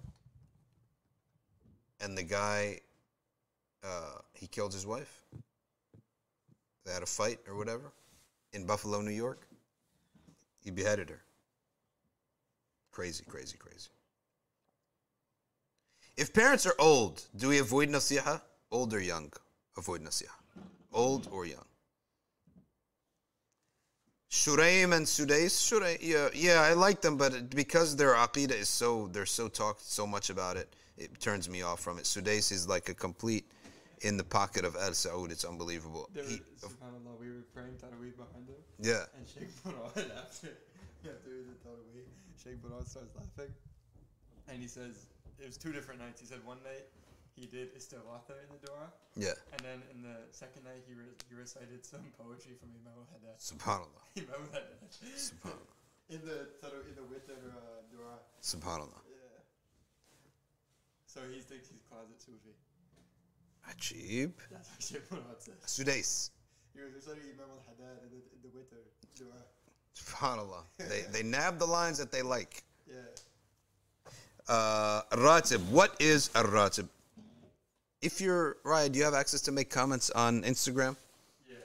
And 1.99 2.17
the 2.17 2.23
guy, 2.23 2.79
uh, 3.83 4.19
he 4.33 4.47
killed 4.47 4.73
his 4.73 4.85
wife. 4.85 5.23
They 6.85 6.91
had 6.91 7.03
a 7.03 7.07
fight 7.07 7.39
or 7.47 7.55
whatever 7.55 7.91
in 8.53 8.65
Buffalo, 8.65 9.01
New 9.01 9.11
York. 9.11 9.47
He 10.63 10.71
beheaded 10.71 11.09
her. 11.09 11.21
Crazy, 12.91 13.23
crazy, 13.27 13.57
crazy. 13.57 13.89
If 16.17 16.33
parents 16.33 16.65
are 16.65 16.75
old, 16.77 17.23
do 17.35 17.49
we 17.49 17.59
avoid 17.59 17.89
nasiha? 17.89 18.41
Old 18.71 18.93
or 18.93 18.99
young? 18.99 19.31
Avoid 19.77 20.03
nasiha. 20.03 20.35
Old 20.91 21.27
or 21.31 21.45
young? 21.45 21.65
Shuraim 24.31 24.95
and 24.95 25.05
Sudais, 25.05 25.51
Shuraim, 25.51 25.97
yeah, 25.99 26.29
yeah, 26.33 26.61
I 26.61 26.71
like 26.71 27.01
them, 27.01 27.17
but 27.17 27.49
because 27.49 27.97
their 27.97 28.13
aqidah 28.13 28.51
is 28.57 28.69
so, 28.69 29.09
they're 29.11 29.25
so 29.25 29.49
talked 29.49 29.81
so 29.81 30.07
much 30.07 30.29
about 30.29 30.55
it, 30.55 30.73
it 30.97 31.19
turns 31.19 31.49
me 31.49 31.63
off 31.63 31.81
from 31.81 31.97
it. 31.97 32.05
Sudais 32.05 32.49
is 32.51 32.65
like 32.65 32.87
a 32.87 32.93
complete 32.93 33.43
in 34.03 34.15
the 34.15 34.23
pocket 34.23 34.63
of 34.63 34.77
Al 34.77 34.91
Saud. 34.91 35.31
It's 35.31 35.43
unbelievable. 35.43 36.09
There, 36.13 36.23
He- 36.23 36.41
subhanAllah, 36.61 37.19
we 37.19 37.27
were 37.27 37.43
praying 37.53 37.73
Tarawih 37.73 38.15
behind 38.15 38.47
him, 38.47 38.55
yeah, 38.79 39.03
and 39.17 39.27
Sheikh 39.27 39.49
Murad 39.65 39.91
after, 40.17 40.47
after 41.03 41.29
the 41.29 42.01
Sheikh 42.41 42.63
Murad 42.63 42.87
starts 42.87 43.13
laughing, 43.17 43.51
and 44.47 44.61
he 44.61 44.67
says 44.69 45.07
it 45.41 45.45
was 45.45 45.57
two 45.57 45.73
different 45.73 45.99
nights. 45.99 46.21
He 46.21 46.25
said 46.25 46.39
one 46.45 46.57
night 46.63 46.85
he 47.35 47.45
did 47.47 47.73
istighatha 47.75 48.35
in 48.43 48.49
the 48.53 48.59
dua, 48.67 48.91
Yeah. 49.15 49.33
and 49.53 49.61
then 49.61 49.79
in 49.91 50.01
the 50.03 50.17
second 50.31 50.63
night 50.65 50.83
he, 50.87 50.93
re- 50.93 51.15
he 51.29 51.35
recited 51.35 51.85
some 51.85 52.03
poetry 52.17 52.53
from 52.59 52.69
Imam 52.79 52.93
al-Haddad. 53.03 53.37
Subhanallah. 53.39 54.03
Imam 54.17 54.41
al-Haddad. 54.51 54.91
Subhanallah. 55.15 55.75
in 56.09 56.21
the 56.25 56.49
taru- 56.61 56.85
in 56.89 56.95
the 56.95 57.05
witr 57.07 57.33
uh, 57.39 57.81
dua. 57.91 58.19
Subhanallah. 58.43 59.01
Yeah. 59.07 59.39
So 61.07 61.21
he 61.31 61.39
thinks 61.41 61.69
he's 61.69 61.81
closet 61.89 62.19
Sufi. 62.21 62.53
Ajib. 63.69 64.31
That's 64.51 64.69
what 64.69 64.81
Sheikh 64.83 65.11
Murad 65.11 65.39
says. 65.39 65.55
Sudais. 65.65 66.29
He 66.73 66.81
was 66.81 66.93
reciting 66.93 67.23
Imam 67.33 67.49
al-Haddad 67.57 68.03
in 68.03 68.09
the, 68.11 68.21
in 68.35 68.39
the 68.43 68.51
witr 68.57 68.79
dua. 69.15 69.39
Subhanallah. 69.95 70.63
They, 70.89 71.03
they 71.11 71.23
nab 71.23 71.59
the 71.59 71.65
lines 71.67 71.97
that 71.97 72.11
they 72.11 72.21
like. 72.21 72.63
Yeah. 72.87 72.95
Uh, 74.47 75.01
ratib. 75.13 75.61
What 75.69 75.95
is 75.99 76.29
a 76.35 76.43
ratib? 76.43 76.87
If 78.01 78.19
you're 78.19 78.57
right, 78.63 78.91
do 78.91 78.97
you 78.97 79.05
have 79.05 79.13
access 79.13 79.41
to 79.41 79.51
make 79.51 79.69
comments 79.69 80.09
on 80.09 80.41
Instagram? 80.41 80.95
Yeah. 81.47 81.57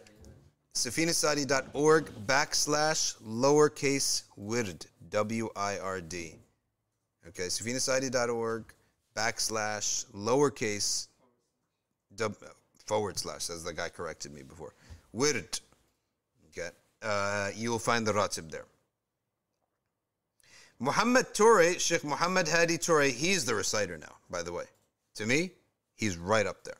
safinasociety.org 0.75 2.05
backslash 2.27 3.17
lowercase 3.23 4.25
wird 4.37 4.87
W 5.09 5.49
I 5.57 5.79
R 5.79 6.01
D. 6.03 6.35
Okay, 7.29 7.45
safinasociety.org 7.45 8.65
backslash 9.17 10.05
lowercase 10.15 11.09
forward 12.85 13.19
slash, 13.19 13.49
as 13.49 13.65
the 13.65 13.73
guy 13.73 13.89
corrected 13.89 14.35
me 14.35 14.43
before. 14.43 14.75
Wird. 15.15 15.61
Okay, 16.51 16.69
uh, 17.03 17.51
you 17.55 17.71
will 17.71 17.79
find 17.79 18.07
the 18.07 18.13
ratib 18.13 18.51
there. 18.51 18.67
Muhammad 20.79 21.33
Toure, 21.33 21.81
Sheikh 21.81 22.05
Muhammad 22.05 22.47
Hadi 22.47 22.77
Toure, 22.77 23.11
he's 23.11 23.47
the 23.47 23.55
reciter 23.55 23.97
now, 23.97 24.17
by 24.31 24.43
the 24.43 24.53
way. 24.53 24.65
To 25.15 25.25
me, 25.25 25.51
he's 25.97 26.17
right 26.17 26.47
up 26.47 26.63
there. 26.65 26.79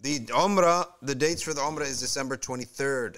The 0.00 0.20
Umrah, 0.26 0.86
the 1.02 1.14
dates 1.14 1.42
for 1.42 1.52
the 1.54 1.60
Umrah 1.60 1.88
is 1.88 2.00
December 2.00 2.36
23rd. 2.36 3.16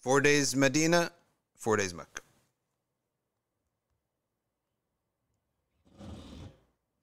Four 0.00 0.20
days 0.20 0.54
Medina, 0.56 1.10
four 1.56 1.76
days 1.76 1.92
Mecca. 1.92 2.22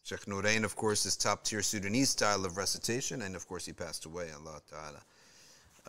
Sheikh 0.03 0.25
Nourain, 0.25 0.63
of 0.63 0.75
course, 0.77 1.05
is 1.05 1.17
top 1.17 1.43
tier 1.43 1.61
Sudanese 1.61 2.11
style 2.11 2.45
of 2.45 2.55
recitation, 2.55 3.23
and 3.23 3.35
of 3.35 3.45
course, 3.45 3.65
he 3.65 3.73
passed 3.73 4.05
away. 4.05 4.29
Allah 4.31 4.61
Ta'ala 4.69 5.01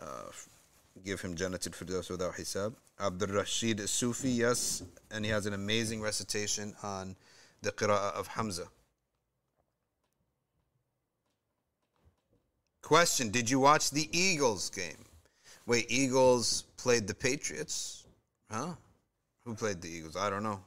uh, 0.01 0.31
give 1.05 1.21
him 1.21 1.35
Jannatul 1.35 1.71
Firdaus 1.73 2.09
without 2.09 2.33
hisab. 2.33 2.73
Abdul 2.99 3.29
Rashid 3.29 3.87
Sufi, 3.87 4.29
yes, 4.29 4.83
and 5.09 5.23
he 5.23 5.31
has 5.31 5.45
an 5.45 5.53
amazing 5.53 6.01
recitation 6.01 6.75
on 6.83 7.15
the 7.61 7.71
Qira'ah 7.71 8.13
of 8.13 8.27
Hamza. 8.27 8.67
Question 12.81 13.29
Did 13.29 13.49
you 13.49 13.59
watch 13.59 13.91
the 13.91 14.09
Eagles 14.17 14.69
game? 14.69 15.05
Wait, 15.65 15.85
Eagles 15.89 16.63
played 16.77 17.07
the 17.07 17.13
Patriots? 17.13 18.05
Huh? 18.49 18.73
Who 19.45 19.53
played 19.53 19.81
the 19.81 19.89
Eagles? 19.89 20.15
I 20.15 20.29
don't 20.29 20.43
know. 20.43 20.61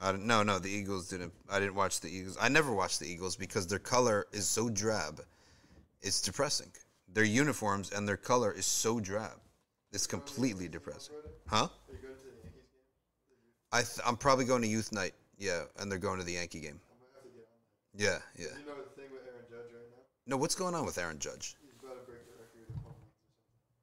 I 0.00 0.12
don't, 0.12 0.26
no, 0.26 0.42
no, 0.42 0.58
the 0.58 0.70
Eagles 0.70 1.08
didn't. 1.08 1.32
I 1.50 1.58
didn't 1.58 1.74
watch 1.74 2.00
the 2.00 2.08
Eagles. 2.08 2.36
I 2.40 2.48
never 2.48 2.74
watched 2.74 3.00
the 3.00 3.06
Eagles 3.06 3.36
because 3.36 3.66
their 3.66 3.78
color 3.78 4.26
is 4.32 4.46
so 4.46 4.68
drab. 4.68 5.22
It's 6.02 6.20
depressing. 6.20 6.70
Their 7.12 7.24
uniforms 7.24 7.90
and 7.92 8.06
their 8.06 8.16
color 8.16 8.52
is 8.52 8.66
so 8.66 9.00
drab. 9.00 9.38
It's 9.92 10.06
completely 10.06 10.68
depressing. 10.68 11.14
Huh? 11.46 11.68
I 13.72 13.78
th- 13.78 14.00
I'm 14.06 14.16
probably 14.16 14.44
going 14.44 14.62
to 14.62 14.68
youth 14.68 14.92
night. 14.92 15.14
Yeah, 15.38 15.62
and 15.78 15.90
they're 15.90 15.98
going 15.98 16.18
to 16.18 16.24
the 16.24 16.34
Yankee 16.34 16.60
game. 16.60 16.80
Yeah, 17.96 18.18
yeah. 18.36 18.46
You 18.58 18.66
know 18.66 18.82
the 18.82 18.90
thing 19.00 19.10
with 19.10 19.22
Aaron 19.26 19.46
Judge 19.48 19.70
right 19.72 19.88
now? 19.90 20.02
No, 20.26 20.36
what's 20.36 20.54
going 20.54 20.74
on 20.74 20.86
with 20.86 20.96
Aaron 20.98 21.18
Judge? 21.18 21.56
He's 21.60 21.72
about 21.82 22.00
to 22.00 22.10
break 22.10 22.24
the 22.24 22.32
record 22.40 22.68
of 22.68 22.82
home 22.82 22.94
runs 22.96 23.12
or 23.12 23.36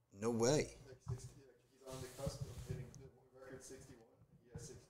something. 0.09 0.21
No 0.21 0.31
way. 0.31 0.73
Like 0.87 1.19
60, 1.19 1.29
like 1.45 1.61
he's 1.69 1.93
on 1.93 2.01
the 2.01 2.07
cusp 2.21 2.41
of 2.41 2.47
hitting 2.67 2.85
the 2.97 3.39
record 3.39 3.63
61. 3.63 4.01
He 4.43 4.57
has 4.57 4.67
60. 4.67 4.83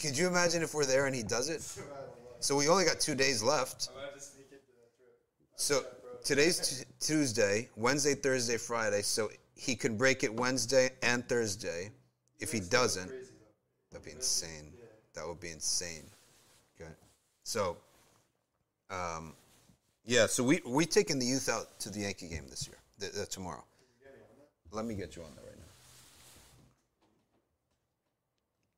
Could 0.00 0.18
you 0.18 0.26
imagine 0.26 0.62
if 0.62 0.74
we're 0.74 0.84
there 0.84 1.06
and 1.06 1.14
he 1.14 1.22
does 1.22 1.48
it? 1.48 1.62
So 1.62 1.82
I 1.94 2.00
don't 2.00 2.08
know. 2.08 2.14
So 2.40 2.56
we 2.56 2.68
only 2.68 2.84
got 2.84 2.98
two 2.98 3.14
days 3.14 3.42
left. 3.42 3.88
I 3.92 3.94
might 3.94 4.04
have 4.06 4.14
to 4.14 4.20
sneak 4.20 4.46
into 4.50 4.66
that 4.74 4.90
trip. 4.98 5.14
So 5.54 5.84
today's 6.24 6.58
t- 6.58 6.84
Tuesday, 6.98 7.68
Wednesday, 7.76 8.14
Thursday, 8.14 8.56
Friday. 8.56 9.02
So 9.02 9.30
he 9.54 9.76
could 9.76 9.96
break 9.96 10.24
it 10.24 10.34
Wednesday 10.34 10.90
and 11.02 11.28
Thursday. 11.28 11.92
If 12.40 12.50
he 12.50 12.58
doesn't, 12.58 13.12
that'd 13.92 14.04
be 14.04 14.12
insane. 14.12 14.72
That 15.14 15.28
would 15.28 15.38
be 15.38 15.50
insane. 15.50 16.06
Okay. 16.80 16.90
So, 17.44 17.76
um, 18.90 19.34
yeah. 20.04 20.26
So 20.26 20.42
we 20.44 20.60
we 20.66 20.86
taking 20.86 21.18
the 21.18 21.26
youth 21.26 21.48
out 21.48 21.78
to 21.80 21.90
the 21.90 22.00
Yankee 22.00 22.28
game 22.28 22.46
this 22.48 22.66
year, 22.66 22.76
th- 23.00 23.12
th- 23.12 23.28
tomorrow. 23.28 23.64
Let 24.72 24.84
me 24.84 24.94
get 24.94 25.16
you 25.16 25.22
on 25.22 25.30
that 25.36 25.42
right 25.42 25.56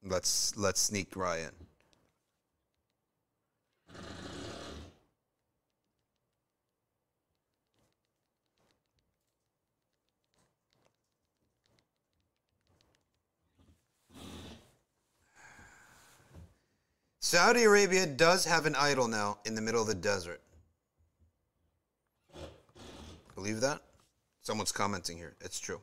now. 0.02 0.10
Let's 0.14 0.56
let's 0.56 0.80
sneak 0.80 1.16
Ryan. 1.16 1.52
Saudi 17.20 17.62
Arabia 17.64 18.04
does 18.06 18.44
have 18.44 18.66
an 18.66 18.74
idol 18.74 19.08
now 19.08 19.38
in 19.46 19.54
the 19.54 19.62
middle 19.62 19.80
of 19.80 19.86
the 19.86 19.94
desert. 19.94 20.42
Believe 23.34 23.60
that? 23.60 23.80
Someone's 24.42 24.72
commenting 24.72 25.16
here. 25.16 25.34
It's 25.40 25.58
true. 25.58 25.80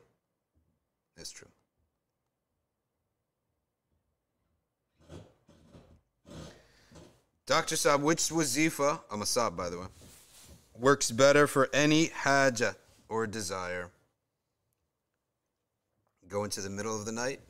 It's 1.16 1.30
true. 1.30 1.48
Dr. 7.46 7.74
Saab, 7.74 8.00
which 8.02 8.20
wazifa, 8.28 9.00
a 9.10 9.16
masab 9.16 9.56
by 9.56 9.68
the 9.70 9.78
way, 9.78 9.86
works 10.78 11.10
better 11.10 11.48
for 11.48 11.68
any 11.72 12.06
haja 12.06 12.76
or 13.08 13.26
desire? 13.26 13.90
Go 16.28 16.44
into 16.44 16.60
the 16.60 16.70
middle 16.70 16.94
of 16.94 17.06
the 17.06 17.12
night, 17.12 17.40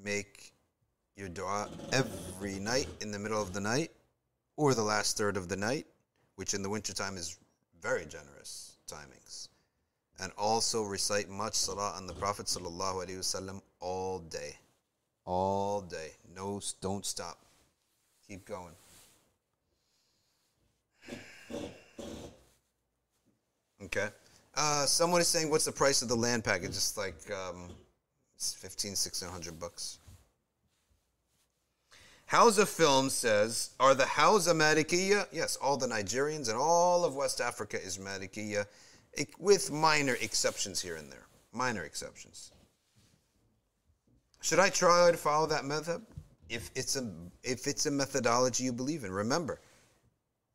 make 0.00 0.52
your 1.16 1.28
dua 1.28 1.68
every 1.92 2.60
night 2.60 2.86
in 3.00 3.10
the 3.10 3.18
middle 3.18 3.42
of 3.42 3.52
the 3.52 3.60
night 3.60 3.90
or 4.56 4.72
the 4.72 4.84
last 4.84 5.18
third 5.18 5.36
of 5.36 5.48
the 5.48 5.56
night, 5.56 5.86
which 6.36 6.54
in 6.54 6.62
the 6.62 6.70
wintertime 6.70 7.16
is 7.16 7.38
very 7.82 8.06
generous 8.06 8.67
timings. 8.88 9.48
And 10.20 10.32
also 10.36 10.82
recite 10.82 11.28
much 11.28 11.54
salah 11.54 11.92
on 11.96 12.06
the 12.06 12.14
Prophet 12.14 12.52
all 13.80 14.18
day. 14.18 14.56
All 15.24 15.80
day. 15.82 16.10
No, 16.34 16.60
don't 16.80 17.06
stop. 17.06 17.38
Keep 18.26 18.44
going. 18.46 18.74
Okay. 23.84 24.08
Uh, 24.56 24.86
someone 24.86 25.20
is 25.20 25.28
saying, 25.28 25.50
what's 25.50 25.64
the 25.64 25.72
price 25.72 26.02
of 26.02 26.08
the 26.08 26.16
land 26.16 26.42
package? 26.42 26.70
It's 26.70 26.96
like 26.96 27.14
um, 27.30 27.68
it's 28.34 28.54
15, 28.54 28.90
1600 28.90 29.60
bucks. 29.60 29.98
Hausa 32.28 32.66
Film 32.66 33.08
says, 33.08 33.70
are 33.80 33.94
the 33.94 34.04
Hausa 34.04 34.52
Malikiya? 34.52 35.26
Yes, 35.32 35.56
all 35.56 35.78
the 35.78 35.86
Nigerians 35.86 36.50
and 36.50 36.58
all 36.58 37.06
of 37.06 37.14
West 37.14 37.40
Africa 37.40 37.82
is 37.82 37.96
Malikiya, 37.96 38.66
with 39.38 39.72
minor 39.72 40.14
exceptions 40.20 40.82
here 40.82 40.96
and 40.96 41.10
there. 41.10 41.26
Minor 41.54 41.84
exceptions. 41.84 42.52
Should 44.42 44.58
I 44.58 44.68
try 44.68 45.10
to 45.10 45.16
follow 45.16 45.46
that 45.46 45.64
method? 45.64 46.02
If 46.50 46.70
it's 46.74 46.96
a 46.96 47.10
if 47.42 47.66
it's 47.66 47.86
a 47.86 47.90
methodology 47.90 48.64
you 48.64 48.72
believe 48.72 49.04
in, 49.04 49.10
remember 49.10 49.60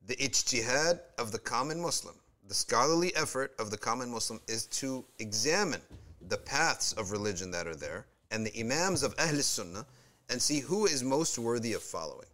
the 0.05 0.15
ijtihad 0.17 0.99
of 1.17 1.31
the 1.31 1.39
common 1.39 1.81
Muslim, 1.81 2.15
the 2.47 2.53
scholarly 2.53 3.15
effort 3.15 3.53
of 3.57 3.71
the 3.71 3.77
common 3.77 4.11
Muslim 4.11 4.39
is 4.47 4.67
to 4.67 5.03
examine 5.17 5.81
the 6.27 6.37
paths 6.37 6.93
of 6.93 7.11
religion 7.11 7.49
that 7.49 7.65
are 7.65 7.75
there 7.75 8.05
and 8.29 8.45
the 8.45 8.59
imams 8.59 9.01
of 9.01 9.15
Ahl 9.17 9.41
Sunnah 9.41 9.85
and 10.29 10.41
see 10.41 10.59
who 10.59 10.85
is 10.85 11.03
most 11.03 11.37
worthy 11.37 11.73
of 11.73 11.83
following. 11.83 12.27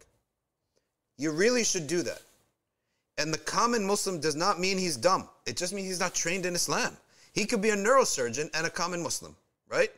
You 1.18 1.32
really 1.32 1.64
should 1.64 1.88
do 1.88 2.02
that. 2.04 2.22
And 3.18 3.34
the 3.34 3.38
common 3.38 3.86
Muslim 3.86 4.22
does 4.22 4.36
not 4.36 4.60
mean 4.60 4.78
he's 4.78 4.96
dumb. 4.96 5.28
It 5.46 5.58
just 5.58 5.74
means 5.74 5.88
he's 5.88 6.00
not 6.00 6.14
trained 6.14 6.46
in 6.46 6.56
Islam. 6.56 6.96
He 7.34 7.46
could 7.46 7.62
be 7.62 7.72
a 7.72 7.76
neurosurgeon 7.76 8.50
and 8.54 8.66
a 8.66 8.70
common 8.70 9.04
Muslim, 9.04 9.36
right? 9.68 9.92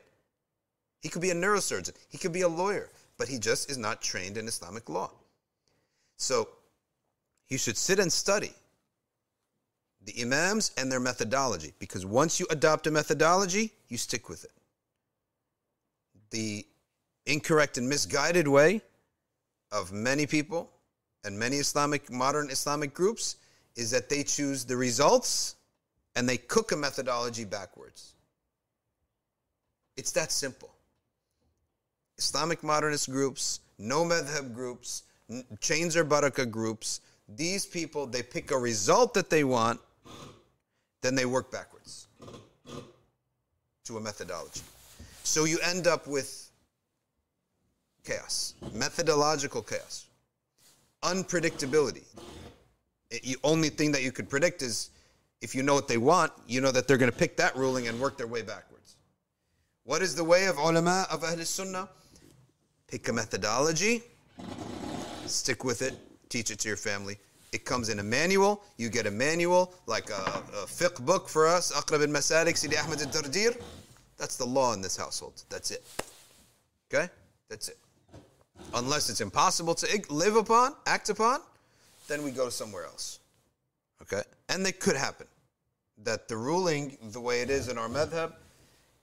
He 1.02 1.10
could 1.10 1.22
be 1.22 1.30
a 1.30 1.36
neurosurgeon. 1.36 1.94
He 2.10 2.18
could 2.18 2.34
be 2.34 2.42
a 2.42 2.48
lawyer, 2.48 2.90
but 3.18 3.28
he 3.28 3.38
just 3.38 3.70
is 3.70 3.78
not 3.78 4.02
trained 4.02 4.38
in 4.38 4.48
Islamic 4.48 4.90
law. 4.90 5.12
So 6.18 6.50
you 7.50 7.58
should 7.58 7.78
sit 7.78 8.00
and 8.00 8.12
study 8.12 8.54
the 10.06 10.22
Imams 10.22 10.72
and 10.78 10.92
their 10.92 11.00
methodology 11.00 11.74
because 11.80 12.06
once 12.06 12.40
you 12.40 12.48
adopt 12.50 12.88
a 12.88 12.92
methodology, 12.92 13.72
you 13.88 13.98
stick 13.98 14.30
with 14.30 14.44
it. 14.44 14.52
The 16.32 16.66
incorrect 17.32 17.78
and 17.78 17.88
misguided 17.88 18.48
way 18.48 18.82
of 19.72 19.91
many 19.91 20.26
people 20.26 20.70
and 21.24 21.38
many 21.38 21.58
Islamic, 21.58 22.12
modern 22.12 22.49
Islamic 22.49 22.94
groups 22.94 23.38
is 23.76 23.90
that 23.91 24.10
they 24.10 24.24
choose 24.24 24.66
the 24.66 24.76
results 24.76 25.56
and 26.16 26.28
they 26.28 26.38
cook 26.38 26.72
a 26.74 26.76
methodology 26.76 27.45
backwards. 27.45 28.14
It's 29.95 30.12
that 30.12 30.32
simple. 30.32 30.74
Islamic 32.18 32.64
modernist 32.64 33.10
groups, 33.10 33.62
no 33.78 34.03
madhab 34.03 34.53
groups, 34.53 35.03
chains 35.60 35.95
or 35.95 36.03
barakah 36.03 36.49
groups, 36.49 36.99
these 37.30 37.66
people, 37.66 38.06
they 38.06 38.22
pick 38.24 38.52
a 38.52 38.58
result 38.58 39.14
that 39.14 39.30
they 39.30 39.44
want, 39.45 39.80
then 41.02 41.16
they 41.16 41.26
work 41.26 41.49
backwards 41.52 42.08
to 43.86 43.98
a 43.98 44.02
methodology. 44.02 44.62
So 45.24 45.45
you 45.45 45.60
end 45.60 45.88
up 45.88 46.08
with 46.08 46.41
chaos, 48.03 48.56
methodological 48.73 49.61
chaos, 49.61 50.06
unpredictability. 51.03 52.03
The 53.10 53.38
only 53.44 53.69
thing 53.69 53.91
that 53.91 54.03
you 54.03 54.11
could 54.11 54.30
predict 54.30 54.61
is 54.61 54.90
if 55.41 55.56
you 55.56 55.64
know 55.64 55.73
what 55.73 55.88
they 55.88 55.98
want, 55.98 56.32
you 56.48 56.61
know 56.61 56.72
that 56.72 56.88
they're 56.88 56.98
going 56.98 57.11
to 57.11 57.18
pick 57.18 57.36
that 57.38 57.56
ruling 57.56 57.88
and 57.88 57.99
work 57.99 58.18
their 58.18 58.28
way 58.28 58.41
backwards. 58.41 58.95
What 59.84 60.02
is 60.02 60.15
the 60.15 60.23
way 60.23 60.45
of 60.45 60.57
ulama 60.57 61.07
of 61.10 61.23
Ahl 61.23 61.38
Sunnah? 61.40 61.90
Pick 62.88 63.07
a 63.07 63.14
methodology, 63.14 64.03
stick 65.26 65.64
with 65.64 65.82
it, 65.82 65.95
teach 66.30 66.52
it 66.52 66.60
to 66.60 66.68
your 66.68 66.78
family. 66.78 67.18
It 67.52 67.65
comes 67.65 67.90
in 67.90 67.99
a 67.99 68.03
manual. 68.03 68.64
You 68.78 68.90
get 68.90 69.07
a 69.07 69.11
manual, 69.11 69.73
like 69.86 70.10
a, 70.10 70.44
a 70.53 70.65
fiqh 70.65 71.03
book 71.06 71.28
for 71.28 71.48
us, 71.48 71.72
Aqrab 71.73 72.02
al-Masalik, 72.02 72.57
Sidi 72.57 72.78
Ahmed 72.78 73.02
al-Dardir. 73.02 73.61
That's 74.18 74.38
the 74.38 74.45
law 74.45 74.73
in 74.73 74.82
this 74.82 74.95
household. 74.95 75.44
That's 75.49 75.72
it. 75.72 75.84
Okay? 76.94 77.10
That's 77.49 77.69
it. 77.69 77.78
Unless 78.74 79.10
it's 79.10 79.22
impossible 79.22 79.76
to 79.76 80.02
live 80.10 80.36
upon, 80.36 80.74
act 80.86 81.10
upon, 81.10 81.40
then 82.08 82.24
we 82.24 82.32
go 82.32 82.50
somewhere 82.50 82.86
else. 82.86 83.20
Okay? 84.02 84.22
And 84.50 84.66
it 84.66 84.80
could 84.80 84.96
happen 84.96 85.28
that 86.04 86.28
the 86.28 86.38
ruling, 86.38 86.98
the 87.12 87.20
way 87.20 87.42
it 87.42 87.50
is 87.50 87.68
in 87.68 87.78
our 87.78 87.88
madhab, 87.88 88.34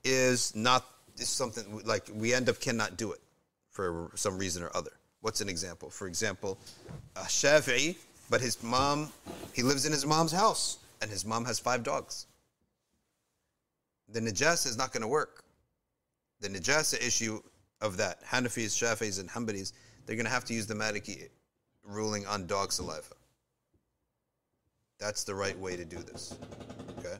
is 0.03 0.55
not 0.55 0.85
is 1.17 1.29
something 1.29 1.81
like 1.85 2.09
we 2.13 2.33
end 2.33 2.49
up 2.49 2.59
cannot 2.59 2.97
do 2.97 3.11
it 3.11 3.19
for 3.69 4.11
some 4.15 4.37
reason 4.37 4.63
or 4.63 4.71
other. 4.75 4.91
What's 5.21 5.41
an 5.41 5.49
example? 5.49 5.89
For 5.89 6.07
example, 6.07 6.57
a 7.15 7.21
Shafi'i, 7.21 7.97
but 8.29 8.39
his 8.41 8.61
mom, 8.63 9.11
he 9.53 9.63
lives 9.63 9.85
in 9.85 9.91
his 9.91 10.05
mom's 10.05 10.31
house, 10.31 10.77
and 11.01 11.11
his 11.11 11.25
mom 11.25 11.45
has 11.45 11.59
five 11.59 11.83
dogs. 11.83 12.25
The 14.07 14.21
najasa 14.21 14.67
is 14.67 14.77
not 14.77 14.93
going 14.93 15.01
to 15.01 15.07
work. 15.07 15.43
The 16.39 16.47
najasa 16.47 17.05
issue 17.05 17.41
of 17.81 17.97
that, 17.97 18.23
Hanafis, 18.25 18.75
Shafis, 18.75 19.19
and 19.19 19.29
Hanbalis, 19.29 19.73
they're 20.05 20.15
going 20.15 20.25
to 20.25 20.31
have 20.31 20.45
to 20.45 20.53
use 20.53 20.67
the 20.67 20.73
Maliki 20.73 21.29
ruling 21.83 22.25
on 22.27 22.45
dog 22.45 22.71
saliva. 22.71 23.15
That's 24.99 25.23
the 25.23 25.33
right 25.33 25.57
way 25.57 25.77
to 25.77 25.85
do 25.85 25.97
this. 25.97 26.35
Okay? 26.99 27.15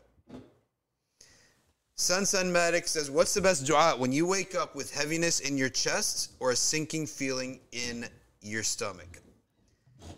Sansan 1.96 2.52
Matic 2.52 2.88
says, 2.88 3.12
What's 3.12 3.34
the 3.34 3.42
best 3.42 3.66
dua 3.66 3.96
when 3.98 4.12
you 4.12 4.26
wake 4.26 4.56
up 4.56 4.76
with 4.76 4.94
heaviness 4.94 5.40
in 5.42 5.58
your 5.58 5.70
chest 5.70 6.32
or 6.40 6.52
a 6.52 6.56
sinking 6.56 7.06
feeling 7.06 7.60
in 7.72 8.06
your 8.42 8.64
stomach? 8.64 9.22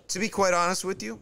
To 0.09 0.19
be 0.19 0.29
quite 0.29 0.53
honest 0.53 0.85
with 0.85 1.01
you, 1.01 1.19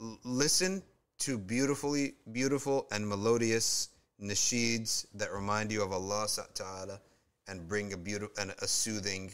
l- 0.00 0.18
listen 0.24 0.82
to 1.20 1.38
beautifully 1.38 2.14
beautiful 2.32 2.86
and 2.90 3.06
melodious 3.06 3.88
nasheeds 4.22 5.06
that 5.14 5.32
remind 5.32 5.72
you 5.72 5.82
of 5.82 5.92
Allah 5.92 6.28
Ta'ala 6.54 7.00
and 7.48 7.66
bring 7.68 7.92
a 7.92 7.96
beautiful 7.96 8.34
and 8.40 8.54
a 8.62 8.66
soothing 8.66 9.32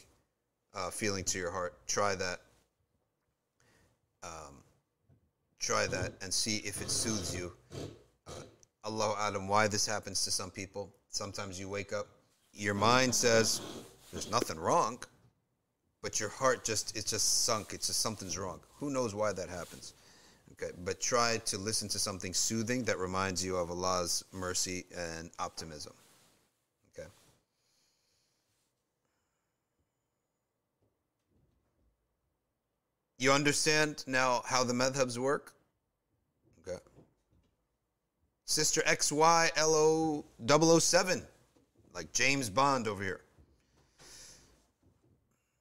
uh, 0.75 0.91
feeling 0.91 1.25
to 1.25 1.39
your 1.39 1.51
heart. 1.51 1.75
Try 1.87 2.15
that. 2.15 2.41
Um, 4.23 4.63
try 5.61 5.87
that 5.87 6.13
and 6.23 6.33
see 6.33 6.57
if 6.59 6.81
it 6.81 6.91
soothes 6.91 7.37
you. 7.37 7.53
Uh, 8.27 8.31
Allahu 8.85 9.39
why 9.47 9.69
this 9.69 9.87
happens 9.87 10.25
to 10.25 10.31
some 10.31 10.51
people. 10.51 10.91
Sometimes 11.11 11.59
you 11.59 11.69
wake 11.69 11.93
up, 11.93 12.07
your 12.53 12.75
mind 12.75 13.15
says, 13.15 13.61
there's 14.13 14.31
nothing 14.31 14.59
wrong, 14.59 14.99
but 16.03 16.21
your 16.21 16.29
heart 16.29 16.65
just, 16.65 16.97
it's 16.97 17.11
just 17.11 17.45
sunk. 17.45 17.73
It's 17.73 17.87
just 17.87 18.01
something's 18.01 18.39
wrong. 18.39 18.61
Who 18.77 18.91
knows 18.91 19.15
why 19.15 19.33
that 19.33 19.49
happens? 19.49 19.95
Okay, 20.61 20.73
but 20.85 21.01
try 21.01 21.39
to 21.45 21.57
listen 21.57 21.89
to 21.89 21.99
something 22.01 22.35
soothing 22.35 22.83
that 22.85 22.99
reminds 22.99 23.45
you 23.45 23.57
of 23.57 23.71
Allah's 23.71 24.25
mercy 24.33 24.87
and 24.97 25.31
optimism. 25.39 25.93
Okay. 26.93 27.09
You 33.19 33.31
understand 33.31 34.03
now 34.09 34.43
how 34.47 34.65
the 34.65 34.73
madhabs 34.73 35.17
work? 35.17 35.55
Okay. 36.67 36.81
Sister 38.45 38.81
XYLO 38.81 40.25
007, 40.81 41.23
like 41.95 42.13
James 42.13 42.51
Bond 42.51 42.89
over 42.89 43.05
here. 43.05 43.21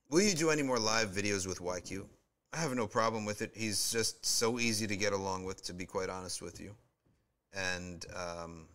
Will 0.10 0.22
you 0.22 0.34
do 0.34 0.50
any 0.50 0.64
more 0.64 0.80
live 0.80 1.10
videos 1.10 1.46
with 1.46 1.60
YQ? 1.60 2.06
I 2.54 2.58
have 2.58 2.74
no 2.76 2.88
problem 2.88 3.26
with 3.26 3.42
it. 3.42 3.52
He's 3.54 3.92
just 3.92 4.26
so 4.26 4.60
easy 4.60 4.88
to 4.88 4.96
get 4.96 5.14
along 5.14 5.44
with, 5.44 5.64
to 5.66 5.74
be 5.74 5.86
quite 5.86 6.10
honest 6.10 6.42
with 6.42 6.60
you. 6.60 6.76
And 7.54 8.06
um, 8.16 8.66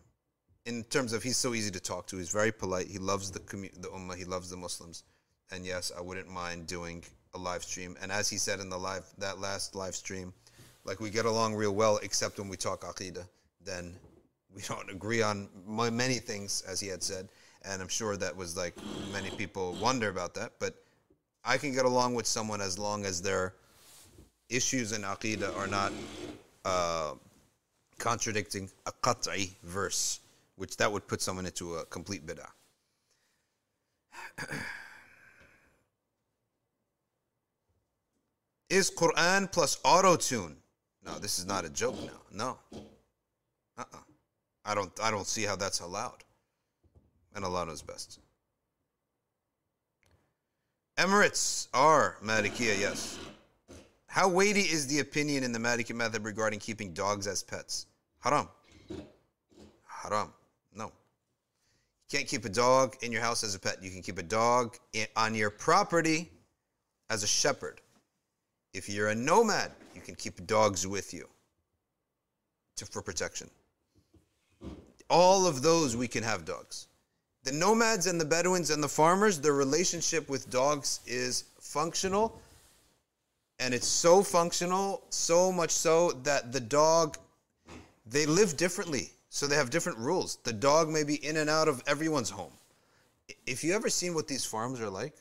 in 0.65 0.83
terms 0.85 1.13
of 1.13 1.23
he's 1.23 1.37
so 1.37 1.53
easy 1.53 1.71
to 1.71 1.79
talk 1.79 2.07
to, 2.07 2.17
he's 2.17 2.29
very 2.29 2.51
polite. 2.51 2.87
He 2.87 2.97
loves 2.97 3.31
the 3.31 3.39
commu- 3.39 3.81
the 3.81 3.89
ummah. 3.89 4.15
He 4.15 4.25
loves 4.25 4.49
the 4.49 4.57
Muslims. 4.57 5.03
And 5.51 5.65
yes, 5.65 5.91
I 5.97 6.01
wouldn't 6.01 6.29
mind 6.29 6.67
doing 6.67 7.03
a 7.33 7.37
live 7.37 7.63
stream. 7.63 7.97
And 8.01 8.11
as 8.11 8.29
he 8.29 8.37
said 8.37 8.59
in 8.59 8.69
the 8.69 8.77
live 8.77 9.05
that 9.17 9.39
last 9.39 9.75
live 9.75 9.95
stream, 9.95 10.33
like 10.85 10.99
we 10.99 11.09
get 11.09 11.25
along 11.25 11.55
real 11.55 11.73
well, 11.73 11.99
except 12.03 12.39
when 12.39 12.49
we 12.49 12.57
talk 12.57 12.81
aqidah. 12.81 13.27
Then 13.63 13.95
we 14.53 14.61
don't 14.67 14.89
agree 14.89 15.21
on 15.21 15.49
many 15.65 16.15
things, 16.15 16.63
as 16.67 16.79
he 16.79 16.87
had 16.87 17.01
said. 17.01 17.29
And 17.65 17.81
I'm 17.81 17.87
sure 17.87 18.17
that 18.17 18.35
was 18.35 18.57
like 18.57 18.75
many 19.11 19.29
people 19.31 19.73
wonder 19.81 20.09
about 20.09 20.33
that. 20.35 20.53
But 20.59 20.75
I 21.45 21.57
can 21.57 21.73
get 21.73 21.85
along 21.85 22.15
with 22.15 22.27
someone 22.27 22.61
as 22.61 22.77
long 22.77 23.05
as 23.05 23.21
their 23.21 23.53
issues 24.53 24.91
in 24.91 25.01
aqidah 25.01 25.57
are 25.57 25.67
not 25.67 25.91
uh, 26.65 27.13
contradicting 27.97 28.69
a 28.85 28.91
qat'i 28.91 29.51
verse, 29.63 30.19
which 30.55 30.77
that 30.77 30.91
would 30.91 31.07
put 31.07 31.21
someone 31.21 31.45
into 31.45 31.75
a 31.75 31.85
complete 31.85 32.25
bid'ah. 32.25 32.49
Is 38.69 38.89
Quran 38.89 39.51
plus 39.51 39.77
auto 39.83 40.15
tune? 40.15 40.55
No, 41.05 41.19
this 41.19 41.37
is 41.37 41.45
not 41.45 41.65
a 41.65 41.69
joke 41.69 41.95
now. 42.03 42.21
No. 42.31 42.57
Uh-uh. 43.77 43.97
I 44.65 44.73
don't 44.73 44.91
I 45.01 45.11
don't 45.11 45.27
see 45.27 45.43
how 45.43 45.55
that's 45.55 45.81
allowed. 45.81 46.23
And 47.35 47.45
Allah 47.45 47.65
knows 47.67 47.81
best. 47.81 48.19
Emirates 50.97 51.67
are 51.73 52.17
Malikiya, 52.23 52.79
yes. 52.79 53.19
How 54.13 54.27
weighty 54.27 54.61
is 54.61 54.85
the 54.85 54.99
opinion 54.99 55.43
in 55.43 55.51
the 55.53 55.57
Maliki 55.57 55.95
method 55.95 56.23
regarding 56.23 56.59
keeping 56.59 56.93
dogs 56.93 57.25
as 57.25 57.41
pets? 57.41 57.87
Haram. 58.19 58.47
Haram. 59.87 60.31
No. 60.75 60.85
You 60.85 60.91
can't 62.19 62.27
keep 62.27 62.45
a 62.45 62.49
dog 62.49 62.95
in 63.01 63.11
your 63.11 63.23
house 63.23 63.43
as 63.43 63.55
a 63.55 63.59
pet. 63.59 63.81
You 63.81 63.89
can 63.89 64.03
keep 64.03 64.19
a 64.19 64.23
dog 64.23 64.77
in, 64.93 65.07
on 65.15 65.33
your 65.33 65.49
property 65.49 66.29
as 67.09 67.23
a 67.23 67.27
shepherd. 67.27 67.81
If 68.71 68.87
you're 68.87 69.07
a 69.07 69.15
nomad, 69.15 69.71
you 69.95 70.01
can 70.01 70.13
keep 70.13 70.45
dogs 70.45 70.85
with 70.85 71.11
you 71.11 71.27
to, 72.75 72.85
for 72.85 73.01
protection. 73.01 73.49
All 75.09 75.47
of 75.47 75.63
those 75.63 75.97
we 75.97 76.07
can 76.07 76.21
have 76.21 76.45
dogs. 76.45 76.87
The 77.45 77.51
nomads 77.51 78.05
and 78.05 78.21
the 78.21 78.25
Bedouins 78.25 78.69
and 78.69 78.83
the 78.83 78.87
farmers, 78.87 79.39
their 79.39 79.53
relationship 79.53 80.29
with 80.29 80.51
dogs 80.51 80.99
is 81.07 81.45
functional. 81.59 82.39
And 83.63 83.73
it's 83.73 83.87
so 83.87 84.21
functional, 84.21 85.01
so 85.09 85.49
much 85.49 85.71
so 85.71 86.11
that 86.23 86.51
the 86.51 86.59
dog, 86.59 87.17
they 88.05 88.25
live 88.25 88.57
differently. 88.57 89.11
So 89.29 89.47
they 89.47 89.55
have 89.55 89.69
different 89.69 89.99
rules. 89.99 90.37
The 90.43 90.51
dog 90.51 90.89
may 90.89 91.05
be 91.05 91.15
in 91.25 91.37
and 91.37 91.49
out 91.49 91.69
of 91.69 91.81
everyone's 91.87 92.29
home. 92.29 92.51
If 93.47 93.63
you 93.63 93.73
ever 93.73 93.89
seen 93.89 94.13
what 94.13 94.27
these 94.27 94.43
farms 94.43 94.81
are 94.81 94.89
like, 94.89 95.15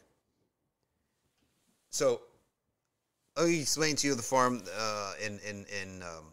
so 1.90 2.20
I'll 3.36 3.47
explain 3.47 3.94
to 3.97 4.09
you 4.09 4.16
the 4.16 4.23
farm 4.23 4.64
uh, 4.77 5.12
in 5.24 5.39
in 5.48 5.64
in 5.81 6.02
um, 6.02 6.24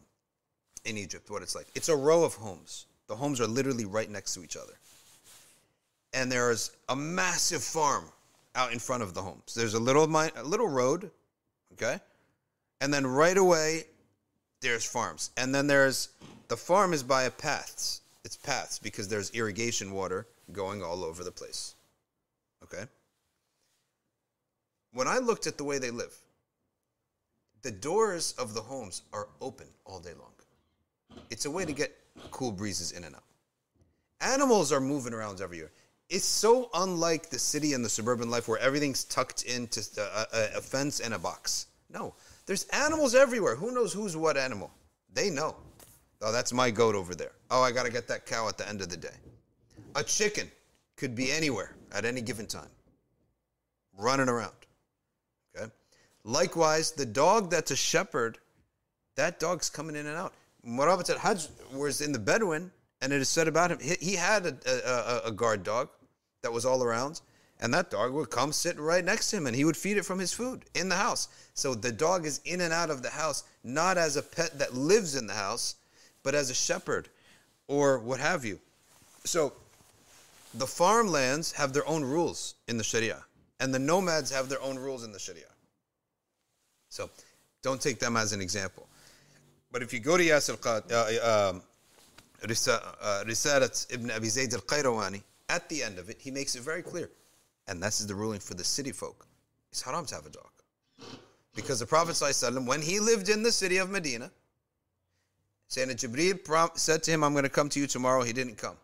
in 0.85 0.97
Egypt 0.97 1.29
what 1.29 1.43
it's 1.43 1.55
like. 1.55 1.67
It's 1.75 1.89
a 1.89 1.95
row 1.95 2.23
of 2.23 2.33
homes. 2.33 2.87
The 3.07 3.15
homes 3.15 3.39
are 3.39 3.47
literally 3.47 3.85
right 3.85 4.09
next 4.09 4.33
to 4.33 4.43
each 4.43 4.57
other, 4.57 4.73
and 6.13 6.31
there's 6.31 6.71
a 6.89 6.95
massive 6.95 7.63
farm 7.63 8.05
out 8.55 8.73
in 8.73 8.79
front 8.79 9.03
of 9.03 9.13
the 9.13 9.21
homes. 9.21 9.53
There's 9.53 9.75
a 9.75 9.79
little 9.79 10.03
a 10.03 10.43
little 10.43 10.67
road, 10.67 11.11
okay, 11.81 11.99
and 12.81 12.93
then 12.93 13.05
right 13.05 13.37
away 13.37 13.85
there's 14.61 14.85
farms, 14.85 15.31
and 15.37 15.53
then 15.53 15.67
there's 15.67 16.09
the 16.47 16.57
farm 16.57 16.93
is 16.93 17.03
by 17.03 17.23
a 17.23 17.31
paths. 17.31 18.01
It's 18.25 18.35
paths 18.35 18.79
because 18.79 19.07
there's 19.07 19.31
irrigation 19.31 19.91
water 19.91 20.27
going 20.51 20.83
all 20.83 21.03
over 21.03 21.23
the 21.23 21.31
place. 21.31 21.75
Okay. 22.63 22.83
When 24.91 25.07
I 25.07 25.19
looked 25.19 25.47
at 25.47 25.57
the 25.57 25.63
way 25.63 25.77
they 25.77 25.91
live, 25.91 26.13
the 27.61 27.71
doors 27.71 28.33
of 28.37 28.53
the 28.53 28.61
homes 28.61 29.03
are 29.13 29.27
open 29.41 29.67
all 29.85 29.99
day 29.99 30.13
long. 30.19 30.31
It's 31.29 31.45
a 31.45 31.51
way 31.51 31.65
to 31.65 31.73
get 31.73 31.95
cool 32.31 32.51
breezes 32.51 32.91
in 32.91 33.03
and 33.03 33.15
out. 33.15 33.23
Animals 34.21 34.71
are 34.71 34.81
moving 34.81 35.13
around 35.13 35.41
everywhere. 35.41 35.71
It's 36.09 36.25
so 36.25 36.69
unlike 36.73 37.29
the 37.29 37.39
city 37.39 37.73
and 37.73 37.85
the 37.85 37.89
suburban 37.89 38.29
life 38.29 38.47
where 38.47 38.57
everything's 38.57 39.03
tucked 39.03 39.43
into 39.43 39.81
a, 39.97 40.01
a, 40.01 40.03
uh, 40.03 40.25
uh, 40.33 40.47
a 40.57 40.61
fence 40.61 40.99
and 40.99 41.13
a 41.13 41.19
box. 41.19 41.67
No, 41.91 42.13
there's 42.45 42.65
animals 42.65 43.15
everywhere. 43.15 43.55
Who 43.55 43.71
knows 43.71 43.93
who's 43.93 44.15
what 44.15 44.37
animal? 44.37 44.71
They 45.13 45.29
know. 45.29 45.55
Oh, 46.21 46.31
that's 46.31 46.53
my 46.53 46.69
goat 46.69 46.95
over 46.95 47.15
there. 47.15 47.31
Oh, 47.49 47.61
I 47.61 47.71
got 47.71 47.85
to 47.85 47.91
get 47.91 48.07
that 48.09 48.25
cow 48.25 48.47
at 48.47 48.57
the 48.57 48.67
end 48.67 48.81
of 48.81 48.89
the 48.89 48.97
day. 48.97 49.15
A 49.95 50.03
chicken 50.03 50.51
could 50.97 51.15
be 51.15 51.31
anywhere 51.31 51.75
at 51.91 52.05
any 52.05 52.21
given 52.21 52.45
time, 52.45 52.69
running 53.97 54.29
around. 54.29 54.53
Okay. 55.55 55.71
Likewise, 56.23 56.91
the 56.91 57.05
dog 57.05 57.49
that's 57.49 57.71
a 57.71 57.75
shepherd, 57.75 58.37
that 59.15 59.39
dog's 59.39 59.69
coming 59.69 59.95
in 59.95 60.05
and 60.05 60.15
out. 60.15 60.33
Murabit 60.67 61.09
al 61.09 61.17
Hajj 61.17 61.47
was 61.73 62.01
in 62.01 62.11
the 62.11 62.19
Bedouin, 62.19 62.69
and 63.01 63.13
it 63.13 63.21
is 63.21 63.29
said 63.29 63.47
about 63.47 63.71
him, 63.71 63.79
he, 63.79 63.95
he 63.99 64.15
had 64.15 64.45
a, 64.45 65.25
a, 65.25 65.29
a 65.29 65.31
guard 65.31 65.63
dog 65.63 65.89
that 66.41 66.51
was 66.51 66.65
all 66.65 66.83
around, 66.83 67.21
and 67.59 67.73
that 67.73 67.91
dog 67.91 68.13
would 68.13 68.29
come 68.29 68.53
sit 68.53 68.79
right 68.79 69.03
next 69.03 69.29
to 69.29 69.37
him, 69.37 69.47
and 69.47 69.55
he 69.55 69.65
would 69.65 69.77
feed 69.77 69.97
it 69.97 70.05
from 70.05 70.19
his 70.19 70.31
food 70.31 70.63
in 70.75 70.89
the 70.89 70.95
house. 70.95 71.27
So 71.53 71.75
the 71.75 71.91
dog 71.91 72.25
is 72.25 72.39
in 72.45 72.61
and 72.61 72.73
out 72.73 72.89
of 72.89 73.03
the 73.03 73.09
house, 73.09 73.43
not 73.63 73.97
as 73.97 74.15
a 74.15 74.21
pet 74.21 74.57
that 74.59 74.73
lives 74.73 75.15
in 75.15 75.27
the 75.27 75.33
house, 75.33 75.75
but 76.23 76.35
as 76.35 76.49
a 76.49 76.53
shepherd 76.53 77.09
or 77.67 77.99
what 77.99 78.19
have 78.19 78.45
you. 78.45 78.59
So 79.25 79.53
the 80.53 80.67
farmlands 80.67 81.51
have 81.53 81.73
their 81.73 81.87
own 81.87 82.03
rules 82.03 82.55
in 82.67 82.77
the 82.77 82.83
Sharia, 82.83 83.23
and 83.59 83.73
the 83.73 83.79
nomads 83.79 84.31
have 84.31 84.47
their 84.49 84.61
own 84.61 84.77
rules 84.77 85.03
in 85.03 85.11
the 85.11 85.19
Sharia. 85.19 85.43
So 86.89 87.09
don't 87.61 87.81
take 87.81 87.99
them 87.99 88.15
as 88.17 88.33
an 88.33 88.41
example. 88.41 88.87
But 89.71 89.83
if 89.83 89.93
you 89.93 89.99
go 89.99 90.17
to 90.17 90.23
Yasir 90.23 90.57
uh, 90.65 91.49
um, 91.51 91.61
uh, 92.41 92.47
Risalat 92.47 93.93
ibn 93.93 94.09
Abi 94.11 94.29
Zayd 94.29 94.53
al 94.53 94.61
Qayrawani, 94.61 95.21
at 95.49 95.67
the 95.69 95.83
end 95.83 95.99
of 95.99 96.09
it, 96.09 96.17
he 96.19 96.31
makes 96.31 96.55
it 96.55 96.61
very 96.61 96.81
clear. 96.81 97.09
And 97.69 97.81
this 97.81 98.01
is 98.01 98.07
the 98.07 98.15
ruling 98.15 98.39
for 98.39 98.55
the 98.55 98.63
city 98.63 98.91
folk. 98.91 99.27
It's 99.71 99.81
haram 99.81 100.05
to 100.07 100.15
have 100.15 100.25
a 100.25 100.29
dog. 100.29 100.49
Because 101.55 101.79
the 101.79 101.85
Prophet, 101.85 102.19
when 102.65 102.81
he 102.81 102.99
lived 102.99 103.29
in 103.29 103.43
the 103.43 103.51
city 103.51 103.77
of 103.77 103.89
Medina, 103.91 104.31
Sayyidina 105.69 105.95
Jibreel 105.95 106.77
said 106.77 107.03
to 107.03 107.11
him, 107.11 107.23
I'm 107.23 107.33
going 107.33 107.43
to 107.43 107.49
come 107.49 107.69
to 107.69 107.79
you 107.79 107.85
tomorrow. 107.85 108.23
He 108.23 108.33
didn't 108.33 108.57
come. 108.57 108.75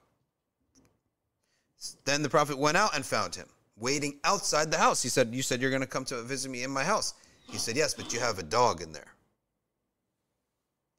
Then 2.05 2.21
the 2.21 2.29
Prophet 2.29 2.57
went 2.57 2.77
out 2.77 2.95
and 2.95 3.03
found 3.03 3.33
him, 3.33 3.47
waiting 3.75 4.19
outside 4.23 4.69
the 4.71 4.77
house. 4.77 5.01
He 5.01 5.09
said, 5.09 5.33
You 5.33 5.41
said 5.41 5.61
you're 5.61 5.71
going 5.71 5.81
to 5.81 5.87
come 5.87 6.05
to 6.05 6.21
visit 6.21 6.49
me 6.49 6.63
in 6.63 6.69
my 6.69 6.83
house. 6.83 7.15
He 7.49 7.57
said, 7.57 7.75
Yes, 7.75 7.93
but 7.95 8.13
you 8.13 8.19
have 8.19 8.37
a 8.37 8.43
dog 8.43 8.81
in 8.81 8.91
there. 8.91 9.13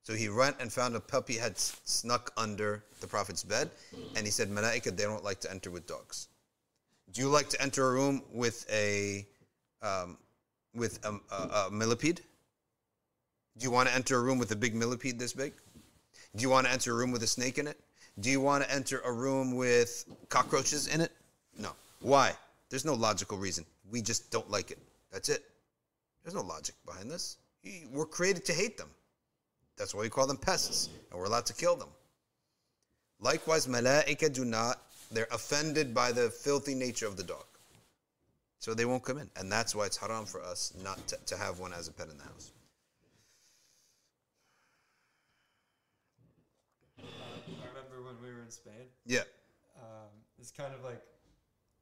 So 0.02 0.14
he 0.14 0.28
went 0.28 0.56
and 0.60 0.72
found 0.72 0.94
a 0.94 1.00
puppy 1.00 1.34
had 1.34 1.58
snuck 1.58 2.32
under 2.36 2.84
the 3.00 3.06
Prophet's 3.06 3.42
bed, 3.42 3.70
and 4.14 4.24
he 4.24 4.30
said, 4.30 4.48
Malaika, 4.48 4.96
they 4.96 5.02
don't 5.04 5.24
like 5.24 5.40
to 5.40 5.50
enter 5.50 5.70
with 5.70 5.86
dogs. 5.86 6.28
Do 7.16 7.22
you 7.22 7.28
like 7.28 7.48
to 7.48 7.62
enter 7.62 7.88
a 7.88 7.92
room 7.92 8.22
with 8.30 8.70
a 8.70 9.26
um, 9.80 10.18
with 10.74 11.02
a, 11.02 11.18
a, 11.34 11.66
a 11.66 11.70
millipede? 11.70 12.20
Do 13.56 13.64
you 13.64 13.70
want 13.70 13.88
to 13.88 13.94
enter 13.94 14.18
a 14.18 14.20
room 14.20 14.36
with 14.38 14.50
a 14.52 14.54
big 14.56 14.74
millipede 14.74 15.18
this 15.18 15.32
big? 15.32 15.54
Do 16.34 16.42
you 16.42 16.50
want 16.50 16.66
to 16.66 16.72
enter 16.74 16.92
a 16.92 16.94
room 16.94 17.12
with 17.12 17.22
a 17.22 17.26
snake 17.26 17.56
in 17.56 17.68
it? 17.68 17.80
Do 18.20 18.28
you 18.28 18.42
want 18.42 18.64
to 18.64 18.70
enter 18.70 19.00
a 19.00 19.10
room 19.10 19.56
with 19.56 20.04
cockroaches 20.28 20.88
in 20.88 21.00
it? 21.00 21.10
No. 21.58 21.70
Why? 22.02 22.34
There's 22.68 22.84
no 22.84 22.92
logical 22.92 23.38
reason. 23.38 23.64
We 23.90 24.02
just 24.02 24.30
don't 24.30 24.50
like 24.50 24.70
it. 24.70 24.78
That's 25.10 25.30
it. 25.30 25.42
There's 26.22 26.34
no 26.34 26.42
logic 26.42 26.74
behind 26.84 27.10
this. 27.10 27.38
We're 27.94 28.04
created 28.04 28.44
to 28.44 28.52
hate 28.52 28.76
them. 28.76 28.90
That's 29.78 29.94
why 29.94 30.02
we 30.02 30.10
call 30.10 30.26
them 30.26 30.36
pests, 30.36 30.90
and 31.10 31.18
we're 31.18 31.24
allowed 31.24 31.46
to 31.46 31.54
kill 31.54 31.76
them. 31.76 31.88
Likewise, 33.20 33.66
malaika 33.66 34.30
do 34.30 34.44
not, 34.44 34.82
they're 35.10 35.28
offended 35.30 35.94
by 35.94 36.12
the 36.12 36.30
filthy 36.30 36.74
nature 36.74 37.06
of 37.06 37.16
the 37.16 37.22
dog. 37.22 37.44
So 38.58 38.74
they 38.74 38.84
won't 38.84 39.04
come 39.04 39.18
in. 39.18 39.30
And 39.36 39.50
that's 39.50 39.74
why 39.74 39.86
it's 39.86 39.96
haram 39.96 40.26
for 40.26 40.42
us 40.42 40.72
not 40.82 41.06
to, 41.08 41.16
to 41.26 41.36
have 41.36 41.60
one 41.60 41.72
as 41.72 41.88
a 41.88 41.92
pet 41.92 42.08
in 42.08 42.18
the 42.18 42.24
house. 42.24 42.52
I 46.98 47.68
remember 47.68 48.02
when 48.02 48.16
we 48.22 48.34
were 48.34 48.42
in 48.42 48.50
Spain. 48.50 48.88
Yeah. 49.04 49.20
Um, 49.76 50.10
it's 50.38 50.50
kind 50.50 50.74
of 50.74 50.82
like, 50.82 51.02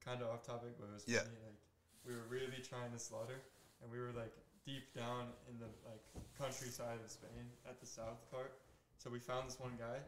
kind 0.05 0.21
of 0.21 0.29
off 0.29 0.45
topic, 0.45 0.77
but 0.79 0.89
it 0.91 0.95
was 0.95 1.05
Yeah. 1.07 1.21
funny. 1.21 1.39
Like 1.45 1.59
we 2.05 2.13
were 2.13 2.27
really 2.29 2.61
trying 2.63 2.93
to 2.93 2.99
slaughter, 2.99 3.41
and 3.83 3.91
we 3.91 3.99
were 3.99 4.13
like 4.13 4.33
deep 4.67 4.93
down 4.95 5.29
in 5.49 5.59
the 5.59 5.69
like 5.89 6.03
countryside 6.37 6.99
of 7.03 7.11
Spain 7.11 7.49
at 7.69 7.81
the 7.81 7.87
south 7.87 8.19
part. 8.31 8.53
So 8.99 9.11
we 9.11 9.19
found 9.19 9.49
this 9.49 9.59
one 9.59 9.77
guy, 9.79 10.01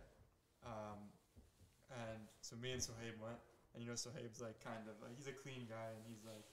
um, 0.64 0.98
and 1.90 2.18
so 2.40 2.56
me 2.58 2.72
and 2.72 2.82
Sohaib 2.82 3.16
went, 3.22 3.38
and 3.74 3.82
you 3.82 3.88
know 3.88 3.98
Sohaib's 3.98 4.40
like 4.40 4.58
kind 4.62 4.82
of 4.90 4.94
like 5.02 5.14
he's 5.14 5.30
a 5.30 5.36
clean 5.36 5.66
guy, 5.70 5.90
and 5.94 6.02
he's 6.08 6.24
like, 6.26 6.46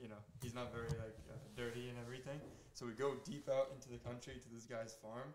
you 0.00 0.08
know, 0.08 0.20
he's 0.40 0.54
not 0.54 0.72
very 0.72 0.90
like 0.96 1.18
uh, 1.28 1.36
dirty 1.56 1.90
and 1.90 1.98
everything. 2.00 2.38
So 2.72 2.86
we 2.86 2.94
go 2.94 3.18
deep 3.26 3.50
out 3.50 3.74
into 3.74 3.90
the 3.90 3.98
country 3.98 4.38
to 4.38 4.48
this 4.54 4.64
guy's 4.64 4.94
farm, 5.02 5.34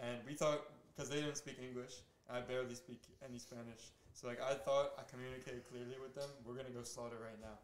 and 0.00 0.18
we 0.26 0.34
thought 0.34 0.64
because 0.94 1.10
they 1.10 1.20
didn't 1.20 1.36
speak 1.36 1.60
English, 1.60 2.00
I 2.26 2.40
barely 2.40 2.74
speak 2.74 3.02
any 3.22 3.38
Spanish. 3.38 3.92
So 4.16 4.26
like 4.26 4.40
I 4.40 4.56
thought 4.56 4.96
I 4.96 5.04
communicated 5.04 5.68
clearly 5.68 6.00
with 6.00 6.16
them. 6.16 6.28
We're 6.42 6.56
gonna 6.56 6.72
go 6.72 6.82
slaughter 6.82 7.20
right 7.20 7.38
now, 7.38 7.60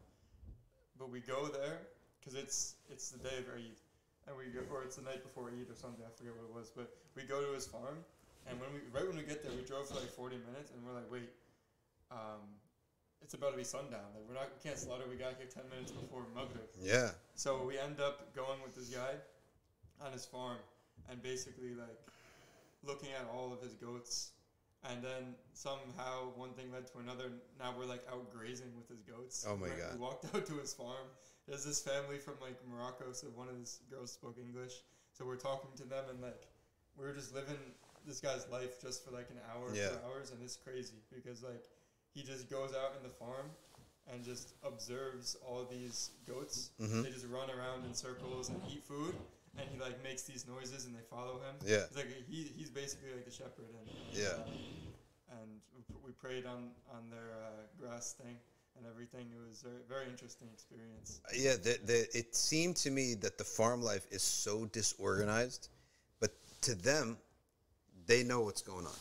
but 1.01 1.09
we 1.09 1.19
go 1.19 1.49
there 1.49 1.81
because 2.21 2.37
it's 2.37 2.77
it's 2.93 3.09
the 3.09 3.19
day 3.19 3.41
of 3.41 3.49
Eid, 3.57 3.81
and 4.29 4.37
we 4.37 4.53
go 4.53 4.61
or 4.69 4.85
it's 4.85 4.95
the 4.95 5.03
night 5.03 5.25
before 5.25 5.49
Eid 5.49 5.65
or 5.65 5.75
something. 5.75 6.05
I 6.05 6.13
forget 6.13 6.37
what 6.37 6.45
it 6.45 6.53
was, 6.53 6.69
but 6.69 6.93
we 7.17 7.23
go 7.23 7.41
to 7.41 7.51
his 7.57 7.65
farm, 7.65 8.05
and 8.47 8.59
when 8.59 8.69
we 8.73 8.79
right 8.91 9.07
when 9.07 9.17
we 9.17 9.23
get 9.23 9.43
there, 9.43 9.51
we 9.55 9.63
drove 9.63 9.87
for 9.87 9.95
like 9.95 10.11
forty 10.11 10.37
minutes, 10.37 10.71
and 10.71 10.83
we're 10.85 10.93
like, 10.93 11.09
wait, 11.11 11.29
um, 12.11 12.43
it's 13.21 13.33
about 13.33 13.51
to 13.51 13.57
be 13.57 13.63
sundown. 13.63 14.05
Like 14.15 14.23
we're 14.27 14.35
not 14.35 14.49
we 14.55 14.61
can't 14.67 14.77
slaughter. 14.79 15.03
We 15.09 15.15
got 15.15 15.35
here 15.37 15.47
ten 15.47 15.63
minutes 15.69 15.91
before 15.91 16.25
Maghrib. 16.35 16.67
Yeah. 16.81 17.11
So 17.35 17.63
we 17.65 17.79
end 17.79 17.99
up 17.99 18.33
going 18.35 18.59
with 18.63 18.75
this 18.75 18.89
guy 18.89 19.15
on 20.03 20.11
his 20.11 20.25
farm 20.25 20.57
and 21.09 21.21
basically 21.21 21.73
like 21.75 21.99
looking 22.83 23.09
at 23.11 23.27
all 23.33 23.53
of 23.53 23.61
his 23.61 23.73
goats. 23.73 24.31
And 24.91 25.01
then 25.01 25.35
somehow 25.53 26.35
one 26.35 26.49
thing 26.51 26.69
led 26.73 26.87
to 26.91 26.99
another. 26.99 27.31
Now 27.57 27.73
we're 27.77 27.85
like 27.85 28.03
out 28.11 28.29
grazing 28.33 28.67
with 28.75 28.89
his 28.89 29.01
goats. 29.01 29.45
Oh 29.47 29.55
my 29.55 29.67
We're- 29.67 29.79
God. 29.79 29.93
We 29.93 29.99
walked 29.99 30.25
out 30.35 30.45
to 30.45 30.53
his 30.59 30.73
farm. 30.73 31.07
There's 31.47 31.63
this 31.63 31.81
family 31.81 32.17
from 32.17 32.33
like 32.41 32.59
Morocco, 32.69 33.13
so 33.13 33.27
one 33.27 33.47
of 33.47 33.55
his 33.57 33.79
girls 33.89 34.11
spoke 34.11 34.37
English. 34.37 34.73
So 35.13 35.23
we're 35.25 35.37
talking 35.37 35.69
to 35.77 35.83
them 35.85 36.03
and 36.09 36.19
like 36.21 36.47
we 36.97 37.05
were 37.05 37.13
just 37.13 37.33
living 37.33 37.55
this 38.05 38.19
guy's 38.19 38.47
life 38.49 38.81
just 38.81 39.03
for 39.05 39.11
like 39.11 39.29
an 39.29 39.39
hour, 39.53 39.73
Yeah. 39.73 39.89
two 39.89 39.97
hours, 40.05 40.31
and 40.31 40.41
it's 40.43 40.55
crazy 40.57 41.01
because 41.13 41.41
like 41.43 41.63
he 42.13 42.23
just 42.23 42.49
goes 42.49 42.73
out 42.73 42.95
in 42.97 43.03
the 43.03 43.09
farm 43.13 43.49
and 44.11 44.23
just 44.23 44.53
observes 44.63 45.35
all 45.45 45.63
these 45.65 46.11
goats. 46.25 46.71
Mhm. 46.79 47.03
They 47.03 47.11
just 47.11 47.25
run 47.27 47.49
around 47.49 47.85
in 47.85 47.93
circles 47.93 48.49
and 48.49 48.61
eat 48.69 48.83
food, 48.83 49.15
and 49.57 49.69
he 49.69 49.79
like 49.79 50.01
makes 50.03 50.23
these 50.23 50.45
noises 50.45 50.85
and 50.85 50.95
they 50.95 51.01
follow 51.09 51.39
him. 51.39 51.55
Yeah. 51.65 51.85
It's 51.85 51.95
like 51.95 52.07
he, 52.27 52.43
he's 52.43 52.69
basically 52.69 53.13
like 53.13 53.25
the 53.25 53.31
shepherd, 53.31 53.73
and 53.79 53.89
Yeah. 54.17 54.27
uh, 54.27 54.49
and 55.41 55.61
we, 56.03 56.11
prayed 56.11 56.45
on 56.45 56.71
on 56.91 57.09
their 57.09 57.33
uh, 57.33 57.63
grass 57.77 58.13
thing 58.13 58.37
and 58.77 58.85
everything. 58.85 59.31
It 59.31 59.39
was 59.49 59.63
a 59.63 59.69
very, 59.69 59.83
very 59.87 60.09
interesting 60.09 60.47
experience. 60.53 61.19
Yeah, 61.33 61.55
the, 61.55 61.79
the, 61.83 62.17
it 62.17 62.33
seemed 62.35 62.75
to 62.77 62.91
me 62.91 63.13
that 63.15 63.37
the 63.37 63.43
farm 63.43 63.81
life 63.81 64.05
is 64.09 64.21
so 64.23 64.65
disorganized, 64.67 65.69
but 66.19 66.31
to 66.61 66.75
them, 66.75 67.17
they 68.05 68.23
know 68.23 68.41
what's 68.41 68.61
going 68.61 68.85
on. 68.85 68.93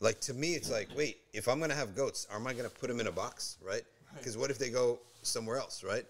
Like 0.00 0.20
to 0.22 0.34
me, 0.34 0.54
it's 0.54 0.70
like, 0.70 0.88
wait, 0.96 1.18
if 1.32 1.48
I'm 1.48 1.60
gonna 1.60 1.74
have 1.74 1.94
goats, 1.94 2.26
am 2.32 2.46
I 2.46 2.54
gonna 2.54 2.68
put 2.68 2.88
them 2.88 3.00
in 3.00 3.06
a 3.06 3.12
box, 3.12 3.56
right? 3.64 3.82
Because 4.16 4.36
what 4.36 4.50
if 4.50 4.58
they 4.58 4.70
go 4.70 4.98
somewhere 5.22 5.58
else, 5.58 5.84
right? 5.84 6.04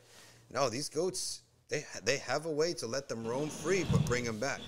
No, 0.50 0.68
these 0.68 0.88
goats, 0.88 1.42
they 1.68 1.84
they 2.04 2.18
have 2.18 2.46
a 2.46 2.50
way 2.50 2.72
to 2.74 2.86
let 2.86 3.08
them 3.08 3.26
roam 3.26 3.48
free, 3.48 3.84
but 3.90 4.04
bring 4.06 4.24
them 4.24 4.38
back. 4.38 4.60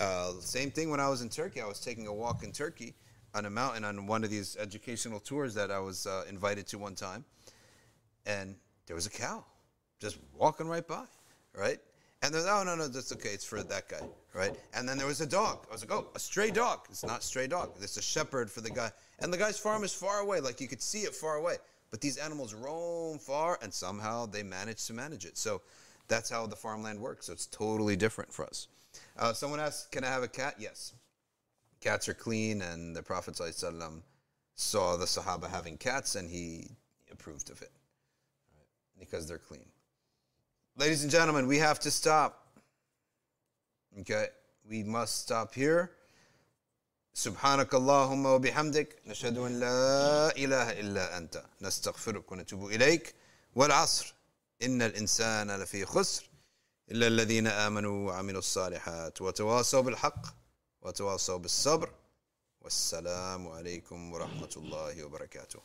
Uh, 0.00 0.32
same 0.40 0.70
thing 0.70 0.90
when 0.90 1.00
I 1.00 1.08
was 1.08 1.22
in 1.22 1.28
Turkey. 1.28 1.60
I 1.60 1.66
was 1.66 1.80
taking 1.80 2.06
a 2.06 2.12
walk 2.12 2.42
in 2.42 2.52
Turkey 2.52 2.94
on 3.34 3.46
a 3.46 3.50
mountain 3.50 3.84
on 3.84 4.06
one 4.06 4.24
of 4.24 4.30
these 4.30 4.56
educational 4.56 5.20
tours 5.20 5.54
that 5.54 5.70
I 5.70 5.78
was 5.78 6.06
uh, 6.06 6.24
invited 6.28 6.66
to 6.68 6.78
one 6.78 6.94
time, 6.94 7.24
and 8.26 8.56
there 8.86 8.96
was 8.96 9.06
a 9.06 9.10
cow 9.10 9.44
just 10.00 10.18
walking 10.36 10.68
right 10.68 10.86
by, 10.86 11.04
right? 11.56 11.78
And 12.22 12.34
they're 12.34 12.46
oh 12.48 12.62
no 12.64 12.74
no 12.74 12.88
that's 12.88 13.12
okay 13.12 13.30
it's 13.30 13.44
for 13.44 13.62
that 13.62 13.88
guy, 13.88 14.00
right? 14.34 14.54
And 14.74 14.88
then 14.88 14.98
there 14.98 15.06
was 15.06 15.20
a 15.20 15.26
dog. 15.26 15.66
I 15.70 15.72
was 15.72 15.82
like 15.82 15.92
oh 15.92 16.08
a 16.14 16.18
stray 16.18 16.50
dog. 16.50 16.80
It's 16.90 17.04
not 17.04 17.22
stray 17.22 17.46
dog. 17.46 17.70
It's 17.80 17.96
a 17.96 18.02
shepherd 18.02 18.50
for 18.50 18.60
the 18.60 18.70
guy. 18.70 18.90
And 19.20 19.32
the 19.32 19.38
guy's 19.38 19.58
farm 19.58 19.84
is 19.84 19.94
far 19.94 20.18
away, 20.18 20.40
like 20.40 20.60
you 20.60 20.68
could 20.68 20.82
see 20.82 21.00
it 21.02 21.14
far 21.14 21.36
away. 21.36 21.56
But 21.90 22.00
these 22.00 22.16
animals 22.16 22.52
roam 22.54 23.18
far, 23.18 23.58
and 23.62 23.72
somehow 23.72 24.26
they 24.26 24.42
manage 24.42 24.84
to 24.86 24.92
manage 24.92 25.24
it. 25.24 25.38
So 25.38 25.62
that's 26.08 26.28
how 26.28 26.46
the 26.46 26.56
farmland 26.56 27.00
works. 27.00 27.26
So 27.26 27.32
it's 27.32 27.46
totally 27.46 27.96
different 27.96 28.32
for 28.32 28.44
us. 28.44 28.68
Uh, 29.16 29.32
someone 29.32 29.60
asked, 29.60 29.92
"Can 29.92 30.04
I 30.04 30.08
have 30.08 30.24
a 30.24 30.28
cat?" 30.28 30.56
Yes. 30.58 30.92
Cats 31.80 32.08
are 32.08 32.14
clean, 32.14 32.62
and 32.62 32.96
the 32.96 33.02
Prophet 33.02 33.34
ﷺ 33.34 34.02
saw 34.54 34.96
the 34.96 35.04
Sahaba 35.04 35.50
having 35.50 35.76
cats, 35.76 36.14
and 36.14 36.30
he 36.30 36.68
approved 37.10 37.50
of 37.50 37.62
it. 37.62 37.70
because 38.98 39.26
they're 39.26 39.38
clean. 39.38 39.66
Ladies 40.76 41.02
and 41.02 41.10
gentlemen, 41.10 41.46
we 41.46 41.58
have 41.58 41.78
to 41.80 41.90
stop. 41.90 42.43
Okay, 44.00 44.26
we 44.68 44.82
must 44.82 45.20
stop 45.22 45.54
here. 45.54 45.90
سبحانك 47.16 47.74
اللهم 47.74 48.26
وبحمدك 48.26 49.02
نشهد 49.06 49.38
أن 49.38 49.60
لا 49.60 50.36
إله 50.36 50.80
إلا 50.80 51.16
أنت 51.18 51.44
نستغفرك 51.60 52.32
ونتوب 52.32 52.66
إليك 52.66 53.14
والعصر 53.54 54.14
إن 54.62 54.82
الإنسان 54.82 55.50
لفي 55.50 55.86
خسر 55.86 56.30
إلا 56.90 57.06
الذين 57.06 57.46
آمنوا 57.46 58.08
وعملوا 58.08 58.38
الصالحات 58.38 59.20
وتواصوا 59.22 59.80
بالحق 59.80 60.26
وتواصوا 60.82 61.38
بالصبر 61.38 61.90
والسلام 62.60 63.48
عليكم 63.48 64.12
ورحمة 64.12 64.50
الله 64.56 65.04
وبركاته 65.04 65.60